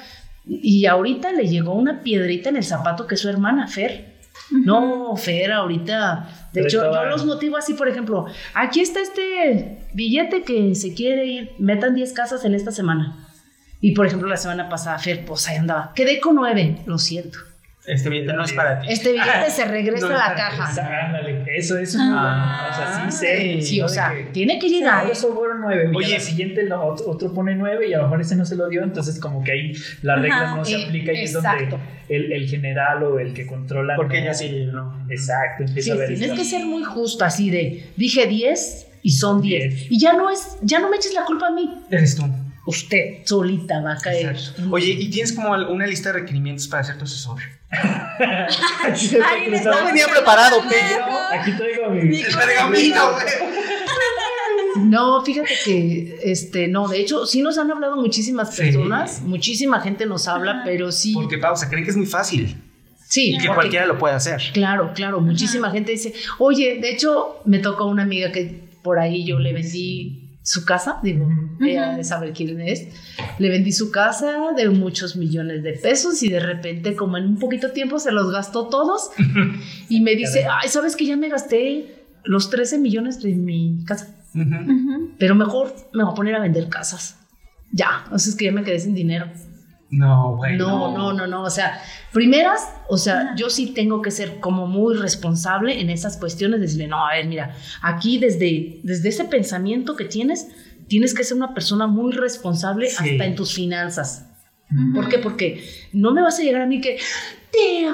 y 0.47 0.87
ahorita 0.87 1.33
le 1.33 1.49
llegó 1.49 1.75
una 1.75 2.03
piedrita 2.03 2.51
en 2.51 2.57
el 2.57 2.65
zapato 2.65 3.07
que 3.07 3.15
es 3.15 3.21
su 3.21 3.29
hermana, 3.29 3.67
Fer. 3.67 4.15
No, 4.51 5.17
Fer, 5.17 5.53
ahorita. 5.53 6.51
De 6.53 6.63
hecho, 6.63 6.83
yo 6.83 7.05
los 7.05 7.25
motivo 7.25 7.57
así, 7.57 7.75
por 7.75 7.89
ejemplo, 7.89 8.27
aquí 8.55 8.81
está 8.81 9.01
este 9.01 9.79
billete 9.95 10.43
que 10.43 10.75
se 10.75 10.95
quiere 10.95 11.27
ir, 11.27 11.51
metan 11.59 11.95
10 11.95 12.13
casas 12.13 12.45
en 12.45 12.55
esta 12.55 12.71
semana. 12.71 13.29
Y 13.81 13.93
por 13.93 14.07
ejemplo, 14.07 14.29
la 14.29 14.37
semana 14.37 14.69
pasada, 14.69 14.99
Fer, 14.99 15.25
pues 15.25 15.49
ahí 15.49 15.57
andaba. 15.57 15.93
Quedé 15.95 16.21
con 16.21 16.37
9, 16.37 16.83
lo 16.87 16.99
siento. 16.99 17.39
Este 17.87 18.09
billete 18.09 18.33
no 18.33 18.45
es 18.45 18.53
para 18.53 18.81
ti. 18.81 18.87
Este 18.91 19.13
billete 19.13 19.51
se 19.51 19.65
regresa 19.67 20.07
a 20.07 20.31
la 20.31 20.35
caja. 20.35 21.19
Eso, 21.47 21.79
eso. 21.79 21.99
Ah, 22.01 22.71
o 22.71 22.75
sea, 22.75 23.11
sí 23.11 23.17
sé. 23.17 23.61
Sí, 23.61 23.81
o 23.81 23.89
sea, 23.89 24.13
tiene 24.33 24.59
que 24.59 24.69
llegar. 24.69 25.09
Eso 25.11 25.35
fueron 25.35 25.61
nueve. 25.61 25.91
Oye, 25.95 26.17
el 26.17 26.21
siguiente 26.21 26.67
otro, 26.73 27.33
pone 27.35 27.55
nueve 27.55 27.89
y 27.89 27.95
a 27.95 27.99
lo 27.99 28.05
mejor 28.05 28.21
ese 28.23 28.37
no 28.37 28.45
se 28.45 28.57
lo 28.57 28.69
dio. 28.69 28.83
Entonces, 28.83 29.21
como 29.21 29.45
que 29.45 29.53
ahí 29.53 29.73
la 30.03 30.17
regla 30.17 30.57
no 30.57 30.65
se 30.65 30.81
eh, 30.81 30.85
aplica 30.87 31.13
y 31.13 31.25
es 31.25 31.33
donde 31.35 31.79
el, 32.09 32.33
el, 32.33 32.49
general 32.49 33.03
o 33.03 33.19
el 33.19 33.35
que 33.35 33.47
controla. 33.47 33.97
Porque 33.97 34.21
ella 34.21 34.33
sí, 34.33 34.67
¿no? 34.73 35.07
Exacto, 35.11 35.65
empieza 35.65 35.93
a 35.93 35.97
ver. 35.97 36.09
Tienes 36.09 36.39
que 36.39 36.45
ser 36.45 36.65
muy 36.65 36.85
justo, 36.85 37.25
así 37.25 37.51
de 37.51 37.91
dije 37.97 38.27
diez 38.27 38.87
y 39.03 39.11
son 39.13 39.43
diez. 39.43 39.91
Y 39.91 39.99
ya 40.01 40.15
no 40.15 40.31
es, 40.31 40.57
ya 40.63 40.81
no 40.81 40.89
me 40.89 40.97
eches 40.97 41.13
la 41.13 41.25
culpa 41.25 41.49
a 41.49 41.51
mí. 41.51 41.71
Eres 41.91 42.17
tú 42.17 42.25
usted 42.67 43.25
solita 43.25 43.81
va 43.81 43.93
a 43.93 43.99
caer. 43.99 44.37
Oye, 44.71 44.93
¿y 44.93 45.11
tienes 45.11 45.33
como 45.33 45.51
una 45.53 45.87
lista 45.87 46.13
de 46.13 46.21
requerimientos 46.21 46.69
para 46.69 46.85
ser 46.85 46.99
tu 46.99 47.05
asesor? 47.05 47.41
no 49.65 49.85
venía 49.87 50.07
preparado, 50.09 50.63
pero 50.69 51.05
aquí 51.33 51.53
traigo 51.53 51.91
mi, 51.91 52.23
No, 54.77 55.25
fíjate 55.25 55.55
que, 55.65 56.19
este, 56.25 56.67
no, 56.69 56.89
de 56.89 57.01
hecho, 57.01 57.27
sí 57.27 57.43
nos 57.43 57.59
han 57.59 57.71
hablado 57.71 57.97
muchísimas 57.97 58.57
personas, 58.57 59.23
muchísima 59.23 59.81
gente 59.81 60.05
nos 60.05 60.27
habla, 60.27 60.63
pero 60.65 60.91
sí. 60.91 61.15
Porque, 61.15 61.39
pausa, 61.39 61.69
creen 61.69 61.85
que 61.85 61.91
es 61.91 61.97
muy 61.97 62.07
fácil. 62.07 62.57
Sí. 63.09 63.35
Y 63.35 63.39
que 63.39 63.49
cualquiera 63.49 63.87
lo 63.87 63.99
puede 63.99 64.15
hacer. 64.15 64.43
Claro, 64.53 64.93
claro, 64.93 65.21
muchísima 65.21 65.71
gente 65.71 65.93
dice, 65.93 66.13
oye, 66.39 66.79
de 66.81 66.91
hecho, 66.91 67.41
me 67.45 67.61
tocó 67.61 67.85
una 67.85 68.03
amiga 68.03 68.33
que 68.33 68.65
por 68.83 68.99
ahí 68.99 69.25
yo 69.25 69.39
le 69.39 69.53
vendí 69.53 70.24
su 70.45 70.67
casa, 70.67 71.01
digo, 71.03 71.27
ella 71.59 71.97
de 71.97 72.05
saber 72.05 72.35
quién 72.35 72.61
es, 72.61 72.89
le 73.39 73.49
vendí 73.49 73.73
su 73.73 73.91
casa 73.91 74.53
de 74.55 74.69
muchos 74.69 75.17
millones 75.17 75.63
de 75.63 75.73
pesos 75.73 76.23
y 76.23 76.29
de 76.29 76.39
repente 76.39 76.95
como 76.95 77.17
en 77.17 77.25
un 77.25 77.39
poquito 77.39 77.73
tiempo 77.73 77.99
se 77.99 78.13
los 78.13 78.31
gastó 78.31 78.69
todos. 78.69 79.11
Y 79.89 80.01
me 80.01 80.15
dice, 80.15 80.47
ay, 80.51 80.69
¿sabes 80.69 80.97
que 80.97 81.07
ya 81.07 81.17
me 81.17 81.29
gasté 81.29 82.05
los 82.25 82.51
13 82.51 82.79
millones 82.79 83.23
de 83.23 83.35
mi 83.35 83.85
casa? 83.87 84.15
Pero 85.19 85.35
mejor 85.35 85.75
me 85.93 86.05
voy 86.05 86.13
a 86.13 86.15
poner 86.15 86.35
a 86.35 86.41
vender 86.41 86.69
casas. 86.69 87.17
Ya, 87.73 88.05
o 88.11 88.19
sea, 88.19 88.31
es 88.31 88.37
que 88.37 88.47
ya 88.47 88.53
me 88.53 88.65
quedé 88.65 88.79
sin 88.79 88.95
dinero. 88.95 89.27
No, 89.97 90.37
bueno. 90.37 90.67
No, 90.67 90.99
no, 90.99 91.13
no, 91.13 91.27
no. 91.27 91.43
O 91.43 91.51
sea, 91.51 91.81
primeras, 92.13 92.69
o 92.89 92.97
sea, 92.97 93.35
yo 93.37 93.51
sí 93.51 93.73
tengo 93.73 94.03
que 94.03 94.11
ser 94.11 94.41
como 94.41 94.67
muy 94.67 94.97
responsable 94.97 95.81
en 95.81 95.91
esas 95.91 96.17
cuestiones, 96.17 96.61
decirle, 96.61 96.89
no, 96.89 97.07
a 97.07 97.15
ver, 97.15 97.27
mira, 97.27 97.55
aquí 97.83 98.19
desde, 98.19 98.81
desde 98.83 99.09
ese 99.09 99.25
pensamiento 99.25 99.97
que 99.97 100.05
tienes, 100.05 100.49
tienes 100.89 101.15
que 101.15 101.25
ser 101.25 101.37
una 101.37 101.55
persona 101.55 101.87
muy 101.87 102.13
responsable 102.13 102.89
hasta 102.89 103.25
en 103.25 103.35
tus 103.35 103.55
finanzas. 103.55 104.27
¿Por 104.95 105.09
qué? 105.09 105.19
Porque 105.19 105.65
no 105.93 106.13
me 106.13 106.23
vas 106.23 106.39
a 106.39 106.43
llegar 106.43 106.63
a 106.63 106.67
mí 106.67 106.81
que, 106.81 106.99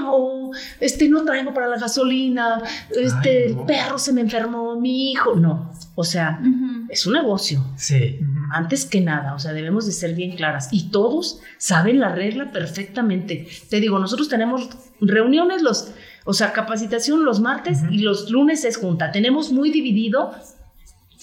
o 0.07 0.51
este, 0.79 1.09
no 1.09 1.25
traigo 1.25 1.53
para 1.53 1.69
la 1.69 1.79
gasolina, 1.79 2.63
este, 2.91 3.47
el 3.47 3.57
perro 3.67 3.99
se 3.99 4.13
me 4.13 4.23
enfermó, 4.23 4.81
mi 4.81 5.13
hijo. 5.13 5.35
No, 5.35 5.70
o 6.01 6.05
sea, 6.05 6.41
es 6.89 7.07
un 7.07 7.13
negocio. 7.13 7.63
Sí. 7.77 8.21
Antes 8.51 8.87
que 8.87 9.03
nada, 9.03 9.35
o 9.35 9.39
sea, 9.39 9.53
debemos 9.53 9.85
de 9.85 9.93
ser 9.93 10.15
bien 10.15 10.35
claras. 10.35 10.71
Y 10.73 10.91
todos 10.91 11.41
saben 11.59 12.01
la 12.01 12.15
regla 12.15 12.53
perfectamente. 12.53 13.47
Te 13.69 13.81
digo, 13.81 13.99
nosotros 13.99 14.31
tenemos 14.31 14.71
reuniones 14.99 15.61
los, 15.61 15.93
o 16.25 16.33
sea, 16.33 16.55
capacitación 16.55 17.27
los 17.27 17.41
martes 17.41 17.81
y 17.91 17.99
los 17.99 18.31
lunes 18.31 18.65
es 18.65 18.79
junta. 18.79 19.13
Tenemos 19.13 19.53
muy 19.53 19.71
dividido 19.71 20.33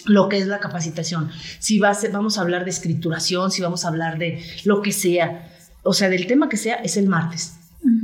lo 0.05 0.29
que 0.29 0.37
es 0.37 0.45
la 0.45 0.59
capacitación. 0.59 1.31
Si 1.57 1.79
va 1.79 1.97
vamos 2.13 2.37
a 2.37 2.41
hablar 2.41 2.63
de 2.63 2.69
escrituración, 2.69 3.49
si 3.49 3.63
vamos 3.63 3.83
a 3.83 3.87
hablar 3.87 4.19
de 4.19 4.43
lo 4.63 4.83
que 4.83 4.91
sea, 4.91 5.49
o 5.81 5.93
sea, 5.93 6.07
del 6.07 6.27
tema 6.27 6.49
que 6.49 6.57
sea, 6.57 6.75
es 6.75 6.97
el 6.97 7.07
martes. 7.07 7.55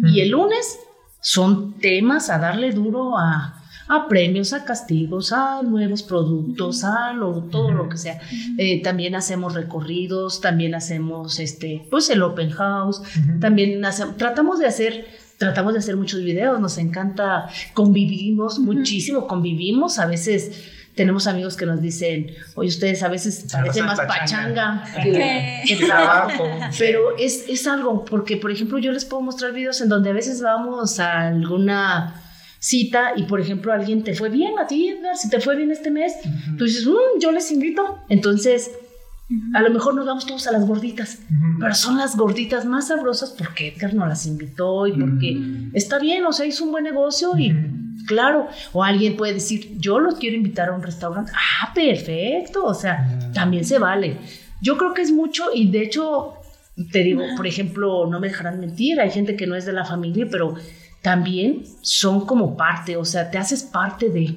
Y 0.06 0.22
el 0.22 0.30
lunes 0.30 0.80
son 1.22 1.74
temas 1.80 2.32
a 2.32 2.40
darle 2.40 2.72
duro 2.72 3.18
a, 3.18 3.63
premios, 4.10 4.54
a 4.54 4.66
castigos, 4.66 5.32
a 5.32 5.62
nuevos 5.64 6.04
productos, 6.04 6.84
a 6.84 7.14
todo 7.52 7.72
lo 7.72 7.90
que 7.90 7.98
sea. 7.98 8.20
Eh, 8.58 8.82
también 8.82 9.16
hacemos 9.16 9.54
recorridos, 9.54 10.42
también 10.42 10.76
hacemos 10.76 11.40
este, 11.40 11.86
pues 11.90 12.10
el 12.10 12.22
open 12.22 12.52
house, 12.52 13.02
también 13.40 13.82
tratamos 14.18 14.60
de 14.60 14.68
hacer 14.68 15.06
tratamos 15.38 15.74
de 15.74 15.80
hacer 15.80 15.98
muchos 15.98 16.22
videos, 16.22 16.60
nos 16.60 16.78
encanta, 16.78 17.50
convivimos 17.74 18.60
muchísimo, 18.60 19.28
convivimos, 19.28 20.00
a 20.00 20.06
veces 20.06 20.72
tenemos 20.96 21.28
amigos 21.28 21.58
que 21.58 21.66
nos 21.66 21.82
dicen, 21.82 22.32
oye, 22.56 22.70
ustedes 22.70 23.02
a 23.04 23.10
veces 23.10 23.48
parece 23.52 23.82
más 23.82 24.00
pachanga, 24.00 24.84
que, 25.02 25.76
trabajo. 25.86 26.46
Pero 26.80 27.18
es, 27.18 27.46
es 27.50 27.68
algo, 27.68 28.06
porque 28.06 28.38
por 28.38 28.52
ejemplo 28.52 28.78
yo 28.78 28.92
les 28.92 29.06
puedo 29.06 29.22
mostrar 29.22 29.54
videos 29.54 29.82
en 29.82 29.90
donde 29.90 30.12
a 30.12 30.14
veces 30.14 30.42
vamos 30.42 31.00
a 31.00 31.28
alguna 31.28 32.23
cita 32.64 33.12
y 33.18 33.24
por 33.24 33.42
ejemplo 33.42 33.74
alguien 33.74 34.04
te 34.04 34.16
fue 34.16 34.30
bien 34.30 34.58
a 34.58 34.66
ti, 34.68 34.88
Edgar, 34.88 35.18
si 35.18 35.30
te 35.30 35.42
fue 35.42 35.58
bien 35.58 35.70
este 35.70 35.92
mes, 35.92 36.14
tú 36.58 36.64
dices, 36.64 36.88
mm, 36.88 37.20
yo 37.20 37.34
les 37.34 37.52
invito. 37.52 38.00
Entonces, 38.08 38.72
a 39.54 39.62
lo 39.62 39.70
mejor 39.70 39.96
nos 39.96 40.06
vamos 40.06 40.26
todos 40.26 40.48
a 40.48 40.54
las 40.54 40.66
gorditas, 40.66 41.20
pero 41.60 41.76
son 41.76 41.98
las 41.98 42.16
gorditas 42.16 42.64
más 42.64 42.88
sabrosas 42.88 43.36
porque 43.38 43.68
Edgar 43.68 43.94
nos 43.94 44.08
las 44.08 44.26
invitó 44.26 44.88
y 44.88 44.94
porque 44.94 45.38
está 45.74 46.00
bien, 46.00 46.24
o 46.26 46.32
sea, 46.32 46.46
hizo 46.46 46.64
un 46.64 46.72
buen 46.72 46.86
negocio 46.86 47.38
y 47.38 47.54
claro, 48.08 48.48
o 48.72 48.82
alguien 48.82 49.18
puede 49.18 49.34
decir, 49.34 49.78
yo 49.78 50.00
los 50.00 50.16
quiero 50.16 50.38
invitar 50.38 50.70
a 50.70 50.74
un 50.74 50.84
restaurante, 50.84 51.34
ah, 51.36 51.74
perfecto, 51.74 52.64
o 52.64 52.74
sea, 52.74 53.20
también 53.34 53.66
se 53.66 53.78
vale. 53.78 54.20
Yo 54.62 54.78
creo 54.78 54.94
que 54.94 55.02
es 55.02 55.12
mucho 55.12 55.48
y 55.54 55.70
de 55.70 55.82
hecho, 55.82 56.36
te 56.94 57.00
digo, 57.00 57.24
por 57.36 57.46
ejemplo, 57.46 58.08
no 58.08 58.22
me 58.22 58.30
dejarán 58.30 58.62
mentir, 58.62 59.02
hay 59.02 59.12
gente 59.12 59.36
que 59.36 59.48
no 59.48 59.56
es 59.58 59.66
de 59.66 59.74
la 59.74 59.84
familia, 59.84 60.28
pero 60.32 60.56
también 61.04 61.64
son 61.82 62.26
como 62.26 62.56
parte, 62.56 62.96
o 62.96 63.06
sea, 63.06 63.30
te 63.30 63.38
haces 63.38 63.62
parte 63.62 64.10
de... 64.10 64.36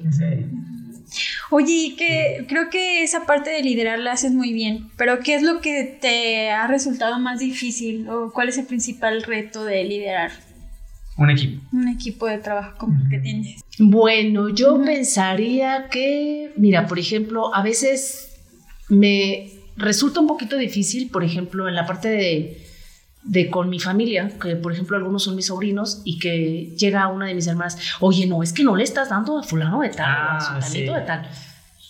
Oye, 1.49 1.95
que 1.97 2.45
creo 2.49 2.69
que 2.69 3.03
esa 3.03 3.25
parte 3.25 3.49
de 3.49 3.63
liderar 3.63 3.99
la 3.99 4.11
haces 4.11 4.33
muy 4.33 4.51
bien, 4.51 4.91
pero 4.97 5.19
¿qué 5.19 5.35
es 5.35 5.43
lo 5.43 5.61
que 5.61 5.97
te 5.99 6.51
ha 6.51 6.67
resultado 6.67 7.17
más 7.19 7.39
difícil 7.39 8.09
o 8.09 8.33
cuál 8.33 8.49
es 8.49 8.57
el 8.57 8.65
principal 8.65 9.23
reto 9.23 9.63
de 9.63 9.85
liderar? 9.85 10.31
Un 11.17 11.29
equipo. 11.29 11.65
Un 11.71 11.87
equipo 11.87 12.27
de 12.27 12.37
trabajo 12.39 12.77
como 12.77 13.01
el 13.01 13.09
que 13.09 13.19
tienes. 13.19 13.61
Bueno, 13.79 14.49
yo 14.49 14.83
pensaría 14.83 15.87
que, 15.89 16.51
mira, 16.57 16.85
por 16.85 16.99
ejemplo, 16.99 17.55
a 17.55 17.63
veces 17.63 18.37
me 18.89 19.51
resulta 19.77 20.19
un 20.19 20.27
poquito 20.27 20.57
difícil, 20.57 21.09
por 21.09 21.23
ejemplo, 21.23 21.69
en 21.69 21.75
la 21.75 21.85
parte 21.85 22.09
de 22.09 22.66
de 23.27 23.49
con 23.49 23.69
mi 23.69 23.79
familia, 23.79 24.31
que 24.41 24.55
por 24.55 24.71
ejemplo 24.73 24.95
algunos 24.97 25.23
son 25.23 25.35
mis 25.35 25.47
sobrinos, 25.47 26.01
y 26.05 26.17
que 26.17 26.73
llega 26.77 27.07
una 27.07 27.27
de 27.27 27.35
mis 27.35 27.47
hermanas, 27.47 27.77
oye, 27.99 28.25
no, 28.25 28.41
es 28.41 28.53
que 28.53 28.63
no 28.63 28.75
le 28.75 28.83
estás 28.83 29.09
dando 29.09 29.37
a 29.37 29.43
fulano 29.43 29.81
de 29.81 29.89
tal, 29.89 30.05
a 30.05 30.37
ah, 30.37 30.61
su 30.61 30.73
de 30.73 31.03
tal. 31.05 31.29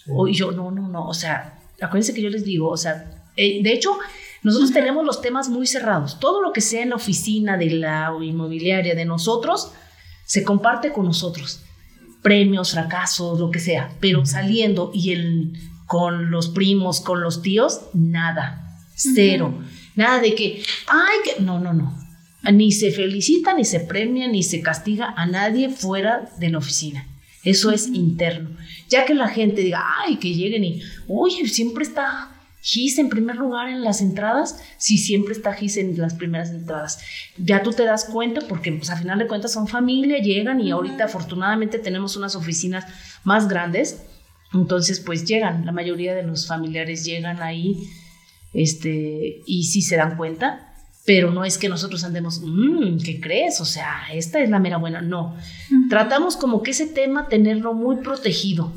O 0.09 0.27
yo, 0.27 0.51
no, 0.51 0.72
no, 0.72 0.88
no, 0.88 1.07
o 1.07 1.14
sea, 1.14 1.59
acuérdense 1.81 2.14
que 2.14 2.22
yo 2.22 2.30
les 2.30 2.43
digo, 2.43 2.69
o 2.69 2.77
sea, 2.77 3.23
eh, 3.35 3.61
de 3.61 3.72
hecho, 3.72 3.97
nosotros 4.41 4.72
tenemos 4.72 5.05
los 5.05 5.22
temas 5.22 5.49
muy 5.49 5.68
cerrados. 5.68 6.19
Todo 6.19 6.41
lo 6.41 6.53
que 6.53 6.61
sea 6.61 6.81
en 6.81 6.89
la 6.89 6.95
oficina 6.95 7.57
de 7.57 7.69
la 7.72 8.11
inmobiliaria 8.22 8.95
de 8.95 9.05
nosotros, 9.05 9.72
se 10.26 10.43
comparte 10.43 10.91
con 10.91 11.05
nosotros. 11.05 11.61
Premios, 12.22 12.72
fracasos, 12.72 13.39
lo 13.39 13.51
que 13.51 13.59
sea, 13.59 13.91
pero 13.99 14.26
saliendo 14.26 14.91
y 14.93 15.11
el, 15.11 15.53
con 15.85 16.31
los 16.31 16.49
primos, 16.49 16.99
con 16.99 17.22
los 17.22 17.41
tíos, 17.41 17.81
nada, 17.93 18.80
cero. 18.95 19.53
Nada 19.98 20.22
de 20.22 20.34
que, 20.34 20.64
ay, 20.88 21.18
que. 21.26 21.44
No, 21.44 21.60
no, 21.60 21.74
no. 21.74 21.94
Ni 22.53 22.72
se 22.72 22.91
felicita, 22.91 23.53
ni 23.53 23.65
se 23.65 23.82
premia, 23.82 24.30
ni 24.30 24.44
se 24.44 24.61
castiga 24.61 25.14
a 25.18 25.26
nadie 25.26 25.69
fuera 25.69 26.30
de 26.40 26.49
la 26.49 26.60
oficina. 26.60 27.06
Eso 27.44 27.72
es 27.72 27.88
interno. 27.88 28.52
Ya 28.88 29.06
que 29.06 29.14
la 29.14 29.28
gente 29.28 29.61
diga, 29.61 29.84
ay, 29.99 30.18
que 30.18 30.34
lleguen 30.34 30.64
y, 30.64 30.82
oye, 31.07 31.48
siempre 31.48 31.84
está 31.84 32.32
GIS 32.61 32.99
en 32.99 33.10
primer 33.10 33.38
lugar 33.38 33.69
en 33.69 33.84
las 33.84 34.02
entradas, 34.02 34.61
sí, 34.78 34.98
siempre 34.98 35.34
está 35.34 35.53
GIS 35.53 35.78
en 35.78 35.98
las 35.98 36.14
primeras 36.14 36.49
entradas. 36.49 36.99
Ya 37.38 37.64
tú 37.64 37.72
te 37.72 37.86
das 37.86 38.06
cuenta 38.06 38.41
porque 38.41 38.72
pues 38.74 38.90
a 38.90 38.98
final 38.98 39.19
de 39.19 39.28
cuentas 39.28 39.53
son 39.53 39.68
familia, 39.68 40.18
llegan 40.19 40.60
y 40.60 40.72
ahorita 40.72 41.06
afortunadamente 41.06 41.80
tenemos 41.80 42.18
unas 42.18 42.36
oficinas 42.36 42.86
más 43.24 43.48
grandes, 43.48 44.02
entonces 44.53 44.99
pues 44.99 45.26
llegan, 45.26 45.65
la 45.65 45.72
mayoría 45.72 46.14
de 46.14 46.24
los 46.24 46.48
familiares 46.48 47.06
llegan 47.06 47.41
ahí 47.41 47.90
este, 48.57 49.43
y 49.45 49.65
sí 49.65 49.84
se 49.84 49.97
dan 49.97 50.17
cuenta, 50.17 50.73
pero 51.05 51.31
no 51.31 51.45
es 51.45 51.59
que 51.59 51.69
nosotros 51.69 52.03
andemos, 52.03 52.41
mmm, 52.43 52.97
¿qué 52.97 53.21
crees? 53.21 53.61
O 53.61 53.65
sea, 53.65 54.07
esta 54.11 54.39
es 54.39 54.49
la 54.49 54.59
mera 54.59 54.77
buena, 54.77 54.99
no. 54.99 55.35
Tratamos 55.89 56.35
como 56.35 56.63
que 56.63 56.71
ese 56.71 56.88
tema 56.88 57.27
tenerlo 57.27 57.75
muy 57.75 57.97
protegido. 57.97 58.73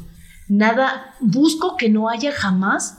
Nada, 0.48 1.14
busco 1.20 1.76
que 1.78 1.88
no 1.88 2.10
haya 2.10 2.30
jamás 2.30 2.98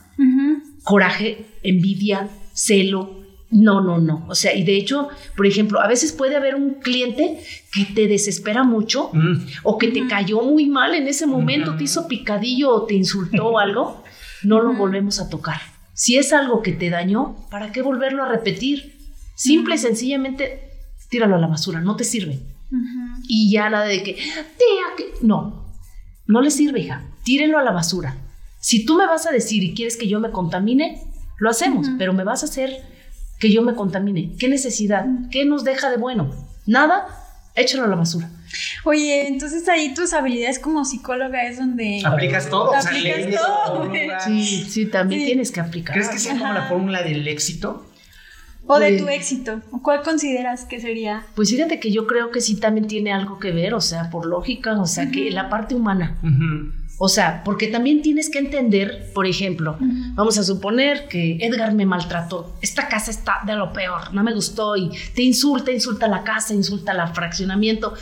coraje, 0.83 1.45
envidia, 1.63 2.29
celo, 2.53 3.21
no, 3.51 3.81
no, 3.81 3.99
no. 3.99 4.25
O 4.27 4.35
sea, 4.35 4.55
y 4.55 4.63
de 4.63 4.75
hecho, 4.75 5.09
por 5.37 5.45
ejemplo, 5.45 5.81
a 5.81 5.87
veces 5.87 6.13
puede 6.13 6.35
haber 6.35 6.55
un 6.55 6.75
cliente 6.75 7.43
que 7.71 7.85
te 7.85 8.07
desespera 8.07 8.63
mucho 8.63 9.11
mm. 9.13 9.35
o 9.63 9.77
que 9.77 9.89
te 9.89 10.07
cayó 10.07 10.41
muy 10.41 10.65
mal 10.65 10.95
en 10.95 11.07
ese 11.07 11.27
momento, 11.27 11.75
te 11.75 11.83
hizo 11.83 12.07
picadillo 12.07 12.71
o 12.71 12.85
te 12.85 12.95
insultó 12.95 13.47
o 13.49 13.59
algo, 13.59 14.03
no 14.43 14.61
lo 14.61 14.73
volvemos 14.73 15.19
a 15.19 15.29
tocar. 15.29 15.70
Si 16.01 16.17
es 16.17 16.33
algo 16.33 16.63
que 16.63 16.71
te 16.71 16.89
dañó, 16.89 17.35
¿para 17.51 17.71
qué 17.71 17.83
volverlo 17.83 18.23
a 18.23 18.27
repetir? 18.27 18.97
Simple 19.35 19.75
y 19.75 19.77
sencillamente, 19.77 20.59
tíralo 21.11 21.35
a 21.35 21.37
la 21.37 21.45
basura, 21.45 21.79
no 21.79 21.95
te 21.95 22.05
sirve. 22.05 22.39
Y 23.27 23.51
ya 23.51 23.69
nada 23.69 23.85
de 23.85 24.01
que, 24.01 24.13
tía, 24.15 24.95
que... 24.97 25.13
no, 25.21 25.63
no 26.25 26.41
le 26.41 26.49
sirve, 26.49 26.79
hija, 26.79 27.05
tírenlo 27.23 27.59
a 27.59 27.63
la 27.63 27.71
basura. 27.71 28.17
Si 28.59 28.83
tú 28.83 28.95
me 28.95 29.05
vas 29.05 29.27
a 29.27 29.31
decir 29.31 29.63
y 29.63 29.75
quieres 29.75 29.95
que 29.95 30.07
yo 30.07 30.19
me 30.19 30.31
contamine, 30.31 31.03
lo 31.37 31.51
hacemos, 31.51 31.87
pero 31.99 32.13
me 32.13 32.23
vas 32.23 32.41
a 32.41 32.47
hacer 32.47 32.83
que 33.39 33.51
yo 33.51 33.61
me 33.61 33.75
contamine. 33.75 34.35
¿Qué 34.39 34.49
necesidad? 34.49 35.05
¿Qué 35.29 35.45
nos 35.45 35.63
deja 35.63 35.91
de 35.91 35.97
bueno? 35.97 36.31
Nada, 36.65 37.05
échalo 37.53 37.83
a 37.83 37.87
la 37.87 37.95
basura. 37.95 38.27
Oye, 38.83 39.27
entonces 39.27 39.67
ahí 39.69 39.93
tus 39.93 40.13
habilidades 40.13 40.59
como 40.59 40.85
psicóloga 40.85 41.43
es 41.45 41.57
donde... 41.57 42.01
Aplicas 42.05 42.49
todo. 42.49 42.75
Aplicas 42.75 43.41
todo. 43.41 43.91
Sí, 44.25 44.65
sí, 44.69 44.85
también 44.87 45.25
tienes 45.25 45.51
que 45.51 45.59
aplicar. 45.59 45.93
¿Crees 45.95 46.09
que 46.09 46.19
sea 46.19 46.37
como 46.37 46.53
la 46.53 46.67
fórmula 46.67 47.03
del 47.03 47.27
éxito? 47.27 47.87
O 48.67 48.79
de 48.79 48.97
tu 48.97 49.03
pues 49.03 49.17
éxito. 49.17 49.61
¿Cuál 49.81 50.01
consideras 50.01 50.65
que 50.65 50.79
sería? 50.79 51.25
Pues 51.35 51.49
fíjate 51.49 51.79
que 51.79 51.91
yo 51.91 52.07
creo 52.07 52.31
que 52.31 52.41
sí 52.41 52.55
también 52.55 52.87
tiene 52.87 53.11
algo 53.11 53.39
que 53.39 53.51
ver, 53.51 53.73
o 53.73 53.81
sea, 53.81 54.09
por 54.09 54.25
lógica, 54.25 54.79
o 54.79 54.85
sea, 54.85 55.11
que 55.11 55.29
la 55.31 55.49
parte 55.49 55.75
humana. 55.75 56.17
O 56.97 57.09
sea, 57.09 57.43
porque 57.43 57.67
también 57.67 58.03
tienes 58.03 58.29
que 58.29 58.37
entender, 58.37 59.11
por 59.13 59.25
ejemplo, 59.25 59.77
vamos 60.13 60.37
a 60.37 60.43
suponer 60.43 61.07
que 61.07 61.37
Edgar 61.41 61.73
me 61.73 61.85
maltrató, 61.85 62.55
esta 62.61 62.87
casa 62.87 63.09
está 63.09 63.39
de 63.45 63.55
lo 63.55 63.73
peor, 63.73 64.13
no 64.13 64.23
me 64.23 64.33
gustó 64.33 64.77
y 64.77 64.91
te 65.15 65.23
insulta, 65.23 65.71
insulta 65.71 66.07
la 66.07 66.23
casa, 66.23 66.53
insulta 66.53 66.91
el 66.91 67.13
fraccionamiento. 67.13 67.95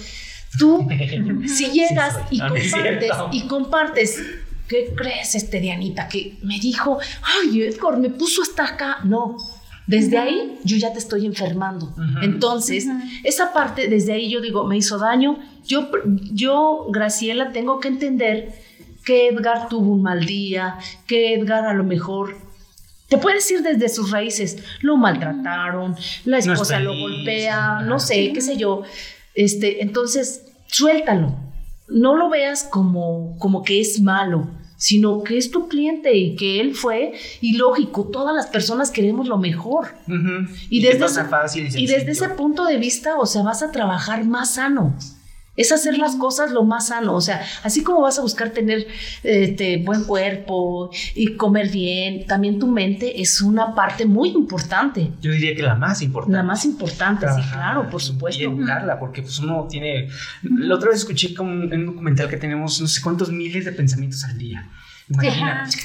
Tú, 0.58 0.88
si 1.48 1.72
llegas 1.72 2.18
y 2.32 2.40
compartes, 2.40 3.12
y 3.32 3.48
compartes, 3.48 4.24
¿qué 4.68 4.94
crees, 4.96 5.36
este 5.36 5.60
Dianita? 5.60 6.08
Que 6.08 6.38
me 6.44 6.60
dijo, 6.60 7.00
ay, 7.22 7.62
Edgar, 7.62 7.98
me 7.98 8.10
puso 8.10 8.42
hasta 8.42 8.66
acá. 8.66 8.98
No, 9.04 9.38
desde 9.90 10.20
ahí 10.20 10.60
yo 10.64 10.78
ya 10.78 10.94
te 10.94 11.00
estoy 11.00 11.26
enfermando. 11.26 11.94
Entonces, 12.22 12.86
esa 13.24 13.54
parte, 13.54 13.88
desde 13.88 14.14
ahí 14.14 14.30
yo 14.30 14.40
digo, 14.40 14.64
me 14.66 14.78
hizo 14.78 15.00
daño. 15.00 15.40
Yo, 15.66 15.90
yo, 16.32 16.88
Graciela, 16.90 17.52
tengo 17.52 17.80
que 17.80 17.88
entender 17.88 18.54
que 19.04 19.30
Edgar 19.30 19.68
tuvo 19.68 19.94
un 19.94 20.04
mal 20.04 20.26
día, 20.26 20.78
que 21.08 21.34
Edgar 21.34 21.66
a 21.66 21.74
lo 21.74 21.84
mejor 21.84 22.38
te 23.08 23.18
puedes 23.18 23.50
ir 23.50 23.64
desde 23.64 23.90
sus 23.90 24.12
raíces. 24.12 24.64
Lo 24.82 24.96
maltrataron, 24.96 25.96
la 26.26 26.38
esposa 26.38 26.80
lo 26.80 26.96
golpea, 26.96 27.82
no 27.82 28.00
sé, 28.00 28.32
qué 28.32 28.42
sé 28.42 28.58
yo. 28.58 28.84
Este, 29.36 29.82
entonces, 29.84 30.46
suéltalo. 30.68 31.36
No 31.88 32.16
lo 32.16 32.30
veas 32.30 32.64
como, 32.64 33.36
como 33.40 33.64
que 33.64 33.82
es 33.82 34.00
malo, 34.02 34.48
sino 34.78 35.24
que 35.24 35.38
es 35.38 35.50
tu 35.50 35.68
cliente 35.68 36.16
y 36.16 36.36
que 36.36 36.60
él 36.60 36.76
fue. 36.76 37.14
Y 37.42 37.58
lógico, 37.58 38.06
todas 38.06 38.36
las 38.36 38.48
personas 38.48 38.92
queremos 38.92 39.28
lo 39.28 39.38
mejor. 39.38 39.90
y, 40.70 40.82
desde 40.82 41.06
y 41.76 41.88
desde 41.88 42.12
ese 42.12 42.30
punto 42.30 42.66
de 42.66 42.78
vista, 42.78 43.18
o 43.18 43.26
sea, 43.26 43.42
vas 43.44 43.64
a 43.64 43.72
trabajar 43.72 44.26
más 44.26 44.56
sano 44.56 44.96
es 45.60 45.74
hacer 45.74 45.98
las 45.98 46.16
cosas 46.16 46.52
lo 46.52 46.64
más 46.64 46.88
sano, 46.88 47.14
o 47.16 47.20
sea, 47.20 47.46
así 47.64 47.84
como 47.84 48.00
vas 48.00 48.18
a 48.18 48.22
buscar 48.22 48.52
tener 48.52 48.88
este, 49.24 49.78
buen 49.84 50.06
cuerpo 50.06 50.90
y 51.14 51.36
comer 51.36 51.70
bien, 51.70 52.26
también 52.26 52.60
tu 52.60 52.68
mente 52.68 53.22
es 53.22 53.42
una 53.42 53.76
parte 53.76 54.06
muy 54.06 54.30
importante. 54.30 55.12
Yo 55.22 55.34
diría 55.34 55.54
que 55.54 55.62
la 55.62 55.76
más 55.76 56.02
importante. 56.02 56.38
La 56.38 56.44
más 56.44 56.64
importante, 56.64 57.28
sí, 57.28 57.42
claro, 57.52 57.90
por 57.90 58.02
supuesto. 58.02 58.42
Y 58.42 58.46
educarla, 58.46 58.98
porque 58.98 59.22
pues 59.22 59.38
uno 59.40 59.68
tiene... 59.70 60.08
La 60.44 60.76
otra 60.76 60.92
vez 60.92 61.00
escuché 61.00 61.34
como 61.34 61.52
en 61.52 61.82
un 61.82 61.86
documental 61.88 62.30
que 62.30 62.38
tenemos 62.38 62.80
no 62.80 62.88
sé 62.88 63.02
cuántos 63.02 63.30
miles 63.30 63.66
de 63.66 63.74
pensamientos 63.74 64.24
al 64.24 64.38
día. 64.38 64.66
Imagínate. 65.10 65.78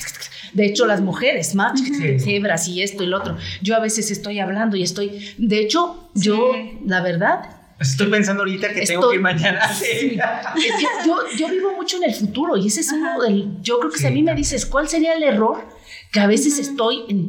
De 0.53 0.67
hecho, 0.67 0.87
las 0.87 1.01
mujeres, 1.01 1.57
más 1.57 1.81
cebras 2.21 2.69
y 2.69 2.81
esto 2.81 3.03
y 3.03 3.09
lo 3.09 3.19
otro. 3.19 3.37
Yo 3.61 3.75
a 3.75 3.81
veces 3.81 4.13
estoy 4.13 4.39
hablando 4.39 4.77
y 4.77 4.85
estoy. 4.85 5.35
De 5.37 5.59
hecho, 5.59 6.09
yo, 6.15 6.53
la 6.87 7.03
verdad, 7.03 7.64
Estoy 7.91 8.09
pensando 8.09 8.43
ahorita 8.43 8.73
que 8.73 8.83
tengo 8.83 9.09
que 9.09 9.17
ir 9.17 9.23
mañana. 9.23 9.61
yo, 11.07 11.17
yo, 11.37 11.49
vivo 11.49 11.75
mucho 11.77 11.97
en 11.99 12.05
el 12.05 12.15
futuro 12.15 12.57
y 12.57 12.69
ese 12.69 12.81
es 12.81 12.93
uno 12.93 13.21
del. 13.21 13.61
Yo 13.63 13.79
creo 13.79 13.91
que 13.91 13.99
si 13.99 14.07
a 14.07 14.11
mí 14.11 14.23
me 14.23 14.35
dices 14.35 14.67
cuál 14.67 14.89
sería 14.89 15.15
el 15.15 15.23
error, 15.23 15.65
que 16.13 16.21
a 16.21 16.27
veces 16.27 16.59
estoy 16.59 17.05
en 17.09 17.29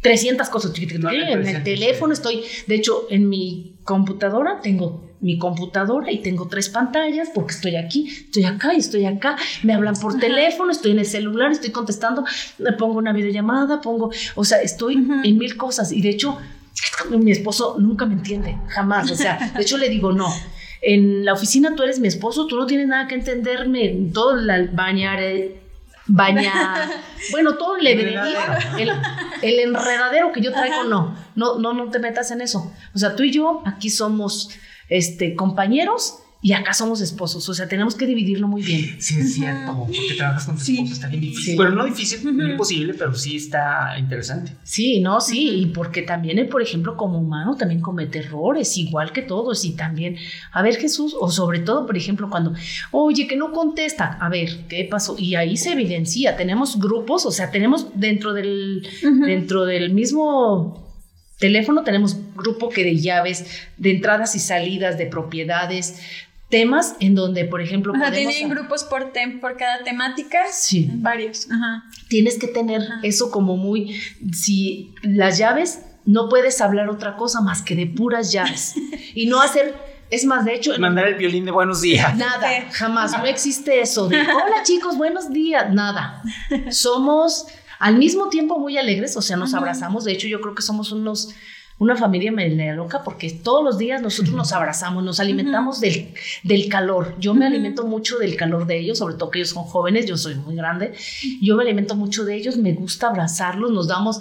300 0.00 0.48
cosas. 0.48 0.72
en 0.76 1.46
el 1.46 1.62
teléfono 1.62 2.12
estoy. 2.12 2.42
De 2.66 2.74
hecho, 2.74 3.06
en 3.10 3.28
mi 3.28 3.80
computadora 3.84 4.60
tengo 4.60 5.12
mi 5.22 5.38
computadora 5.38 6.10
y 6.10 6.18
tengo 6.18 6.48
tres 6.48 6.68
pantallas 6.68 7.30
porque 7.32 7.54
estoy 7.54 7.76
aquí, 7.76 8.08
estoy 8.08 8.44
acá 8.44 8.74
y 8.74 8.78
estoy 8.78 9.06
acá. 9.06 9.36
Me 9.62 9.72
hablan 9.72 9.94
por 9.94 10.18
teléfono, 10.18 10.72
estoy 10.72 10.90
en 10.90 10.98
el 10.98 11.06
celular, 11.06 11.52
estoy 11.52 11.70
contestando, 11.70 12.24
me 12.58 12.72
pongo 12.72 12.98
una 12.98 13.12
videollamada, 13.12 13.80
pongo. 13.80 14.10
O 14.34 14.44
sea, 14.44 14.60
estoy 14.60 14.94
en 14.94 15.38
mil 15.38 15.56
cosas 15.56 15.92
y 15.92 16.02
de 16.02 16.10
hecho 16.10 16.38
mi 17.10 17.30
esposo 17.30 17.76
nunca 17.78 18.06
me 18.06 18.14
entiende, 18.14 18.56
jamás. 18.68 19.10
O 19.10 19.16
sea, 19.16 19.52
de 19.54 19.62
hecho 19.62 19.78
le 19.78 19.88
digo, 19.88 20.12
no. 20.12 20.32
En 20.80 21.24
la 21.24 21.32
oficina 21.32 21.74
tú 21.76 21.82
eres 21.84 22.00
mi 22.00 22.08
esposo, 22.08 22.46
tú 22.46 22.56
no 22.56 22.66
tienes 22.66 22.88
nada 22.88 23.06
que 23.06 23.14
entenderme. 23.14 24.10
Todo 24.12 24.38
el 24.38 24.68
bañar, 24.68 25.20
bañar, 26.06 26.90
bueno, 27.30 27.54
todo 27.54 27.76
el, 27.76 27.86
el, 27.86 28.18
el 29.42 29.58
enredadero 29.60 30.32
que 30.32 30.40
yo 30.40 30.52
traigo, 30.52 30.84
no, 30.84 31.16
no, 31.36 31.58
no, 31.58 31.72
no 31.72 31.90
te 31.90 31.98
metas 31.98 32.30
en 32.30 32.40
eso. 32.40 32.72
O 32.94 32.98
sea, 32.98 33.14
tú 33.14 33.22
y 33.22 33.30
yo 33.30 33.62
aquí 33.64 33.90
somos 33.90 34.50
este, 34.88 35.36
compañeros 35.36 36.18
y 36.44 36.54
acá 36.54 36.74
somos 36.74 37.00
esposos, 37.00 37.48
o 37.48 37.54
sea, 37.54 37.68
tenemos 37.68 37.94
que 37.94 38.04
dividirlo 38.04 38.48
muy 38.48 38.62
bien. 38.62 38.96
Sí, 38.98 39.20
es 39.20 39.34
cierto, 39.34 39.78
porque 39.78 40.14
trabajas 40.16 40.44
con 40.44 40.56
tu 40.56 40.62
esposo, 40.62 40.92
está 40.92 41.06
bien 41.06 41.20
difícil. 41.20 41.54
Bueno, 41.54 41.76
no 41.76 41.84
difícil, 41.84 42.36
no 42.36 42.48
imposible, 42.48 42.94
pero 42.94 43.14
sí 43.14 43.36
está 43.36 43.96
interesante. 43.96 44.50
Sí, 44.64 44.98
no, 44.98 45.20
sí, 45.20 45.50
y 45.60 45.66
porque 45.66 46.02
también 46.02 46.40
él, 46.40 46.48
por 46.48 46.60
ejemplo, 46.60 46.96
como 46.96 47.20
humano, 47.20 47.54
también 47.56 47.80
comete 47.80 48.18
errores, 48.18 48.76
igual 48.76 49.12
que 49.12 49.22
todos, 49.22 49.64
y 49.64 49.76
también, 49.76 50.16
a 50.50 50.62
ver, 50.62 50.74
Jesús, 50.78 51.14
o 51.20 51.30
sobre 51.30 51.60
todo, 51.60 51.86
por 51.86 51.96
ejemplo, 51.96 52.28
cuando, 52.28 52.54
oye, 52.90 53.28
que 53.28 53.36
no 53.36 53.52
contesta, 53.52 54.18
a 54.20 54.28
ver, 54.28 54.66
¿qué 54.68 54.84
pasó? 54.90 55.14
Y 55.16 55.36
ahí 55.36 55.56
se 55.56 55.74
evidencia, 55.74 56.36
tenemos 56.36 56.80
grupos, 56.80 57.24
o 57.24 57.30
sea, 57.30 57.52
tenemos 57.52 57.86
dentro 57.94 58.32
del, 58.32 58.84
dentro 59.24 59.64
del 59.64 59.94
mismo 59.94 60.82
teléfono 61.38 61.82
tenemos 61.82 62.16
grupo 62.36 62.68
que 62.68 62.84
de 62.84 62.96
llaves, 62.96 63.66
de 63.76 63.90
entradas 63.90 64.36
y 64.36 64.38
salidas, 64.38 64.96
de 64.96 65.06
propiedades, 65.06 66.00
temas 66.52 66.96
en 67.00 67.14
donde, 67.14 67.46
por 67.46 67.62
ejemplo, 67.62 67.94
o 67.94 67.96
sea, 67.96 68.12
tienen 68.12 68.50
grupos 68.50 68.84
por, 68.84 69.10
por 69.40 69.56
cada 69.56 69.82
temática. 69.84 70.38
Sí. 70.52 70.86
Varios. 70.96 71.50
Ajá. 71.50 71.84
Tienes 72.08 72.38
que 72.38 72.46
tener 72.46 72.82
eso 73.02 73.30
como 73.30 73.56
muy, 73.56 73.98
si 74.32 74.94
las 75.02 75.38
llaves, 75.38 75.86
no 76.04 76.28
puedes 76.28 76.60
hablar 76.60 76.90
otra 76.90 77.16
cosa 77.16 77.40
más 77.40 77.62
que 77.62 77.74
de 77.74 77.86
puras 77.86 78.32
llaves 78.32 78.74
y 79.14 79.26
no 79.26 79.40
hacer, 79.40 79.74
es 80.10 80.26
más, 80.26 80.44
de 80.44 80.54
hecho... 80.54 80.78
Mandar 80.78 81.08
el 81.08 81.14
violín 81.14 81.46
de 81.46 81.52
buenos 81.52 81.80
días. 81.80 82.14
Nada, 82.18 82.48
jamás, 82.70 83.16
no 83.16 83.24
existe 83.24 83.80
eso 83.80 84.08
de, 84.08 84.20
hola 84.20 84.62
chicos, 84.62 84.98
buenos 84.98 85.30
días, 85.30 85.72
nada. 85.72 86.22
Somos 86.70 87.46
al 87.78 87.96
mismo 87.96 88.28
tiempo 88.28 88.58
muy 88.58 88.76
alegres, 88.76 89.16
o 89.16 89.22
sea, 89.22 89.38
nos 89.38 89.54
abrazamos, 89.54 90.04
de 90.04 90.12
hecho 90.12 90.28
yo 90.28 90.42
creo 90.42 90.54
que 90.54 90.62
somos 90.62 90.92
unos 90.92 91.34
una 91.78 91.96
familia 91.96 92.30
media 92.30 92.74
loca 92.74 93.02
porque 93.02 93.30
todos 93.30 93.64
los 93.64 93.78
días 93.78 94.00
nosotros 94.00 94.34
nos 94.34 94.52
abrazamos, 94.52 95.02
nos 95.02 95.18
alimentamos 95.20 95.80
del, 95.80 96.14
del, 96.42 96.68
calor. 96.68 97.16
Yo 97.18 97.34
me 97.34 97.46
alimento 97.46 97.84
mucho 97.84 98.18
del 98.18 98.36
calor 98.36 98.66
de 98.66 98.78
ellos, 98.78 98.98
sobre 98.98 99.16
todo 99.16 99.30
que 99.30 99.40
ellos 99.40 99.50
son 99.50 99.64
jóvenes, 99.64 100.06
yo 100.06 100.16
soy 100.16 100.36
muy 100.36 100.54
grande. 100.54 100.94
Yo 101.40 101.56
me 101.56 101.64
alimento 101.64 101.96
mucho 101.96 102.24
de 102.24 102.36
ellos, 102.36 102.56
me 102.56 102.72
gusta 102.72 103.08
abrazarlos, 103.08 103.70
nos 103.70 103.88
damos... 103.88 104.20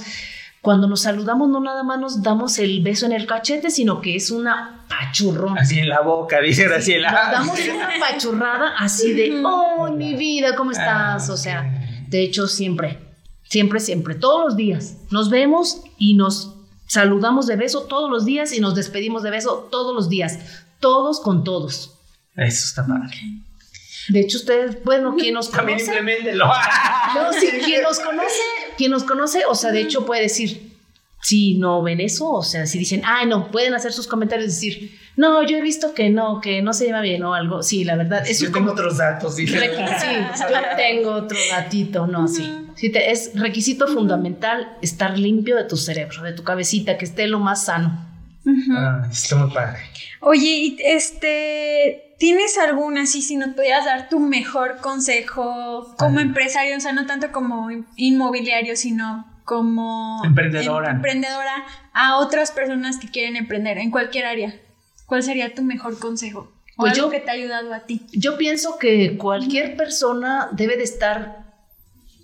Cuando 0.62 0.88
nos 0.88 1.02
saludamos 1.02 1.50
no 1.50 1.60
nada 1.60 1.82
más 1.82 2.00
nos 2.00 2.22
damos 2.22 2.60
el 2.60 2.84
beso 2.84 3.08
en 3.08 3.14
el 3.14 3.26
cachete, 3.26 3.72
sino 3.72 4.00
que 4.00 4.16
es 4.16 4.30
una 4.30 4.86
pachurrón. 4.88 5.58
Así 5.58 5.80
en 5.80 5.90
la 5.90 6.02
boca, 6.02 6.40
dice 6.40 6.66
Graciela. 6.66 7.12
Nos 7.12 7.32
damos 7.32 7.60
una 7.76 7.90
pachurrada 8.00 8.76
así 8.78 9.12
de, 9.14 9.42
oh, 9.44 9.92
mi 9.92 10.14
vida, 10.14 10.56
¿cómo 10.56 10.70
estás? 10.70 11.32
O 11.32 11.38
sea, 11.38 11.64
de 12.08 12.22
hecho 12.22 12.46
siempre, 12.46 13.00
siempre, 13.42 13.80
siempre, 13.80 14.14
todos 14.14 14.46
los 14.46 14.56
días 14.56 14.98
nos 15.10 15.32
vemos 15.32 15.82
y 15.98 16.14
nos 16.14 16.61
Saludamos 16.92 17.48
de 17.48 17.56
beso 17.56 17.84
todos 17.84 18.12
los 18.12 18.26
días 18.26 18.52
y 18.52 18.60
nos 18.60 18.76
despedimos 18.76 19.24
de 19.24 19.30
beso 19.30 19.70
todos 19.72 19.96
los 19.96 20.10
días. 20.10 20.40
Todos 20.82 21.22
con 21.22 21.46
todos. 21.46 21.98
Eso 22.36 22.66
está 22.66 22.86
padre. 22.86 23.16
De 24.10 24.20
hecho, 24.20 24.38
ustedes, 24.38 24.84
bueno, 24.84 25.16
quien 25.16 25.34
nos 25.36 25.48
conoce. 25.48 25.86
También 25.86 26.38
No, 26.38 27.32
sí, 27.32 27.48
quien 27.64 27.82
nos 27.84 27.98
conoce, 27.98 28.42
quien 28.78 28.92
nos 28.92 29.06
conoce, 29.06 29.46
o 29.46 29.56
sea, 29.56 29.72
de 29.72 29.80
hecho 29.80 30.06
puede 30.06 30.24
decir, 30.24 30.76
si 31.22 31.54
no 31.54 31.82
ven 31.82 32.02
eso, 32.02 32.30
o 32.30 32.44
sea, 32.44 32.66
si 32.66 32.78
dicen, 32.78 33.04
ay, 33.06 33.26
no, 33.26 33.52
pueden 33.52 33.74
hacer 33.74 33.94
sus 33.94 34.06
comentarios 34.06 34.48
y 34.48 34.68
decir, 34.70 35.00
no, 35.16 35.48
yo 35.48 35.56
he 35.56 35.62
visto 35.62 35.94
que 35.94 36.10
no, 36.10 36.42
que 36.42 36.62
no 36.62 36.74
se 36.74 36.88
lleva 36.88 37.00
bien 37.00 37.24
o 37.24 37.34
algo. 37.34 37.64
Sí, 37.64 37.86
la 37.86 37.96
verdad. 37.96 38.28
Eso 38.28 38.48
yo 38.48 38.52
tengo 38.52 38.74
otros 38.74 38.98
datos, 38.98 39.38
Sí, 39.38 39.46
yo 39.46 39.60
tengo 40.76 41.12
otro 41.12 41.38
datito, 41.52 42.06
no, 42.06 42.28
sí. 42.28 42.52
Sí 42.82 42.92
es 42.96 43.40
requisito 43.40 43.88
fundamental 43.88 44.76
estar 44.82 45.16
limpio 45.16 45.56
de 45.56 45.66
tu 45.66 45.78
cerebro, 45.78 46.24
de 46.24 46.34
tu 46.34 46.44
cabecita, 46.44 46.98
que 46.98 47.06
esté 47.06 47.28
lo 47.28 47.40
más 47.40 47.66
sano. 47.66 48.08
ah, 48.72 49.08
está 49.12 49.36
muy 49.36 49.54
padre. 49.54 49.80
Oye, 50.20 50.78
este, 50.84 52.16
¿tienes 52.18 52.58
alguna, 52.58 53.04
así, 53.04 53.22
si 53.22 53.36
nos 53.36 53.54
pudieras 53.54 53.86
dar 53.86 54.10
tu 54.10 54.20
mejor 54.20 54.78
consejo 54.78 55.94
como 56.00 56.20
empresario, 56.20 56.76
o 56.76 56.80
sea, 56.80 56.92
no 56.92 57.06
tanto 57.06 57.32
como 57.32 57.70
inmobiliario, 57.98 58.76
sino 58.76 59.28
como 59.44 60.24
emprendedora. 60.26 60.90
emprendedora 60.90 61.64
a 61.94 62.18
otras 62.18 62.52
personas 62.52 62.98
que 62.98 63.10
quieren 63.10 63.36
emprender 63.36 63.78
en 63.78 63.92
cualquier 63.92 64.26
área? 64.26 64.56
¿Cuál 65.06 65.22
sería 65.22 65.54
tu 65.54 65.62
mejor 65.62 66.00
consejo? 66.00 66.52
¿O 66.78 66.84
pues 66.84 66.94
algo 66.94 67.08
yo, 67.08 67.12
que 67.12 67.20
te 67.20 67.30
ha 67.30 67.34
ayudado 67.34 67.74
a 67.76 67.82
ti? 67.82 68.08
Yo 68.12 68.40
pienso 68.40 68.80
que 68.80 69.18
cualquier 69.18 69.76
persona 69.76 70.50
debe 70.52 70.78
de 70.78 70.84
estar 70.84 71.51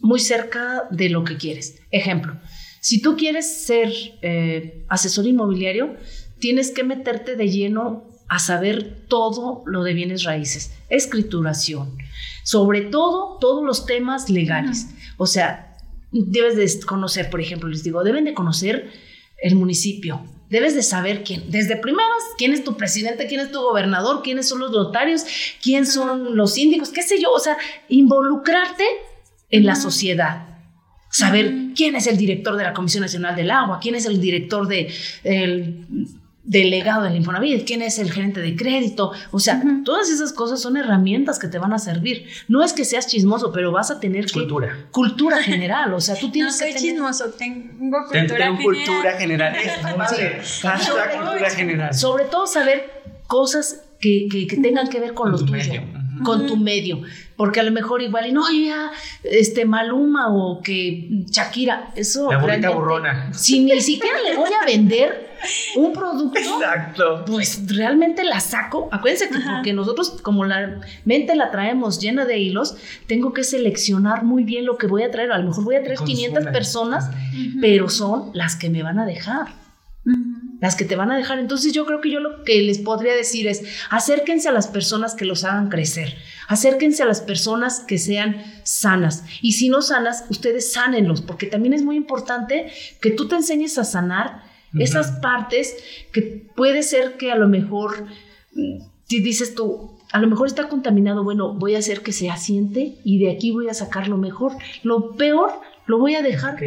muy 0.07 0.21
cerca 0.21 0.87
de 0.89 1.09
lo 1.09 1.25
que 1.25 1.35
quieres. 1.35 1.81
Ejemplo, 1.91 2.37
si 2.79 3.01
tú 3.01 3.17
quieres 3.17 3.65
ser 3.65 3.91
eh, 4.21 4.85
asesor 4.87 5.27
inmobiliario, 5.27 5.97
tienes 6.39 6.71
que 6.71 6.85
meterte 6.85 7.35
de 7.35 7.49
lleno 7.49 8.07
a 8.29 8.39
saber 8.39 9.05
todo 9.09 9.63
lo 9.65 9.83
de 9.83 9.93
bienes 9.93 10.23
raíces, 10.23 10.71
escrituración, 10.89 11.97
sobre 12.45 12.81
todo 12.81 13.37
todos 13.41 13.65
los 13.65 13.85
temas 13.85 14.29
legales. 14.29 14.87
O 15.17 15.27
sea, 15.27 15.77
debes 16.13 16.55
de 16.55 16.85
conocer, 16.85 17.29
por 17.29 17.41
ejemplo, 17.41 17.67
les 17.67 17.83
digo, 17.83 18.01
deben 18.05 18.23
de 18.23 18.33
conocer 18.33 18.89
el 19.41 19.55
municipio. 19.55 20.23
Debes 20.49 20.73
de 20.73 20.83
saber 20.83 21.25
quién, 21.25 21.51
desde 21.51 21.75
primeras, 21.75 22.23
quién 22.37 22.53
es 22.53 22.63
tu 22.63 22.77
presidente, 22.77 23.27
quién 23.27 23.41
es 23.41 23.51
tu 23.51 23.59
gobernador, 23.59 24.21
quiénes 24.23 24.47
son 24.47 24.59
los 24.59 24.71
notarios, 24.71 25.25
quién 25.61 25.85
son 25.85 26.37
los 26.37 26.53
síndicos, 26.53 26.89
qué 26.91 27.01
sé 27.01 27.21
yo, 27.21 27.33
o 27.33 27.39
sea, 27.39 27.57
involucrarte 27.89 28.85
en 29.49 29.65
la 29.65 29.75
sociedad. 29.75 30.45
Saber 31.09 31.53
quién 31.75 31.95
es 31.95 32.07
el 32.07 32.17
director 32.17 32.55
de 32.57 32.63
la 32.63 32.73
Comisión 32.73 33.01
Nacional 33.01 33.35
del 33.35 33.49
Agua, 33.49 33.79
quién 33.81 33.95
es 33.95 34.05
el 34.05 34.19
director 34.19 34.67
de, 34.67 34.91
delegado 36.43 37.03
del 37.03 37.15
Infonavit, 37.15 37.65
quién 37.65 37.81
es 37.81 37.97
el 37.97 38.11
gerente 38.11 38.41
de 38.41 38.55
crédito, 38.55 39.11
o 39.31 39.39
sea, 39.39 39.61
todas 39.85 40.09
esas 40.09 40.33
cosas 40.33 40.61
son 40.61 40.75
herramientas 40.75 41.39
que 41.39 41.47
te 41.47 41.59
van 41.59 41.73
a 41.73 41.79
servir. 41.79 42.25
No 42.47 42.63
es 42.63 42.73
que 42.73 42.83
seas 42.83 43.07
chismoso, 43.07 43.51
pero 43.53 43.71
vas 43.71 43.89
a 43.89 43.99
tener 43.99 44.29
cultura. 44.31 44.87
cultura 44.91 45.37
general, 45.43 45.93
o 45.93 46.01
sea, 46.01 46.15
tú 46.15 46.29
tienes 46.29 46.53
no 46.53 46.59
soy 46.59 46.73
que 46.73 46.79
chismoso, 46.79 47.29
tengo 47.31 47.97
cultura 48.05 48.27
general. 48.27 48.57
cultura 48.61 49.17
general. 49.17 49.55
Es 49.55 50.61
cultura 51.17 51.49
general. 51.49 51.93
Sobre 51.93 52.25
todo 52.25 52.47
saber 52.47 52.97
cosas 53.27 53.83
que, 53.99 54.27
que, 54.29 54.57
tengan 54.57 54.89
que 54.89 54.99
ver 54.99 55.13
con, 55.13 55.31
lo 55.31 55.37
tuyo, 55.37 55.81
con 56.23 56.45
tu 56.45 56.57
medio 56.57 57.01
porque 57.37 57.59
a 57.59 57.63
lo 57.63 57.71
mejor 57.71 58.01
igual 58.01 58.27
y 58.27 58.31
no, 58.31 58.51
ya, 58.51 58.91
este 59.23 59.63
Maluma 59.63 60.35
o 60.35 60.59
que 60.61 61.07
Shakira, 61.29 61.91
eso. 61.95 62.31
La 62.31 62.39
bonita 62.39 62.71
burrona. 62.71 63.31
Si 63.31 63.63
ni 63.63 63.79
siquiera 63.79 64.17
le 64.21 64.35
voy 64.35 64.49
a 64.59 64.65
vender 64.65 65.27
un 65.75 65.93
producto, 65.93 66.39
Exacto. 66.39 67.25
pues 67.27 67.61
realmente 67.67 68.23
la 68.23 68.39
saco. 68.39 68.89
Acuérdense 68.91 69.29
que 69.29 69.37
porque 69.39 69.71
nosotros, 69.71 70.19
como 70.23 70.45
la 70.45 70.81
mente 71.05 71.35
la 71.35 71.51
traemos 71.51 72.01
llena 72.01 72.25
de 72.25 72.39
hilos, 72.39 72.75
tengo 73.05 73.33
que 73.33 73.43
seleccionar 73.43 74.23
muy 74.23 74.43
bien 74.43 74.65
lo 74.65 74.77
que 74.77 74.87
voy 74.87 75.03
a 75.03 75.11
traer. 75.11 75.31
A 75.31 75.37
lo 75.37 75.49
mejor 75.49 75.63
voy 75.63 75.75
a 75.75 75.83
traer 75.83 75.99
500 75.99 76.47
personas, 76.47 77.11
pero 77.61 77.87
son 77.87 78.31
las 78.33 78.55
que 78.55 78.71
me 78.71 78.81
van 78.81 78.97
a 78.97 79.05
dejar 79.05 79.66
las 80.59 80.75
que 80.75 80.85
te 80.85 80.95
van 80.95 81.11
a 81.11 81.17
dejar. 81.17 81.39
Entonces 81.39 81.73
yo 81.73 81.85
creo 81.85 82.01
que 82.01 82.11
yo 82.11 82.19
lo 82.19 82.43
que 82.43 82.61
les 82.61 82.79
podría 82.79 83.15
decir 83.15 83.47
es, 83.47 83.63
acérquense 83.89 84.49
a 84.49 84.51
las 84.51 84.67
personas 84.67 85.15
que 85.15 85.25
los 85.25 85.43
hagan 85.43 85.69
crecer, 85.69 86.15
acérquense 86.47 87.03
a 87.03 87.05
las 87.05 87.21
personas 87.21 87.81
que 87.81 87.97
sean 87.97 88.43
sanas. 88.63 89.23
Y 89.41 89.53
si 89.53 89.69
no 89.69 89.81
sanas, 89.81 90.25
ustedes 90.29 90.71
sánenlos, 90.71 91.21
porque 91.21 91.47
también 91.47 91.73
es 91.73 91.83
muy 91.83 91.95
importante 91.95 92.71
que 93.01 93.11
tú 93.11 93.27
te 93.27 93.35
enseñes 93.35 93.77
a 93.77 93.83
sanar 93.83 94.43
esas 94.77 95.11
partes 95.19 95.75
que 96.11 96.21
puede 96.55 96.83
ser 96.83 97.17
que 97.17 97.31
a 97.31 97.35
lo 97.35 97.47
mejor, 97.47 98.05
mm, 98.53 98.81
si 99.07 99.21
dices 99.21 99.55
tú, 99.55 99.97
a 100.11 100.19
lo 100.19 100.27
mejor 100.27 100.47
está 100.47 100.69
contaminado, 100.69 101.23
bueno, 101.23 101.53
voy 101.53 101.75
a 101.75 101.79
hacer 101.79 102.01
que 102.01 102.11
se 102.11 102.29
asiente 102.29 102.95
y 103.03 103.19
de 103.19 103.31
aquí 103.31 103.51
voy 103.51 103.69
a 103.69 103.73
sacar 103.73 104.07
lo 104.07 104.17
mejor. 104.17 104.53
Lo 104.83 105.15
peor 105.15 105.51
lo 105.85 105.99
voy 105.99 106.15
a 106.15 106.21
dejar 106.21 106.57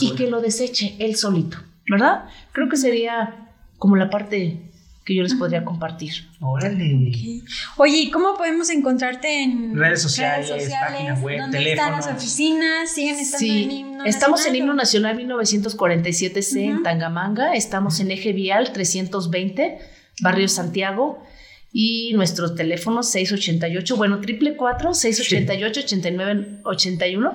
y 0.00 0.14
que 0.14 0.30
lo 0.30 0.40
deseche 0.40 0.94
él 0.98 1.16
solito. 1.16 1.58
¿Verdad? 1.90 2.24
Creo 2.52 2.68
que 2.68 2.76
sería 2.76 3.48
como 3.78 3.96
la 3.96 4.08
parte 4.08 4.60
que 5.04 5.14
yo 5.16 5.22
les 5.24 5.34
podría 5.34 5.64
compartir. 5.64 6.12
Órale. 6.40 7.42
Oye, 7.78 7.96
¿y 7.96 8.10
cómo 8.10 8.36
podemos 8.36 8.70
encontrarte 8.70 9.42
en 9.42 9.76
redes 9.76 10.02
sociales, 10.02 10.50
página 10.70 11.14
web, 11.14 11.40
¿Dónde 11.40 11.72
están 11.72 11.92
las 11.92 12.06
oficinas? 12.06 12.92
¿Siguen 12.92 13.16
estando 13.16 13.38
sí, 13.38 13.62
en 13.64 13.70
Himno 13.70 14.04
Estamos 14.04 14.46
en 14.46 14.54
Himno 14.54 14.74
Nacional 14.74 15.18
1947C 15.18 16.60
en 16.60 16.82
Tangamanga, 16.84 17.54
estamos 17.54 17.98
en 17.98 18.12
Eje 18.12 18.32
Vial 18.32 18.72
320, 18.72 19.78
Barrio 20.20 20.48
Santiago. 20.48 21.24
Y 21.72 22.14
nuestro 22.14 22.56
teléfono 22.56 23.04
688, 23.04 23.96
bueno, 23.96 24.20
triple 24.20 24.56
4 24.56 24.92
688 24.92 25.80
89 25.84 26.58
81 26.64 27.34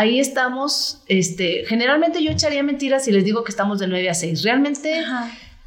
ahí 0.00 0.18
estamos, 0.18 1.02
este, 1.08 1.64
generalmente 1.66 2.22
yo 2.24 2.30
echaría 2.30 2.62
mentiras 2.62 3.04
si 3.04 3.12
les 3.12 3.22
digo 3.22 3.44
que 3.44 3.50
estamos 3.50 3.78
de 3.78 3.86
9 3.86 4.08
a 4.08 4.14
6. 4.14 4.42
Realmente 4.42 5.04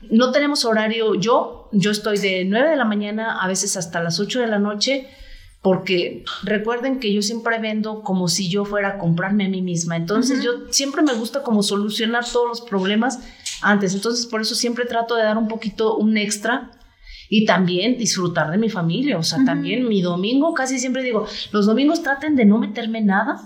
no 0.09 0.31
tenemos 0.31 0.65
horario. 0.65 1.13
Yo, 1.15 1.69
yo 1.71 1.91
estoy 1.91 2.17
de 2.17 2.43
9 2.43 2.71
de 2.71 2.75
la 2.75 2.85
mañana 2.85 3.39
a 3.39 3.47
veces 3.47 3.77
hasta 3.77 4.01
las 4.01 4.19
8 4.19 4.41
de 4.41 4.47
la 4.47 4.57
noche 4.57 5.07
porque 5.61 6.25
recuerden 6.43 6.99
que 6.99 7.13
yo 7.13 7.21
siempre 7.21 7.59
vendo 7.59 8.01
como 8.01 8.27
si 8.27 8.49
yo 8.49 8.65
fuera 8.65 8.89
a 8.89 8.97
comprarme 8.97 9.45
a 9.45 9.49
mí 9.49 9.61
misma. 9.61 9.95
Entonces 9.95 10.43
yo 10.43 10.51
siempre 10.71 11.03
me 11.03 11.13
gusta 11.13 11.43
como 11.43 11.61
solucionar 11.61 12.25
todos 12.25 12.47
los 12.47 12.61
problemas 12.61 13.19
antes. 13.61 13.93
Entonces 13.93 14.25
por 14.25 14.41
eso 14.41 14.55
siempre 14.55 14.85
trato 14.85 15.15
de 15.15 15.23
dar 15.23 15.37
un 15.37 15.47
poquito 15.47 15.95
un 15.95 16.17
extra 16.17 16.71
y 17.35 17.45
también 17.45 17.97
disfrutar 17.97 18.51
de 18.51 18.59
mi 18.59 18.69
familia. 18.69 19.17
O 19.17 19.23
sea, 19.23 19.43
también 19.43 19.87
mi 19.87 20.03
domingo, 20.03 20.53
casi 20.53 20.77
siempre 20.77 21.01
digo, 21.01 21.25
los 21.51 21.65
domingos 21.65 22.03
traten 22.03 22.35
de 22.35 22.45
no 22.45 22.59
meterme 22.59 23.01
nada, 23.01 23.41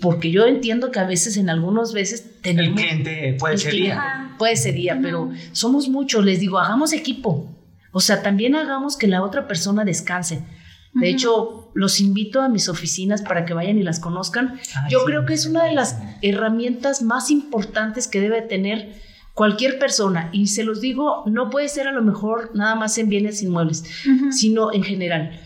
porque 0.00 0.32
yo 0.32 0.44
entiendo 0.44 0.90
que 0.90 0.98
a 0.98 1.06
veces, 1.06 1.36
en 1.36 1.48
algunas 1.48 1.92
veces, 1.92 2.42
tenemos... 2.42 2.70
El 2.70 2.74
cliente 2.74 3.36
puede 3.38 3.58
ser 3.58 3.72
día. 3.74 4.34
Puede 4.38 4.56
ser 4.56 4.74
día, 4.74 4.98
pero 5.00 5.30
somos 5.52 5.88
muchos. 5.88 6.24
Les 6.24 6.40
digo, 6.40 6.58
hagamos 6.58 6.92
equipo. 6.92 7.48
O 7.92 8.00
sea, 8.00 8.22
también 8.22 8.56
hagamos 8.56 8.96
que 8.96 9.06
la 9.06 9.22
otra 9.22 9.46
persona 9.46 9.84
descanse. 9.84 10.44
De 10.92 11.08
hecho, 11.08 11.70
los 11.74 12.00
invito 12.00 12.40
a 12.40 12.48
mis 12.48 12.68
oficinas 12.68 13.22
para 13.22 13.44
que 13.44 13.54
vayan 13.54 13.78
y 13.78 13.84
las 13.84 14.00
conozcan. 14.00 14.58
Yo 14.90 15.04
creo 15.04 15.26
que 15.26 15.34
es 15.34 15.46
una 15.46 15.62
de 15.62 15.74
las 15.74 15.96
herramientas 16.22 17.02
más 17.02 17.30
importantes 17.30 18.08
que 18.08 18.20
debe 18.20 18.42
tener 18.42 19.05
cualquier 19.36 19.78
persona, 19.78 20.30
y 20.32 20.46
se 20.46 20.64
los 20.64 20.80
digo, 20.80 21.22
no 21.26 21.50
puede 21.50 21.68
ser 21.68 21.86
a 21.86 21.92
lo 21.92 22.00
mejor 22.00 22.52
nada 22.54 22.74
más 22.74 22.96
en 22.96 23.10
bienes 23.10 23.42
inmuebles, 23.42 23.84
sino 24.30 24.72
en 24.72 24.82
general. 24.82 25.38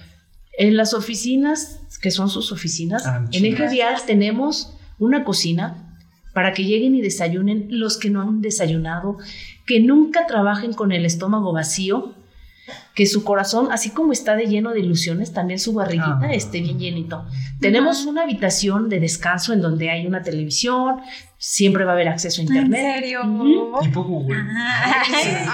En 0.57 0.77
las 0.77 0.95
oficinas, 0.95 1.81
que 2.01 2.13
son 2.13 2.31
sus 2.31 2.53
oficinas, 2.53 3.05
ah, 3.05 3.27
en 3.33 3.45
Eje 3.45 3.69
Vial 3.69 3.97
tenemos 4.07 4.77
una 5.01 5.25
cocina 5.25 5.97
para 6.33 6.53
que 6.53 6.63
lleguen 6.63 6.95
y 6.95 7.01
desayunen 7.01 7.67
los 7.69 7.99
que 7.99 8.11
no 8.11 8.23
han 8.23 8.41
desayunado, 8.41 9.19
que 9.67 9.81
nunca 9.81 10.25
trabajen 10.29 10.73
con 10.73 10.93
el 10.93 11.05
estómago 11.05 11.53
vacío, 11.53 12.15
que 12.95 13.07
su 13.07 13.25
corazón, 13.25 13.69
así 13.71 13.91
como 13.91 14.13
está 14.13 14.37
de 14.37 14.47
lleno 14.47 14.73
de 14.73 14.81
ilusiones, 14.81 15.33
también 15.33 15.59
su 15.59 15.73
barriguita 15.73 16.21
ah. 16.23 16.33
esté 16.33 16.61
bien 16.61 16.79
llenito. 16.79 17.25
Tenemos 17.61 18.05
una 18.05 18.23
habitación 18.23 18.89
de 18.89 19.01
descanso 19.01 19.53
en 19.53 19.61
donde 19.61 19.91
hay 19.91 20.07
una 20.07 20.23
televisión, 20.23 21.01
siempre 21.39 21.85
va 21.85 21.93
a 21.93 21.95
haber 21.95 22.09
acceso 22.09 22.41
a 22.41 22.45
internet. 22.45 22.81
¿En 22.81 23.01
serio? 23.01 23.21
Ah. 23.23 25.03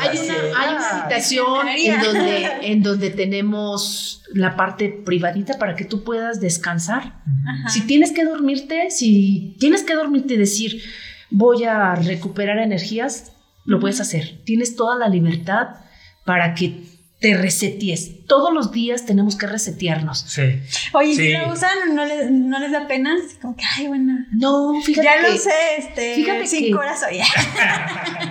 hay, 0.00 0.18
una, 0.18 1.00
habitación 1.02 1.68
en 1.68 2.02
donde, 2.02 2.46
en 2.62 2.82
donde 2.82 3.10
tenemos 3.10 4.22
la 4.32 4.56
parte 4.56 4.88
privadita 4.88 5.58
para 5.58 5.76
que 5.76 5.84
tú 5.84 6.02
puedas 6.04 6.40
descansar. 6.40 7.22
Si 7.68 7.86
tienes 7.86 8.12
que 8.12 8.24
dormirte, 8.24 8.90
si 8.90 9.56
tienes 9.60 9.84
que 9.84 9.94
dormirte 9.94 10.34
y 10.34 10.38
decir, 10.38 10.82
voy 11.30 11.64
a 11.64 11.94
recuperar 11.94 12.58
energías, 12.58 13.32
lo 13.64 13.78
puedes 13.78 14.00
hacer. 14.00 14.40
Tienes 14.44 14.74
toda 14.74 14.98
la 14.98 15.08
libertad 15.08 15.68
para 16.24 16.54
que 16.54 16.95
te 17.26 17.34
reseties. 17.34 18.10
Todos 18.26 18.52
los 18.52 18.72
días 18.72 19.06
tenemos 19.06 19.36
que 19.36 19.46
resetearnos. 19.46 20.24
Sí. 20.26 20.60
Oye, 20.92 21.14
si 21.14 21.32
lo 21.32 21.52
usan, 21.52 21.94
¿no 21.94 22.04
les, 22.04 22.30
¿no 22.30 22.58
les 22.58 22.72
da 22.72 22.86
pena? 22.86 23.16
Como 23.40 23.56
que, 23.56 23.64
ay, 23.76 23.86
bueno. 23.86 24.26
No, 24.32 24.80
fíjate 24.82 25.06
Ya 25.06 25.28
lo 25.28 25.36
sé, 25.36 25.50
este. 25.78 26.14
Fíjate 26.16 26.46
cinco 26.46 26.78
horas 26.78 27.02
hoy. 27.08 27.20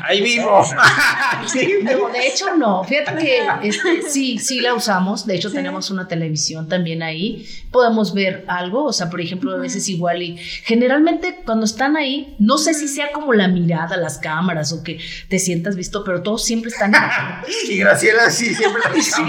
Ahí 0.04 0.22
vivo. 0.22 0.64
sí, 1.48 1.76
no, 1.84 2.10
de 2.10 2.28
hecho 2.28 2.56
no. 2.56 2.84
Fíjate 2.84 3.16
que 3.16 3.48
este, 3.64 4.10
sí, 4.10 4.38
sí 4.38 4.60
la 4.60 4.74
usamos. 4.74 5.26
De 5.26 5.36
hecho, 5.36 5.52
tenemos 5.52 5.90
una 5.90 6.08
televisión 6.08 6.68
también 6.68 7.02
ahí. 7.02 7.48
Podemos 7.72 8.14
ver 8.14 8.46
algo. 8.48 8.86
O 8.86 8.94
sea, 8.94 9.10
por 9.10 9.22
ejemplo, 9.22 9.54
a 9.54 9.58
veces 9.58 9.88
igual 9.90 10.22
y 10.22 10.38
generalmente 10.38 11.42
cuando 11.46 11.66
están 11.66 11.98
ahí, 11.98 12.36
no 12.40 12.58
sé 12.58 12.74
si 12.74 12.88
sea 12.88 13.12
como 13.12 13.34
la 13.34 13.48
mirada, 13.48 13.98
las 13.98 14.18
cámaras 14.18 14.74
o 14.74 14.84
que 14.84 15.00
te 15.30 15.40
sientas 15.40 15.76
visto, 15.76 16.04
pero 16.04 16.22
todos 16.22 16.44
siempre 16.44 16.70
están 16.70 16.96
ahí. 16.96 17.10
y 17.70 17.78
Graciela 17.78 18.30
sí, 18.30 18.54
siempre 18.54 18.82
la 18.84 19.02
sí, 19.02 19.24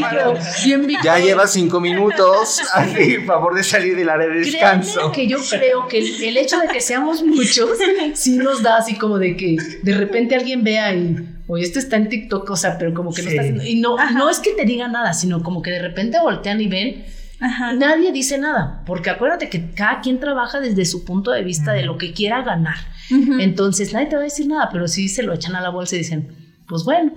Ya 1.02 1.18
lleva 1.18 1.46
cinco 1.46 1.80
minutos. 1.80 2.60
Así, 2.74 3.16
favor 3.18 3.54
de 3.54 3.62
salir 3.62 3.96
del 3.96 4.08
área 4.08 4.28
de 4.28 4.38
descanso. 4.40 5.12
que 5.12 5.26
yo 5.26 5.38
creo 5.50 5.86
que 5.88 5.98
el, 5.98 6.36
hecho 6.36 6.58
de 6.58 6.68
que 6.68 6.80
seamos 6.80 7.22
muchos 7.22 7.70
sí 8.14 8.36
nos 8.36 8.62
da 8.62 8.78
así 8.78 8.96
como 8.96 9.18
de 9.18 9.36
que 9.36 9.56
de 9.82 9.94
repente 9.94 10.34
alguien 10.34 10.64
vea 10.64 10.94
y 10.94 11.16
oye, 11.46 11.64
este 11.64 11.78
está 11.78 11.96
en 11.96 12.08
TikTok, 12.08 12.50
o 12.50 12.56
sea, 12.56 12.78
pero 12.78 12.92
como 12.94 13.12
que 13.12 13.22
no 13.22 13.28
está 13.28 13.42
haciendo. 13.42 13.64
Y 13.64 13.76
no, 13.76 13.96
no 14.12 14.30
es 14.30 14.40
que 14.40 14.52
te 14.52 14.64
diga 14.64 14.88
nada, 14.88 15.12
sino 15.12 15.42
como 15.42 15.62
que 15.62 15.70
de 15.70 15.80
repente 15.80 16.18
voltean 16.20 16.60
y 16.60 16.68
ven. 16.68 17.04
Nadie 17.38 18.12
dice 18.12 18.38
nada, 18.38 18.82
porque 18.86 19.10
acuérdate 19.10 19.50
que 19.50 19.70
cada 19.72 20.00
quien 20.00 20.20
trabaja 20.20 20.58
desde 20.60 20.86
su 20.86 21.04
punto 21.04 21.32
de 21.32 21.42
vista 21.42 21.72
de 21.72 21.82
lo 21.82 21.98
que 21.98 22.12
quiera 22.12 22.42
ganar. 22.42 22.76
Entonces 23.10 23.92
nadie 23.92 24.06
te 24.06 24.16
va 24.16 24.22
a 24.22 24.24
decir 24.24 24.46
nada, 24.46 24.70
pero 24.72 24.88
sí 24.88 25.08
se 25.08 25.22
lo 25.22 25.34
echan 25.34 25.54
a 25.54 25.60
la 25.60 25.68
bolsa 25.68 25.96
y 25.96 25.98
dicen, 25.98 26.28
pues 26.66 26.84
bueno, 26.84 27.12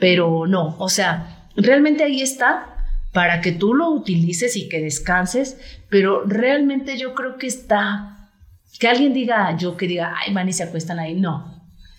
pero 0.00 0.46
no, 0.46 0.76
o 0.78 0.88
sea, 0.88 1.35
realmente 1.56 2.04
ahí 2.04 2.20
está 2.20 2.76
para 3.12 3.40
que 3.40 3.52
tú 3.52 3.74
lo 3.74 3.90
utilices 3.90 4.56
y 4.56 4.68
que 4.68 4.80
descanses, 4.80 5.58
pero 5.88 6.24
realmente 6.24 6.98
yo 6.98 7.14
creo 7.14 7.38
que 7.38 7.46
está, 7.46 8.30
que 8.78 8.88
alguien 8.88 9.14
diga, 9.14 9.56
yo 9.56 9.76
que 9.76 9.86
diga, 9.86 10.14
ay, 10.18 10.34
van 10.34 10.48
y 10.48 10.52
se 10.52 10.64
acuestan 10.64 10.98
ahí, 10.98 11.14
no. 11.14 11.54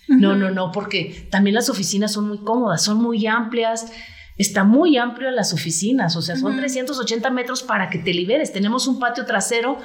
No, 0.06 0.34
no, 0.36 0.50
no, 0.50 0.72
porque 0.72 1.28
también 1.30 1.54
las 1.54 1.68
oficinas 1.68 2.12
son 2.12 2.28
muy 2.28 2.38
cómodas, 2.38 2.82
son 2.82 3.02
muy 3.02 3.26
amplias, 3.26 3.92
está 4.38 4.64
muy 4.64 4.96
amplio 4.96 5.30
las 5.30 5.52
oficinas, 5.52 6.16
o 6.16 6.22
sea, 6.22 6.36
son 6.36 6.56
380 6.56 7.28
metros 7.30 7.62
para 7.62 7.90
que 7.90 7.98
te 7.98 8.14
liberes. 8.14 8.52
Tenemos 8.52 8.86
un 8.86 8.98
patio 8.98 9.26
trasero 9.26 9.78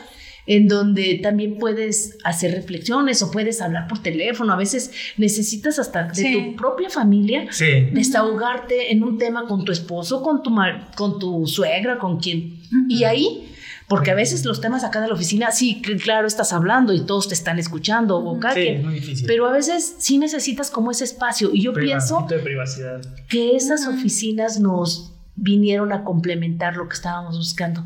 en 0.45 0.67
donde 0.67 1.19
también 1.23 1.57
puedes 1.57 2.17
hacer 2.23 2.51
reflexiones 2.51 3.21
o 3.21 3.31
puedes 3.31 3.61
hablar 3.61 3.87
por 3.87 4.01
teléfono. 4.01 4.53
A 4.53 4.57
veces 4.57 4.91
necesitas 5.17 5.79
hasta 5.79 6.03
de 6.03 6.33
tu 6.33 6.55
propia 6.55 6.89
familia 6.89 7.47
desahogarte 7.91 8.91
en 8.91 9.03
un 9.03 9.17
tema 9.17 9.47
con 9.47 9.63
tu 9.63 9.71
esposo, 9.71 10.21
con 10.21 10.43
tu, 10.43 10.53
con 10.95 11.19
tu 11.19 11.47
suegra, 11.47 11.97
con 11.97 12.19
quien. 12.19 12.59
Y 12.89 13.03
ahí 13.03 13.49
porque 13.87 14.11
a 14.11 14.15
veces 14.15 14.45
los 14.45 14.61
temas 14.61 14.83
acá 14.83 15.01
de 15.01 15.07
la 15.07 15.13
oficina, 15.13 15.51
sí, 15.51 15.81
claro, 15.81 16.25
estás 16.25 16.53
hablando 16.53 16.93
y 16.93 17.01
todos 17.01 17.27
te 17.27 17.33
están 17.33 17.59
escuchando, 17.59 18.17
o 18.17 18.39
sí, 18.53 18.71
muy 18.81 18.95
difícil. 18.95 19.27
pero 19.27 19.45
a 19.45 19.51
veces 19.51 19.97
sí 19.99 20.17
necesitas 20.17 20.71
como 20.71 20.89
ese 20.89 21.03
espacio. 21.03 21.51
Y 21.53 21.61
yo 21.61 21.73
pienso 21.73 22.25
de 22.27 22.39
privacidad. 22.39 23.01
que 23.27 23.55
esas 23.55 23.85
oficinas 23.85 24.59
nos 24.59 25.13
vinieron 25.35 25.91
a 25.91 26.03
complementar 26.03 26.75
lo 26.75 26.87
que 26.87 26.95
estábamos 26.95 27.37
buscando. 27.37 27.85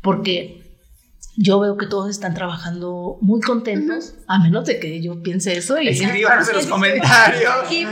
Porque 0.00 0.63
yo 1.36 1.58
veo 1.58 1.76
que 1.76 1.86
todos 1.86 2.10
están 2.10 2.34
trabajando 2.34 3.18
muy 3.20 3.40
contentos, 3.40 4.14
a 4.28 4.38
menos 4.38 4.66
de 4.66 4.78
que 4.78 5.02
yo 5.02 5.22
piense 5.22 5.56
eso. 5.56 5.80
Y 5.80 5.88
Escríbanos 5.88 6.48
en 6.48 6.56
los 6.56 6.66
comentarios. 6.66 7.52
Sí, 7.68 7.86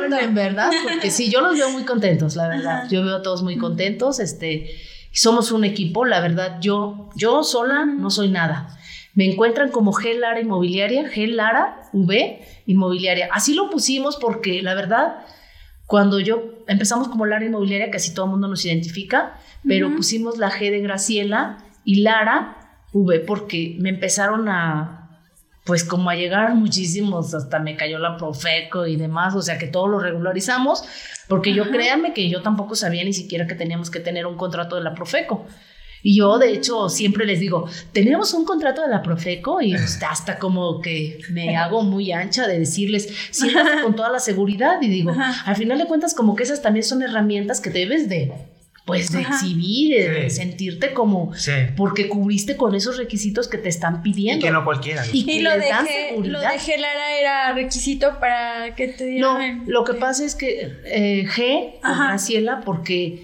pero 0.00 0.16
En 0.18 0.34
verdad, 0.34 0.70
porque 0.82 1.10
sí, 1.10 1.30
yo 1.30 1.40
los 1.40 1.54
veo 1.54 1.70
muy 1.70 1.84
contentos, 1.84 2.36
la 2.36 2.48
verdad. 2.48 2.88
Yo 2.88 3.04
veo 3.04 3.16
a 3.16 3.22
todos 3.22 3.42
muy 3.42 3.56
contentos, 3.56 4.20
este, 4.20 4.70
somos 5.10 5.50
un 5.50 5.64
equipo, 5.64 6.04
la 6.04 6.20
verdad, 6.20 6.58
yo, 6.60 7.10
yo 7.16 7.42
sola 7.42 7.84
no 7.84 8.10
soy 8.10 8.28
nada. 8.28 8.68
Me 9.14 9.26
encuentran 9.30 9.70
como 9.70 9.92
G 9.92 10.18
Lara 10.18 10.40
Inmobiliaria, 10.40 11.04
G 11.10 11.26
Lara 11.28 11.82
V 11.92 12.40
Inmobiliaria. 12.66 13.28
Así 13.32 13.54
lo 13.54 13.70
pusimos 13.70 14.16
porque 14.16 14.62
la 14.62 14.74
verdad, 14.74 15.18
cuando 15.86 16.18
yo 16.20 16.64
empezamos 16.68 17.08
como 17.08 17.26
Lara 17.26 17.44
Inmobiliaria, 17.44 17.90
casi 17.90 18.14
todo 18.14 18.26
el 18.26 18.30
mundo 18.30 18.48
nos 18.48 18.64
identifica, 18.64 19.36
pero 19.66 19.94
pusimos 19.94 20.38
la 20.38 20.50
G 20.50 20.70
de 20.70 20.80
Graciela 20.80 21.58
y 21.84 22.02
Lara 22.02 22.78
V 22.92 23.20
porque 23.20 23.76
me 23.78 23.90
empezaron 23.90 24.48
a 24.48 24.98
pues 25.64 25.84
como 25.84 26.10
a 26.10 26.16
llegar 26.16 26.54
muchísimos, 26.54 27.34
hasta 27.34 27.60
me 27.60 27.76
cayó 27.76 27.98
la 27.98 28.16
Profeco 28.16 28.86
y 28.86 28.96
demás, 28.96 29.34
o 29.34 29.42
sea 29.42 29.58
que 29.58 29.68
todo 29.68 29.86
lo 29.86 30.00
regularizamos, 30.00 30.84
porque 31.28 31.54
yo 31.54 31.70
créanme 31.70 32.12
que 32.12 32.28
yo 32.28 32.42
tampoco 32.42 32.74
sabía 32.74 33.04
ni 33.04 33.12
siquiera 33.12 33.46
que 33.46 33.54
teníamos 33.54 33.90
que 33.90 34.00
tener 34.00 34.26
un 34.26 34.36
contrato 34.36 34.76
de 34.76 34.82
la 34.82 34.94
Profeco. 34.94 35.46
Y 36.04 36.16
yo, 36.16 36.36
de 36.38 36.50
hecho, 36.50 36.88
siempre 36.88 37.24
les 37.24 37.38
digo, 37.38 37.68
tenemos 37.92 38.34
un 38.34 38.44
contrato 38.44 38.82
de 38.82 38.88
la 38.88 39.02
Profeco 39.02 39.62
y 39.62 39.72
hasta 39.74 40.36
como 40.40 40.80
que 40.80 41.20
me 41.30 41.56
hago 41.56 41.82
muy 41.82 42.10
ancha 42.10 42.48
de 42.48 42.58
decirles, 42.58 43.08
sí, 43.30 43.52
con 43.84 43.94
toda 43.94 44.10
la 44.10 44.18
seguridad 44.18 44.82
y 44.82 44.88
digo, 44.88 45.14
al 45.44 45.54
final 45.54 45.78
de 45.78 45.86
cuentas 45.86 46.12
como 46.14 46.34
que 46.34 46.42
esas 46.42 46.60
también 46.60 46.82
son 46.82 47.02
herramientas 47.02 47.60
que 47.60 47.70
debes 47.70 48.08
de 48.08 48.32
pues 48.84 49.12
de 49.12 49.20
exhibir, 49.20 50.10
de 50.10 50.30
sentirte 50.30 50.92
como 50.92 51.32
porque 51.76 52.08
cubriste 52.08 52.56
con 52.56 52.74
esos 52.74 52.96
requisitos 52.96 53.46
que 53.46 53.58
te 53.58 53.68
están 53.68 54.02
pidiendo. 54.02 54.44
Y 54.44 54.48
que 54.48 54.52
no 54.52 54.64
cualquiera. 54.64 55.04
Y, 55.12 55.40
lo, 55.40 55.50
de 55.50 55.70
lo 56.24 56.40
de 56.40 56.46
G 56.46 56.78
Lara 56.78 57.18
era 57.18 57.52
requisito 57.52 58.18
para 58.18 58.74
que 58.74 58.88
te 58.88 59.06
dieran. 59.06 59.58
No, 59.58 59.64
lo 59.70 59.84
que 59.84 59.94
pasa 59.94 60.24
es 60.24 60.34
que 60.34 60.72
eh, 60.84 61.26
G 61.26 61.80
con 61.80 61.92
Graciela, 62.08 62.62
porque 62.64 63.22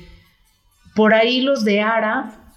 por 0.94 1.12
ahí 1.12 1.40
los 1.40 1.64
de 1.64 1.80
Ara 1.80 2.52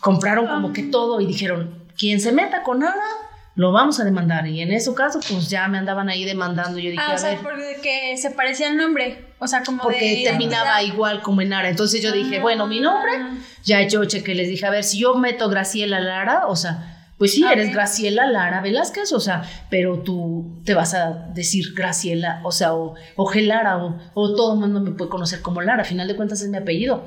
compraron 0.00 0.46
como 0.46 0.72
que 0.72 0.82
ah. 0.82 0.88
todo 0.90 1.20
y 1.20 1.26
dijeron, 1.26 1.86
quien 1.96 2.20
se 2.20 2.32
meta 2.32 2.62
con 2.62 2.82
Ara 2.82 3.25
lo 3.56 3.72
vamos 3.72 3.98
a 3.98 4.04
demandar. 4.04 4.46
Y 4.46 4.60
en 4.60 4.70
ese 4.70 4.94
caso, 4.94 5.18
pues 5.28 5.48
ya 5.48 5.66
me 5.66 5.78
andaban 5.78 6.08
ahí 6.08 6.24
demandando. 6.24 6.78
Yo 6.78 6.90
dije, 6.90 7.02
ah, 7.04 7.14
o 7.14 7.18
sea, 7.18 7.38
porque 7.42 8.16
se 8.16 8.30
parecía 8.30 8.68
el 8.68 8.76
nombre. 8.76 9.24
O 9.38 9.46
sea, 9.46 9.62
como 9.64 9.82
Porque 9.82 10.22
terminaba 10.24 10.82
igual 10.82 11.22
como 11.22 11.40
en 11.40 11.52
Ara. 11.52 11.70
Entonces 11.70 12.02
yo 12.02 12.12
dije, 12.12 12.38
bueno, 12.38 12.66
mi 12.66 12.80
nombre, 12.80 13.12
ah. 13.16 13.34
ya 13.64 13.86
yo 13.86 14.04
cheque, 14.04 14.34
les 14.34 14.48
dije, 14.48 14.66
a 14.66 14.70
ver, 14.70 14.84
si 14.84 14.98
yo 14.98 15.14
meto 15.14 15.48
Graciela 15.48 16.00
Lara, 16.00 16.46
o 16.46 16.56
sea, 16.56 16.92
pues 17.18 17.32
sí, 17.32 17.44
eres 17.44 17.72
Graciela 17.72 18.26
Lara 18.26 18.60
Velázquez, 18.60 19.12
o 19.12 19.20
sea, 19.20 19.42
pero 19.70 20.00
tú 20.00 20.60
te 20.64 20.74
vas 20.74 20.92
a 20.92 21.28
decir 21.34 21.72
Graciela, 21.74 22.40
o 22.44 22.52
sea, 22.52 22.74
o, 22.74 22.94
o 23.16 23.30
G. 23.30 23.42
Lara, 23.42 23.78
o, 23.78 24.34
todo 24.34 24.52
el 24.54 24.60
mundo 24.60 24.80
me 24.80 24.90
puede 24.90 25.10
conocer 25.10 25.40
como 25.40 25.62
Lara, 25.62 25.82
a 25.82 25.86
final 25.86 26.08
de 26.08 26.16
cuentas 26.16 26.42
es 26.42 26.48
mi 26.50 26.58
apellido. 26.58 27.06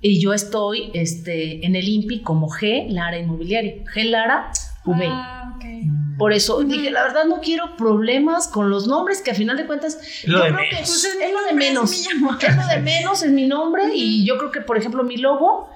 Y 0.00 0.20
yo 0.20 0.34
estoy 0.34 0.90
este, 0.94 1.66
en 1.66 1.74
el 1.74 1.88
INPI 1.88 2.22
como 2.22 2.48
G. 2.48 2.88
Lara 2.90 3.18
Inmobiliaria. 3.18 3.84
G. 3.92 4.04
Lara 4.10 4.50
V. 4.84 5.06
Ah, 5.08 5.56
mm. 5.62 6.18
Por 6.18 6.32
eso 6.32 6.62
dije, 6.62 6.90
la 6.90 7.02
verdad 7.02 7.24
no 7.24 7.40
quiero 7.40 7.76
problemas 7.76 8.48
con 8.48 8.70
los 8.70 8.86
nombres, 8.86 9.20
que 9.20 9.30
a 9.30 9.34
final 9.34 9.56
de 9.56 9.66
cuentas 9.66 9.98
lo 10.24 10.38
yo 10.38 10.54
creo 10.54 10.70
que 10.70 10.76
pues, 10.76 11.04
es, 11.04 11.32
lo 11.32 11.44
de 11.44 11.52
menos. 11.52 11.92
Es, 11.92 12.08
lo 12.14 12.66
de 12.66 12.80
menos, 12.80 13.22
es 13.22 13.32
mi 13.32 13.46
nombre. 13.46 13.84
Y 13.92 14.24
yo 14.24 14.38
creo 14.38 14.50
que, 14.50 14.60
por 14.60 14.78
ejemplo, 14.78 15.02
mi 15.02 15.16
logo, 15.16 15.68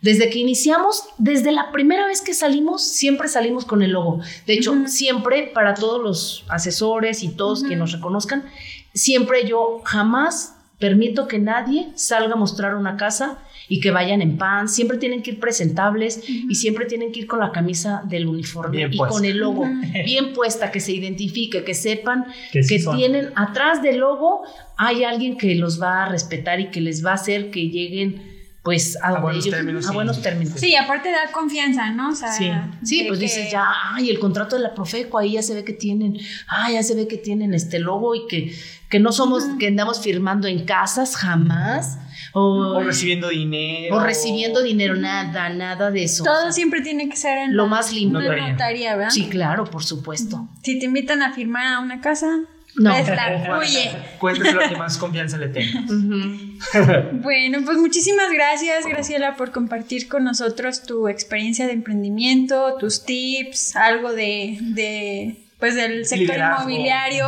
desde 0.00 0.30
que 0.30 0.38
iniciamos, 0.38 1.04
desde 1.18 1.52
la 1.52 1.70
primera 1.70 2.06
vez 2.06 2.20
que 2.20 2.34
salimos, 2.34 2.82
siempre 2.82 3.28
salimos 3.28 3.64
con 3.64 3.82
el 3.82 3.92
logo. 3.92 4.20
De 4.46 4.54
hecho, 4.54 4.74
siempre 4.86 5.50
para 5.54 5.74
todos 5.74 6.02
los 6.02 6.44
asesores 6.48 7.22
y 7.22 7.28
todos 7.28 7.62
que 7.62 7.76
nos 7.76 7.92
reconozcan, 7.92 8.44
siempre 8.92 9.46
yo 9.46 9.80
jamás 9.84 10.56
permito 10.78 11.28
que 11.28 11.38
nadie 11.38 11.92
salga 11.94 12.34
a 12.34 12.36
mostrar 12.36 12.74
una 12.74 12.96
casa 12.96 13.38
y 13.68 13.80
que 13.80 13.90
vayan 13.90 14.22
en 14.22 14.36
pan, 14.36 14.68
siempre 14.68 14.98
tienen 14.98 15.22
que 15.22 15.32
ir 15.32 15.40
presentables 15.40 16.22
y 16.28 16.54
siempre 16.54 16.86
tienen 16.86 17.12
que 17.12 17.20
ir 17.20 17.26
con 17.26 17.40
la 17.40 17.52
camisa 17.52 18.02
del 18.06 18.26
uniforme 18.26 18.88
y 18.90 18.96
con 18.96 19.24
el 19.24 19.38
logo 19.38 19.66
bien 20.04 20.32
puesta, 20.32 20.70
que 20.70 20.80
se 20.80 20.92
identifique, 20.92 21.64
que 21.64 21.74
sepan 21.74 22.26
que, 22.52 22.62
tienen 22.62 23.30
atrás 23.36 23.82
del 23.82 23.98
logo 23.98 24.42
hay 24.76 25.04
alguien 25.04 25.36
que 25.36 25.54
los 25.54 25.80
va 25.80 26.04
a 26.04 26.08
respetar 26.08 26.60
y 26.60 26.70
que 26.70 26.80
les 26.80 27.04
va 27.04 27.12
a 27.12 27.14
hacer 27.14 27.50
que 27.50 27.68
lleguen 27.68 28.34
pues 28.64 28.96
a, 29.02 29.20
buenos, 29.20 29.44
términos, 29.44 29.86
a 29.86 29.92
buenos 29.92 30.22
términos. 30.22 30.58
Sí, 30.58 30.74
aparte 30.74 31.10
da 31.10 31.30
confianza, 31.32 31.90
¿no? 31.90 32.08
O 32.08 32.14
sea, 32.14 32.32
sí, 32.32 32.50
sí 32.82 33.04
pues 33.06 33.20
dices 33.20 33.52
ya, 33.52 33.66
ay, 33.92 34.08
el 34.08 34.18
contrato 34.18 34.56
de 34.56 34.62
la 34.62 34.74
Profeco, 34.74 35.18
ahí 35.18 35.32
ya 35.32 35.42
se 35.42 35.54
ve 35.54 35.64
que 35.64 35.74
tienen, 35.74 36.16
ay, 36.48 36.72
ya 36.72 36.82
se 36.82 36.94
ve 36.94 37.06
que 37.06 37.18
tienen 37.18 37.52
este 37.52 37.78
logo 37.78 38.14
y 38.14 38.26
que, 38.26 38.54
que 38.88 39.00
no 39.00 39.12
somos, 39.12 39.44
que 39.58 39.66
andamos 39.66 40.00
firmando 40.00 40.48
en 40.48 40.64
casas 40.64 41.14
jamás. 41.14 41.98
O, 42.32 42.82
recibiendo 42.82 43.28
dinero. 43.28 43.96
O 43.96 44.00
recibiendo 44.00 44.62
dinero, 44.62 44.96
nada, 44.96 45.48
nada 45.48 45.90
de 45.90 46.04
eso. 46.04 46.24
Todo 46.24 46.52
siempre 46.52 46.80
tiene 46.80 47.08
que 47.08 47.16
ser 47.16 47.38
en 47.38 47.56
lo 47.56 47.66
más 47.66 47.92
limpio. 47.92 48.20
Notaría. 48.20 48.96
¿verdad? 48.96 49.10
Sí, 49.10 49.28
claro, 49.28 49.64
por 49.64 49.84
supuesto. 49.84 50.48
Si 50.62 50.78
te 50.78 50.86
invitan 50.86 51.22
a 51.22 51.32
firmar 51.32 51.74
a 51.74 51.80
una 51.80 52.00
casa, 52.00 52.40
No. 52.76 52.90
Pues 52.92 53.08
la 53.08 53.44
fluye. 53.44 53.90
Cuéntese 54.18 54.52
lo 54.52 54.68
que 54.68 54.76
más 54.76 54.98
confianza 54.98 55.36
le 55.38 55.48
tenga. 55.48 55.84
bueno, 57.12 57.60
pues 57.64 57.78
muchísimas 57.78 58.32
gracias, 58.32 58.86
Graciela, 58.86 59.36
por 59.36 59.52
compartir 59.52 60.08
con 60.08 60.24
nosotros 60.24 60.82
tu 60.82 61.08
experiencia 61.08 61.66
de 61.66 61.72
emprendimiento, 61.72 62.76
tus 62.78 63.04
tips, 63.04 63.76
algo 63.76 64.12
de, 64.12 64.58
de 64.60 65.43
pues 65.58 65.74
del 65.74 66.04
sector 66.06 66.36
inmobiliario, 66.36 67.26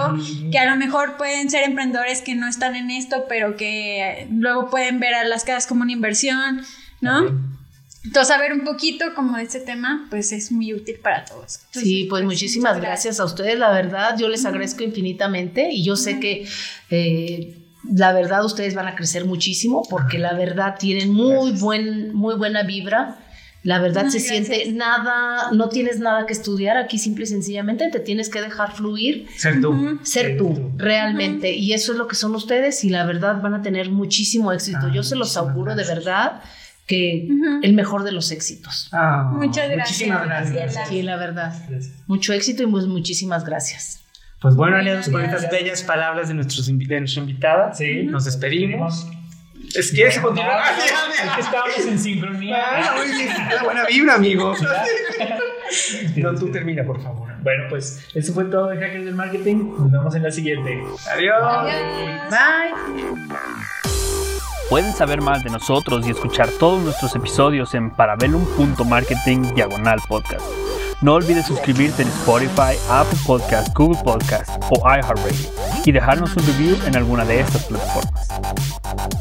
que 0.51 0.59
a 0.59 0.71
lo 0.71 0.77
mejor 0.77 1.17
pueden 1.17 1.49
ser 1.51 1.65
emprendedores 1.65 2.23
que 2.23 2.35
no 2.35 2.49
están 2.49 2.77
en 2.77 2.91
esto, 2.91 3.25
pero 3.29 3.57
que 3.57 4.27
luego 4.31 4.69
pueden 4.69 5.01
ver 5.01 5.15
a 5.15 5.25
las 5.25 5.45
casas 5.45 5.67
como 5.67 5.83
una 5.83 5.93
inversión, 5.93 6.63
¿no? 7.01 7.57
Entonces, 8.05 8.29
saber 8.29 8.53
un 8.53 8.65
poquito 8.65 9.15
como 9.15 9.37
de 9.37 9.43
este 9.43 9.61
tema, 9.61 10.07
pues 10.11 10.31
es 10.31 10.53
muy 10.53 10.73
útil 10.73 10.97
para 11.03 11.25
todos. 11.25 11.61
sí, 11.71 12.07
pues, 12.09 12.23
pues 12.23 12.25
muchísimas 12.25 12.81
gracias. 12.81 13.19
a 13.19 13.25
ustedes, 13.25 13.59
la 13.59 13.71
verdad, 13.71 14.17
yo 14.17 14.29
les 14.29 14.45
agradezco 14.45 14.85
infinitamente 14.85 15.71
y 15.71 15.85
yo 15.85 15.97
sé 15.97 16.21
que... 16.21 16.47
Eh, 16.91 17.63
la 17.95 18.13
verdad 18.13 18.45
ustedes 18.45 18.75
van 18.75 18.89
a 18.89 18.97
crecer 18.97 19.27
muchísimo 19.27 19.83
porque 19.89 20.19
la 20.19 20.35
verdad 20.35 20.75
tienen 20.77 21.13
muy 21.13 21.53
buen 21.53 22.13
muy 22.17 22.35
buena 22.35 22.65
vibra 22.65 23.17
la 23.67 23.81
verdad 23.81 24.07
se 24.07 24.21
siente 24.21 24.71
nada, 24.73 25.51
no 25.51 25.69
tienes 25.69 25.99
nada 25.99 26.25
que 26.25 26.33
estudiar 26.33 26.77
aquí, 26.77 26.99
simple 26.99 27.25
y 27.25 27.27
sencillamente 27.27 27.91
te 27.91 27.99
tienes 27.99 28.31
que 28.31 28.41
dejar 28.41 28.73
fluir. 28.73 29.27
Ser 29.37 29.61
tú. 29.61 29.99
Ser 30.05 30.37
tú, 30.37 30.71
realmente. 30.77 31.53
Y 31.53 31.73
eso 31.73 31.91
es 31.91 31.99
lo 31.99 32.07
que 32.07 32.15
son 32.15 32.33
ustedes 32.37 32.85
y 32.85 32.91
la 32.91 33.05
verdad 33.05 33.41
van 33.41 33.55
a 33.55 33.63
tener 33.63 33.91
muchísimo 33.91 34.53
éxito. 34.53 34.79
Ah, 34.83 34.93
Yo 34.95 35.03
se 35.03 35.17
los 35.17 35.37
auguro 35.37 35.75
de 35.75 35.83
verdad 35.83 36.43
que 36.87 37.29
el 37.65 37.73
mejor 37.73 38.05
de 38.05 38.13
los 38.13 38.31
éxitos. 38.31 38.89
Ah, 38.93 39.33
Muchas 39.35 39.69
gracias. 39.69 39.99
Muchísimas 39.99 40.25
gracias. 40.27 40.89
Sí, 40.89 41.03
la 41.03 41.17
verdad. 41.17 41.53
Mucho 42.07 42.35
éxito 42.35 42.63
y 42.63 42.67
pues 42.69 42.87
muchísimas 42.87 43.45
gracias. 43.45 43.99
Pues 44.41 44.55
bueno, 44.55 44.77
aliados, 44.77 45.09
con 45.09 45.25
estas 45.25 45.51
bellas 45.51 45.83
palabras 45.83 46.29
de, 46.29 46.35
nuestros, 46.35 46.67
de 46.67 47.01
nuestra 47.01 47.21
invitada, 47.21 47.75
sí. 47.75 48.05
nos 48.05 48.27
despedimos. 48.27 49.09
Es 49.75 49.93
que 49.93 50.11
se 50.11 50.21
continúa. 50.23 50.63
Es 50.71 51.31
que 51.35 51.41
estábamos 51.41 51.79
en 51.87 51.99
sincronía. 51.99 52.57
Ah, 52.59 52.95
la 53.55 53.63
buena 53.63 53.85
vibra, 53.87 54.15
amigos. 54.15 54.61
no, 56.17 56.35
tú 56.35 56.51
termina, 56.51 56.85
por 56.85 57.03
favor. 57.03 57.29
Bueno, 57.43 57.65
pues 57.69 58.07
eso 58.15 58.33
fue 58.33 58.45
todo 58.45 58.69
de 58.69 58.77
Hackers 58.79 59.05
del 59.05 59.15
Marketing. 59.15 59.75
Nos 59.79 59.91
vemos 59.91 60.15
en 60.15 60.23
la 60.23 60.31
siguiente. 60.31 60.83
Adiós. 61.13 61.43
Adiós. 61.43 62.31
Bye. 62.31 63.37
Pueden 64.69 64.93
saber 64.95 65.21
más 65.21 65.45
de 65.45 65.51
nosotros 65.51 66.07
y 66.07 66.11
escuchar 66.11 66.49
todos 66.59 66.83
nuestros 66.83 67.15
episodios 67.15 67.75
en 67.75 67.91
parabellum.marketing 67.91 69.55
diagonal 69.55 70.01
podcast. 70.09 70.45
No 71.03 71.13
olvides 71.13 71.47
suscribirte 71.47 72.03
en 72.03 72.09
Spotify, 72.09 72.79
Apple 72.89 73.19
Podcast, 73.27 73.69
Google 73.75 74.03
Podcast 74.03 74.49
o 74.71 74.79
iHeartRadio 74.81 75.51
y 75.85 75.93
dejarnos 75.93 76.35
un 76.37 76.47
review 76.47 76.77
en 76.87 76.97
alguna 76.97 77.25
de 77.27 77.41
estas 77.41 77.65
plataformas. 77.65 78.29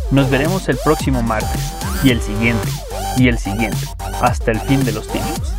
Nos 0.10 0.30
veremos 0.30 0.70
el 0.70 0.78
próximo 0.78 1.22
martes 1.22 1.74
y 2.02 2.12
el 2.12 2.22
siguiente 2.22 2.70
y 3.18 3.28
el 3.28 3.38
siguiente 3.38 3.88
hasta 4.22 4.52
el 4.52 4.62
fin 4.62 4.86
de 4.86 4.94
los 4.94 5.06
tiempos. 5.10 5.54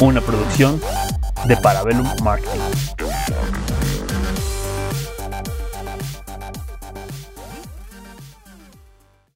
Una 0.00 0.20
producción 0.20 0.80
de 1.46 1.56
Parabellum 1.58 2.08
Marketing. 2.24 2.79